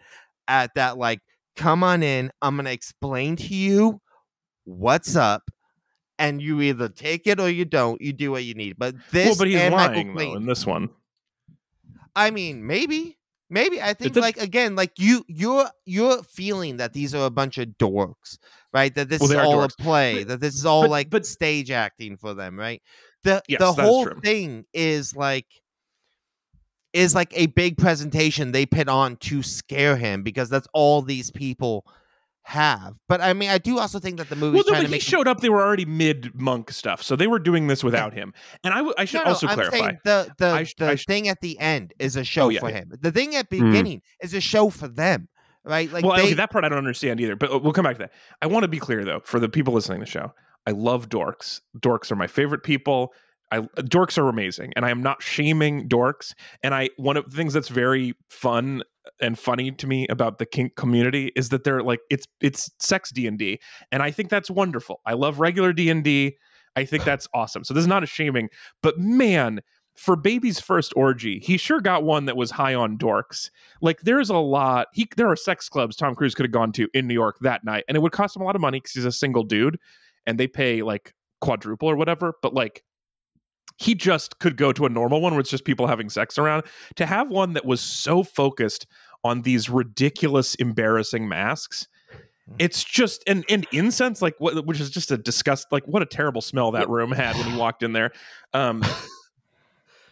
at 0.47 0.75
that. 0.75 0.99
Like, 0.99 1.21
come 1.57 1.83
on 1.83 2.03
in, 2.03 2.31
I'm 2.43 2.57
gonna 2.57 2.71
explain 2.71 3.37
to 3.37 3.55
you 3.55 4.01
what's 4.65 5.17
up, 5.17 5.43
and 6.19 6.41
you 6.41 6.61
either 6.61 6.89
take 6.89 7.27
it 7.27 7.39
or 7.41 7.49
you 7.51 7.65
don't. 7.65 8.01
You 8.01 8.13
do 8.13 8.31
what 8.31 8.45
you 8.45 8.55
need. 8.55 8.77
But 8.79 8.95
this, 9.11 9.27
well, 9.27 9.37
but 9.39 9.49
he's 9.49 9.57
and 9.57 9.75
Michael 9.75 9.95
lying 9.95 10.15
though 10.15 10.37
in 10.37 10.47
this 10.47 10.65
one. 10.67 10.89
I 12.15 12.31
mean, 12.31 12.67
maybe, 12.67 13.19
maybe. 13.51 13.81
I 13.83 13.93
think 13.95 14.17
a- 14.17 14.21
like 14.21 14.39
again, 14.39 14.77
like 14.77 14.93
you, 14.99 15.25
you're 15.29 15.69
you're 15.85 16.23
feeling 16.23 16.79
that 16.79 16.93
these 16.95 17.15
are 17.15 17.27
a 17.27 17.31
bunch 17.31 17.59
of 17.59 17.69
dorks, 17.79 18.39
right? 18.73 18.95
That 18.95 19.09
this 19.09 19.21
Well, 19.21 19.31
is 19.33 19.37
all 19.37 19.57
dorks. 19.59 19.75
a 19.79 19.83
play. 19.83 20.19
But- 20.25 20.29
that 20.29 20.41
this 20.41 20.55
is 20.55 20.65
all 20.67 20.83
but- 20.83 20.91
like 20.91 21.11
but- 21.11 21.27
stage 21.27 21.71
acting 21.71 22.17
for 22.17 22.33
them, 22.35 22.59
right? 22.59 22.81
The 23.23 23.43
Yes, 23.49 23.59
the 23.59 23.73
whole 23.73 24.07
thing 24.23 24.65
is 24.73 25.15
like 25.17 25.47
is 26.93 27.15
like 27.15 27.33
a 27.37 27.47
big 27.47 27.77
presentation 27.77 28.53
they 28.53 28.65
put 28.65 28.89
on 28.89 29.17
to 29.17 29.43
scare 29.43 29.97
him 29.97 30.23
because 30.23 30.49
that's 30.49 30.69
all 30.73 31.03
these 31.03 31.31
people 31.31 31.85
have. 32.47 32.95
But 33.09 33.21
I 33.21 33.33
mean, 33.33 33.51
I 33.51 33.59
do 33.59 33.79
also 33.79 33.99
think 33.99 34.19
that 34.19 34.29
the 34.29 34.37
movie. 34.37 34.55
Well, 34.57 34.65
no, 34.67 34.71
trying 34.71 34.83
but 34.83 34.83
to 34.83 34.89
he 34.89 34.93
make 34.93 35.03
showed 35.03 35.27
up. 35.29 35.41
They 35.41 35.49
were 35.49 35.63
already 35.63 35.85
mid 35.85 36.33
monk 36.41 36.71
stuff, 36.71 37.03
so 37.03 37.17
they 37.17 37.27
were 37.27 37.39
doing 37.41 37.67
this 37.67 37.83
without 37.83 38.15
him. 38.15 38.33
And 38.63 38.73
I, 38.73 38.79
w- 38.79 38.95
I 38.97 39.05
should 39.05 39.19
No, 39.19 39.25
no, 39.25 39.31
also 39.31 39.49
I'm 39.49 39.55
clarify. 39.55 39.93
the 40.05 40.33
the, 40.39 40.47
I 40.47 40.63
sh- 40.65 40.75
the 40.79 40.89
I 40.91 40.95
sh- 40.95 41.07
thing 41.07 41.29
at 41.29 41.41
the 41.41 41.59
end 41.59 41.93
is 41.99 42.15
a 42.17 42.23
show 42.25 42.49
yeah, 42.49 42.61
for 42.61 42.71
yeah. 42.71 42.77
him. 42.77 42.93
The 43.01 43.11
thing 43.13 43.35
at 43.35 43.47
Hmm. 43.51 43.65
beginning 43.71 44.03
is 44.23 44.33
a 44.33 44.41
show 44.41 44.71
for 44.71 44.87
them, 44.89 45.29
right? 45.65 45.91
Like 45.91 46.05
well, 46.05 46.17
they, 46.17 46.23
okay, 46.23 46.35
that 46.35 46.51
part 46.51 46.65
I 46.65 46.69
don't 46.69 46.79
understand 46.79 47.21
either, 47.21 47.35
but 47.37 47.53
uh, 47.53 47.59
we'll 47.59 47.73
come 47.73 47.85
back 47.85 47.97
to 47.97 48.03
that. 48.05 48.13
I 48.41 48.47
want 48.47 48.63
to 48.63 48.69
be 48.69 48.79
clear 48.79 49.05
though, 49.05 49.21
for 49.25 49.41
the 49.41 49.49
people 49.49 49.75
listening 49.75 49.99
to 49.99 50.05
the 50.05 50.11
show, 50.11 50.33
I 50.67 50.71
love 50.71 51.09
dorks. 51.09 51.61
Dorks 51.79 52.11
are 52.13 52.17
my 52.17 52.29
favorite 52.29 52.63
people. 52.63 53.13
I 53.51 53.61
dorks 53.61 54.19
are 54.19 54.29
amazing, 54.29 54.73
and 54.77 54.85
I 54.85 54.91
am 54.91 55.03
not 55.03 55.23
shaming 55.23 55.89
dorks. 55.89 56.33
And 56.63 56.75
I 56.75 56.91
one 56.97 57.17
of 57.17 57.29
the 57.31 57.37
things 57.37 57.53
that's 57.53 57.69
very 57.69 58.15
fun 58.29 58.83
and 59.21 59.39
funny 59.39 59.71
to 59.71 59.87
me 59.87 60.07
about 60.09 60.39
the 60.39 60.47
kink 60.47 60.77
community 60.77 61.33
is 61.37 61.49
that 61.51 61.65
they're 61.65 61.83
like 61.83 62.01
it's 62.11 62.27
it's 62.41 62.71
sex 62.79 63.11
D 63.11 63.27
and 63.27 64.03
I 64.03 64.11
think 64.11 64.31
that's 64.31 64.51
wonderful. 64.51 65.01
I 65.07 65.15
love 65.15 65.41
regular 65.41 65.73
D 65.73 65.91
and 65.91 66.03
D. 66.05 66.37
I 66.77 66.85
think 66.85 67.05
that's 67.05 67.27
awesome. 67.33 67.65
So 67.65 67.73
this 67.73 67.83
is 67.83 67.89
not 67.89 68.03
a 68.03 68.07
shaming, 68.07 68.51
but 68.83 68.99
man, 68.99 69.61
for 69.97 70.15
baby's 70.15 70.61
first 70.61 70.93
orgy, 70.95 71.39
he 71.39 71.57
sure 71.57 71.81
got 71.81 72.05
one 72.05 72.27
that 72.27 72.37
was 72.37 72.51
high 72.51 72.75
on 72.75 72.99
dorks. 72.99 73.51
Like 73.81 74.03
there's 74.03 74.29
a 74.29 74.37
lot. 74.37 74.89
He 74.93 75.09
there 75.17 75.29
are 75.29 75.37
sex 75.37 75.69
clubs 75.69 75.97
Tom 75.97 76.15
Cruise 76.15 76.35
could 76.35 76.45
have 76.45 76.53
gone 76.53 76.73
to 76.73 76.89
in 76.93 77.07
New 77.09 77.15
York 77.15 77.39
that 77.41 77.65
night, 77.65 77.85
and 77.89 77.97
it 77.97 78.01
would 78.01 78.13
cost 78.13 78.37
him 78.37 78.43
a 78.43 78.45
lot 78.45 78.55
of 78.55 78.61
money 78.61 78.79
because 78.79 78.93
he's 78.93 79.05
a 79.05 79.13
single 79.13 79.43
dude, 79.43 79.79
and 80.27 80.39
they 80.39 80.47
pay 80.47 80.83
like 80.83 81.15
quadruple 81.41 81.89
or 81.89 81.97
whatever. 81.97 82.35
But 82.43 82.53
like 82.55 82.83
he 83.77 83.95
just 83.95 84.39
could 84.39 84.57
go 84.57 84.73
to 84.73 84.87
a 84.87 84.89
normal 84.89 85.21
one 85.21 85.33
where 85.35 85.41
it's 85.41 85.51
just 85.51 85.65
people 85.65 85.87
having 85.87 86.09
sex 86.11 86.39
around. 86.39 86.65
To 86.97 87.07
have 87.07 87.29
one 87.31 87.53
that 87.55 87.65
was 87.65 87.81
so 87.81 88.23
focused 88.23 88.87
on 89.25 89.43
these 89.43 89.69
ridiculous, 89.69 90.55
embarrassing 90.57 91.29
masks. 91.29 91.89
It's 92.59 92.85
just 92.85 93.25
and 93.27 93.45
and 93.49 93.67
incense, 93.73 94.23
like 94.23 94.35
what, 94.39 94.65
which 94.67 94.81
is 94.81 94.89
just 94.91 95.11
a 95.11 95.19
disgust. 95.19 95.67
Like 95.73 95.85
what 95.87 96.01
a 96.03 96.07
terrible 96.07 96.41
smell 96.41 96.71
that 96.73 96.89
room 96.89 97.11
had 97.13 97.35
when 97.37 97.45
he 97.51 97.57
walked 97.59 97.83
in 97.83 97.93
there. 97.93 98.13
Um, 98.55 98.85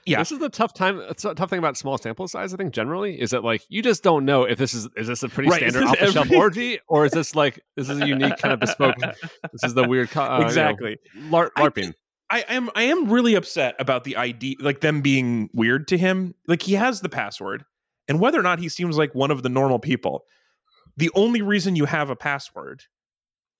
Yeah. 0.06 0.18
This 0.18 0.32
is 0.32 0.38
the 0.38 0.50
tough 0.50 0.74
time. 0.74 1.00
It's 1.08 1.24
a 1.24 1.34
tough 1.34 1.48
thing 1.48 1.58
about 1.58 1.78
small 1.78 1.96
sample 1.96 2.28
size. 2.28 2.52
I 2.52 2.58
think 2.58 2.74
generally 2.74 3.18
is 3.18 3.30
that 3.30 3.42
like 3.42 3.62
you 3.70 3.80
just 3.80 4.02
don't 4.02 4.26
know 4.26 4.44
if 4.44 4.58
this 4.58 4.74
is 4.74 4.86
is 4.98 5.06
this 5.06 5.22
a 5.22 5.30
pretty 5.30 5.48
Right, 5.48 5.60
standard 5.60 5.82
off 5.84 5.98
the 5.98 6.12
shelf 6.12 6.26
every- 6.26 6.36
orgy 6.36 6.78
or 6.88 7.06
is 7.06 7.12
this 7.12 7.34
like 7.34 7.60
this 7.74 7.88
is 7.88 8.00
a 8.02 8.06
unique 8.06 8.36
kind 8.36 8.52
of 8.52 8.60
bespoke. 8.60 8.96
This 8.98 9.64
is 9.64 9.72
the 9.72 9.88
weird 9.88 10.10
uh, 10.16 10.20
you 10.24 10.28
know, 10.40 10.44
exactly. 10.46 10.98
lar- 11.30 11.52
I 11.56 11.62
larping. 11.62 11.94
I 12.34 12.40
am 12.48 12.68
I 12.74 12.82
am 12.82 13.12
really 13.12 13.36
upset 13.36 13.76
about 13.78 14.02
the 14.02 14.16
ID 14.16 14.56
like 14.60 14.80
them 14.80 15.02
being 15.02 15.50
weird 15.54 15.86
to 15.88 15.96
him. 15.96 16.34
Like 16.48 16.62
he 16.62 16.72
has 16.74 17.00
the 17.00 17.08
password, 17.08 17.64
and 18.08 18.18
whether 18.18 18.40
or 18.40 18.42
not 18.42 18.58
he 18.58 18.68
seems 18.68 18.98
like 18.98 19.14
one 19.14 19.30
of 19.30 19.44
the 19.44 19.48
normal 19.48 19.78
people, 19.78 20.24
the 20.96 21.12
only 21.14 21.42
reason 21.42 21.76
you 21.76 21.84
have 21.84 22.10
a 22.10 22.16
password 22.16 22.82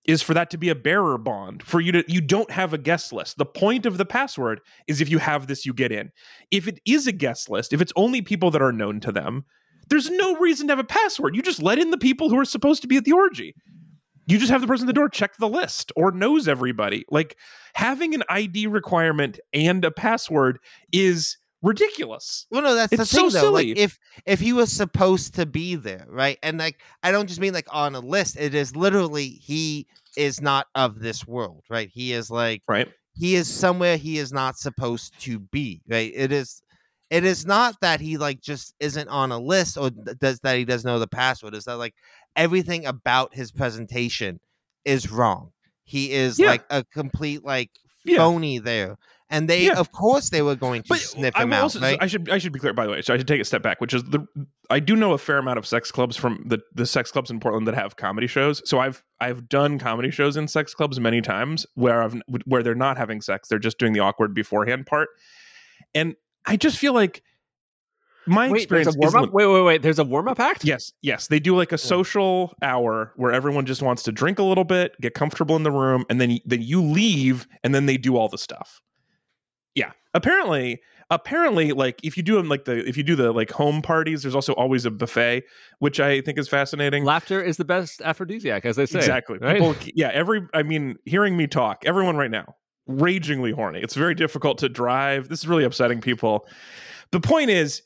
is 0.07 0.23
for 0.23 0.35
that 0.35 0.51
to 0.51 0.59
be 0.59 0.71
a 0.71 0.75
bearer 0.75 1.17
bond 1.19 1.63
for 1.63 1.81
you 1.81 1.93
to 1.93 2.05
you 2.09 2.21
don't 2.21 2.51
have 2.51 2.73
a 2.75 2.79
guest 2.79 3.13
list. 3.13 3.39
The 3.39 3.47
point 3.47 3.87
of 3.87 3.97
the 3.97 4.05
password 4.05 4.61
is 4.89 5.01
if 5.01 5.09
you 5.09 5.19
have 5.19 5.47
this 5.47 5.65
you 5.65 5.73
get 5.73 5.93
in. 5.93 6.11
If 6.51 6.67
it 6.67 6.81
is 6.85 7.07
a 7.07 7.13
guest 7.13 7.49
list, 7.49 7.73
if 7.73 7.81
it's 7.81 7.93
only 7.95 8.23
people 8.23 8.51
that 8.51 8.63
are 8.63 8.73
known 8.73 8.99
to 9.01 9.13
them, 9.13 9.45
There's 9.89 10.11
no 10.11 10.37
reason 10.37 10.67
to 10.69 10.73
have 10.73 10.79
a 10.79 10.85
password. 10.85 11.37
You 11.37 11.43
just 11.43 11.63
let 11.63 11.79
in 11.79 11.91
the 11.91 11.99
people 11.99 12.29
who 12.29 12.39
are 12.39 12.45
supposed 12.45 12.83
to 12.83 12.89
be 12.89 12.97
at 12.97 13.05
the 13.05 13.13
orgy. 13.13 13.55
You 14.27 14.39
just 14.39 14.51
have 14.51 14.61
the 14.61 14.67
person 14.67 14.87
at 14.87 14.89
the 14.89 14.93
door 14.95 15.09
check 15.09 15.37
the 15.37 15.49
list 15.49 15.93
or 15.97 16.11
knows 16.13 16.49
everybody. 16.49 17.05
Like 17.11 17.37
having 17.75 18.15
an 18.15 18.23
ID 18.29 18.67
requirement 18.69 19.39
and 19.53 19.85
a 19.85 19.91
password 19.91 20.59
is 20.93 21.37
ridiculous. 21.63 22.47
Well, 22.51 22.63
no, 22.63 22.75
that's 22.75 22.93
It's 22.93 23.11
the 23.11 23.17
thing 23.19 23.31
so 23.31 23.41
though. 23.41 23.53
Like 23.53 23.69
if 23.77 23.99
if 24.27 24.41
he 24.41 24.53
was 24.53 24.73
supposed 24.73 25.35
to 25.35 25.47
be 25.47 25.75
there, 25.75 26.07
right? 26.09 26.39
And 26.43 26.59
like 26.59 26.81
I 27.03 27.11
don't 27.11 27.27
just 27.27 27.41
mean 27.41 27.55
like 27.55 27.67
on 27.71 27.95
a 27.95 28.01
list. 28.01 28.37
It 28.39 28.55
is 28.55 28.77
literally 28.77 29.29
he 29.29 29.87
is 30.17 30.41
not 30.41 30.69
of 30.75 31.01
this 31.01 31.27
world, 31.27 31.65
right? 31.69 31.89
He 31.93 32.13
is 32.13 32.31
like 32.31 32.63
Right. 32.69 32.89
he 33.15 33.35
is 33.35 33.53
somewhere 33.53 33.97
he 33.97 34.19
is 34.19 34.33
not 34.33 34.57
supposed 34.59 35.19
to 35.21 35.39
be, 35.39 35.83
right? 35.89 36.13
It 36.15 36.33
is 36.33 36.63
it 37.11 37.25
is 37.25 37.45
not 37.47 37.77
that 37.81 38.01
he 38.01 38.17
like 38.17 38.41
just 38.41 38.75
isn't 38.81 39.09
on 39.09 39.31
a 39.31 39.39
list 39.39 39.77
or 39.77 39.91
does 39.91 40.41
that 40.41 40.57
he 40.57 40.65
doesn't 40.65 40.89
know 40.89 40.99
the 40.99 41.07
password. 41.07 41.55
Is 41.55 41.65
that 41.65 41.77
like 41.77 41.95
everything 42.37 42.87
about 42.87 43.35
his 43.35 43.51
presentation 43.53 44.41
is 44.85 45.11
wrong. 45.11 45.51
He 45.85 46.13
is 46.13 46.39
Yeah. 46.39 46.49
like 46.49 46.65
a 46.71 46.85
complete 46.85 47.45
like 47.45 47.71
Yeah. 48.05 48.19
phony 48.19 48.59
there. 48.59 48.97
And 49.31 49.49
they 49.49 49.67
Yeah. 49.67 49.79
of 49.79 49.91
course 49.91 50.31
they 50.31 50.43
were 50.43 50.55
going 50.55 50.83
to 50.83 50.89
But 50.91 50.99
sniff 51.01 51.35
him 51.35 51.53
out, 51.53 51.63
also, 51.65 51.81
right? 51.81 51.99
I 52.01 52.07
should 52.07 52.29
I 52.31 52.39
should 52.39 52.53
be 52.53 52.59
clear 52.59 52.73
by 52.75 52.85
the 52.85 52.93
way. 52.93 53.03
So 53.03 53.15
I 53.15 53.17
should 53.17 53.27
take 53.29 53.41
a 53.41 53.45
step 53.45 53.63
back, 53.63 53.81
which 53.81 53.95
is 53.95 54.05
the 54.05 54.27
I 54.71 54.81
do 54.81 54.95
know 54.97 55.13
a 55.13 55.19
fair 55.19 55.39
amount 55.39 55.59
of 55.59 55.67
sex 55.67 55.91
clubs 55.91 56.17
from 56.17 56.45
the 56.47 56.61
the 56.75 56.87
sex 56.87 57.11
clubs 57.11 57.31
in 57.31 57.41
Portland 57.41 57.67
that 57.67 57.75
have 57.75 57.97
comedy 57.97 58.27
shows. 58.27 58.63
So 58.69 58.79
I've 58.79 59.03
I've 59.21 59.49
done 59.49 59.79
comedy 59.79 60.11
shows 60.11 60.37
in 60.37 60.47
sex 60.49 60.75
clubs 60.75 61.01
many 61.01 61.21
times 61.23 61.67
where 61.75 62.03
I've 62.03 62.21
where 62.45 62.63
they're 62.63 62.75
not 62.75 62.97
having 62.99 63.21
sex, 63.23 63.49
they're 63.49 63.59
just 63.59 63.79
doing 63.79 63.93
the 63.95 64.01
awkward 64.01 64.35
beforehand 64.35 64.87
part. 64.87 65.09
And 65.95 66.15
I 66.47 66.57
just 66.57 66.79
feel 66.79 66.93
like 66.93 67.23
my 68.27 68.49
Wait, 68.49 68.69
there's 68.69 68.87
experience 68.87 68.97
a 68.97 68.99
warm 68.99 69.15
up. 69.17 69.33
Wait, 69.33 69.47
wait, 69.47 69.63
wait. 69.63 69.83
There's 69.83 69.99
a 69.99 70.05
warm 70.05 70.29
up 70.29 70.41
act. 70.41 70.65
Yes, 70.65 70.93
yes. 71.03 71.29
They 71.29 71.41
do 71.41 71.57
like 71.57 71.73
a 71.73 71.79
social 71.79 72.55
hour 72.63 73.13
where 73.17 73.33
everyone 73.33 73.67
just 73.67 73.83
wants 73.83 74.03
to 74.05 74.13
drink 74.13 74.39
a 74.39 74.43
little 74.43 74.65
bit, 74.65 74.99
get 75.01 75.15
comfortable 75.15 75.57
in 75.57 75.63
the 75.63 75.71
room, 75.73 76.05
and 76.09 76.21
then 76.21 76.39
then 76.45 76.63
you 76.63 76.83
leave, 76.83 77.47
and 77.63 77.75
then 77.75 77.87
they 77.87 77.97
do 77.97 78.17
all 78.17 78.29
the 78.29 78.39
stuff. 78.39 78.81
Yeah. 79.75 79.93
Apparently, 80.15 80.81
apparently, 81.11 81.73
like 81.73 82.01
if 82.03 82.17
you 82.17 82.23
do 82.23 82.37
them 82.37 82.49
like 82.49 82.65
the 82.65 82.87
if 82.89 82.97
you 82.97 83.03
do 83.03 83.17
the 83.17 83.33
like 83.33 83.51
home 83.51 83.83
parties, 83.83 84.23
there's 84.23 84.35
also 84.35 84.53
always 84.55 84.85
a 84.85 84.91
buffet, 84.91 85.45
which 85.79 86.01
I 86.01 86.21
think 86.21 86.39
is 86.39 86.49
fascinating. 86.49 87.05
Laughter 87.05 87.43
is 87.43 87.57
the 87.57 87.65
best 87.65 88.01
aphrodisiac, 88.03 88.65
as 88.65 88.77
they 88.77 88.87
say. 88.87 88.99
exactly. 88.99 89.39
right? 89.39 89.55
People, 89.55 89.75
yeah. 89.95 90.11
Every, 90.13 90.47
I 90.55 90.63
mean, 90.63 90.97
hearing 91.05 91.37
me 91.37 91.47
talk, 91.47 91.85
everyone 91.85 92.17
right 92.17 92.31
now, 92.31 92.55
ragingly 92.87 93.53
horny. 93.53 93.81
It's 93.81 93.95
very 93.95 94.15
difficult 94.15 94.59
to 94.59 94.69
drive. 94.69 95.29
This 95.29 95.41
is 95.41 95.49
really 95.49 95.65
upsetting 95.65 96.01
people. 96.01 96.47
The 97.11 97.21
point 97.21 97.51
is, 97.51 97.83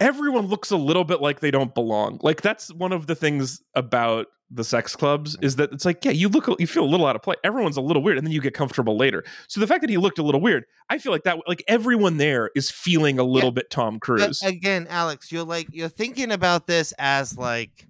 everyone 0.00 0.46
looks 0.46 0.70
a 0.70 0.76
little 0.76 1.04
bit 1.04 1.20
like 1.20 1.40
they 1.40 1.50
don't 1.50 1.74
belong. 1.74 2.18
Like 2.22 2.42
that's 2.42 2.72
one 2.72 2.92
of 2.92 3.06
the 3.06 3.14
things 3.14 3.60
about 3.74 4.26
the 4.50 4.64
sex 4.64 4.96
clubs 4.96 5.36
is 5.42 5.56
that 5.56 5.72
it's 5.72 5.84
like, 5.84 6.04
yeah, 6.04 6.10
you 6.10 6.28
look, 6.28 6.48
you 6.58 6.66
feel 6.66 6.84
a 6.84 6.86
little 6.86 7.06
out 7.06 7.16
of 7.16 7.22
place. 7.22 7.36
Everyone's 7.44 7.76
a 7.76 7.82
little 7.82 8.02
weird, 8.02 8.16
and 8.16 8.26
then 8.26 8.32
you 8.32 8.40
get 8.40 8.54
comfortable 8.54 8.96
later. 8.96 9.24
So 9.46 9.60
the 9.60 9.66
fact 9.66 9.82
that 9.82 9.90
he 9.90 9.98
looked 9.98 10.18
a 10.18 10.22
little 10.22 10.40
weird, 10.40 10.64
I 10.88 10.98
feel 10.98 11.12
like 11.12 11.24
that, 11.24 11.38
like 11.46 11.62
everyone 11.68 12.16
there 12.16 12.50
is 12.54 12.70
feeling 12.70 13.18
a 13.18 13.24
little 13.24 13.50
bit 13.50 13.70
Tom 13.70 13.94
But 13.94 14.00
Cruise. 14.02 14.42
again, 14.42 14.86
Alex, 14.88 15.30
you're 15.30 15.44
like 15.44 15.68
you're 15.72 15.88
thinking 15.88 16.32
about 16.32 16.66
this 16.66 16.92
as 16.98 17.36
like 17.36 17.86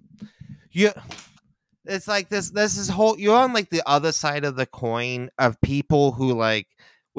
you 0.71 0.91
it's 1.85 2.07
like 2.07 2.29
this 2.29 2.51
this 2.51 2.77
is 2.77 2.89
whole 2.89 3.17
you're 3.17 3.35
on 3.35 3.53
like 3.53 3.69
the 3.69 3.81
other 3.85 4.11
side 4.11 4.43
of 4.43 4.55
the 4.55 4.65
coin 4.65 5.29
of 5.39 5.59
people 5.61 6.11
who 6.11 6.33
like 6.33 6.67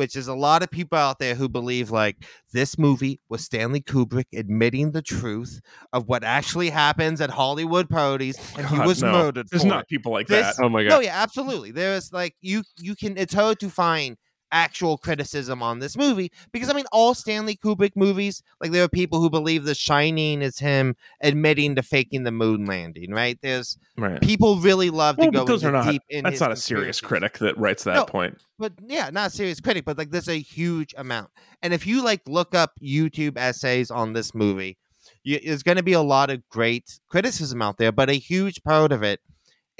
which 0.01 0.16
is 0.16 0.28
a 0.28 0.34
lot 0.34 0.62
of 0.62 0.70
people 0.70 0.96
out 0.96 1.18
there 1.18 1.34
who 1.34 1.46
believe 1.46 1.90
like 1.90 2.16
this 2.55 2.78
movie 2.78 3.20
was 3.28 3.44
Stanley 3.44 3.82
Kubrick 3.82 4.24
admitting 4.34 4.92
the 4.92 5.03
truth 5.03 5.61
of 5.92 6.09
what 6.09 6.24
actually 6.24 6.70
happens 6.70 7.20
at 7.20 7.28
Hollywood 7.28 7.90
parties 7.90 8.38
and 8.57 8.66
he 8.66 8.78
was 8.78 9.03
no. 9.03 9.12
murdered 9.12 9.48
There's 9.51 9.61
for 9.61 9.68
not 9.68 9.82
it. 9.82 9.88
people 9.88 10.11
like 10.12 10.26
This- 10.26 10.57
that. 10.57 10.64
Oh 10.64 10.70
my 10.70 10.84
god. 10.84 10.88
No, 10.88 11.01
yeah, 11.01 11.22
absolutely. 11.22 11.70
There's 11.70 12.14
like 12.14 12.34
you 12.40 12.62
you 12.78 12.96
can 12.96 13.18
it's 13.18 13.34
hard 13.34 13.61
to 13.61 13.68
find 13.68 14.16
actual 14.53 14.98
criticism 14.98 15.62
on 15.62 15.78
this 15.78 15.96
movie 15.96 16.30
because 16.53 16.68
I 16.68 16.72
mean 16.72 16.86
all 16.92 17.14
Stanley 17.14 17.57
Kubrick 17.57 17.92
movies, 17.96 18.42
like 18.61 18.70
there 18.72 18.84
are 18.84 18.88
people 18.88 19.20
who 19.20 19.30
believe 19.30 19.64
The 19.64 19.74
Shining 19.74 20.42
is 20.42 20.59
him 20.59 20.96
admitting 21.22 21.74
to 21.76 21.82
faking 21.82 22.24
the 22.24 22.32
moon 22.32 22.64
landing, 22.66 23.12
right? 23.12 23.38
There's 23.42 23.78
Right. 23.96 24.20
people 24.20 24.57
really 24.57 24.90
love 24.90 25.16
to 25.16 25.22
Well, 25.22 25.30
go 25.30 25.44
those 25.44 25.62
into 25.62 25.68
are 25.76 25.84
not. 25.84 25.90
deep 25.90 26.03
in 26.09 26.24
That's 26.24 26.40
not 26.40 26.53
a 26.53 26.57
serious 26.57 27.01
critic 27.01 27.38
that 27.38 27.57
writes 27.59 27.84
that 27.84 27.94
No. 27.94 28.05
point. 28.07 28.38
But 28.59 28.72
yeah, 28.86 29.11
not 29.11 29.28
a 29.28 29.30
serious 29.30 29.61
critic, 29.61 29.84
but 29.84 29.98
like 29.98 30.11
there's 30.11 30.28
a 30.28 30.38
huge 30.40 30.94
amount. 30.96 31.30
And 31.62 31.72
if 31.74 31.86
you 31.86 32.03
like 32.03 32.22
look 32.26 32.55
up 32.55 32.72
YouTube 32.82 33.36
essays 33.36 33.90
on 33.90 34.12
this 34.12 34.34
movie, 34.34 34.78
you, 35.22 35.38
there's 35.44 35.62
going 35.62 35.76
to 35.76 35.82
be 35.82 35.92
a 35.92 36.01
lot 36.01 36.30
of 36.30 36.46
great 36.48 36.98
criticism 37.09 37.61
out 37.62 37.76
there, 37.78 37.92
but 37.92 38.09
a 38.09 38.14
huge 38.14 38.62
part 38.62 38.92
of 38.92 39.03
it 39.03 39.20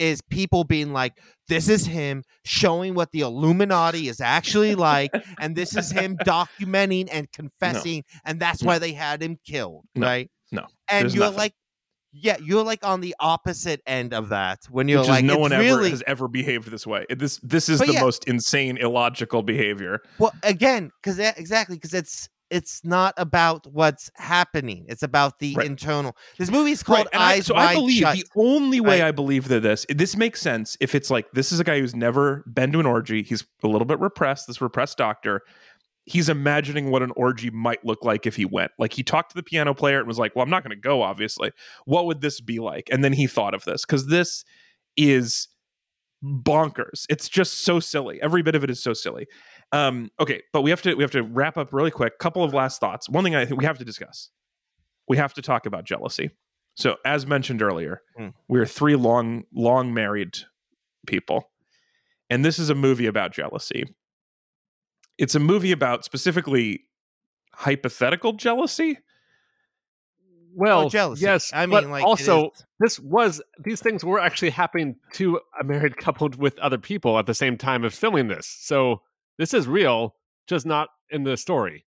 is 0.01 0.21
people 0.23 0.65
being 0.65 0.93
like, 0.93 1.13
this 1.49 1.69
is 1.69 1.87
him 1.87 2.25
showing 2.45 2.95
what 2.95 3.13
the 3.13 3.21
Illuminati 3.21 4.09
is 4.09 4.21
actually 4.21 4.75
like, 4.75 5.11
and 5.39 5.55
this 5.55 5.77
is 5.77 5.91
him 5.91 6.17
documenting 6.25 7.09
and 7.13 7.31
confessing, 7.33 8.05
and 8.25 8.41
that's 8.41 8.63
No. 8.63 8.69
why 8.69 8.79
they 8.79 8.93
had 8.93 9.23
him 9.23 9.37
killed, 9.47 9.85
No. 9.95 10.07
right? 10.07 10.31
No. 10.51 10.67
And 10.89 11.03
There's 11.05 11.15
you're 11.15 11.25
nothing. 11.25 11.39
like, 11.39 11.55
yeah, 12.13 12.37
you're 12.43 12.65
like 12.65 12.85
on 12.85 13.01
the 13.01 13.15
opposite 13.21 13.81
end 13.87 14.13
of 14.13 14.31
that 14.31 14.59
when 14.71 14.89
you're 14.89 15.01
Which 15.01 15.09
like, 15.09 15.25
no 15.25 15.39
one 15.39 15.53
ever 15.53 15.63
really, 15.63 15.91
has 15.91 16.03
ever 16.09 16.27
behaved 16.27 16.69
this 16.71 16.85
way. 16.87 17.07
This 17.09 17.39
this 17.43 17.69
is 17.69 17.79
But 17.79 17.87
the 17.87 17.95
yeah. 17.95 18.01
most 18.01 18.25
insane, 18.27 18.79
illogical 18.79 19.43
behavior. 19.43 20.01
Well, 20.19 20.33
again, 20.43 20.91
because 21.01 21.21
exactly 21.21 21.77
because 21.77 21.95
it's 21.95 22.29
it's 22.51 22.81
not 22.85 23.15
about 23.17 23.67
what's 23.73 24.11
happening; 24.17 24.85
it's 24.89 25.03
about 25.03 25.39
the 25.39 25.55
Right. 25.55 25.67
internal. 25.67 26.17
This 26.39 26.51
movie's 26.51 26.83
called 26.83 27.09
and 27.13 27.23
I, 27.23 27.41
so 27.41 27.55
Wide 27.55 27.71
I 27.71 27.75
believe 27.75 27.99
Shut. 28.01 28.17
the 28.17 28.25
only 28.37 28.81
way 28.81 29.01
right? 29.01 29.09
I 29.09 29.13
believe 29.13 29.49
that 29.49 29.63
this 29.63 29.87
this 29.89 30.17
makes 30.17 30.41
sense 30.41 30.77
if 30.81 30.95
it's 30.95 31.11
like 31.11 31.31
this 31.33 31.53
is 31.53 31.61
a 31.61 31.65
guy 31.65 31.79
who's 31.81 31.95
never 31.95 32.45
been 32.53 32.73
to 32.73 32.81
an 32.81 32.87
orgy. 32.87 33.23
He's 33.23 33.45
a 33.63 33.69
little 33.69 33.87
bit 33.87 33.99
repressed. 34.01 34.47
This 34.47 34.61
repressed 34.61 34.99
doctor. 34.99 35.43
He's 36.07 36.29
imagining 36.29 36.91
what 36.91 37.03
an 37.03 37.13
orgy 37.15 37.51
might 37.51 37.85
look 37.85 38.05
like 38.05 38.27
if 38.27 38.35
he 38.35 38.45
went. 38.45 38.73
Like 38.79 38.93
he 38.95 39.03
talked 39.03 39.31
to 39.31 39.37
the 39.37 39.43
piano 39.43 39.75
player 39.75 39.99
and 39.99 40.09
was 40.09 40.19
like, 40.19 40.35
"Well, 40.35 40.43
I'm 40.43 40.51
not 40.51 40.65
going 40.65 40.77
to 40.77 40.81
go. 40.81 41.03
Obviously, 41.03 41.53
what 41.85 42.07
would 42.07 42.21
this 42.21 42.41
be 42.41 42.59
like?" 42.59 42.89
And 42.91 43.05
then 43.05 43.13
he 43.13 43.27
thought 43.27 43.55
of 43.55 43.65
this 43.65 43.85
because 43.85 44.07
this 44.09 44.45
is 44.97 45.47
bonkers. 46.25 47.05
It's 47.09 47.29
just 47.29 47.65
so 47.65 47.81
silly. 47.81 48.21
Every 48.23 48.43
bit 48.43 48.55
of 48.55 48.65
it 48.65 48.71
is 48.71 48.83
so 48.83 48.93
silly. 48.93 49.27
Um, 49.73 50.11
okay, 50.19 50.43
but 50.53 50.63
we 50.63 50.71
have 50.71 50.83
to 50.83 50.95
we 50.95 51.03
have 51.05 51.13
to 51.13 51.23
wrap 51.23 51.57
up 51.57 51.73
really 51.73 51.91
quick. 51.91 52.19
Couple 52.19 52.43
of 52.43 52.53
last 52.53 52.81
thoughts. 52.81 53.09
One 53.09 53.23
thing 53.25 53.35
I 53.37 53.45
think 53.45 53.61
we 53.61 53.67
have 53.67 53.79
to 53.79 53.85
discuss. 53.85 54.31
We 55.09 55.17
have 55.17 55.35
to 55.35 55.43
talk 55.43 55.67
about 55.67 55.85
jealousy. 55.85 56.31
So, 56.77 56.97
as 57.05 57.27
mentioned 57.27 57.63
earlier, 57.63 58.03
Mm. 58.19 58.33
we're 58.49 58.67
three 58.67 58.97
long 58.97 59.45
long 59.55 59.93
married 59.95 60.39
people, 61.07 61.51
and 62.29 62.45
this 62.45 62.59
is 62.59 62.71
a 62.71 62.75
movie 62.75 63.07
about 63.07 63.33
jealousy. 63.33 63.85
It's 65.19 65.35
a 65.35 65.41
movie 65.41 65.73
about 65.73 66.05
specifically 66.05 66.87
hypothetical 67.55 68.33
jealousy. 68.33 68.99
Well, 70.53 70.89
jealousy. 70.89 71.23
yes, 71.25 71.53
I 71.53 71.67
but 71.67 71.85
mean, 71.85 71.93
like, 71.93 72.05
also 72.05 72.51
this 72.81 72.99
was 72.99 73.41
these 73.63 73.81
things 73.81 74.05
were 74.05 74.19
actually 74.19 74.51
happening 74.51 74.97
to 75.15 75.41
a 75.61 75.65
married 75.65 75.97
couple 76.05 76.29
with 76.39 76.59
other 76.59 76.79
people 76.79 77.19
at 77.19 77.27
the 77.27 77.35
same 77.35 77.57
time 77.57 77.85
of 77.85 77.95
filming 77.95 78.27
this. 78.29 78.47
So 78.61 79.03
this 79.41 79.55
is 79.55 79.67
real, 79.67 80.15
just 80.47 80.67
not 80.67 80.89
in 81.11 81.25
the 81.25 81.37
story, 81.37 81.85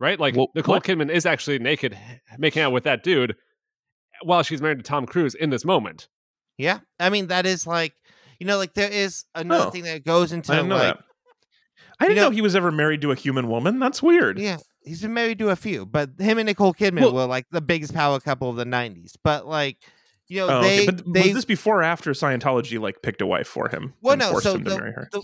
right? 0.00 0.18
Like 0.18 0.34
Well, 0.34 0.48
Nicole 0.56 0.76
what- 0.76 0.84
Kidman 0.84 1.10
is 1.10 1.26
actually 1.26 1.58
naked, 1.60 1.96
making 2.38 2.62
out 2.62 2.72
with 2.72 2.84
that 2.84 3.04
dude 3.04 3.36
while 4.22 4.42
she's 4.42 4.60
married 4.60 4.78
to 4.78 4.82
Tom 4.84 5.06
Cruise 5.06 5.34
in 5.34 5.50
this 5.50 5.64
moment. 5.64 6.08
Yeah, 6.58 6.80
I 6.98 7.10
mean 7.10 7.28
that 7.28 7.46
is 7.46 7.66
like 7.66 7.92
you 8.38 8.46
know, 8.46 8.56
like 8.56 8.72
there 8.74 8.90
is 8.90 9.24
another 9.34 9.66
Oh. 9.66 9.70
thing 9.70 9.84
that 9.84 10.04
goes 10.04 10.32
into 10.32 10.52
I 10.52 10.56
didn't 10.56 10.70
know 10.70 10.76
like 10.76 10.96
that. 10.96 11.04
I 12.00 12.04
didn't 12.06 12.16
know- 12.16 12.22
know, 12.24 12.30
he 12.30 12.40
was 12.40 12.56
ever 12.56 12.70
married 12.72 13.02
to 13.02 13.12
a 13.12 13.14
human 13.14 13.48
woman. 13.48 13.78
That's 13.78 14.02
weird. 14.02 14.38
yeah, 14.38 14.56
he's 14.82 15.02
been 15.02 15.12
married 15.14 15.38
to 15.40 15.50
a 15.50 15.56
few, 15.56 15.84
but 15.86 16.10
him 16.18 16.38
and 16.38 16.46
Nicole 16.46 16.72
Kidman 16.74 17.02
Well- 17.02 17.12
were 17.14 17.26
like 17.26 17.46
the 17.50 17.60
biggest 17.60 17.92
power 17.94 18.18
couple 18.20 18.48
of 18.48 18.56
the 18.56 18.64
'90s. 18.64 19.12
But 19.22 19.46
like, 19.46 19.76
you 20.28 20.38
know, 20.38 20.58
Oh, 20.58 20.62
they 20.62 20.82
okay. 20.82 20.86
But 20.86 21.12
they 21.12 21.22
was 21.24 21.32
this 21.34 21.44
before 21.44 21.80
or 21.80 21.82
after 21.82 22.12
Scientology 22.12 22.80
like 22.80 23.02
picked 23.02 23.20
a 23.20 23.26
wife 23.26 23.46
for 23.48 23.68
him? 23.68 23.92
Well, 24.00 24.16
no, 24.16 24.30
forced 24.30 24.44
so 24.44 24.54
him 24.54 24.64
to 24.64 24.70
the- 24.70 24.78
marry 24.78 24.92
her. 24.92 25.08
the, 25.12 25.22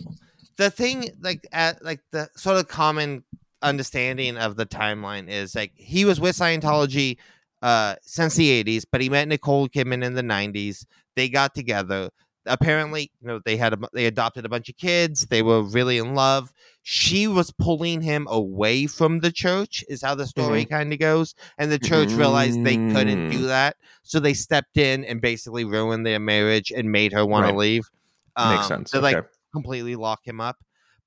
the 0.59 0.70
thing 0.70 1.11
like 1.20 1.46
at 1.52 1.84
like 1.84 2.00
the 2.12 2.28
sort 2.36 2.57
of 2.57 2.68
common 2.68 3.24
understanding 3.62 4.36
of 4.36 4.57
the 4.57 4.66
timeline 4.66 5.28
is 5.28 5.54
like 5.54 5.72
he 5.74 6.04
was 6.04 6.20
with 6.20 6.36
Scientology 6.36 7.16
uh 7.62 7.94
since 8.02 8.34
the 8.36 8.62
80s 8.64 8.84
but 8.90 9.00
he 9.00 9.09
met 9.09 9.28
Nicole 9.28 9.68
Kidman 9.68 10.04
in 10.04 10.14
the 10.14 10.22
90s 10.22 10.84
they 11.16 11.28
got 11.28 11.54
together 11.54 12.11
apparently 12.44 13.11
you 13.20 13.26
know 13.26 13.40
they 13.44 13.57
had 13.57 13.72
a, 13.72 13.78
they 13.92 14.07
adopted 14.07 14.44
a 14.44 14.48
bunch 14.48 14.68
of 14.68 14.76
kids 14.76 15.26
they 15.26 15.42
were 15.42 15.62
really 15.62 15.98
in 15.98 16.14
love 16.14 16.52
she 16.82 17.26
was 17.26 17.50
pulling 17.50 18.02
him 18.02 18.28
away 18.30 18.86
from 18.86 19.18
the 19.20 19.32
church 19.32 19.82
is 19.88 20.02
how 20.02 20.14
the 20.14 20.26
story 20.26 20.64
kind 20.64 20.92
of 20.92 20.98
goes 21.00 21.34
and 21.59 21.72
the 21.72 21.78
church 21.78 22.12
realized 22.12 22.62
they 22.62 22.76
couldn't 22.76 23.28
do 23.30 23.40
Mm. 23.40 23.46
that 23.48 23.76
so 24.02 24.20
they 24.20 24.34
stepped 24.34 24.76
in 24.76 25.04
and 25.04 25.20
basically 25.20 25.64
ruined 25.64 26.07
their 26.07 26.20
marriage 26.20 26.70
and 26.70 26.92
made 26.92 27.12
her 27.12 27.26
want 27.26 27.44
Right. 27.44 27.50
to 27.52 27.57
leave 27.57 27.90
Makes 28.38 28.66
Um, 28.66 28.68
sense. 28.68 28.90
to, 28.90 29.00
like 29.00 29.16
okay. 29.16 29.26
Completely 29.57 29.96
lock 29.96 30.20
him 30.24 30.40
up. 30.40 30.57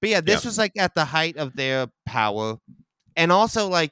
But 0.02 0.10
yeah, 0.10 0.22
this 0.22 0.46
was 0.46 0.58
like 0.58 0.74
at 0.78 0.96
the 0.96 1.06
height 1.06 1.38
of 1.38 1.56
their 1.56 1.88
power. 2.06 2.58
And 3.16 3.32
also 3.32 3.68
like 3.68 3.92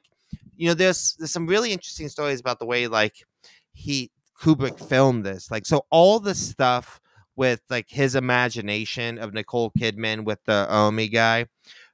you 0.58 0.66
know, 0.68 0.74
there's 0.74 1.14
there's 1.18 1.30
some 1.30 1.46
really 1.46 1.72
interesting 1.72 2.08
stories 2.08 2.40
about 2.40 2.58
the 2.58 2.66
way 2.66 2.88
like 2.88 3.24
he 3.72 4.10
Kubrick 4.38 4.78
filmed 4.78 5.24
this. 5.24 5.50
Like, 5.50 5.66
so 5.66 5.86
all 5.90 6.20
the 6.20 6.34
stuff 6.34 7.00
with 7.36 7.60
like 7.70 7.86
his 7.88 8.16
imagination 8.16 9.18
of 9.18 9.32
Nicole 9.32 9.70
Kidman 9.78 10.24
with 10.24 10.42
the 10.44 10.66
Omi 10.68 11.08
guy, 11.08 11.46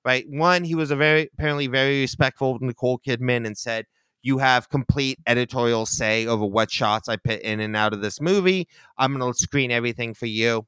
right? 0.05 0.25
One, 0.29 0.65
he 0.65 0.75
was 0.75 0.91
a 0.91 0.97
very 0.97 1.29
apparently 1.35 1.67
very 1.67 2.01
respectful 2.01 2.57
of 2.57 2.63
Nicole 2.63 2.99
Kidman 2.99 3.47
and 3.47 3.57
said, 3.57 3.85
"You 4.23 4.39
have 4.39 4.71
complete 4.71 5.19
editorial 5.27 5.85
say 5.85 6.27
over 6.27 6.47
what 6.47 6.71
shots 6.71 7.09
I 7.09 7.17
put 7.17 7.41
in 7.41 7.61
and 7.61 7.77
out 7.77 7.93
of 7.93 8.01
this 8.01 8.21
movie. 8.21 8.67
I'm 8.97 9.17
going 9.17 9.33
to 9.33 9.39
screen 9.39 9.71
everything 9.71 10.15
for 10.15 10.27
you." 10.27 10.67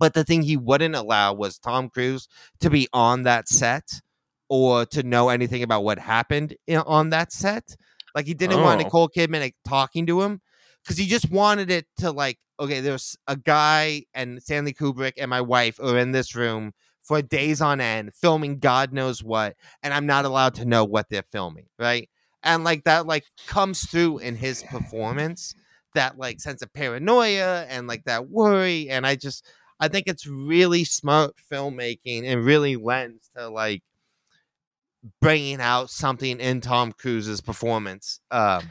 But 0.00 0.14
the 0.14 0.24
thing 0.24 0.42
he 0.42 0.56
wouldn't 0.56 0.96
allow 0.96 1.34
was 1.34 1.58
Tom 1.58 1.88
Cruise 1.90 2.26
to 2.60 2.70
be 2.70 2.88
on 2.92 3.22
that 3.22 3.48
set 3.48 3.84
or 4.48 4.84
to 4.86 5.04
know 5.04 5.28
anything 5.28 5.62
about 5.62 5.84
what 5.84 6.00
happened 6.00 6.56
on 6.86 7.10
that 7.10 7.32
set. 7.32 7.76
Like 8.14 8.26
he 8.26 8.34
didn't 8.34 8.62
want 8.62 8.80
Oh. 8.80 8.84
Nicole 8.84 9.08
Kidman 9.08 9.40
like, 9.40 9.54
talking 9.64 10.06
to 10.06 10.22
him 10.22 10.40
because 10.82 10.96
he 10.96 11.06
just 11.06 11.30
wanted 11.30 11.70
it 11.70 11.86
to 11.98 12.10
like 12.10 12.38
okay, 12.58 12.80
there's 12.80 13.16
a 13.26 13.36
guy 13.36 14.04
and 14.12 14.42
Stanley 14.42 14.74
Kubrick 14.74 15.14
and 15.16 15.30
my 15.30 15.40
wife 15.40 15.80
are 15.80 15.96
in 15.96 16.12
this 16.12 16.34
room 16.34 16.72
for 17.02 17.22
days 17.22 17.62
on 17.62 17.80
end 17.80 18.12
filming 18.14 18.58
God 18.58 18.92
knows 18.92 19.22
what, 19.22 19.56
and 19.82 19.94
I'm 19.94 20.06
not 20.06 20.26
allowed 20.26 20.54
to 20.56 20.66
know 20.66 20.84
what 20.84 21.06
they're 21.08 21.24
filming, 21.32 21.66
right? 21.78 22.08
And 22.42 22.64
like 22.64 22.84
that 22.84 23.06
like 23.06 23.24
comes 23.46 23.88
through 23.88 24.18
in 24.18 24.36
his 24.36 24.62
performance, 24.62 25.54
that 25.94 26.18
like 26.18 26.40
sense 26.40 26.62
of 26.62 26.72
paranoia 26.72 27.66
and 27.68 27.86
like 27.86 28.04
that 28.04 28.28
worry, 28.28 28.90
and 28.90 29.06
I 29.06 29.16
just 29.16 29.46
I 29.80 29.88
think 29.88 30.06
it's 30.06 30.26
really 30.26 30.84
smart 30.84 31.34
filmmaking 31.50 32.24
and 32.24 32.44
really 32.44 32.76
lends 32.76 33.30
to 33.36 33.48
like 33.48 33.82
bringing 35.20 35.60
out 35.60 35.90
something 35.90 36.38
in 36.38 36.60
Tom 36.60 36.92
Cruise's 36.92 37.40
performance. 37.40 38.20
Um, 38.30 38.68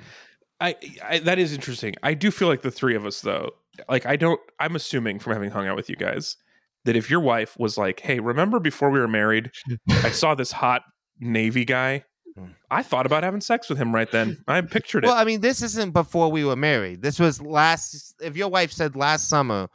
I, 0.61 0.75
I 1.03 1.19
that 1.19 1.39
is 1.39 1.53
interesting. 1.53 1.95
I 2.03 2.13
do 2.13 2.31
feel 2.31 2.47
like 2.47 2.61
the 2.61 2.71
three 2.71 2.95
of 2.95 3.05
us 3.05 3.21
though. 3.21 3.51
Like 3.87 4.05
I 4.05 4.15
don't 4.15 4.39
I'm 4.59 4.75
assuming 4.75 5.19
from 5.19 5.33
having 5.33 5.49
hung 5.49 5.67
out 5.67 5.75
with 5.75 5.89
you 5.89 5.95
guys 5.95 6.37
that 6.85 6.95
if 6.95 7.09
your 7.09 7.21
wife 7.21 7.57
was 7.57 7.77
like, 7.77 7.99
"Hey, 7.99 8.19
remember 8.19 8.59
before 8.59 8.89
we 8.89 8.99
were 8.99 9.07
married, 9.07 9.51
I 9.89 10.09
saw 10.11 10.35
this 10.35 10.51
hot 10.51 10.83
navy 11.19 11.65
guy. 11.65 12.03
Mm. 12.37 12.53
I 12.69 12.83
thought 12.83 13.05
about 13.05 13.23
having 13.23 13.41
sex 13.41 13.69
with 13.69 13.77
him 13.77 13.95
right 13.95 14.11
then. 14.11 14.43
I 14.47 14.61
pictured 14.61 15.05
it." 15.05 15.07
Well, 15.07 15.17
I 15.17 15.23
mean, 15.23 15.41
this 15.41 15.61
isn't 15.61 15.91
before 15.91 16.29
we 16.29 16.43
were 16.43 16.55
married. 16.57 17.01
This 17.01 17.19
was 17.19 17.41
last. 17.41 18.15
If 18.21 18.35
your 18.35 18.49
wife 18.49 18.71
said 18.71 18.95
last 18.95 19.29
summer 19.29 19.69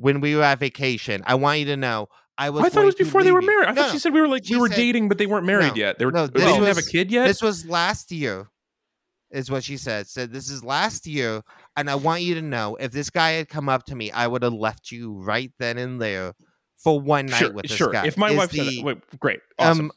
when 0.00 0.20
we 0.20 0.34
were 0.36 0.42
at 0.42 0.58
vacation, 0.58 1.22
I 1.26 1.34
want 1.34 1.58
you 1.60 1.66
to 1.66 1.76
know 1.76 2.08
I 2.38 2.50
was. 2.50 2.64
I 2.64 2.68
thought 2.70 2.82
it 2.82 2.86
was 2.86 2.94
before 2.94 3.22
they 3.22 3.32
were 3.32 3.42
married. 3.42 3.66
I 3.68 3.72
No, 3.72 3.82
thought 3.82 3.92
she 3.92 3.98
said 3.98 4.12
we 4.14 4.20
were 4.20 4.28
like 4.28 4.44
we 4.48 4.56
were 4.56 4.68
said- 4.68 4.76
dating, 4.76 5.08
but 5.08 5.18
they 5.18 5.26
weren't 5.26 5.46
married 5.46 5.68
No, 5.68 5.74
yet. 5.74 5.98
They 5.98 6.06
were 6.06 6.12
no, 6.12 6.26
they 6.26 6.40
didn't 6.40 6.64
have 6.64 6.78
a 6.78 6.82
kid 6.82 7.10
yet. 7.10 7.26
This 7.26 7.42
was 7.42 7.66
last 7.66 8.10
year, 8.10 8.48
is 9.30 9.50
what 9.50 9.62
she 9.64 9.76
said. 9.76 10.06
Said 10.08 10.32
this 10.32 10.50
is 10.50 10.64
last 10.64 11.06
year, 11.06 11.42
and 11.76 11.90
I 11.90 11.94
want 11.96 12.22
you 12.22 12.34
to 12.36 12.42
know 12.42 12.76
if 12.76 12.92
this 12.92 13.10
guy 13.10 13.32
had 13.32 13.48
come 13.48 13.68
up 13.68 13.84
to 13.86 13.94
me, 13.94 14.10
I 14.10 14.26
would 14.26 14.42
have 14.42 14.54
left 14.54 14.90
you 14.90 15.12
right 15.22 15.52
then 15.58 15.76
and 15.78 16.00
there 16.00 16.32
for 16.82 16.98
one 16.98 17.26
night 17.26 17.38
sure, 17.38 17.52
with 17.52 17.66
this 17.66 17.76
sure. 17.76 17.92
guy. 17.92 18.06
If 18.06 18.16
my 18.16 18.30
Is 18.30 18.36
wife 18.38 18.52
said 18.52 18.66
that, 18.66 18.82
wait, 18.84 19.20
great, 19.20 19.40
awesome. 19.58 19.86
um, 19.86 19.92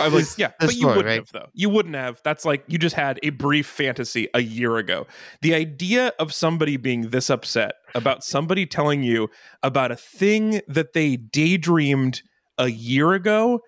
I 0.00 0.08
was 0.08 0.38
yeah, 0.38 0.52
but 0.58 0.74
you 0.74 0.80
story, 0.80 0.96
wouldn't 0.96 1.06
right? 1.06 1.16
have 1.20 1.32
though. 1.32 1.48
You 1.54 1.70
wouldn't 1.70 1.94
have. 1.94 2.20
That's 2.24 2.44
like 2.44 2.64
you 2.68 2.78
just 2.78 2.96
had 2.96 3.18
a 3.22 3.30
brief 3.30 3.66
fantasy 3.66 4.28
a 4.34 4.40
year 4.42 4.76
ago. 4.76 5.06
The 5.42 5.54
idea 5.54 6.12
of 6.18 6.32
somebody 6.34 6.76
being 6.76 7.10
this 7.10 7.30
upset 7.30 7.72
about 7.94 8.22
somebody 8.24 8.66
telling 8.66 9.02
you 9.02 9.28
about 9.62 9.90
a 9.90 9.96
thing 9.96 10.60
that 10.68 10.92
they 10.92 11.16
daydreamed 11.16 12.22
a 12.58 12.68
year 12.68 13.12
ago 13.12 13.60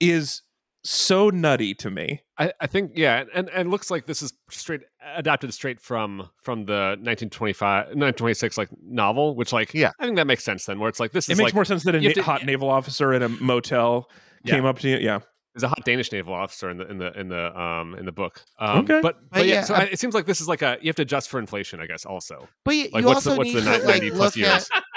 is 0.00 0.42
so 0.86 1.30
nutty 1.30 1.74
to 1.74 1.90
me. 1.90 2.20
I, 2.36 2.52
I 2.60 2.66
think 2.66 2.92
yeah, 2.94 3.24
and 3.34 3.48
and 3.50 3.68
it 3.68 3.70
looks 3.70 3.90
like 3.90 4.06
this 4.06 4.20
is 4.22 4.32
straight 4.50 4.82
adapted 5.14 5.54
straight 5.54 5.80
from 5.80 6.28
from 6.42 6.66
the 6.66 6.96
1925 7.00 7.86
1926 7.86 8.58
like 8.58 8.68
novel, 8.82 9.34
which 9.36 9.52
like 9.52 9.72
Yeah. 9.72 9.92
I 10.00 10.04
think 10.04 10.16
that 10.16 10.26
makes 10.26 10.44
sense 10.44 10.66
then. 10.66 10.78
Where 10.80 10.88
it's 10.88 11.00
like 11.00 11.12
this 11.12 11.28
It 11.28 11.32
is 11.32 11.38
makes 11.38 11.48
like 11.48 11.54
more 11.54 11.64
sense 11.64 11.84
than 11.84 11.94
a 11.94 12.00
na- 12.00 12.10
to- 12.12 12.22
hot 12.22 12.44
naval 12.44 12.68
officer 12.70 13.12
in 13.14 13.22
a 13.22 13.28
motel 13.28 14.10
Yeah. 14.44 14.54
came 14.54 14.64
up 14.66 14.78
to 14.80 14.88
you. 14.88 14.96
Yeah. 14.98 15.20
there's 15.54 15.62
a 15.62 15.68
hot 15.68 15.84
Danish 15.84 16.10
naval 16.12 16.34
officer 16.34 16.68
in 16.70 16.78
the 16.78 16.86
in 16.90 16.98
the 16.98 17.18
in 17.20 17.28
the 17.28 17.58
um 17.58 17.94
in 17.94 18.04
the 18.06 18.12
book. 18.12 18.42
Um, 18.58 18.80
Okay. 18.80 19.00
but 19.00 19.16
but, 19.30 19.30
But 19.38 19.46
yeah, 19.46 19.54
yeah, 19.54 19.64
so 19.64 19.74
I- 19.74 19.80
I, 19.80 19.82
it 19.84 19.98
seems 20.00 20.14
like 20.14 20.26
this 20.26 20.40
is 20.40 20.48
like 20.48 20.62
a 20.62 20.78
you 20.80 20.88
have 20.88 20.96
to 20.96 21.02
adjust 21.02 21.28
for 21.30 21.38
inflation, 21.38 21.80
I 21.80 21.86
guess. 21.86 22.04
Also, 22.04 22.48
but 22.64 22.74
you, 22.76 22.88
like 22.92 23.02
you 23.02 23.08
what's 23.08 23.24
the 23.24 23.30
also 23.30 23.38
what's 23.38 23.54
need 23.54 23.62
the 23.62 23.78
to 23.78 23.86
90 23.86 23.86
like, 23.86 24.12
plus 24.14 24.36
look 24.36 24.36
years? 24.36 24.68
at. 24.74 24.84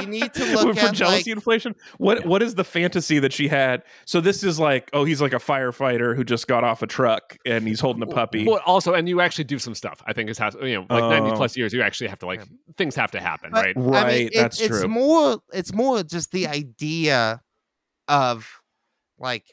You 0.00 0.08
need 0.08 0.34
to 0.34 0.44
look 0.56 0.76
for 0.76 0.86
at 0.86 0.94
jealousy 0.94 1.16
like, 1.30 1.36
inflation. 1.36 1.74
What 1.98 2.26
what 2.26 2.42
is 2.42 2.56
the 2.56 2.64
fantasy 2.64 3.20
that 3.20 3.32
she 3.32 3.46
had? 3.46 3.84
So 4.06 4.20
this 4.20 4.42
is 4.42 4.58
like, 4.58 4.90
oh, 4.92 5.04
he's 5.04 5.22
like 5.22 5.32
a 5.32 5.36
firefighter 5.38 6.16
who 6.16 6.24
just 6.24 6.48
got 6.48 6.64
off 6.64 6.82
a 6.82 6.86
truck 6.88 7.36
and 7.46 7.66
he's 7.66 7.78
holding 7.78 8.02
a 8.02 8.06
puppy. 8.06 8.44
Well, 8.44 8.60
also, 8.66 8.92
and 8.94 9.08
you 9.08 9.20
actually 9.20 9.44
do 9.44 9.58
some 9.60 9.72
stuff. 9.74 10.02
I 10.04 10.12
think 10.12 10.28
is 10.30 10.36
how 10.36 10.50
you 10.60 10.74
know, 10.74 10.86
like 10.90 11.04
Oh. 11.04 11.10
90 11.10 11.36
plus 11.36 11.56
years, 11.56 11.72
you 11.72 11.80
actually 11.80 12.08
have 12.08 12.18
to 12.18 12.26
like 12.26 12.42
things 12.76 12.96
have 12.96 13.12
to 13.12 13.20
happen, 13.20 13.50
But, 13.52 13.64
right? 13.64 13.76
I 13.76 13.80
mean, 13.80 13.90
Right, 13.92 14.20
it- 14.26 14.32
that's 14.34 14.60
it's 14.60 14.80
true. 14.80 14.88
more 14.88 15.38
it's 15.52 15.72
more 15.72 16.02
just 16.02 16.32
the 16.32 16.48
idea 16.48 17.40
of 18.08 18.48
like 19.18 19.44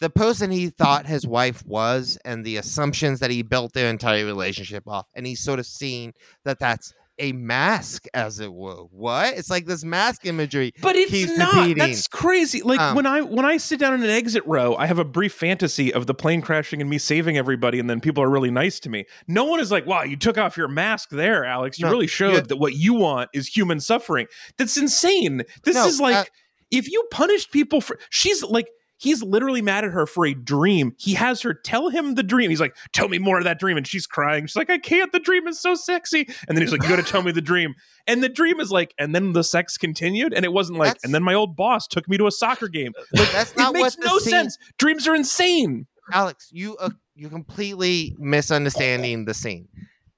the 0.00 0.10
person 0.10 0.50
he 0.50 0.70
thought 0.70 1.06
his 1.06 1.26
wife 1.26 1.64
was 1.66 2.18
and 2.24 2.44
the 2.44 2.56
assumptions 2.56 3.20
that 3.20 3.30
he 3.30 3.42
built 3.42 3.72
their 3.72 3.90
entire 3.90 4.24
relationship 4.24 4.84
off 4.88 5.06
and 5.14 5.26
he's 5.26 5.40
sort 5.40 5.58
of 5.58 5.66
seeing 5.66 6.12
that 6.44 6.58
that's 6.58 6.94
a 7.18 7.32
mask 7.32 8.06
as 8.14 8.40
it 8.40 8.50
were 8.50 8.76
what 8.92 9.34
it's 9.36 9.50
like 9.50 9.66
this 9.66 9.84
mask 9.84 10.24
imagery 10.24 10.72
But 10.80 10.96
it's 10.96 11.36
not. 11.36 11.52
repeating. 11.54 11.76
That's 11.76 12.08
crazy. 12.08 12.62
Like 12.62 12.80
Um, 12.80 12.96
when 12.96 13.04
I 13.04 13.20
when 13.20 13.44
I 13.44 13.58
sit 13.58 13.78
down 13.78 13.92
in 13.92 14.02
an 14.02 14.08
exit 14.08 14.42
row, 14.46 14.74
I 14.76 14.86
have 14.86 14.98
a 14.98 15.04
brief 15.04 15.34
fantasy 15.34 15.92
of 15.92 16.06
the 16.06 16.14
plane 16.14 16.40
crashing 16.40 16.80
and 16.80 16.88
me 16.88 16.96
saving 16.96 17.36
everybody, 17.36 17.78
and 17.78 17.90
then 17.90 18.00
people 18.00 18.22
are 18.22 18.30
really 18.30 18.50
nice 18.50 18.80
to 18.80 18.88
me. 18.88 19.04
No 19.28 19.44
one 19.44 19.60
is 19.60 19.70
like, 19.70 19.84
"Wow, 19.84 20.02
you 20.04 20.16
took 20.16 20.38
off 20.38 20.56
your 20.56 20.68
mask 20.68 21.10
there, 21.10 21.44
Alex. 21.44 21.78
You 21.78 21.84
No, 21.84 21.90
really 21.90 22.06
showed 22.06 22.48
that 22.48 22.56
what 22.56 22.72
you 22.72 22.94
want 22.94 23.28
is 23.34 23.48
human 23.48 23.80
suffering." 23.80 24.26
That's 24.56 24.78
insane. 24.78 25.42
This 25.62 25.74
No, 25.76 25.86
is 25.88 26.00
like 26.00 26.16
uh, 26.16 26.24
if 26.70 26.90
you 26.90 27.04
punished 27.10 27.52
people 27.52 27.80
for. 27.80 27.98
She's 28.10 28.42
like. 28.42 28.68
He's 29.02 29.22
literally 29.22 29.62
mad 29.62 29.86
at 29.86 29.92
her 29.92 30.04
for 30.04 30.26
a 30.26 30.34
dream. 30.34 30.92
He 30.98 31.14
has 31.14 31.40
her 31.40 31.54
tell 31.54 31.88
him 31.88 32.16
the 32.16 32.22
dream. 32.22 32.50
He's 32.50 32.60
like, 32.60 32.76
"Tell 32.92 33.08
me 33.08 33.18
more 33.18 33.38
of 33.38 33.44
that 33.44 33.58
dream," 33.58 33.78
and 33.78 33.86
she's 33.86 34.06
crying. 34.06 34.44
She's 34.46 34.56
like, 34.56 34.68
"I 34.68 34.76
can't. 34.76 35.10
The 35.10 35.18
dream 35.20 35.48
is 35.48 35.58
so 35.58 35.74
sexy." 35.74 36.28
And 36.46 36.54
then 36.54 36.60
he's 36.60 36.70
like, 36.70 36.82
"You 36.82 36.88
got 36.90 36.96
to 36.96 37.02
tell 37.02 37.22
me 37.22 37.32
the 37.32 37.40
dream." 37.40 37.72
And 38.06 38.22
the 38.22 38.28
dream 38.28 38.60
is 38.60 38.70
like, 38.70 38.92
and 38.98 39.14
then 39.14 39.32
the 39.32 39.42
sex 39.42 39.78
continued, 39.78 40.34
and 40.34 40.44
it 40.44 40.52
wasn't 40.52 40.78
like, 40.78 40.88
That's- 40.88 41.04
and 41.04 41.14
then 41.14 41.22
my 41.22 41.32
old 41.32 41.56
boss 41.56 41.86
took 41.86 42.10
me 42.10 42.18
to 42.18 42.26
a 42.26 42.30
soccer 42.30 42.68
game. 42.68 42.92
Like, 43.14 43.32
that's 43.32 43.56
not 43.56 43.72
makes 43.72 43.96
what 43.96 44.04
no 44.04 44.18
scene- 44.18 44.30
sense. 44.32 44.58
Dreams 44.76 45.08
are 45.08 45.14
insane. 45.14 45.86
alex 46.12 46.50
you 46.52 46.76
uh, 46.76 46.90
you're 47.14 47.30
completely 47.30 48.14
misunderstanding 48.18 49.24
the 49.24 49.32
scene 49.32 49.66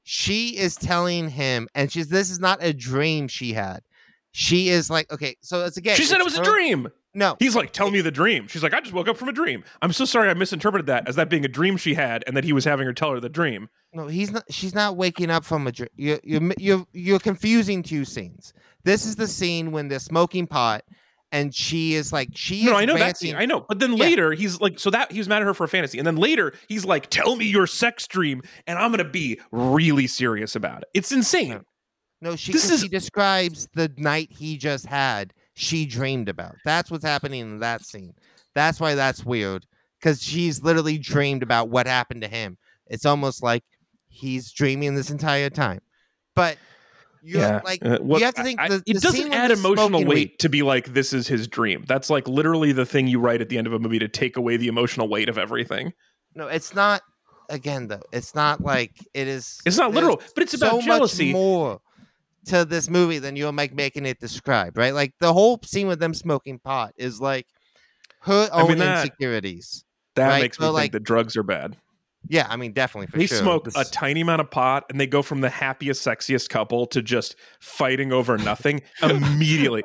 she 0.03 0.57
is 0.57 0.74
telling 0.74 1.28
him 1.28 1.68
and 1.76 1.92
she's 1.92 2.09
this 2.09 2.30
is 2.30 2.40
not 2.40 2.59
a 2.61 2.72
dream 2.72 3.28
she 3.28 3.53
had 3.53 3.80
she 4.32 4.68
is 4.70 4.90
like 4.90 5.10
okay 5.12 5.36
so 5.40 5.64
it's 5.64 5.76
again 5.76 5.96
she 5.96 6.04
said 6.04 6.18
it 6.18 6.24
was 6.24 6.38
a 6.38 6.42
dream. 6.42 6.88
no 7.14 7.36
He's 7.38 7.54
like, 7.54 7.72
tell 7.72 7.90
me 7.90 8.00
the 8.00 8.10
dream. 8.10 8.48
She's 8.48 8.62
like, 8.62 8.72
I 8.72 8.80
just 8.80 8.94
woke 8.94 9.06
up 9.08 9.16
from 9.18 9.28
a 9.28 9.32
dream. 9.32 9.62
I'm 9.82 9.92
so 9.92 10.04
sorry 10.06 10.30
I 10.30 10.34
misinterpreted 10.34 10.86
that 10.86 11.06
as 11.06 11.16
that 11.16 11.28
being 11.28 11.44
a 11.44 11.48
dream 11.48 11.76
she 11.76 11.92
had 11.94 12.24
and 12.26 12.36
that 12.36 12.44
he 12.44 12.52
was 12.54 12.64
having 12.64 12.86
her 12.86 12.92
tell 12.94 13.10
her 13.12 13.20
the 13.20 13.28
dream. 13.28 13.68
No, 13.92 14.06
he's 14.06 14.32
not. 14.32 14.44
She's 14.50 14.74
not 14.74 14.96
waking 14.96 15.28
up 15.30 15.44
from 15.44 15.66
a 15.66 15.72
dream. 15.72 15.90
You're 15.96 16.20
you're 16.24 16.52
you're 16.58 16.86
you're 16.92 17.18
confusing 17.18 17.82
two 17.82 18.04
scenes. 18.06 18.54
This 18.84 19.04
is 19.04 19.16
the 19.16 19.28
scene 19.28 19.70
when 19.72 19.88
they're 19.88 19.98
smoking 19.98 20.46
pot, 20.46 20.82
and 21.30 21.54
she 21.54 21.92
is 21.94 22.10
like 22.12 22.30
she. 22.34 22.64
No, 22.64 22.72
is 22.72 22.78
I 22.78 22.84
know 22.86 22.96
that 22.96 23.18
scene. 23.18 23.36
I 23.36 23.44
know. 23.44 23.60
But 23.68 23.78
then 23.80 23.92
Yeah. 23.92 24.04
later, 24.04 24.32
he's 24.32 24.60
like, 24.62 24.78
so 24.78 24.88
that 24.90 25.12
he 25.12 25.18
was 25.18 25.28
mad 25.28 25.42
at 25.42 25.46
her 25.46 25.52
for 25.54 25.64
a 25.64 25.68
fantasy. 25.68 25.98
And 25.98 26.06
then 26.06 26.16
later, 26.16 26.54
he's 26.68 26.86
like, 26.86 27.10
tell 27.10 27.36
me 27.36 27.44
your 27.44 27.66
sex 27.66 28.06
dream, 28.06 28.40
and 28.66 28.78
I'm 28.78 28.90
going 28.90 29.04
to 29.04 29.10
be 29.10 29.38
really 29.50 30.06
serious 30.06 30.56
about 30.56 30.82
it. 30.82 30.88
It's 30.94 31.12
insane. 31.12 31.50
No, 31.50 31.60
she. 32.36 32.52
This 32.52 32.62
'cause 32.62 32.70
is- 32.72 32.80
She 32.82 32.88
describes 32.88 33.68
the 33.74 33.92
night 33.96 34.28
he 34.30 34.56
just 34.56 34.86
had. 34.86 35.32
She 35.54 35.84
dreamed 35.86 36.28
about. 36.28 36.54
That's 36.64 36.90
what's 36.90 37.04
happening 37.04 37.40
in 37.40 37.58
that 37.60 37.84
scene. 37.84 38.14
That's 38.54 38.80
why 38.80 38.94
that's 38.94 39.24
weird. 39.24 39.66
Because 40.00 40.22
she's 40.22 40.62
literally 40.62 40.98
dreamed 40.98 41.42
about 41.42 41.68
what 41.68 41.86
happened 41.86 42.22
to 42.22 42.28
him. 42.28 42.56
It's 42.86 43.04
almost 43.06 43.42
like 43.42 43.62
he's 44.08 44.50
dreaming 44.52 44.94
this 44.94 45.10
entire 45.10 45.50
time. 45.50 45.80
But 46.34 46.56
you're 47.22 47.60
like 47.64 47.84
Uh, 47.84 47.98
what- 47.98 48.18
you 48.20 48.24
have 48.26 48.34
to 48.34 48.42
think 48.42 48.58
I- 48.60 48.68
the, 48.68 48.82
it 48.86 49.00
doesn't 49.00 49.22
scene 49.22 49.32
add 49.32 49.50
emotional 49.50 50.00
weight 50.04 50.08
weed- 50.08 50.38
to 50.40 50.48
be 50.48 50.62
like 50.62 50.92
this 50.94 51.12
is 51.12 51.28
his 51.28 51.46
dream. 51.46 51.84
That's 51.86 52.10
like 52.10 52.26
literally 52.26 52.72
the 52.72 52.86
thing 52.86 53.06
you 53.06 53.20
write 53.20 53.40
at 53.40 53.48
the 53.48 53.58
end 53.58 53.66
of 53.66 53.72
a 53.72 53.78
movie 53.78 53.98
to 54.00 54.08
take 54.08 54.36
away 54.36 54.56
the 54.56 54.66
emotional 54.68 55.08
weight 55.08 55.28
of 55.28 55.38
everything. 55.38 55.92
No, 56.34 56.48
it's 56.48 56.74
not. 56.74 57.02
Again, 57.48 57.88
though, 57.88 58.00
it's 58.12 58.34
not 58.34 58.62
like 58.62 58.92
it 59.12 59.28
is. 59.28 59.60
It's 59.66 59.76
not 59.76 59.92
literal, 59.92 60.22
but 60.34 60.42
it's 60.42 60.54
about 60.54 60.80
so 60.80 60.80
jealousy. 60.80 61.26
much 61.26 61.32
more 61.34 61.80
to 62.47 62.64
this 62.64 62.88
movie 62.90 63.18
than 63.18 63.36
you're 63.36 63.53
like 63.53 63.74
making 63.74 64.07
it 64.07 64.18
describe, 64.20 64.76
right? 64.76 64.95
Like 64.95 65.14
the 65.20 65.32
whole 65.32 65.61
scene 65.64 65.86
with 65.88 66.01
them 66.01 66.14
smoking 66.14 66.59
pot 66.59 66.93
is 66.97 67.20
like 67.20 67.47
her 68.22 68.49
I 68.53 68.62
own 68.62 68.68
mean, 68.70 68.78
that- 68.78 69.05
insecurities. 69.05 69.84
that 70.16 70.28
right, 70.28 70.43
makes 70.43 70.59
me 70.59 70.64
so, 70.64 70.68
think 70.70 70.74
like- 70.76 70.93
that 70.93 71.03
drugs 71.05 71.36
are 71.36 71.43
bad. 71.43 71.76
Yeah, 72.28 72.47
I 72.49 72.55
mean, 72.55 72.70
definitely 72.72 73.09
for 73.09 73.18
they 73.18 73.26
sure. 73.26 73.38
smoke 73.38 73.64
This- 73.64 73.76
a 73.76 73.84
tiny 73.84 74.20
amount 74.20 74.43
of 74.43 74.51
pot 74.51 74.84
and 74.90 75.01
they 75.01 75.09
go 75.09 75.22
from 75.22 75.40
the 75.40 75.51
happiest, 75.51 76.07
sexiest 76.07 76.49
couple 76.51 76.86
to 76.86 77.03
just 77.03 77.34
fighting 77.61 78.12
over 78.12 78.38
nothing 78.38 78.80
immediately. 79.03 79.82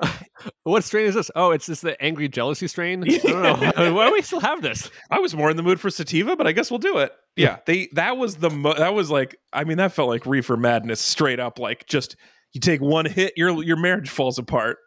What 0.62 0.84
strain 0.84 1.08
is 1.08 1.16
this? 1.16 1.32
Oh, 1.36 1.49
it's 1.49 1.66
just 1.66 1.82
the 1.82 1.99
angry 2.01 2.28
jealousy 2.30 2.68
strain. 2.68 3.03
I 3.10 3.18
don't 3.18 3.62
know. 3.76 3.93
Why 3.95 4.05
do 4.08 4.14
we 4.14 4.22
still 4.22 4.39
have 4.39 4.62
this? 4.62 4.89
I 5.10 5.18
was 5.20 5.36
more 5.36 5.49
in 5.49 5.58
the 5.58 5.64
mood 5.64 5.80
for 5.80 5.89
sativa, 5.89 6.36
but 6.36 6.45
I 6.45 6.51
guess 6.51 6.70
we'll 6.70 6.78
do 6.78 6.99
it. 6.99 7.12
Yeah, 7.36 7.58
they 7.66 7.89
that 7.93 8.18
was 8.18 8.36
the 8.36 8.51
mo- 8.51 8.76
that 8.76 8.93
was 8.93 9.10
like 9.10 9.36
I 9.51 9.64
mean 9.64 9.78
that 9.78 9.93
felt 9.93 10.10
like 10.10 10.26
reefer 10.28 10.58
madness 10.58 10.99
straight 11.01 11.39
up 11.39 11.58
like 11.58 11.88
just 11.88 12.16
you 12.58 12.62
take 12.62 12.82
one 12.82 13.05
hit 13.05 13.34
your 13.38 13.64
your 13.64 13.78
marriage 13.78 14.10
falls 14.10 14.39
apart. 14.39 14.78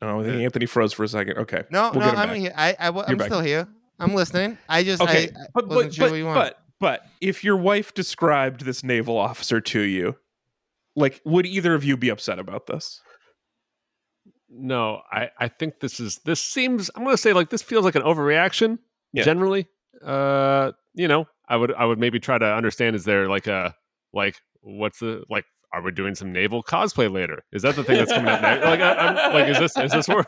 Oh, 0.00 0.20
I 0.20 0.24
think 0.24 0.42
Anthony 0.42 0.66
froze 0.66 0.92
for 0.92 1.04
a 1.04 1.08
second. 1.08 1.38
Okay. 1.38 1.62
no, 1.70 1.92
we'll 1.92 2.00
no, 2.00 2.08
I'm 2.08 2.34
here. 2.34 2.52
I, 2.56 2.74
I, 2.78 2.88
am 2.88 2.94
You're 3.08 3.16
back. 3.16 3.26
still 3.28 3.40
here. 3.40 3.68
I'm 4.00 4.14
listening. 4.14 4.58
I 4.68 4.82
just, 4.82 5.00
Okay, 5.00 5.28
I, 5.36 5.40
I 5.40 5.46
but 5.54 5.68
wasn't 5.68 5.90
but 5.90 5.94
sure 5.94 6.04
but, 6.06 6.10
what 6.10 6.16
you 6.16 6.24
want. 6.24 6.34
but 6.36 6.58
but 6.80 7.06
if 7.20 7.44
your 7.44 7.56
wife 7.56 7.94
described 7.94 8.64
this 8.64 8.82
naval 8.82 9.16
officer 9.16 9.60
to 9.60 9.80
you, 9.80 10.16
like 10.96 11.20
would 11.24 11.46
either 11.46 11.74
of 11.74 11.84
you 11.84 11.96
be 11.96 12.08
upset 12.08 12.38
about 12.40 12.66
this? 12.66 13.00
No, 14.48 15.02
I, 15.12 15.30
I 15.38 15.48
think 15.48 15.78
this 15.80 16.00
is 16.00 16.18
this 16.24 16.42
seems 16.42 16.90
I'm 16.96 17.04
gonna 17.04 17.16
say 17.16 17.32
like 17.32 17.50
this 17.50 17.62
feels 17.62 17.84
like 17.84 17.94
an 17.94 18.02
overreaction 18.02 18.78
Yeah. 19.12 19.22
generally. 19.22 19.68
Uh 20.04 20.72
you 20.94 21.06
know, 21.06 21.26
I 21.48 21.56
would 21.56 21.74
I 21.74 21.84
would 21.84 21.98
maybe 21.98 22.20
try 22.20 22.38
to 22.38 22.46
understand 22.46 22.96
is 22.96 23.04
there 23.04 23.28
like 23.28 23.46
a 23.46 23.74
like 24.12 24.36
what's 24.60 25.00
the 25.00 25.24
like 25.28 25.44
are 25.74 25.82
we 25.82 25.90
doing 25.90 26.14
some 26.14 26.32
naval 26.32 26.62
cosplay 26.62 27.10
later? 27.10 27.44
Is 27.50 27.62
that 27.62 27.76
the 27.76 27.82
thing 27.82 27.96
that's 27.96 28.12
coming 28.12 28.28
up 28.28 28.42
next? 28.42 28.64
Like, 28.64 28.80
I, 28.80 28.94
I'm, 28.94 29.32
like 29.32 29.48
is 29.48 29.58
this 29.58 29.76
is 29.78 29.90
this 29.90 30.08
where 30.08 30.24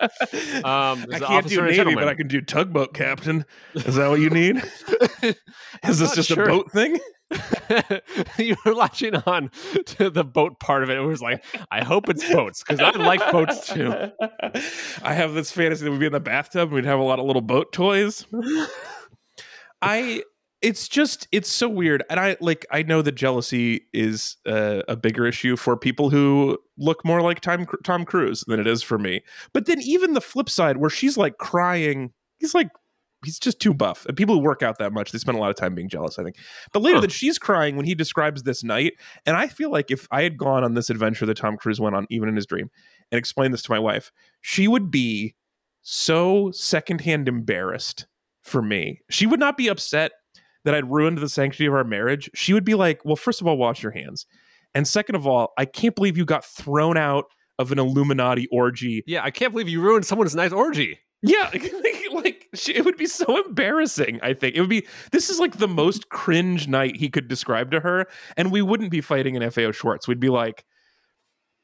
um, 0.67 1.05
is 1.05 1.21
I 1.21 1.27
can't 1.27 1.47
do 1.47 1.61
navy, 1.63 1.95
but 1.95 2.09
I 2.09 2.15
can 2.15 2.29
do 2.29 2.41
tugboat 2.41 2.95
captain. 2.95 3.45
Is 3.75 3.97
that 3.97 4.09
what 4.09 4.21
you 4.21 4.31
need? 4.31 4.57
Is 5.87 5.99
this 5.99 6.15
just 6.15 6.29
sure. 6.29 6.45
a 6.45 6.49
boat 6.49 6.73
thing? 6.73 6.99
you 8.39 8.57
were 8.65 8.75
latching 8.75 9.17
on 9.27 9.51
to 9.87 10.09
the 10.09 10.25
boat 10.25 10.61
part 10.61 10.83
of 10.83 10.91
it. 10.91 10.97
It 10.97 11.03
was 11.03 11.21
like, 11.21 11.45
I 11.71 11.83
hope 11.83 12.09
it's 12.09 12.27
boats 12.31 12.63
because 12.63 12.81
I 12.81 12.91
like 12.99 13.21
boats 13.31 13.67
too. 13.67 13.93
I 15.03 15.15
have 15.15 15.35
this 15.35 15.51
fantasy 15.51 15.85
that 15.85 15.91
we'd 15.91 16.01
be 16.01 16.07
in 16.07 16.13
the 16.13 16.21
bathtub 16.21 16.69
and 16.69 16.73
we'd 16.73 16.85
have 16.85 16.99
a 16.99 17.03
lot 17.03 17.19
of 17.19 17.27
little 17.27 17.43
boat 17.43 17.73
toys. 17.73 18.27
I 19.83 20.23
it's 20.65 20.89
just 20.89 21.29
it's 21.31 21.49
so 21.49 21.69
weird 21.69 22.03
and 22.09 22.19
i 22.19 22.37
like 22.41 22.65
i 22.71 22.83
know 22.83 23.03
that 23.03 23.13
jealousy 23.13 23.87
is 23.93 24.39
uh, 24.47 24.81
a 24.89 24.97
bigger 24.97 25.27
issue 25.27 25.57
for 25.57 25.77
people 25.77 26.09
who 26.09 26.59
look 26.79 27.05
more 27.05 27.21
like 27.21 27.41
tom, 27.41 27.67
tom 27.85 28.05
cruise 28.05 28.43
than 28.49 28.59
it 28.59 28.67
is 28.67 28.83
for 28.83 28.99
me. 28.99 29.21
But 29.53 29.67
then 29.67 29.81
even 29.83 30.15
the 30.15 30.21
flip 30.21 30.49
side 30.49 30.79
where 30.79 30.91
she's 30.91 31.17
like 31.19 31.37
crying 31.37 32.13
he's 32.39 32.55
like 32.55 32.71
he's 33.25 33.39
just 33.39 33.61
too 33.61 33.73
buff 33.75 34.07
and 34.07 34.17
people 34.17 34.35
who 34.35 34.41
work 34.41 34.63
out 34.63 34.79
that 34.79 34.93
much 34.93 35.13
they 35.13 35.19
spend 35.19 35.37
a 35.37 35.41
lot 35.41 35.51
of 35.51 35.57
time 35.57 35.75
being 35.75 35.89
jealous 35.89 36.19
i 36.19 36.25
think. 36.25 36.37
But 36.73 36.83
later 36.83 36.97
Huh. 36.97 37.03
that 37.03 37.13
she's 37.13 37.39
crying 37.39 37.77
when 37.77 37.85
he 37.87 37.95
describes 37.95 38.43
this 38.43 38.65
night 38.65 38.95
and 39.27 39.37
i 39.37 39.47
feel 39.47 39.71
like 39.71 39.91
if 39.91 40.09
i 40.11 40.23
had 40.23 40.37
gone 40.39 40.65
on 40.65 40.75
this 40.75 40.91
adventure 40.91 41.27
that 41.27 41.37
tom 41.37 41.57
cruise 41.57 41.81
went 41.81 41.95
on 41.95 42.07
even 42.11 42.29
in 42.29 42.37
his 42.37 42.47
dream 42.47 42.71
and 43.13 43.19
explained 43.19 43.53
this 43.55 43.63
to 43.63 43.71
my 43.71 43.79
wife 43.79 44.11
she 44.41 44.67
would 44.67 44.91
be 44.91 45.35
so 45.83 46.51
secondhand 46.53 47.29
embarrassed 47.29 48.07
for 48.43 48.63
me. 48.63 49.01
She 49.11 49.27
would 49.27 49.41
not 49.41 49.57
be 49.57 49.69
upset 49.69 50.13
that 50.65 50.75
I'd 50.75 50.91
ruined 50.91 51.19
the 51.19 51.29
sanctity 51.29 51.67
of 51.67 51.75
our 51.75 51.85
marriage, 51.85 52.31
she 52.35 52.53
would 52.53 52.65
be 52.65 52.75
like, 52.75 53.05
well, 53.05 53.17
first 53.17 53.41
of 53.41 53.47
all, 53.47 53.57
wash 53.57 53.83
your 53.83 53.93
hands. 53.93 54.27
And 54.75 54.89
second 54.89 55.15
of 55.15 55.27
all, 55.27 55.53
I 55.57 55.65
can't 55.65 55.95
believe 55.95 56.17
you 56.17 56.25
got 56.25 56.45
thrown 56.45 56.97
out 56.97 57.27
of 57.59 57.71
an 57.71 57.79
Illuminati 57.79 58.49
orgy. 58.51 59.05
Yeah, 59.07 59.23
I 59.23 59.31
can't 59.31 59.53
believe 59.53 59.69
you 59.69 59.81
ruined 59.81 60.07
someone's 60.07 60.35
nice 60.35 60.53
orgy. 60.53 60.99
Yeah, 61.23 61.51
like, 61.55 61.73
like 62.13 62.49
she, 62.55 62.75
it 62.75 62.85
would 62.85 62.97
be 62.97 63.07
so 63.07 63.45
embarrassing. 63.47 64.21
I 64.23 64.35
think 64.35 64.57
it 64.57 64.61
would 64.61 64.71
be. 64.71 64.87
This 65.13 65.31
is 65.31 65.39
like 65.39 65.59
the 65.59 65.69
most 65.69 66.09
cringe 66.09 66.69
night 66.69 66.97
he 66.97 67.09
could 67.09 67.29
describe 67.29 67.71
to 67.71 67.81
her, 67.81 68.07
and 68.37 68.53
we 68.53 68.63
wouldn't 68.63 68.91
be 68.91 69.01
fighting 69.01 69.35
in 69.35 69.51
FAO 69.51 69.71
Schwarz. 69.73 70.07
We'd 70.07 70.21
be 70.21 70.29
like, 70.29 70.65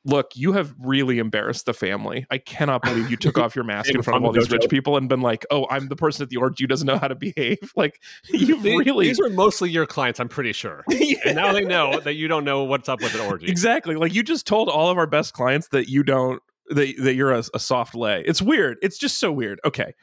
"Look, 0.04 0.30
you 0.34 0.52
have 0.52 0.74
really 0.78 1.18
embarrassed 1.18 1.66
the 1.66 1.74
family. 1.74 2.26
I 2.30 2.38
cannot 2.38 2.82
believe 2.82 3.10
you 3.10 3.16
took 3.16 3.38
off 3.38 3.54
your 3.54 3.64
mask 3.64 3.90
in 3.90 4.02
front 4.02 4.18
of 4.18 4.24
all 4.24 4.32
these 4.32 4.50
rich 4.50 4.68
people 4.68 4.96
and 4.96 5.08
been 5.08 5.20
like, 5.20 5.44
"Oh, 5.50 5.66
I'm 5.70 5.88
the 5.88 5.96
person 5.96 6.22
at 6.22 6.28
the 6.28 6.36
orgy 6.36 6.64
who 6.64 6.68
doesn't 6.68 6.86
know 6.86 6.98
how 6.98 7.08
to 7.08 7.14
behave." 7.14 7.58
Like 7.76 8.02
you've 8.28 8.62
really 8.62 9.06
these 9.06 9.20
were 9.20 9.30
mostly 9.30 9.70
your 9.70 9.86
clients, 9.86 10.20
I'm 10.20 10.28
pretty 10.28 10.52
sure. 10.52 10.84
And 11.24 11.34
now 11.36 11.52
they 11.52 11.64
know 11.64 12.00
that 12.00 12.14
you 12.14 12.28
don't 12.28 12.44
know 12.44 12.64
what's 12.64 12.88
up 12.88 13.00
with 13.00 13.14
an 13.14 13.20
orgy. 13.20 13.46
Exactly. 13.46 13.94
Like 13.94 14.12
you 14.12 14.22
just 14.22 14.46
told 14.46 14.68
all 14.68 14.90
of 14.90 14.98
our 14.98 15.06
best 15.06 15.32
clients 15.32 15.68
that 15.68 15.88
you 15.88 16.02
don't 16.02 16.42
that, 16.70 16.94
that 16.98 17.14
you're 17.14 17.32
a, 17.32 17.42
a 17.54 17.58
soft 17.58 17.94
lay. 17.94 18.22
It's 18.26 18.42
weird. 18.42 18.78
It's 18.82 18.98
just 18.98 19.18
so 19.18 19.32
weird. 19.32 19.60
Okay. 19.64 19.94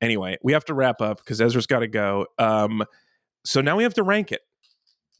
Anyway, 0.00 0.38
we 0.42 0.52
have 0.52 0.64
to 0.66 0.74
wrap 0.74 1.00
up 1.00 1.18
because 1.18 1.40
Ezra's 1.40 1.66
got 1.66 1.80
to 1.80 1.88
go. 1.88 2.26
Um, 2.38 2.84
so 3.44 3.60
now 3.60 3.76
we 3.76 3.82
have 3.82 3.94
to 3.94 4.02
rank 4.02 4.32
it. 4.32 4.42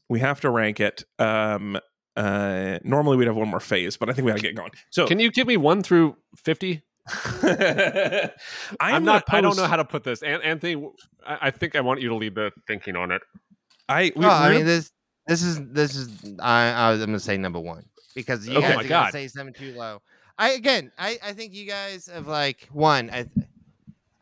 We 0.08 0.20
have 0.20 0.40
to 0.42 0.50
rank 0.50 0.80
it. 0.80 1.04
Um, 1.18 1.78
uh, 2.18 2.78
normally 2.82 3.16
we'd 3.16 3.26
have 3.26 3.36
one 3.36 3.48
more 3.48 3.60
phase, 3.60 3.96
but 3.96 4.10
I 4.10 4.12
think 4.12 4.26
we 4.26 4.32
got 4.32 4.36
to 4.36 4.42
get 4.42 4.56
going. 4.56 4.72
So 4.90 5.06
Can 5.06 5.20
you 5.20 5.30
give 5.30 5.46
me 5.46 5.56
one 5.56 5.82
through 5.82 6.16
50? 6.36 6.82
I'm, 7.42 8.30
I'm, 8.80 9.04
not, 9.04 9.24
I 9.28 9.40
don't 9.40 9.56
know 9.56 9.66
how 9.66 9.76
to 9.76 9.84
put 9.84 10.04
this. 10.04 10.22
An- 10.22 10.42
Anthony, 10.42 10.84
I, 11.26 11.38
I 11.42 11.50
think 11.50 11.76
I 11.76 11.80
want 11.80 12.00
you 12.00 12.08
to 12.10 12.14
lead 12.16 12.34
the 12.34 12.52
thinking 12.66 12.96
on 12.96 13.12
it. 13.12 13.22
I. 13.88 14.12
We, 14.14 14.22
No, 14.22 14.30
I 14.30 14.50
mean 14.50 14.66
this. 14.66 14.92
This 15.26 15.42
is 15.42 15.60
this 15.70 15.94
is. 15.94 16.08
I, 16.40 16.70
I 16.70 16.90
was. 16.90 17.00
I'm 17.00 17.06
gonna 17.08 17.20
say 17.20 17.36
number 17.36 17.60
one 17.60 17.84
because 18.14 18.46
you 18.46 18.56
Okay. 18.58 18.66
guys 18.68 18.72
Oh 18.72 18.76
my 18.76 18.84
are 18.84 18.88
God. 18.88 19.00
gonna 19.00 19.12
say 19.12 19.28
something 19.28 19.54
too 19.54 19.72
low. 19.76 20.00
I 20.38 20.50
again. 20.50 20.90
I 20.98 21.18
I 21.22 21.32
think 21.32 21.54
you 21.54 21.66
guys 21.66 22.06
have 22.06 22.26
like 22.26 22.68
one. 22.72 23.10
I 23.10 23.26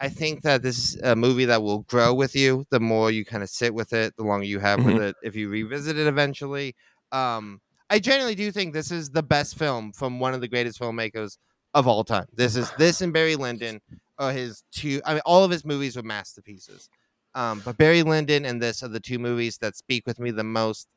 I 0.01 0.09
think 0.09 0.43
that 0.43 0.63
this 0.63 0.79
is 0.79 1.01
a 1.03 1.17
movie 1.17 1.47
that 1.47 1.63
will 1.63 1.81
grow 1.81 2.13
with 2.13 2.37
you. 2.37 2.67
The 2.71 2.81
more 2.81 3.11
you 3.11 3.25
kind 3.25 3.43
of 3.43 3.49
sit 3.49 3.73
with 3.73 3.93
it, 3.93 4.15
the 4.17 4.25
longer 4.25 4.47
you 4.47 4.59
have 4.59 4.85
with 4.85 5.01
it. 5.01 5.17
If 5.23 5.35
you 5.37 5.49
revisit 5.49 5.97
it 5.97 6.07
eventually, 6.07 6.75
um, 7.13 7.61
I 7.91 7.99
genuinely 7.99 8.35
do 8.35 8.51
think 8.51 8.73
this 8.73 8.91
is 8.91 9.11
the 9.11 9.23
best 9.23 9.57
film 9.57 9.93
from 9.93 10.19
one 10.19 10.35
of 10.35 10.41
the 10.41 10.49
greatest 10.49 10.81
filmmakers 10.81 11.39
of 11.75 11.87
all 11.87 12.05
time. 12.05 12.27
This 12.35 12.57
is 12.57 12.71
this 12.79 13.01
and 13.01 13.13
Barry 13.13 13.37
Lyndon 13.37 13.81
are 14.19 14.33
his 14.33 14.65
two. 14.73 15.01
I 15.05 15.13
mean, 15.15 15.23
all 15.27 15.45
of 15.45 15.51
his 15.51 15.65
movies 15.65 15.97
were 15.97 16.03
masterpieces. 16.03 16.89
Um, 17.35 17.61
but 17.65 17.77
Barry 17.77 18.03
Lyndon 18.03 18.45
and 18.47 18.61
this 18.63 18.83
are 18.83 18.89
the 18.89 18.99
two 19.01 19.19
movies 19.19 19.59
that 19.59 19.77
speak 19.77 20.07
with 20.07 20.19
me 20.19 20.31
the 20.31 20.43
most. 20.45 20.89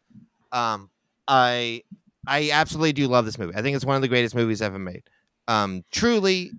Um, 0.52 0.90
I 1.28 1.84
I 2.28 2.50
absolutely 2.52 2.94
do 2.94 3.08
love 3.08 3.26
this 3.26 3.38
movie. 3.38 3.56
I 3.56 3.62
think 3.62 3.76
it's 3.76 3.86
one 3.86 3.96
of 3.96 4.02
the 4.02 4.08
greatest 4.08 4.36
movies 4.36 4.62
ever 4.62 4.80
made. 4.80 5.04
Um, 5.48 5.84
truly, 5.92 6.52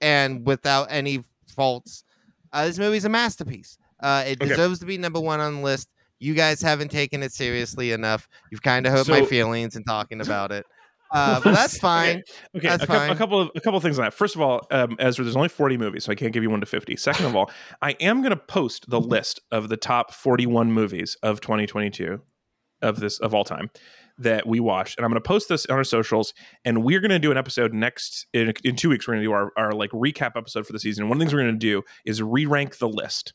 and 0.00 0.46
without 0.46 0.88
any 0.90 1.24
faults, 1.46 2.04
uh, 2.52 2.66
this 2.66 2.78
movie's 2.78 3.04
a 3.04 3.08
masterpiece. 3.08 3.78
Uh, 4.00 4.24
it 4.26 4.40
Okay. 4.40 4.48
deserves 4.50 4.78
to 4.80 4.86
be 4.86 4.98
number 4.98 5.20
one 5.20 5.40
on 5.40 5.56
the 5.56 5.60
list. 5.62 5.88
You 6.22 6.34
guys 6.34 6.62
haven't 6.62 6.90
taken 6.90 7.22
it 7.22 7.32
seriously 7.32 7.92
enough. 7.92 8.28
You've 8.50 8.62
kind 8.62 8.86
of 8.86 8.92
hurt 8.92 9.08
my 9.08 9.24
feelings 9.24 9.76
in 9.76 9.84
talking 9.84 10.20
about 10.22 10.52
it. 10.52 10.64
Uh, 11.12 11.40
but 11.44 11.52
that's 11.52 11.78
fine. 11.78 12.22
Okay, 12.56 12.68
That's 12.68 12.84
a, 12.84 12.86
cou- 12.86 13.10
a 13.10 13.14
couple 13.14 13.38
of 13.38 13.50
a 13.54 13.60
couple 13.60 13.76
of 13.76 13.82
things 13.82 13.98
on 13.98 14.04
that. 14.04 14.14
First 14.14 14.34
of 14.34 14.40
all, 14.40 14.66
um, 14.70 14.96
Ezra, 14.98 15.24
there's 15.24 15.36
only 15.36 15.50
40 15.50 15.76
movies, 15.76 16.04
so 16.04 16.12
I 16.12 16.14
can't 16.14 16.32
give 16.32 16.42
you 16.42 16.48
one 16.48 16.60
to 16.60 16.66
50. 16.66 16.96
Second 16.96 17.26
of 17.26 17.36
all, 17.36 17.50
I 17.82 17.92
am 18.00 18.22
going 18.22 18.30
to 18.30 18.36
post 18.36 18.88
the 18.88 19.00
list 19.00 19.40
of 19.50 19.68
the 19.68 19.76
top 19.76 20.14
41 20.14 20.72
movies 20.72 21.16
of 21.22 21.42
2022 21.42 22.22
of 22.80 23.00
this 23.00 23.18
of 23.20 23.34
all 23.34 23.44
time 23.44 23.70
that 24.18 24.46
we 24.46 24.60
watched, 24.60 24.98
and 24.98 25.04
I'm 25.04 25.10
going 25.10 25.22
to 25.22 25.26
post 25.28 25.48
this 25.48 25.66
on 25.66 25.76
our 25.76 25.84
socials. 25.84 26.32
And 26.64 26.82
we're 26.82 27.00
going 27.00 27.10
to 27.10 27.18
do 27.18 27.30
an 27.30 27.36
episode 27.36 27.74
next 27.74 28.26
in, 28.32 28.52
in 28.64 28.76
two 28.76 28.88
weeks. 28.88 29.06
We're 29.06 29.14
going 29.14 29.24
to 29.24 29.28
do 29.28 29.32
our, 29.32 29.52
our 29.56 29.72
like 29.72 29.90
recap 29.90 30.32
episode 30.36 30.66
for 30.66 30.72
the 30.72 30.80
season. 30.80 31.08
One 31.08 31.16
of 31.16 31.18
the 31.18 31.24
things 31.24 31.34
we're 31.34 31.42
going 31.42 31.54
to 31.54 31.58
do 31.58 31.82
is 32.06 32.22
re-rank 32.22 32.78
the 32.78 32.88
list. 32.88 33.34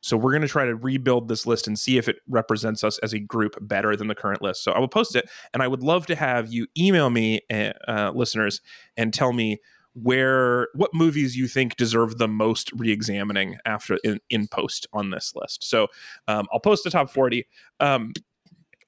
So 0.00 0.16
we're 0.16 0.30
going 0.30 0.42
to 0.42 0.48
try 0.48 0.64
to 0.64 0.76
rebuild 0.76 1.28
this 1.28 1.46
list 1.46 1.66
and 1.66 1.78
see 1.78 1.98
if 1.98 2.08
it 2.08 2.16
represents 2.28 2.84
us 2.84 2.98
as 2.98 3.12
a 3.12 3.18
group 3.18 3.56
better 3.60 3.96
than 3.96 4.06
the 4.08 4.14
current 4.14 4.40
list. 4.42 4.62
So 4.62 4.72
I 4.72 4.78
will 4.78 4.88
post 4.88 5.16
it, 5.16 5.28
and 5.52 5.62
I 5.62 5.68
would 5.68 5.82
love 5.82 6.06
to 6.06 6.14
have 6.14 6.52
you 6.52 6.66
email 6.78 7.10
me, 7.10 7.40
uh, 7.50 7.72
uh, 7.88 8.12
listeners, 8.14 8.60
and 8.96 9.12
tell 9.12 9.32
me 9.32 9.58
where 9.94 10.68
what 10.74 10.94
movies 10.94 11.36
you 11.36 11.48
think 11.48 11.74
deserve 11.76 12.18
the 12.18 12.28
most 12.28 12.70
re-examining 12.76 13.56
after 13.64 13.98
in, 14.04 14.20
in 14.30 14.46
post 14.46 14.86
on 14.92 15.10
this 15.10 15.32
list. 15.34 15.64
So 15.64 15.88
um, 16.28 16.46
I'll 16.52 16.60
post 16.60 16.84
the 16.84 16.90
top 16.90 17.10
forty. 17.10 17.46
Um, 17.80 18.12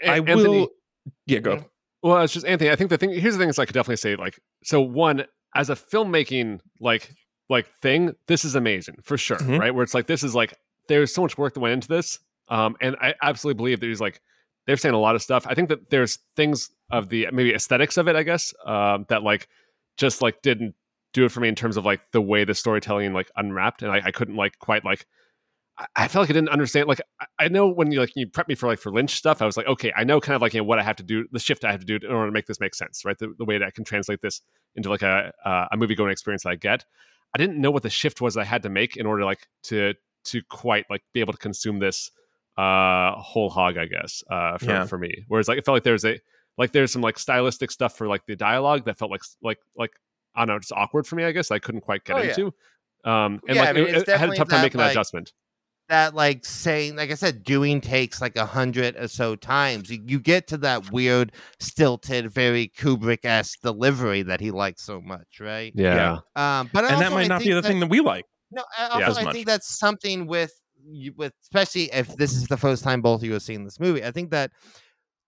I 0.06 0.18
Anthony, 0.18 0.48
will. 0.48 0.68
Yeah, 1.26 1.40
go. 1.40 1.64
Well, 2.02 2.22
it's 2.22 2.32
just 2.32 2.46
Anthony. 2.46 2.70
I 2.70 2.76
think 2.76 2.90
the 2.90 2.98
thing 2.98 3.10
here's 3.10 3.34
the 3.34 3.40
thing 3.40 3.48
is 3.48 3.58
I 3.58 3.64
could 3.66 3.74
definitely 3.74 3.96
say 3.96 4.14
like 4.14 4.38
so 4.62 4.80
one 4.80 5.24
as 5.56 5.68
a 5.68 5.74
filmmaking 5.74 6.60
like 6.78 7.10
like 7.48 7.66
thing, 7.82 8.14
this 8.28 8.44
is 8.44 8.54
amazing 8.54 8.98
for 9.02 9.18
sure, 9.18 9.38
Mhm. 9.38 9.58
right? 9.58 9.74
Where 9.74 9.82
it's 9.82 9.94
like 9.94 10.06
this 10.06 10.22
is 10.22 10.34
like 10.34 10.54
there's 10.90 11.14
so 11.14 11.22
much 11.22 11.38
work 11.38 11.54
that 11.54 11.60
went 11.60 11.72
into 11.72 11.88
this, 11.88 12.18
um, 12.48 12.76
and 12.82 12.96
I 13.00 13.14
absolutely 13.22 13.56
believe 13.56 13.80
that 13.80 13.86
he's 13.86 14.00
like 14.00 14.20
they're 14.66 14.76
saying 14.76 14.94
a 14.94 14.98
lot 15.00 15.14
of 15.14 15.22
stuff. 15.22 15.46
I 15.48 15.54
think 15.54 15.70
that 15.70 15.88
there's 15.90 16.18
things 16.36 16.70
of 16.90 17.08
the 17.08 17.28
maybe 17.32 17.54
aesthetics 17.54 17.96
of 17.96 18.08
it, 18.08 18.16
I 18.16 18.22
guess, 18.24 18.52
um, 18.66 19.06
that 19.08 19.22
like 19.22 19.48
just 19.96 20.20
like 20.20 20.42
didn't 20.42 20.74
do 21.14 21.24
it 21.24 21.30
for 21.32 21.40
me 21.40 21.48
in 21.48 21.54
terms 21.54 21.76
of 21.76 21.84
like 21.86 22.00
the 22.12 22.20
way 22.20 22.44
the 22.44 22.54
storytelling 22.54 23.12
like 23.14 23.30
unwrapped, 23.36 23.82
and 23.82 23.90
I, 23.90 24.02
I 24.06 24.10
couldn't 24.10 24.36
like 24.36 24.58
quite 24.58 24.84
like. 24.84 25.06
I- 25.78 25.86
I 25.96 26.08
felt 26.08 26.24
like 26.24 26.30
I 26.30 26.34
didn't 26.34 26.50
understand. 26.50 26.88
Like 26.88 27.00
I- 27.20 27.26
I 27.44 27.48
know 27.48 27.68
when 27.68 27.90
you 27.92 28.00
like 28.00 28.12
you 28.16 28.26
prep 28.26 28.48
me 28.48 28.54
for 28.56 28.66
like 28.66 28.80
for 28.80 28.92
Lynch 28.92 29.12
stuff, 29.12 29.40
I 29.40 29.46
was 29.46 29.56
like, 29.56 29.66
okay, 29.68 29.92
I 29.96 30.04
know 30.04 30.20
kind 30.20 30.36
of 30.36 30.42
like 30.42 30.52
you 30.54 30.60
know 30.60 30.64
what 30.64 30.78
I 30.78 30.82
have 30.82 30.96
to 30.96 31.02
do, 31.04 31.26
the 31.32 31.38
shift 31.38 31.64
I 31.64 31.70
have 31.70 31.80
to 31.80 31.86
do 31.86 31.96
in 32.04 32.12
order 32.12 32.26
to 32.26 32.32
make 32.32 32.46
this 32.46 32.60
make 32.60 32.74
sense, 32.74 33.04
right? 33.04 33.16
The, 33.18 33.32
the 33.38 33.44
way 33.44 33.56
that 33.58 33.66
I 33.66 33.70
can 33.70 33.84
translate 33.84 34.20
this 34.20 34.42
into 34.76 34.90
like 34.90 35.02
a 35.02 35.32
uh, 35.44 35.66
a 35.72 35.76
movie 35.76 35.94
going 35.94 36.10
experience 36.10 36.42
that 36.42 36.50
I 36.50 36.56
get. 36.56 36.84
I 37.34 37.38
didn't 37.38 37.60
know 37.60 37.70
what 37.70 37.84
the 37.84 37.90
shift 37.90 38.20
was 38.20 38.36
I 38.36 38.44
had 38.44 38.64
to 38.64 38.68
make 38.68 38.96
in 38.96 39.06
order 39.06 39.24
like 39.24 39.46
to 39.64 39.94
to 40.24 40.42
quite 40.48 40.86
like 40.90 41.02
be 41.12 41.20
able 41.20 41.32
to 41.32 41.38
consume 41.38 41.78
this 41.78 42.10
uh 42.58 43.12
whole 43.14 43.48
hog, 43.50 43.78
I 43.78 43.86
guess, 43.86 44.22
uh 44.30 44.58
for, 44.58 44.64
Yeah. 44.66 44.84
for 44.86 44.98
me. 44.98 45.24
Whereas 45.28 45.48
like 45.48 45.58
it 45.58 45.64
felt 45.64 45.76
like 45.76 45.84
there's 45.84 46.04
a 46.04 46.18
like 46.58 46.72
there's 46.72 46.92
some 46.92 47.02
like 47.02 47.18
stylistic 47.18 47.70
stuff 47.70 47.96
for 47.96 48.06
like 48.06 48.26
the 48.26 48.36
dialogue 48.36 48.84
that 48.86 48.98
felt 48.98 49.10
like 49.10 49.22
like 49.42 49.58
like 49.76 49.92
I 50.34 50.40
don't 50.40 50.48
know, 50.56 50.58
just 50.58 50.72
awkward 50.72 51.06
for 51.06 51.16
me, 51.16 51.24
I 51.24 51.32
guess. 51.32 51.50
I 51.50 51.58
couldn't 51.58 51.80
quite 51.80 52.04
get 52.04 52.16
Oh, 52.16 52.18
yeah. 52.20 52.28
into. 52.30 52.46
Um 53.04 53.40
and 53.48 53.56
Yeah, 53.56 53.60
like 53.62 53.68
I 53.68 53.72
mean, 53.72 53.84
it- 53.88 53.94
it's 53.94 54.08
I 54.08 54.16
had 54.16 54.28
a 54.30 54.34
tough 54.36 54.48
time 54.48 54.58
that, 54.58 54.62
making 54.64 54.78
that 54.78 54.84
like- 54.86 54.92
adjustment. 54.92 55.32
that 55.88 56.14
like 56.14 56.44
saying 56.46 56.94
like 56.94 57.10
i 57.10 57.14
said 57.14 57.42
doing 57.42 57.80
takes 57.80 58.20
like 58.20 58.36
a 58.36 58.46
hundred 58.46 58.94
or 58.96 59.08
so 59.08 59.34
times 59.34 59.90
you, 59.90 60.00
you 60.06 60.20
get 60.20 60.46
to 60.46 60.56
that 60.56 60.92
weird 60.92 61.32
stilted 61.58 62.30
very 62.30 62.68
kubrick-esque 62.78 63.60
delivery 63.60 64.22
that 64.22 64.40
he 64.40 64.52
likes 64.52 64.82
so 64.84 65.00
much 65.00 65.40
right 65.40 65.72
Yeah. 65.74 66.18
um 66.36 66.70
but 66.72 66.84
and 66.84 67.00
that 67.02 67.10
might 67.10 67.24
I 67.24 67.26
not 67.26 67.40
be 67.42 67.48
the 67.48 67.60
that- 67.60 67.66
thing 67.66 67.80
that 67.80 67.88
we 67.90 67.98
like. 68.00 68.24
No 68.50 68.64
I, 68.78 68.88
also, 68.88 69.20
as 69.20 69.26
I 69.26 69.32
think 69.32 69.46
that's 69.46 69.78
something 69.78 70.26
with 70.26 70.52
with 71.16 71.32
especially 71.42 71.92
if 71.92 72.16
this 72.16 72.32
is 72.32 72.46
the 72.48 72.56
first 72.56 72.82
time 72.82 73.02
both 73.02 73.20
of 73.20 73.24
you 73.26 73.34
have 73.34 73.42
seen 73.42 73.64
this 73.64 73.78
movie 73.78 74.02
i 74.04 74.10
think 74.10 74.30
that 74.30 74.50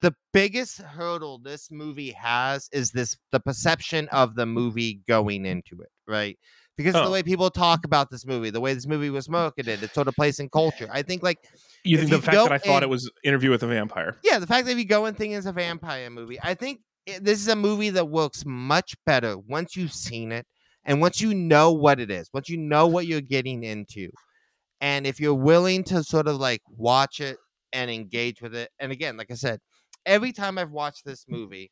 the 0.01 0.15
biggest 0.33 0.79
hurdle 0.81 1.39
this 1.39 1.71
movie 1.71 2.11
has 2.13 2.69
is 2.73 2.91
this 2.91 3.17
the 3.33 3.39
perception 3.41 4.09
of 4.09 4.35
the 4.35 4.47
movie 4.47 5.01
going 5.07 5.45
into 5.45 5.81
it 5.83 5.91
right 6.09 6.39
because 6.79 6.95
of 6.95 7.03
Oh. 7.03 7.05
the 7.05 7.11
way 7.11 7.23
people 7.23 7.51
talk 7.51 7.85
about 7.85 8.11
this 8.11 8.25
movie 8.27 8.49
the 8.51 8.61
way 8.61 8.73
this 8.73 8.87
movie 8.87 9.11
was 9.11 9.29
marketed 9.29 9.83
its 9.83 9.93
sort 9.95 10.09
of 10.09 10.15
place 10.15 10.41
in 10.41 10.49
culture 10.49 10.89
i 10.91 11.03
think 11.03 11.23
like 11.23 11.39
You 11.85 11.99
think 11.99 12.11
you 12.11 12.17
the 12.17 12.23
fact 12.23 12.37
that 12.39 12.53
I 12.53 12.59
thought 12.59 12.83
in- 12.83 12.89
it 12.89 12.91
was 12.91 13.11
Interview 13.23 13.51
with 13.51 13.63
a 13.63 13.67
Vampire? 13.67 14.17
yeah, 14.25 14.39
the 14.39 14.47
fact 14.47 14.65
that 14.67 14.73
if 14.73 14.79
you 14.79 14.87
go 14.87 15.05
and 15.05 15.17
think 15.17 15.35
it's 15.35 15.47
a 15.47 15.53
vampire 15.53 16.09
movie, 16.11 16.39
I 16.43 16.55
think 16.55 16.81
it, 17.07 17.23
this 17.25 17.41
is 17.41 17.49
a 17.49 17.57
movie 17.57 17.91
that 17.91 18.09
works 18.09 18.45
much 18.47 18.95
better 19.05 19.37
once 19.37 19.77
you've 19.77 19.93
seen 19.93 20.33
it 20.33 20.47
and 20.85 21.01
once 21.01 21.21
you 21.21 21.35
know 21.35 21.73
what 21.73 22.01
it 22.01 22.11
is, 22.11 22.29
once 22.33 22.49
you 22.49 22.57
know 22.57 22.87
what 22.87 23.07
you're 23.07 23.21
getting 23.21 23.63
into. 23.63 24.09
And 24.81 25.07
if 25.07 25.21
you're 25.21 25.35
willing 25.35 25.85
to 25.85 26.03
sort 26.03 26.27
of 26.27 26.37
like 26.37 26.61
watch 26.69 27.21
it 27.21 27.37
and 27.73 27.91
engage 27.91 28.43
with 28.43 28.55
it, 28.55 28.71
and 28.81 28.91
again, 28.91 29.17
like 29.17 29.31
I 29.31 29.35
said, 29.35 29.61
every 30.05 30.33
time 30.33 30.59
I've 30.59 30.73
watched 30.73 31.05
this 31.05 31.25
movie, 31.29 31.71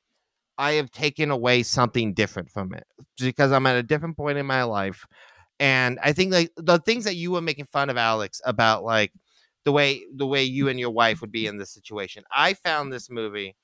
I 0.58 0.72
have 0.72 0.90
taken 0.90 1.30
away 1.30 1.62
something 1.62 2.14
different 2.14 2.50
from 2.50 2.72
it 2.74 2.84
because 3.18 3.50
I'm 3.50 3.66
at 3.66 3.76
a 3.76 3.82
different 3.82 4.16
point 4.16 4.38
in 4.38 4.46
my 4.46 4.62
life. 4.62 5.04
And 5.58 5.98
I 6.02 6.12
think 6.12 6.32
like 6.32 6.50
the 6.56 6.78
things 6.78 7.04
that 7.04 7.16
you 7.16 7.32
were 7.32 7.40
making 7.40 7.66
fun 7.72 7.90
of 7.90 7.96
Alex 7.96 8.40
about 8.44 8.84
like 8.84 9.12
the 9.64 9.72
way 9.72 10.02
the 10.14 10.26
way 10.26 10.44
you 10.44 10.68
and 10.68 10.78
your 10.78 10.90
wife 10.90 11.20
would 11.20 11.32
be 11.32 11.46
in 11.46 11.58
this 11.58 11.72
situation. 11.72 12.24
I 12.32 12.54
found 12.54 12.92
this 12.92 13.10
movie 13.10 13.56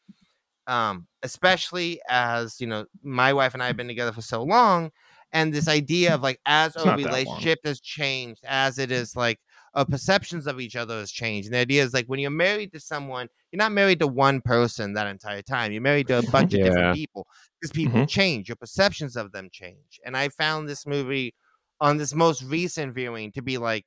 um 0.66 1.06
especially 1.22 2.00
as, 2.08 2.60
you 2.60 2.66
know, 2.66 2.86
my 3.02 3.32
wife 3.32 3.54
and 3.54 3.62
I 3.62 3.68
have 3.68 3.76
been 3.76 3.88
together 3.88 4.12
for 4.12 4.22
so 4.22 4.42
long 4.42 4.90
and 5.36 5.52
this 5.54 5.68
idea 5.68 6.14
of 6.14 6.22
like 6.22 6.40
as 6.46 6.76
It's 6.76 6.76
our 6.76 6.86
not 6.86 6.96
that 7.02 7.02
long. 7.02 7.06
relationship 7.08 7.60
has 7.64 7.80
changed, 7.80 8.42
as 8.46 8.78
it 8.78 8.90
is 8.90 9.16
like 9.16 9.38
our 9.74 9.84
perceptions 9.84 10.46
of 10.46 10.60
each 10.60 10.76
other 10.76 10.98
has 11.00 11.10
changed. 11.12 11.48
And 11.48 11.54
the 11.54 11.58
idea 11.60 11.82
is 11.84 11.92
like 11.94 12.06
when 12.06 12.20
you're 12.20 12.30
married 12.30 12.72
to 12.72 12.80
someone, 12.80 13.28
you're 13.52 13.58
not 13.58 13.72
married 13.72 14.00
to 14.00 14.06
one 14.06 14.40
person 14.40 14.94
that 14.94 15.06
entire 15.06 15.42
time. 15.42 15.72
You're 15.72 15.82
married 15.82 16.08
to 16.08 16.18
a 16.18 16.22
bunch 16.22 16.54
of 16.54 16.62
different 16.62 16.90
people 16.90 17.26
because 17.60 17.72
people 17.72 18.02
Mhm. 18.02 18.08
change. 18.08 18.48
Your 18.48 18.56
perceptions 18.56 19.16
of 19.16 19.32
them 19.32 19.48
change. 19.52 20.00
And 20.04 20.16
I 20.16 20.30
found 20.30 20.68
this 20.68 20.86
movie 20.86 21.34
on 21.80 21.98
this 21.98 22.14
most 22.14 22.42
recent 22.42 22.94
viewing 22.94 23.32
to 23.32 23.42
be 23.42 23.58
like 23.58 23.84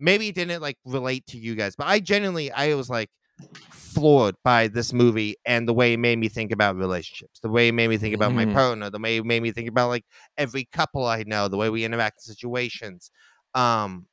maybe 0.00 0.28
it 0.28 0.34
didn't 0.34 0.62
like 0.62 0.78
relate 0.84 1.26
to 1.28 1.38
you 1.38 1.54
guys, 1.54 1.76
but 1.76 1.86
I 1.86 2.00
genuinely 2.00 2.50
I 2.52 2.74
was 2.74 2.88
like 2.90 3.10
floored 3.70 4.34
by 4.44 4.68
this 4.68 4.92
movie 4.92 5.36
and 5.46 5.66
the 5.68 5.72
way 5.72 5.92
it 5.92 5.98
made 5.98 6.18
me 6.18 6.28
think 6.28 6.52
about 6.52 6.76
relationships, 6.76 7.40
the 7.40 7.48
way 7.48 7.68
it 7.68 7.72
made 7.72 7.88
me 7.88 7.96
think 7.96 8.14
about 8.14 8.32
my 8.32 8.44
Mhm. 8.46 8.52
partner, 8.52 8.90
the 8.90 8.98
way 8.98 9.16
it 9.16 9.24
made 9.24 9.42
me 9.42 9.52
think 9.52 9.68
about 9.68 9.88
like 9.88 10.04
every 10.36 10.64
couple 10.66 11.04
I 11.06 11.22
know, 11.24 11.48
the 11.48 11.56
way 11.56 11.70
we 11.70 11.84
interact 11.84 12.18
in 12.18 12.34
situations. 12.34 13.10
Um, 13.54 14.06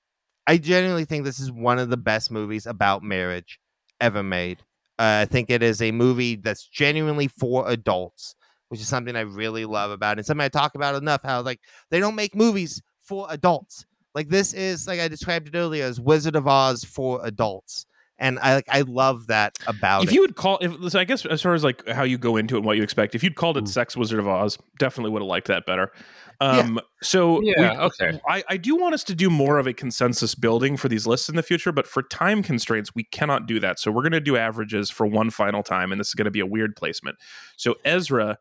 I 0.47 0.57
genuinely 0.57 1.05
think 1.05 1.23
this 1.25 1.39
is 1.39 1.51
one 1.51 1.79
of 1.79 1.89
the 1.89 1.97
best 1.97 2.31
movies 2.31 2.65
about 2.65 3.03
marriage 3.03 3.59
ever 3.99 4.23
made. 4.23 4.59
Uh, 4.97 5.21
I 5.23 5.25
think 5.25 5.49
it 5.49 5.61
is 5.63 5.81
a 5.81 5.91
movie 5.91 6.35
that's 6.35 6.65
genuinely 6.67 7.27
for 7.27 7.69
adults, 7.69 8.35
which 8.69 8.79
is 8.79 8.87
something 8.87 9.15
I 9.15 9.21
really 9.21 9.65
love 9.65 9.91
about 9.91 10.17
it. 10.17 10.19
And 10.19 10.25
something 10.25 10.45
I 10.45 10.49
talk 10.49 10.75
about 10.75 10.95
enough 10.95 11.21
how 11.23 11.41
like 11.41 11.59
they 11.89 11.99
don't 11.99 12.15
make 12.15 12.35
movies 12.35 12.81
for 13.03 13.27
adults. 13.29 13.85
Like 14.13 14.29
this 14.29 14.53
is 14.53 14.87
like 14.87 14.99
I 14.99 15.07
described 15.07 15.47
it 15.47 15.55
earlier 15.57 15.83
as 15.85 15.99
Wizard 15.99 16.35
of 16.35 16.47
Oz 16.47 16.83
for 16.83 17.19
adults. 17.25 17.85
And 18.17 18.39
I 18.39 18.55
like 18.55 18.65
I 18.69 18.81
love 18.81 19.27
that 19.27 19.57
about 19.67 20.03
If 20.03 20.09
it. 20.09 20.15
you 20.15 20.21
would 20.21 20.35
call, 20.37 20.57
if 20.61 20.91
so 20.91 20.99
I 20.99 21.03
guess 21.03 21.25
as 21.25 21.41
far 21.41 21.53
as 21.53 21.63
like 21.65 21.85
how 21.89 22.03
you 22.03 22.17
go 22.17 22.37
into 22.37 22.55
it 22.55 22.59
and 22.59 22.65
what 22.65 22.77
you 22.77 22.83
expect, 22.83 23.13
if 23.13 23.23
you'd 23.23 23.35
called 23.35 23.57
it 23.57 23.65
Mm. 23.65 23.67
Sex 23.67 23.97
Wizard 23.97 24.19
of 24.19 24.27
Oz, 24.27 24.57
definitely 24.79 25.11
would 25.11 25.21
have 25.21 25.27
liked 25.27 25.47
that 25.47 25.65
better. 25.65 25.91
Um, 26.39 26.79
So 27.01 27.39
we- 27.39 27.53
Yeah, 27.57 27.81
okay. 27.83 28.19
I, 28.27 28.43
I 28.49 28.57
do 28.57 28.75
want 28.77 28.93
us 28.93 29.03
to 29.05 29.15
do 29.15 29.29
more 29.29 29.57
of 29.57 29.67
a 29.67 29.73
consensus 29.73 30.33
building 30.33 30.77
for 30.77 30.87
these 30.87 31.05
lists 31.05 31.27
in 31.29 31.35
the 31.35 31.43
future, 31.43 31.71
but 31.73 31.87
for 31.87 32.03
time 32.03 32.41
constraints, 32.41 32.95
we 32.95 33.03
cannot 33.03 33.47
do 33.47 33.59
that. 33.59 33.79
So 33.79 33.91
we're 33.91 34.01
going 34.03 34.11
to 34.13 34.21
do 34.21 34.37
averages 34.37 34.89
for 34.89 35.05
one 35.05 35.29
final 35.29 35.61
time, 35.63 35.91
and 35.91 35.99
this 35.99 36.07
is 36.07 36.13
going 36.13 36.25
to 36.25 36.31
be 36.31 36.39
a 36.41 36.45
weird 36.45 36.75
placement. 36.77 37.17
So 37.57 37.75
Ezra, 37.83 38.37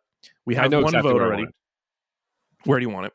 we 0.46 0.55
have 0.55 0.72
one 0.72 0.84
exactly 0.84 1.10
vote 1.12 1.20
already. 1.20 1.46
Where 2.64 2.78
do 2.78 2.84
you 2.84 2.90
want 2.90 3.06
it? 3.06 3.12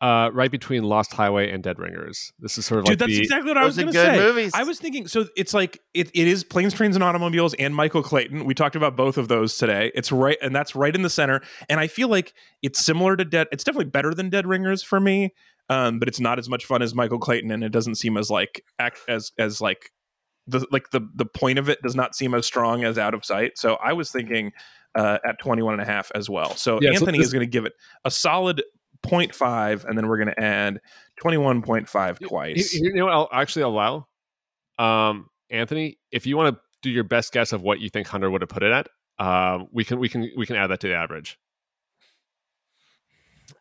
Uh, 0.00 0.30
right 0.32 0.50
between 0.50 0.82
Lost 0.82 1.12
Highway 1.12 1.50
and 1.50 1.62
Dead 1.62 1.78
Ringers. 1.78 2.32
This 2.38 2.56
is 2.56 2.64
sort 2.64 2.78
of 2.78 2.84
Dude, 2.86 2.92
like 2.92 2.98
that's 3.00 3.12
the 3.12 3.18
exactly 3.22 3.50
what 3.50 3.58
I 3.58 3.66
was 3.66 3.76
Those 3.76 3.82
are 3.82 3.92
going 3.92 3.94
to 4.06 4.12
good 4.12 4.18
say. 4.18 4.24
movies. 4.26 4.52
I 4.54 4.62
was 4.62 4.78
thinking, 4.80 5.06
so 5.06 5.26
it's 5.36 5.52
like 5.52 5.78
it, 5.92 6.10
it 6.14 6.26
is 6.26 6.42
planes, 6.42 6.72
trains, 6.72 6.96
and 6.96 7.04
automobiles, 7.04 7.52
and 7.54 7.74
Michael 7.74 8.02
Clayton. 8.02 8.46
We 8.46 8.54
talked 8.54 8.76
about 8.76 8.96
both 8.96 9.18
of 9.18 9.28
those 9.28 9.58
today. 9.58 9.92
It's 9.94 10.10
right, 10.10 10.38
and 10.40 10.56
that's 10.56 10.74
right 10.74 10.94
in 10.94 11.02
the 11.02 11.10
center. 11.10 11.42
And 11.68 11.78
I 11.78 11.86
feel 11.86 12.08
like 12.08 12.32
it's 12.62 12.82
similar 12.82 13.14
to 13.14 13.26
Dead. 13.26 13.48
It's 13.52 13.62
definitely 13.62 13.90
better 13.90 14.14
than 14.14 14.30
Dead 14.30 14.46
Ringers 14.46 14.82
for 14.82 15.00
me, 15.00 15.34
um, 15.68 15.98
but 15.98 16.08
it's 16.08 16.18
not 16.20 16.38
as 16.38 16.48
much 16.48 16.64
fun 16.64 16.80
as 16.80 16.94
Michael 16.94 17.18
Clayton, 17.18 17.50
and 17.50 17.62
it 17.62 17.70
doesn't 17.70 17.96
seem 17.96 18.16
as 18.16 18.30
like 18.30 18.64
act 18.78 19.00
as 19.06 19.32
as 19.38 19.60
like 19.60 19.90
the 20.46 20.66
like 20.70 20.92
the 20.92 21.06
the 21.14 21.26
point 21.26 21.58
of 21.58 21.68
it 21.68 21.82
does 21.82 21.94
not 21.94 22.14
seem 22.14 22.32
as 22.32 22.46
strong 22.46 22.84
as 22.84 22.96
Out 22.96 23.12
of 23.12 23.22
Sight. 23.22 23.58
So 23.58 23.74
I 23.84 23.92
was 23.92 24.10
thinking 24.10 24.52
uh, 24.94 25.18
at 25.26 25.38
21 25.40 25.74
and 25.74 25.82
a 25.82 25.84
half 25.84 26.10
as 26.14 26.30
well. 26.30 26.56
So 26.56 26.78
Yeah, 26.80 26.92
so 26.94 27.00
Anthony 27.00 27.18
this- 27.18 27.26
is 27.26 27.32
going 27.34 27.44
to 27.44 27.50
give 27.50 27.66
it 27.66 27.74
a 28.06 28.10
solid 28.10 28.62
0.5 29.04 29.84
and 29.84 29.96
then 29.96 30.08
we're 30.08 30.18
going 30.18 30.34
to 30.34 30.40
add 30.40 30.80
21.5 31.22 32.28
twice. 32.28 32.74
You, 32.74 32.84
you 32.84 32.94
know 32.94 33.06
what 33.06 33.14
I'll 33.14 33.28
actually 33.32 33.62
allow? 33.62 34.06
Um, 34.78 35.28
Anthony, 35.50 35.98
if 36.10 36.26
you 36.26 36.36
want 36.36 36.54
to 36.54 36.60
do 36.82 36.90
your 36.90 37.04
best 37.04 37.32
guess 37.32 37.52
of 37.52 37.62
what 37.62 37.80
you 37.80 37.90
think 37.90 38.06
Hunter 38.06 38.30
would 38.30 38.40
have 38.40 38.48
put 38.48 38.62
it 38.62 38.72
at, 38.72 38.88
um, 39.24 39.68
we 39.72 39.84
can 39.84 39.98
we 39.98 40.08
can 40.08 40.30
we 40.36 40.46
can 40.46 40.56
add 40.56 40.68
that 40.68 40.80
to 40.80 40.88
the 40.88 40.94
average. 40.94 41.38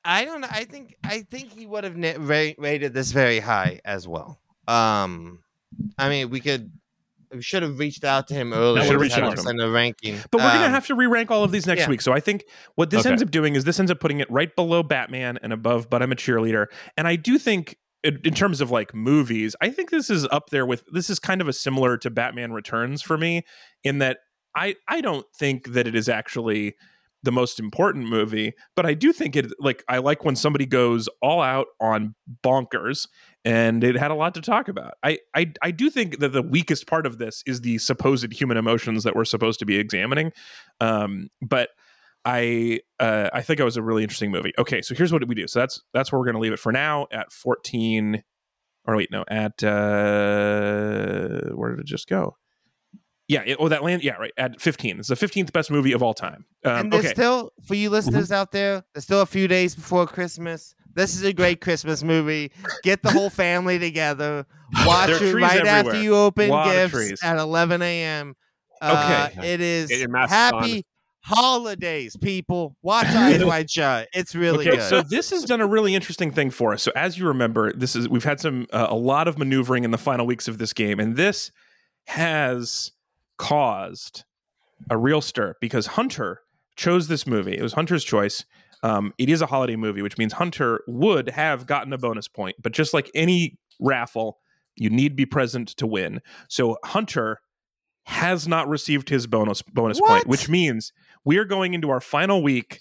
I 0.05 0.23
don't 0.23 0.41
know. 0.41 0.47
I 0.49 0.63
think 0.63 0.95
I 1.03 1.21
think 1.21 1.51
he 1.51 1.65
would 1.65 1.83
have 1.83 1.97
na- 1.97 2.13
ra- 2.17 2.53
rated 2.57 2.93
this 2.93 3.11
very 3.11 3.39
high 3.39 3.81
as 3.83 4.07
well. 4.07 4.39
Um, 4.67 5.43
I 5.97 6.07
mean, 6.07 6.29
we 6.29 6.39
could 6.39 6.71
we 7.33 7.41
should 7.41 7.63
have 7.63 7.77
reached 7.79 8.03
out 8.03 8.27
to 8.29 8.33
him 8.33 8.53
earlier. 8.53 8.83
should've 8.83 9.01
reached 9.01 9.17
out 9.17 9.35
to 9.37 9.49
him. 9.49 9.59
a 9.59 9.69
ranking. 9.69 10.17
But 10.31 10.41
we're 10.41 10.51
gonna 10.51 10.65
Um, 10.65 10.71
have 10.71 10.87
to 10.87 10.95
re-rank 10.95 11.29
all 11.31 11.43
of 11.43 11.51
these 11.51 11.67
next 11.67 11.81
yeah. 11.81 11.89
week. 11.89 12.01
So 12.01 12.11
I 12.13 12.19
think 12.19 12.43
what 12.75 12.89
this 12.89 13.01
Okay. 13.01 13.09
ends 13.09 13.21
up 13.21 13.31
doing 13.31 13.55
is 13.55 13.63
this 13.63 13.79
ends 13.79 13.91
up 13.91 13.99
putting 13.99 14.19
it 14.19 14.29
right 14.31 14.55
below 14.55 14.83
Batman 14.83 15.37
and 15.43 15.53
above 15.53 15.89
But 15.89 16.01
I'm 16.01 16.11
a 16.11 16.15
Cheerleader. 16.15 16.67
And 16.97 17.07
I 17.07 17.15
do 17.15 17.37
think 17.37 17.77
in 18.03 18.19
in 18.23 18.33
terms 18.33 18.61
of 18.61 18.71
like 18.71 18.93
movies, 18.95 19.55
I 19.61 19.69
think 19.69 19.89
this 19.89 20.09
is 20.09 20.25
up 20.31 20.49
there 20.49 20.65
with 20.65 20.83
this 20.91 21.09
is 21.09 21.19
kind 21.19 21.41
of 21.41 21.47
a 21.47 21.53
similar 21.53 21.97
to 21.97 22.09
Batman 22.09 22.51
Returns 22.53 23.01
for 23.01 23.17
me 23.17 23.43
in 23.83 23.97
that 23.99 24.19
I 24.55 24.75
I 24.87 25.01
don't 25.01 25.25
think 25.37 25.73
that 25.73 25.85
it 25.87 25.95
is 25.95 26.09
actually 26.09 26.75
the 27.23 27.31
most 27.31 27.59
important 27.59 28.07
movie, 28.07 28.53
but 28.75 28.85
I 28.85 28.93
do 28.93 29.11
think 29.11 29.35
it 29.35 29.51
like 29.59 29.83
I 29.89 29.97
like 29.97 30.23
when 30.23 30.35
somebody 30.35 30.65
goes 30.65 31.09
all 31.21 31.41
out 31.41 31.67
on 31.79 32.15
bonkers 32.43 33.07
and 33.43 33.83
it 33.83 33.95
had 33.95 34.11
a 34.11 34.15
lot 34.15 34.35
to 34.35 34.41
talk 34.41 34.67
about. 34.67 34.93
I 35.03 35.19
I 35.35 35.51
I 35.61 35.71
do 35.71 35.89
think 35.89 36.19
that 36.19 36.29
the 36.29 36.41
weakest 36.41 36.87
part 36.87 37.05
of 37.05 37.17
this 37.17 37.43
is 37.45 37.61
the 37.61 37.77
supposed 37.77 38.31
human 38.31 38.57
emotions 38.57 39.03
that 39.03 39.15
we're 39.15 39.25
supposed 39.25 39.59
to 39.59 39.65
be 39.65 39.77
examining. 39.77 40.31
Um, 40.79 41.29
but 41.41 41.69
I 42.25 42.79
uh, 42.99 43.29
I 43.33 43.41
think 43.41 43.59
it 43.59 43.63
was 43.63 43.77
a 43.77 43.81
really 43.81 44.03
interesting 44.03 44.31
movie. 44.31 44.53
Okay, 44.57 44.81
so 44.81 44.95
here's 44.95 45.11
what 45.11 45.25
we 45.27 45.35
do. 45.35 45.47
So 45.47 45.59
that's 45.59 45.81
that's 45.93 46.11
where 46.11 46.19
we're 46.19 46.25
going 46.25 46.35
to 46.35 46.41
leave 46.41 46.53
it 46.53 46.59
for 46.59 46.71
now 46.71 47.07
at 47.11 47.31
14 47.31 48.23
or 48.85 48.95
wait, 48.95 49.09
no, 49.11 49.23
at 49.29 49.63
uh 49.63 51.49
where 51.55 51.71
did 51.71 51.79
it 51.79 51.85
just 51.85 52.07
go? 52.07 52.35
Yeah, 53.29 53.43
it, 53.45 53.57
oh 53.59 53.69
that 53.69 53.83
land 53.83 54.03
yeah, 54.03 54.13
right, 54.13 54.33
at 54.37 54.59
15. 54.59 54.99
It's 54.99 55.07
the 55.07 55.15
15th 55.15 55.53
best 55.53 55.69
movie 55.69 55.91
of 55.91 56.01
all 56.01 56.15
time. 56.15 56.45
Um, 56.65 56.73
and 56.73 56.93
there's 56.93 57.05
okay. 57.05 57.13
still 57.13 57.53
for 57.63 57.75
you 57.75 57.91
listeners 57.91 58.31
out 58.31 58.51
there, 58.51 58.83
there's 58.93 59.03
still 59.03 59.21
a 59.21 59.25
few 59.27 59.47
days 59.47 59.75
before 59.75 60.07
Christmas. 60.07 60.73
This 60.95 61.15
is 61.15 61.23
a 61.23 61.31
great 61.31 61.61
Christmas 61.61 62.03
movie. 62.03 62.51
Get 62.83 63.03
the 63.03 63.11
whole 63.11 63.29
family 63.29 63.77
together. 63.77 64.47
Watch 64.85 65.21
it 65.21 65.35
right 65.35 65.65
after 65.65 66.01
you 66.01 66.15
open 66.15 66.49
gifts 66.49 67.23
at 67.23 67.37
11 67.37 67.81
a.m. 67.83 68.35
Uh, 68.81 69.29
Okay. 69.31 69.53
it 69.53 69.61
is 69.61 69.89
Get 69.89 69.99
your 69.99 70.09
masks 70.09 70.33
happy 70.33 70.83
holidays, 71.21 72.17
people. 72.17 72.75
Watch 72.81 73.05
Eyes 73.07 73.45
Wide 73.45 73.69
Shut. 73.69 74.07
It's 74.13 74.33
really 74.33 74.67
okay, 74.67 74.77
good. 74.77 74.89
so 74.89 75.01
this 75.03 75.29
has 75.29 75.43
done 75.43 75.61
a 75.61 75.67
really 75.67 75.93
interesting 75.93 76.31
thing 76.31 76.49
for 76.49 76.73
us. 76.73 76.81
So 76.81 76.91
as 76.95 77.17
you 77.17 77.27
remember, 77.27 77.71
this 77.73 77.95
is 77.95 78.09
we've 78.09 78.23
had 78.23 78.39
some 78.39 78.65
uh, 78.73 78.87
a 78.89 78.95
lot 78.95 79.27
of 79.27 79.37
maneuvering 79.37 79.83
in 79.83 79.91
the 79.91 79.97
final 79.97 80.25
weeks 80.25 80.47
of 80.47 80.57
this 80.57 80.73
game, 80.73 80.99
and 80.99 81.15
this 81.15 81.51
has 82.07 82.91
caused 83.39 84.25
a 84.91 84.97
real 84.97 85.21
stir 85.21 85.55
because 85.59 85.87
Hunter 85.87 86.41
chose 86.75 87.07
this 87.07 87.25
movie. 87.25 87.57
It 87.57 87.63
was 87.63 87.73
Hunter's 87.73 88.03
choice 88.03 88.45
Um, 88.83 89.13
it 89.17 89.27
is 89.29 89.41
a 89.41 89.45
holiday 89.45 89.75
movie, 89.75 90.01
which 90.01 90.17
means 90.17 90.33
Hunter 90.33 90.81
would 90.87 91.29
have 91.31 91.65
gotten 91.65 91.91
a 91.91 91.97
bonus 91.97 92.27
point, 92.29 92.55
but 92.61 92.71
just 92.71 92.93
like 92.93 93.09
any 93.13 93.57
raffle, 93.79 94.37
you 94.77 94.89
need 94.89 95.09
to 95.09 95.15
be 95.15 95.25
present 95.25 95.69
to 95.77 95.85
win. 95.87 96.21
So 96.47 96.77
Hunter 96.85 97.41
has 98.05 98.47
not 98.47 98.69
received 98.69 99.09
his 99.09 99.27
bonus 99.27 99.61
bonus 99.61 99.99
point, 99.99 100.27
which 100.27 100.47
means 100.49 100.93
we 101.25 101.37
are 101.37 101.45
going 101.45 101.73
into 101.73 101.89
our 101.89 101.99
final 101.99 102.41
week 102.41 102.79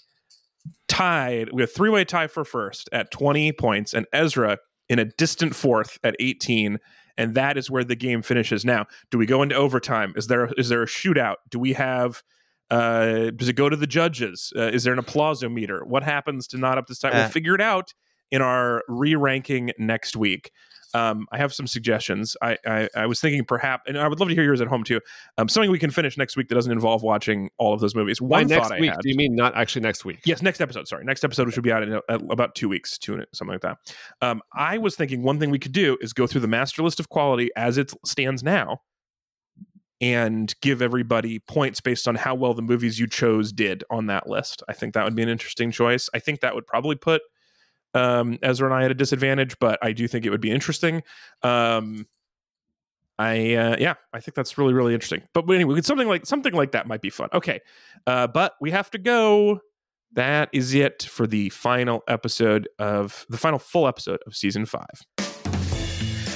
tied 0.87 1.51
with 1.51 1.73
three 1.75 1.89
way 1.89 2.05
tie 2.05 2.27
for 2.27 2.45
first 2.45 2.87
at 2.93 3.11
20 3.11 3.51
points, 3.53 3.93
and 3.93 4.05
Ezra 4.13 4.57
in 4.87 4.99
a 4.99 5.05
distant 5.05 5.53
fourth 5.55 5.99
at 6.03 6.15
18. 6.19 6.79
And 7.19 7.35
that 7.35 7.57
is 7.57 7.69
where 7.69 7.83
the 7.83 7.95
game 7.95 8.21
finishes. 8.21 8.65
Now, 8.65 8.87
do 9.11 9.17
we 9.17 9.25
go 9.25 9.43
into 9.43 9.55
overtime? 9.55 10.13
Is 10.15 10.27
there 10.27 10.49
is 10.57 10.69
there 10.69 10.81
a 10.81 10.87
shootout? 10.87 11.35
Do 11.49 11.59
we 11.59 11.73
have 11.73 12.23
uh, 12.71 13.31
does 13.31 13.49
it 13.49 13.53
go 13.53 13.67
to 13.69 13.75
the 13.75 13.87
judges? 13.87 14.53
Uh, 14.55 14.63
is 14.63 14.83
there 14.83 14.93
an 14.93 14.99
applausometer? 14.99 15.85
What 15.85 16.03
happens 16.03 16.47
to 16.47 16.57
not 16.57 16.77
up 16.77 16.87
this 16.87 16.99
time? 16.99 17.13
Uh. 17.13 17.17
we'll 17.19 17.29
figure 17.29 17.55
it 17.55 17.61
out 17.61 17.93
in 18.31 18.41
our 18.41 18.83
re-ranking 18.87 19.71
next 19.77 20.15
week. 20.15 20.51
Um, 20.93 21.27
I 21.31 21.37
have 21.37 21.53
some 21.53 21.67
suggestions. 21.67 22.35
I, 22.41 22.57
I 22.65 22.89
I 22.95 23.05
was 23.05 23.19
thinking 23.19 23.45
perhaps, 23.45 23.83
and 23.87 23.97
I 23.97 24.07
would 24.07 24.19
love 24.19 24.29
to 24.29 24.35
hear 24.35 24.43
yours 24.43 24.61
at 24.61 24.67
home 24.67 24.83
too. 24.83 24.99
Um, 25.37 25.47
something 25.47 25.71
we 25.71 25.79
can 25.79 25.91
finish 25.91 26.17
next 26.17 26.35
week 26.35 26.47
that 26.49 26.55
doesn't 26.55 26.71
involve 26.71 27.03
watching 27.03 27.49
all 27.57 27.73
of 27.73 27.79
those 27.79 27.95
movies. 27.95 28.19
By 28.19 28.25
One 28.25 28.47
next 28.47 28.69
thought 28.69 28.77
I 28.77 28.79
week, 28.79 28.91
had. 28.91 28.99
do 29.01 29.09
you 29.09 29.15
mean 29.15 29.35
not 29.35 29.55
actually 29.55 29.81
next 29.81 30.05
week? 30.05 30.19
Yes, 30.25 30.41
next 30.41 30.61
episode. 30.61 30.87
Sorry, 30.87 31.03
next 31.05 31.23
episode, 31.23 31.45
which 31.47 31.55
will 31.55 31.63
be 31.63 31.71
out 31.71 31.83
in 31.83 31.93
uh, 31.93 31.99
about 32.09 32.55
two 32.55 32.69
weeks, 32.69 32.97
two 32.97 33.23
something 33.33 33.53
like 33.53 33.61
that. 33.61 33.77
Um, 34.21 34.41
I 34.53 34.77
was 34.77 34.95
thinking 34.95 35.23
one 35.23 35.39
thing 35.39 35.51
we 35.51 35.59
could 35.59 35.73
do 35.73 35.97
is 36.01 36.13
go 36.13 36.27
through 36.27 36.41
the 36.41 36.47
master 36.47 36.81
list 36.83 36.99
of 36.99 37.09
quality 37.09 37.49
as 37.55 37.77
it 37.77 37.93
stands 38.05 38.43
now, 38.43 38.81
and 40.01 40.55
give 40.61 40.81
everybody 40.81 41.39
points 41.39 41.81
based 41.81 42.07
on 42.07 42.15
how 42.15 42.33
well 42.33 42.53
the 42.53 42.61
movies 42.61 42.99
you 42.99 43.05
chose 43.05 43.51
did 43.51 43.83
on 43.89 44.07
that 44.07 44.29
list. 44.29 44.63
I 44.69 44.73
think 44.73 44.93
that 44.93 45.03
would 45.03 45.15
be 45.15 45.23
an 45.23 45.29
interesting 45.29 45.71
choice. 45.71 46.09
I 46.13 46.19
think 46.19 46.39
that 46.39 46.55
would 46.55 46.65
probably 46.65 46.95
put 46.95 47.21
um, 47.93 48.37
Ezra 48.41 48.67
and 48.67 48.73
I 48.73 48.85
at 48.85 48.91
a 48.91 48.95
disadvantage, 48.95 49.57
but 49.59 49.79
I 49.81 49.91
do 49.91 50.07
think 50.07 50.25
it 50.25 50.29
would 50.29 50.41
be 50.41 50.51
interesting. 50.51 51.03
Um, 51.43 52.07
I 53.17 53.53
uh, 53.55 53.75
yeah, 53.79 53.95
I 54.13 54.21
think 54.21 54.35
that's 54.35 54.57
really 54.57 54.73
really 54.73 54.93
interesting. 54.93 55.23
But 55.33 55.49
anyway, 55.49 55.81
something 55.81 56.07
like 56.07 56.25
something 56.25 56.53
like 56.53 56.71
that 56.71 56.87
might 56.87 57.01
be 57.01 57.09
fun. 57.09 57.29
Okay, 57.33 57.59
uh, 58.07 58.27
but 58.27 58.53
we 58.61 58.71
have 58.71 58.89
to 58.91 58.97
go. 58.97 59.59
That 60.13 60.49
is 60.53 60.73
it 60.73 61.03
for 61.03 61.27
the 61.27 61.49
final 61.49 62.01
episode 62.07 62.67
of 62.79 63.27
the 63.29 63.37
final 63.37 63.59
full 63.59 63.87
episode 63.87 64.19
of 64.25 64.35
season 64.35 64.65
five. 64.65 65.05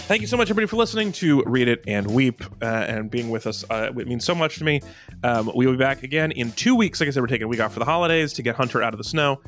Thank 0.05 0.19
you 0.19 0.27
so 0.27 0.35
much, 0.35 0.49
everybody, 0.49 0.67
for 0.67 0.75
listening 0.75 1.13
to 1.13 1.41
Read 1.45 1.69
It 1.69 1.81
and 1.88 2.05
Weep 2.11 2.43
uh, 2.61 2.65
and 2.65 3.09
being 3.09 3.30
with 3.30 3.47
us. 3.47 3.63
Uh, 3.69 3.89
it 3.97 4.05
means 4.05 4.25
so 4.25 4.35
much 4.35 4.57
to 4.57 4.65
me. 4.65 4.81
Um, 5.23 5.49
we 5.55 5.65
will 5.65 5.73
be 5.73 5.80
back 5.80 6.03
again 6.03 6.31
in 6.34 6.51
two 6.51 6.75
weeks. 6.75 6.99
Like 6.99 7.07
I 7.07 7.11
said, 7.11 7.21
we're 7.21 7.27
taking 7.27 7.45
a 7.45 7.47
week 7.47 7.61
off 7.61 7.71
for 7.71 7.80
the 7.80 7.85
holidays 7.85 8.34
to 8.34 8.43
get 8.43 8.55
Hunter 8.55 8.84
out 8.84 8.93
of 8.93 8.97
the 8.97 9.05
snow. 9.05 9.41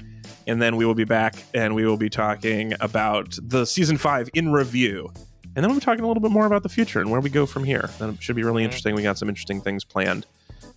And 0.47 0.61
then 0.61 0.76
we 0.76 0.85
will 0.85 0.95
be 0.95 1.03
back 1.03 1.35
and 1.53 1.76
we 1.76 1.85
will 1.85 1.97
be 1.97 2.10
talking 2.10 2.73
about 2.80 3.38
the 3.41 3.65
season 3.65 3.97
five 3.97 4.30
in 4.34 4.52
review. 4.52 5.11
And 5.56 5.64
then 5.64 5.69
we'll 5.69 5.80
be 5.80 5.85
talking 5.85 6.03
a 6.03 6.07
little 6.07 6.22
bit 6.22 6.31
more 6.31 6.45
about 6.45 6.64
the 6.64 6.69
future 6.69 6.99
and 6.99 7.10
where 7.10 7.22
we 7.22 7.30
go 7.30 7.45
from 7.45 7.64
here. 7.64 7.89
That 7.99 8.22
should 8.22 8.35
be 8.35 8.43
really 8.43 8.64
interesting. 8.64 8.93
We 8.93 9.03
got 9.03 9.18
some 9.18 9.30
interesting 9.30 9.61
things 9.61 9.84
planned. 9.84 10.26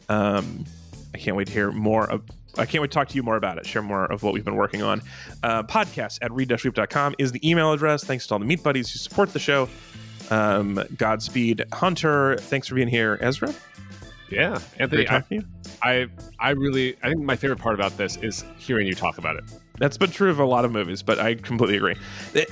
Um, 0.08 0.64
I 1.14 1.18
can't 1.18 1.36
wait 1.36 1.48
to 1.48 1.52
hear 1.52 1.72
more 1.72 2.08
of. 2.10 2.22
I 2.56 2.64
can't 2.64 2.82
wait 2.82 2.90
to 2.90 2.94
talk 2.94 3.08
to 3.08 3.14
you 3.14 3.22
more 3.22 3.36
about 3.36 3.58
it, 3.58 3.66
share 3.66 3.82
more 3.82 4.04
of 4.06 4.22
what 4.22 4.34
we've 4.34 4.44
been 4.44 4.56
working 4.56 4.82
on. 4.82 5.02
Uh, 5.42 5.62
podcast 5.62 6.18
at 6.22 6.32
read-weep.com 6.32 7.14
is 7.18 7.30
the 7.30 7.48
email 7.48 7.72
address. 7.72 8.04
Thanks 8.04 8.26
to 8.28 8.34
all 8.34 8.40
the 8.40 8.46
meat 8.46 8.62
buddies 8.62 8.90
who 8.90 8.98
support 8.98 9.32
the 9.32 9.38
show. 9.38 9.68
Um, 10.30 10.82
Godspeed, 10.96 11.64
Hunter. 11.72 12.36
Thanks 12.36 12.68
for 12.68 12.74
being 12.74 12.88
here, 12.88 13.18
Ezra. 13.20 13.54
Yeah, 14.30 14.58
Anthony, 14.78 15.06
I, 15.08 15.20
to 15.20 15.34
you. 15.34 15.42
I, 15.82 16.06
I 16.38 16.50
really, 16.50 16.96
I 17.02 17.08
think 17.08 17.22
my 17.22 17.36
favorite 17.36 17.58
part 17.60 17.74
about 17.74 17.96
this 17.96 18.16
is 18.18 18.44
hearing 18.58 18.86
you 18.86 18.94
talk 18.94 19.18
about 19.18 19.36
it. 19.36 19.44
That's 19.78 19.96
been 19.96 20.10
true 20.10 20.28
of 20.30 20.38
a 20.40 20.44
lot 20.44 20.64
of 20.64 20.72
movies, 20.72 21.02
but 21.02 21.18
I 21.18 21.34
completely 21.36 21.76
agree. 21.76 21.94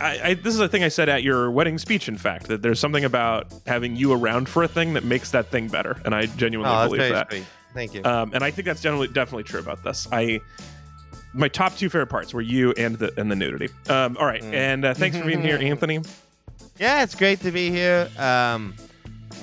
I, 0.00 0.20
I, 0.22 0.34
this 0.34 0.54
is 0.54 0.60
a 0.60 0.68
thing 0.68 0.84
I 0.84 0.88
said 0.88 1.08
at 1.08 1.22
your 1.22 1.50
wedding 1.50 1.76
speech. 1.76 2.08
In 2.08 2.16
fact, 2.16 2.46
that 2.46 2.62
there's 2.62 2.78
something 2.80 3.04
about 3.04 3.52
having 3.66 3.96
you 3.96 4.12
around 4.12 4.48
for 4.48 4.62
a 4.62 4.68
thing 4.68 4.94
that 4.94 5.04
makes 5.04 5.32
that 5.32 5.50
thing 5.50 5.68
better, 5.68 6.00
and 6.04 6.14
I 6.14 6.26
genuinely 6.26 6.72
Oh, 6.72 6.78
that's 6.78 6.86
believe 6.88 7.00
very 7.00 7.12
that. 7.12 7.30
sweet. 7.30 7.44
Thank 7.74 7.94
you. 7.94 8.04
Um, 8.04 8.30
and 8.32 8.42
I 8.44 8.50
think 8.50 8.64
that's 8.66 8.80
generally 8.80 9.08
definitely 9.08 9.42
true 9.42 9.60
about 9.60 9.82
this. 9.84 10.06
I 10.12 10.40
my 11.34 11.48
top 11.48 11.76
two 11.76 11.90
favorite 11.90 12.06
parts 12.06 12.32
were 12.32 12.40
you 12.40 12.72
and 12.78 12.96
the 12.96 13.12
and 13.20 13.30
the 13.30 13.36
nudity. 13.36 13.68
Um, 13.90 14.16
all 14.18 14.24
right, 14.24 14.40
Mm. 14.42 14.54
and 14.54 14.84
uh, 14.86 14.94
thanks 14.94 15.18
for 15.18 15.24
being 15.26 15.42
here, 15.42 15.58
Anthony. 15.60 16.00
yeah, 16.78 17.02
it's 17.02 17.14
great 17.14 17.40
to 17.40 17.50
be 17.50 17.70
here. 17.70 18.08
Um, 18.18 18.74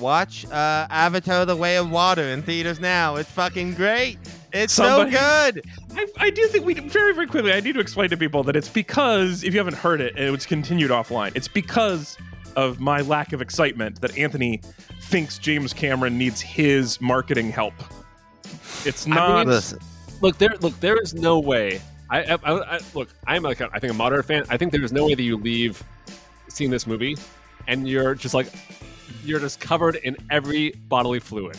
watch 0.00 0.46
uh, 0.46 0.86
Avatar: 0.90 1.44
The 1.44 1.56
Way 1.56 1.76
of 1.76 1.90
Water 1.90 2.22
in 2.22 2.42
theaters 2.42 2.80
now. 2.80 3.16
It's 3.16 3.30
fucking 3.30 3.74
great. 3.74 4.18
It's 4.52 4.72
Somebody- 4.72 5.12
so 5.12 5.18
good. 5.52 5.64
I, 5.96 6.06
I 6.18 6.30
do 6.30 6.46
think 6.48 6.64
we 6.64 6.74
very 6.74 7.14
very 7.14 7.26
quickly. 7.26 7.52
I 7.52 7.60
need 7.60 7.74
to 7.74 7.80
explain 7.80 8.10
to 8.10 8.16
people 8.16 8.42
that 8.44 8.56
it's 8.56 8.68
because 8.68 9.44
if 9.44 9.52
you 9.52 9.60
haven't 9.60 9.76
heard 9.76 10.00
it, 10.00 10.14
and 10.16 10.24
it 10.24 10.30
was 10.30 10.46
continued 10.46 10.90
offline. 10.90 11.32
It's 11.34 11.48
because 11.48 12.16
of 12.56 12.80
my 12.80 13.00
lack 13.00 13.32
of 13.32 13.42
excitement 13.42 14.00
that 14.00 14.16
Anthony 14.16 14.60
thinks 15.02 15.38
James 15.38 15.72
Cameron 15.72 16.16
needs 16.16 16.40
his 16.40 17.00
marketing 17.00 17.50
help. 17.50 17.74
It's 18.84 19.06
not. 19.06 19.46
mean, 19.46 19.60
Look, 20.20 20.38
there, 20.38 20.54
look, 20.60 20.78
there 20.80 20.96
is 21.02 21.12
no 21.12 21.38
way. 21.38 21.80
I, 22.08 22.22
I, 22.22 22.38
I, 22.44 22.76
I 22.76 22.80
look, 22.94 23.08
I'm 23.26 23.42
like, 23.42 23.60
a, 23.60 23.68
I 23.72 23.78
think 23.78 23.92
a 23.92 23.96
moderate 23.96 24.24
fan. 24.24 24.44
I 24.48 24.56
think 24.56 24.72
there 24.72 24.82
is 24.84 24.92
no 24.92 25.06
way 25.06 25.14
that 25.14 25.22
you 25.22 25.36
leave 25.36 25.82
seeing 26.48 26.70
this 26.70 26.86
movie, 26.86 27.16
and 27.66 27.88
you're 27.88 28.14
just 28.14 28.34
like, 28.34 28.52
you're 29.24 29.40
just 29.40 29.60
covered 29.60 29.96
in 29.96 30.16
every 30.30 30.70
bodily 30.88 31.20
fluid. 31.20 31.56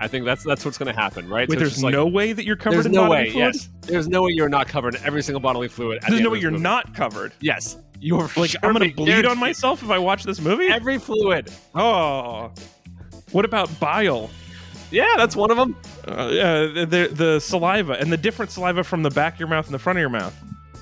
I 0.00 0.06
think 0.06 0.24
that's 0.24 0.44
that's 0.44 0.64
what's 0.64 0.78
going 0.78 0.94
to 0.94 0.98
happen, 1.00 1.28
right? 1.28 1.48
Wait, 1.48 1.56
So 1.56 1.58
there's 1.60 1.72
just 1.72 1.82
like- 1.82 1.92
no 1.92 2.06
way 2.06 2.32
that 2.32 2.44
you're 2.44 2.54
covered 2.56 2.76
There's 2.76 2.86
in 2.86 2.92
no 2.92 3.08
bodily 3.08 3.18
way. 3.26 3.30
fluid? 3.32 3.54
Yes, 3.56 3.68
there's 3.82 4.06
no 4.08 4.22
way 4.22 4.30
you're 4.32 4.48
not 4.48 4.68
covered 4.68 4.94
in 4.94 5.02
every 5.04 5.22
single 5.22 5.40
bodily 5.40 5.66
fluid. 5.68 5.98
at 5.98 6.04
the 6.04 6.10
There's 6.10 6.22
no 6.22 6.30
way 6.30 6.38
you're 6.38 6.52
movie. 6.52 6.62
not 6.62 6.94
covered. 6.94 7.32
Yes, 7.40 7.76
you're 8.00 8.28
Like 8.36 8.50
sure 8.50 8.60
I'm 8.62 8.72
gonna 8.74 8.92
bleed 8.92 9.06
guaranteed. 9.06 9.30
on 9.32 9.38
myself 9.38 9.82
if 9.82 9.90
I 9.90 9.98
watch 9.98 10.22
this 10.22 10.40
movie. 10.40 10.68
Every 10.68 10.98
fluid. 10.98 11.50
Oh, 11.74 12.52
what 13.32 13.44
about 13.44 13.68
bile? 13.80 14.30
Yeah, 14.92 15.14
that's 15.16 15.34
one 15.36 15.50
of 15.50 15.56
them. 15.56 15.76
Uh, 16.06 16.30
yeah, 16.32 16.60
the, 16.66 16.86
the 16.86 17.14
the 17.14 17.40
saliva 17.40 17.94
and 17.94 18.10
the 18.12 18.16
different 18.16 18.50
saliva 18.52 18.84
from 18.84 19.02
the 19.02 19.10
back 19.10 19.34
of 19.34 19.40
your 19.40 19.48
mouth 19.48 19.66
and 19.66 19.74
the 19.74 19.78
front 19.80 19.98
of 19.98 20.00
your 20.00 20.08
mouth. 20.10 20.34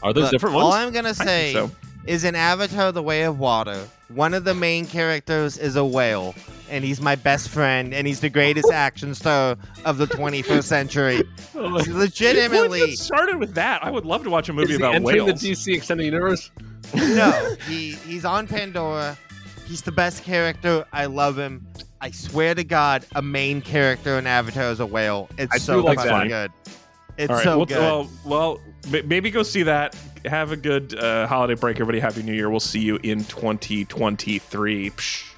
Are 0.02 0.12
those 0.12 0.24
look, 0.24 0.32
different 0.32 0.54
ones? 0.56 0.66
all? 0.66 0.72
I'm 0.74 0.92
gonna 0.92 1.08
I 1.08 1.12
think 1.14 1.28
say 1.28 1.52
so. 1.54 1.70
Is 2.06 2.24
in 2.24 2.34
Avatar: 2.34 2.92
The 2.92 3.02
Way 3.02 3.22
of 3.22 3.38
Water. 3.38 3.86
One 4.08 4.34
of 4.34 4.44
the 4.44 4.54
main 4.54 4.86
characters 4.86 5.58
is 5.58 5.74
a 5.76 5.84
whale, 5.84 6.34
and 6.70 6.84
he's 6.84 7.00
my 7.00 7.16
best 7.16 7.48
friend, 7.48 7.92
and 7.92 8.06
he's 8.06 8.20
the 8.20 8.28
greatest 8.30 8.70
action 8.72 9.14
star 9.14 9.56
of 9.84 9.98
the 9.98 10.06
21st 10.06 10.64
century. 10.64 11.22
Oh 11.58 11.72
what 11.72 11.86
Legitimately, 11.88 12.96
started 12.96 13.38
with 13.38 13.54
that? 13.54 13.82
I 13.82 13.90
would 13.90 14.04
love 14.04 14.22
to 14.24 14.30
watch 14.30 14.48
a 14.50 14.52
movie 14.52 14.64
Is 14.72 14.76
he 14.78 14.82
about 14.82 14.94
entering 14.94 15.24
whales. 15.24 15.40
the 15.40 15.52
DC 15.52 15.74
extended 15.74 16.04
universe? 16.04 16.50
no, 16.94 17.56
he 17.68 17.92
he's 17.92 18.24
on 18.26 18.46
Pandora. 18.46 19.16
He's 19.66 19.82
the 19.82 19.90
best 19.92 20.22
character. 20.22 20.84
I 20.92 21.06
love 21.06 21.36
him. 21.38 21.66
I 22.02 22.10
swear 22.10 22.54
to 22.54 22.62
God, 22.62 23.06
a 23.14 23.22
main 23.22 23.62
character 23.62 24.18
in 24.18 24.26
Avatar 24.26 24.70
is 24.70 24.80
a 24.80 24.86
whale. 24.86 25.28
It's 25.38 25.52
I 25.54 25.58
so 25.58 25.80
like 25.80 25.98
fucking 25.98 26.28
good. 26.28 26.52
It's 27.16 27.30
All 27.30 27.36
right, 27.36 27.42
so 27.44 27.56
well, 27.56 27.66
good. 27.66 27.78
well, 27.78 28.10
well, 28.26 28.60
maybe 29.06 29.30
go 29.30 29.42
see 29.42 29.62
that. 29.62 29.96
Have 30.26 30.52
a 30.52 30.56
good 30.56 30.98
uh, 30.98 31.26
holiday 31.26 31.54
break, 31.54 31.76
everybody. 31.76 32.00
Happy 32.00 32.22
New 32.22 32.32
Year. 32.32 32.50
We'll 32.50 32.60
see 32.60 32.80
you 32.80 32.98
in 33.02 33.24
2023. 33.24 34.90
Psh. 34.90 35.35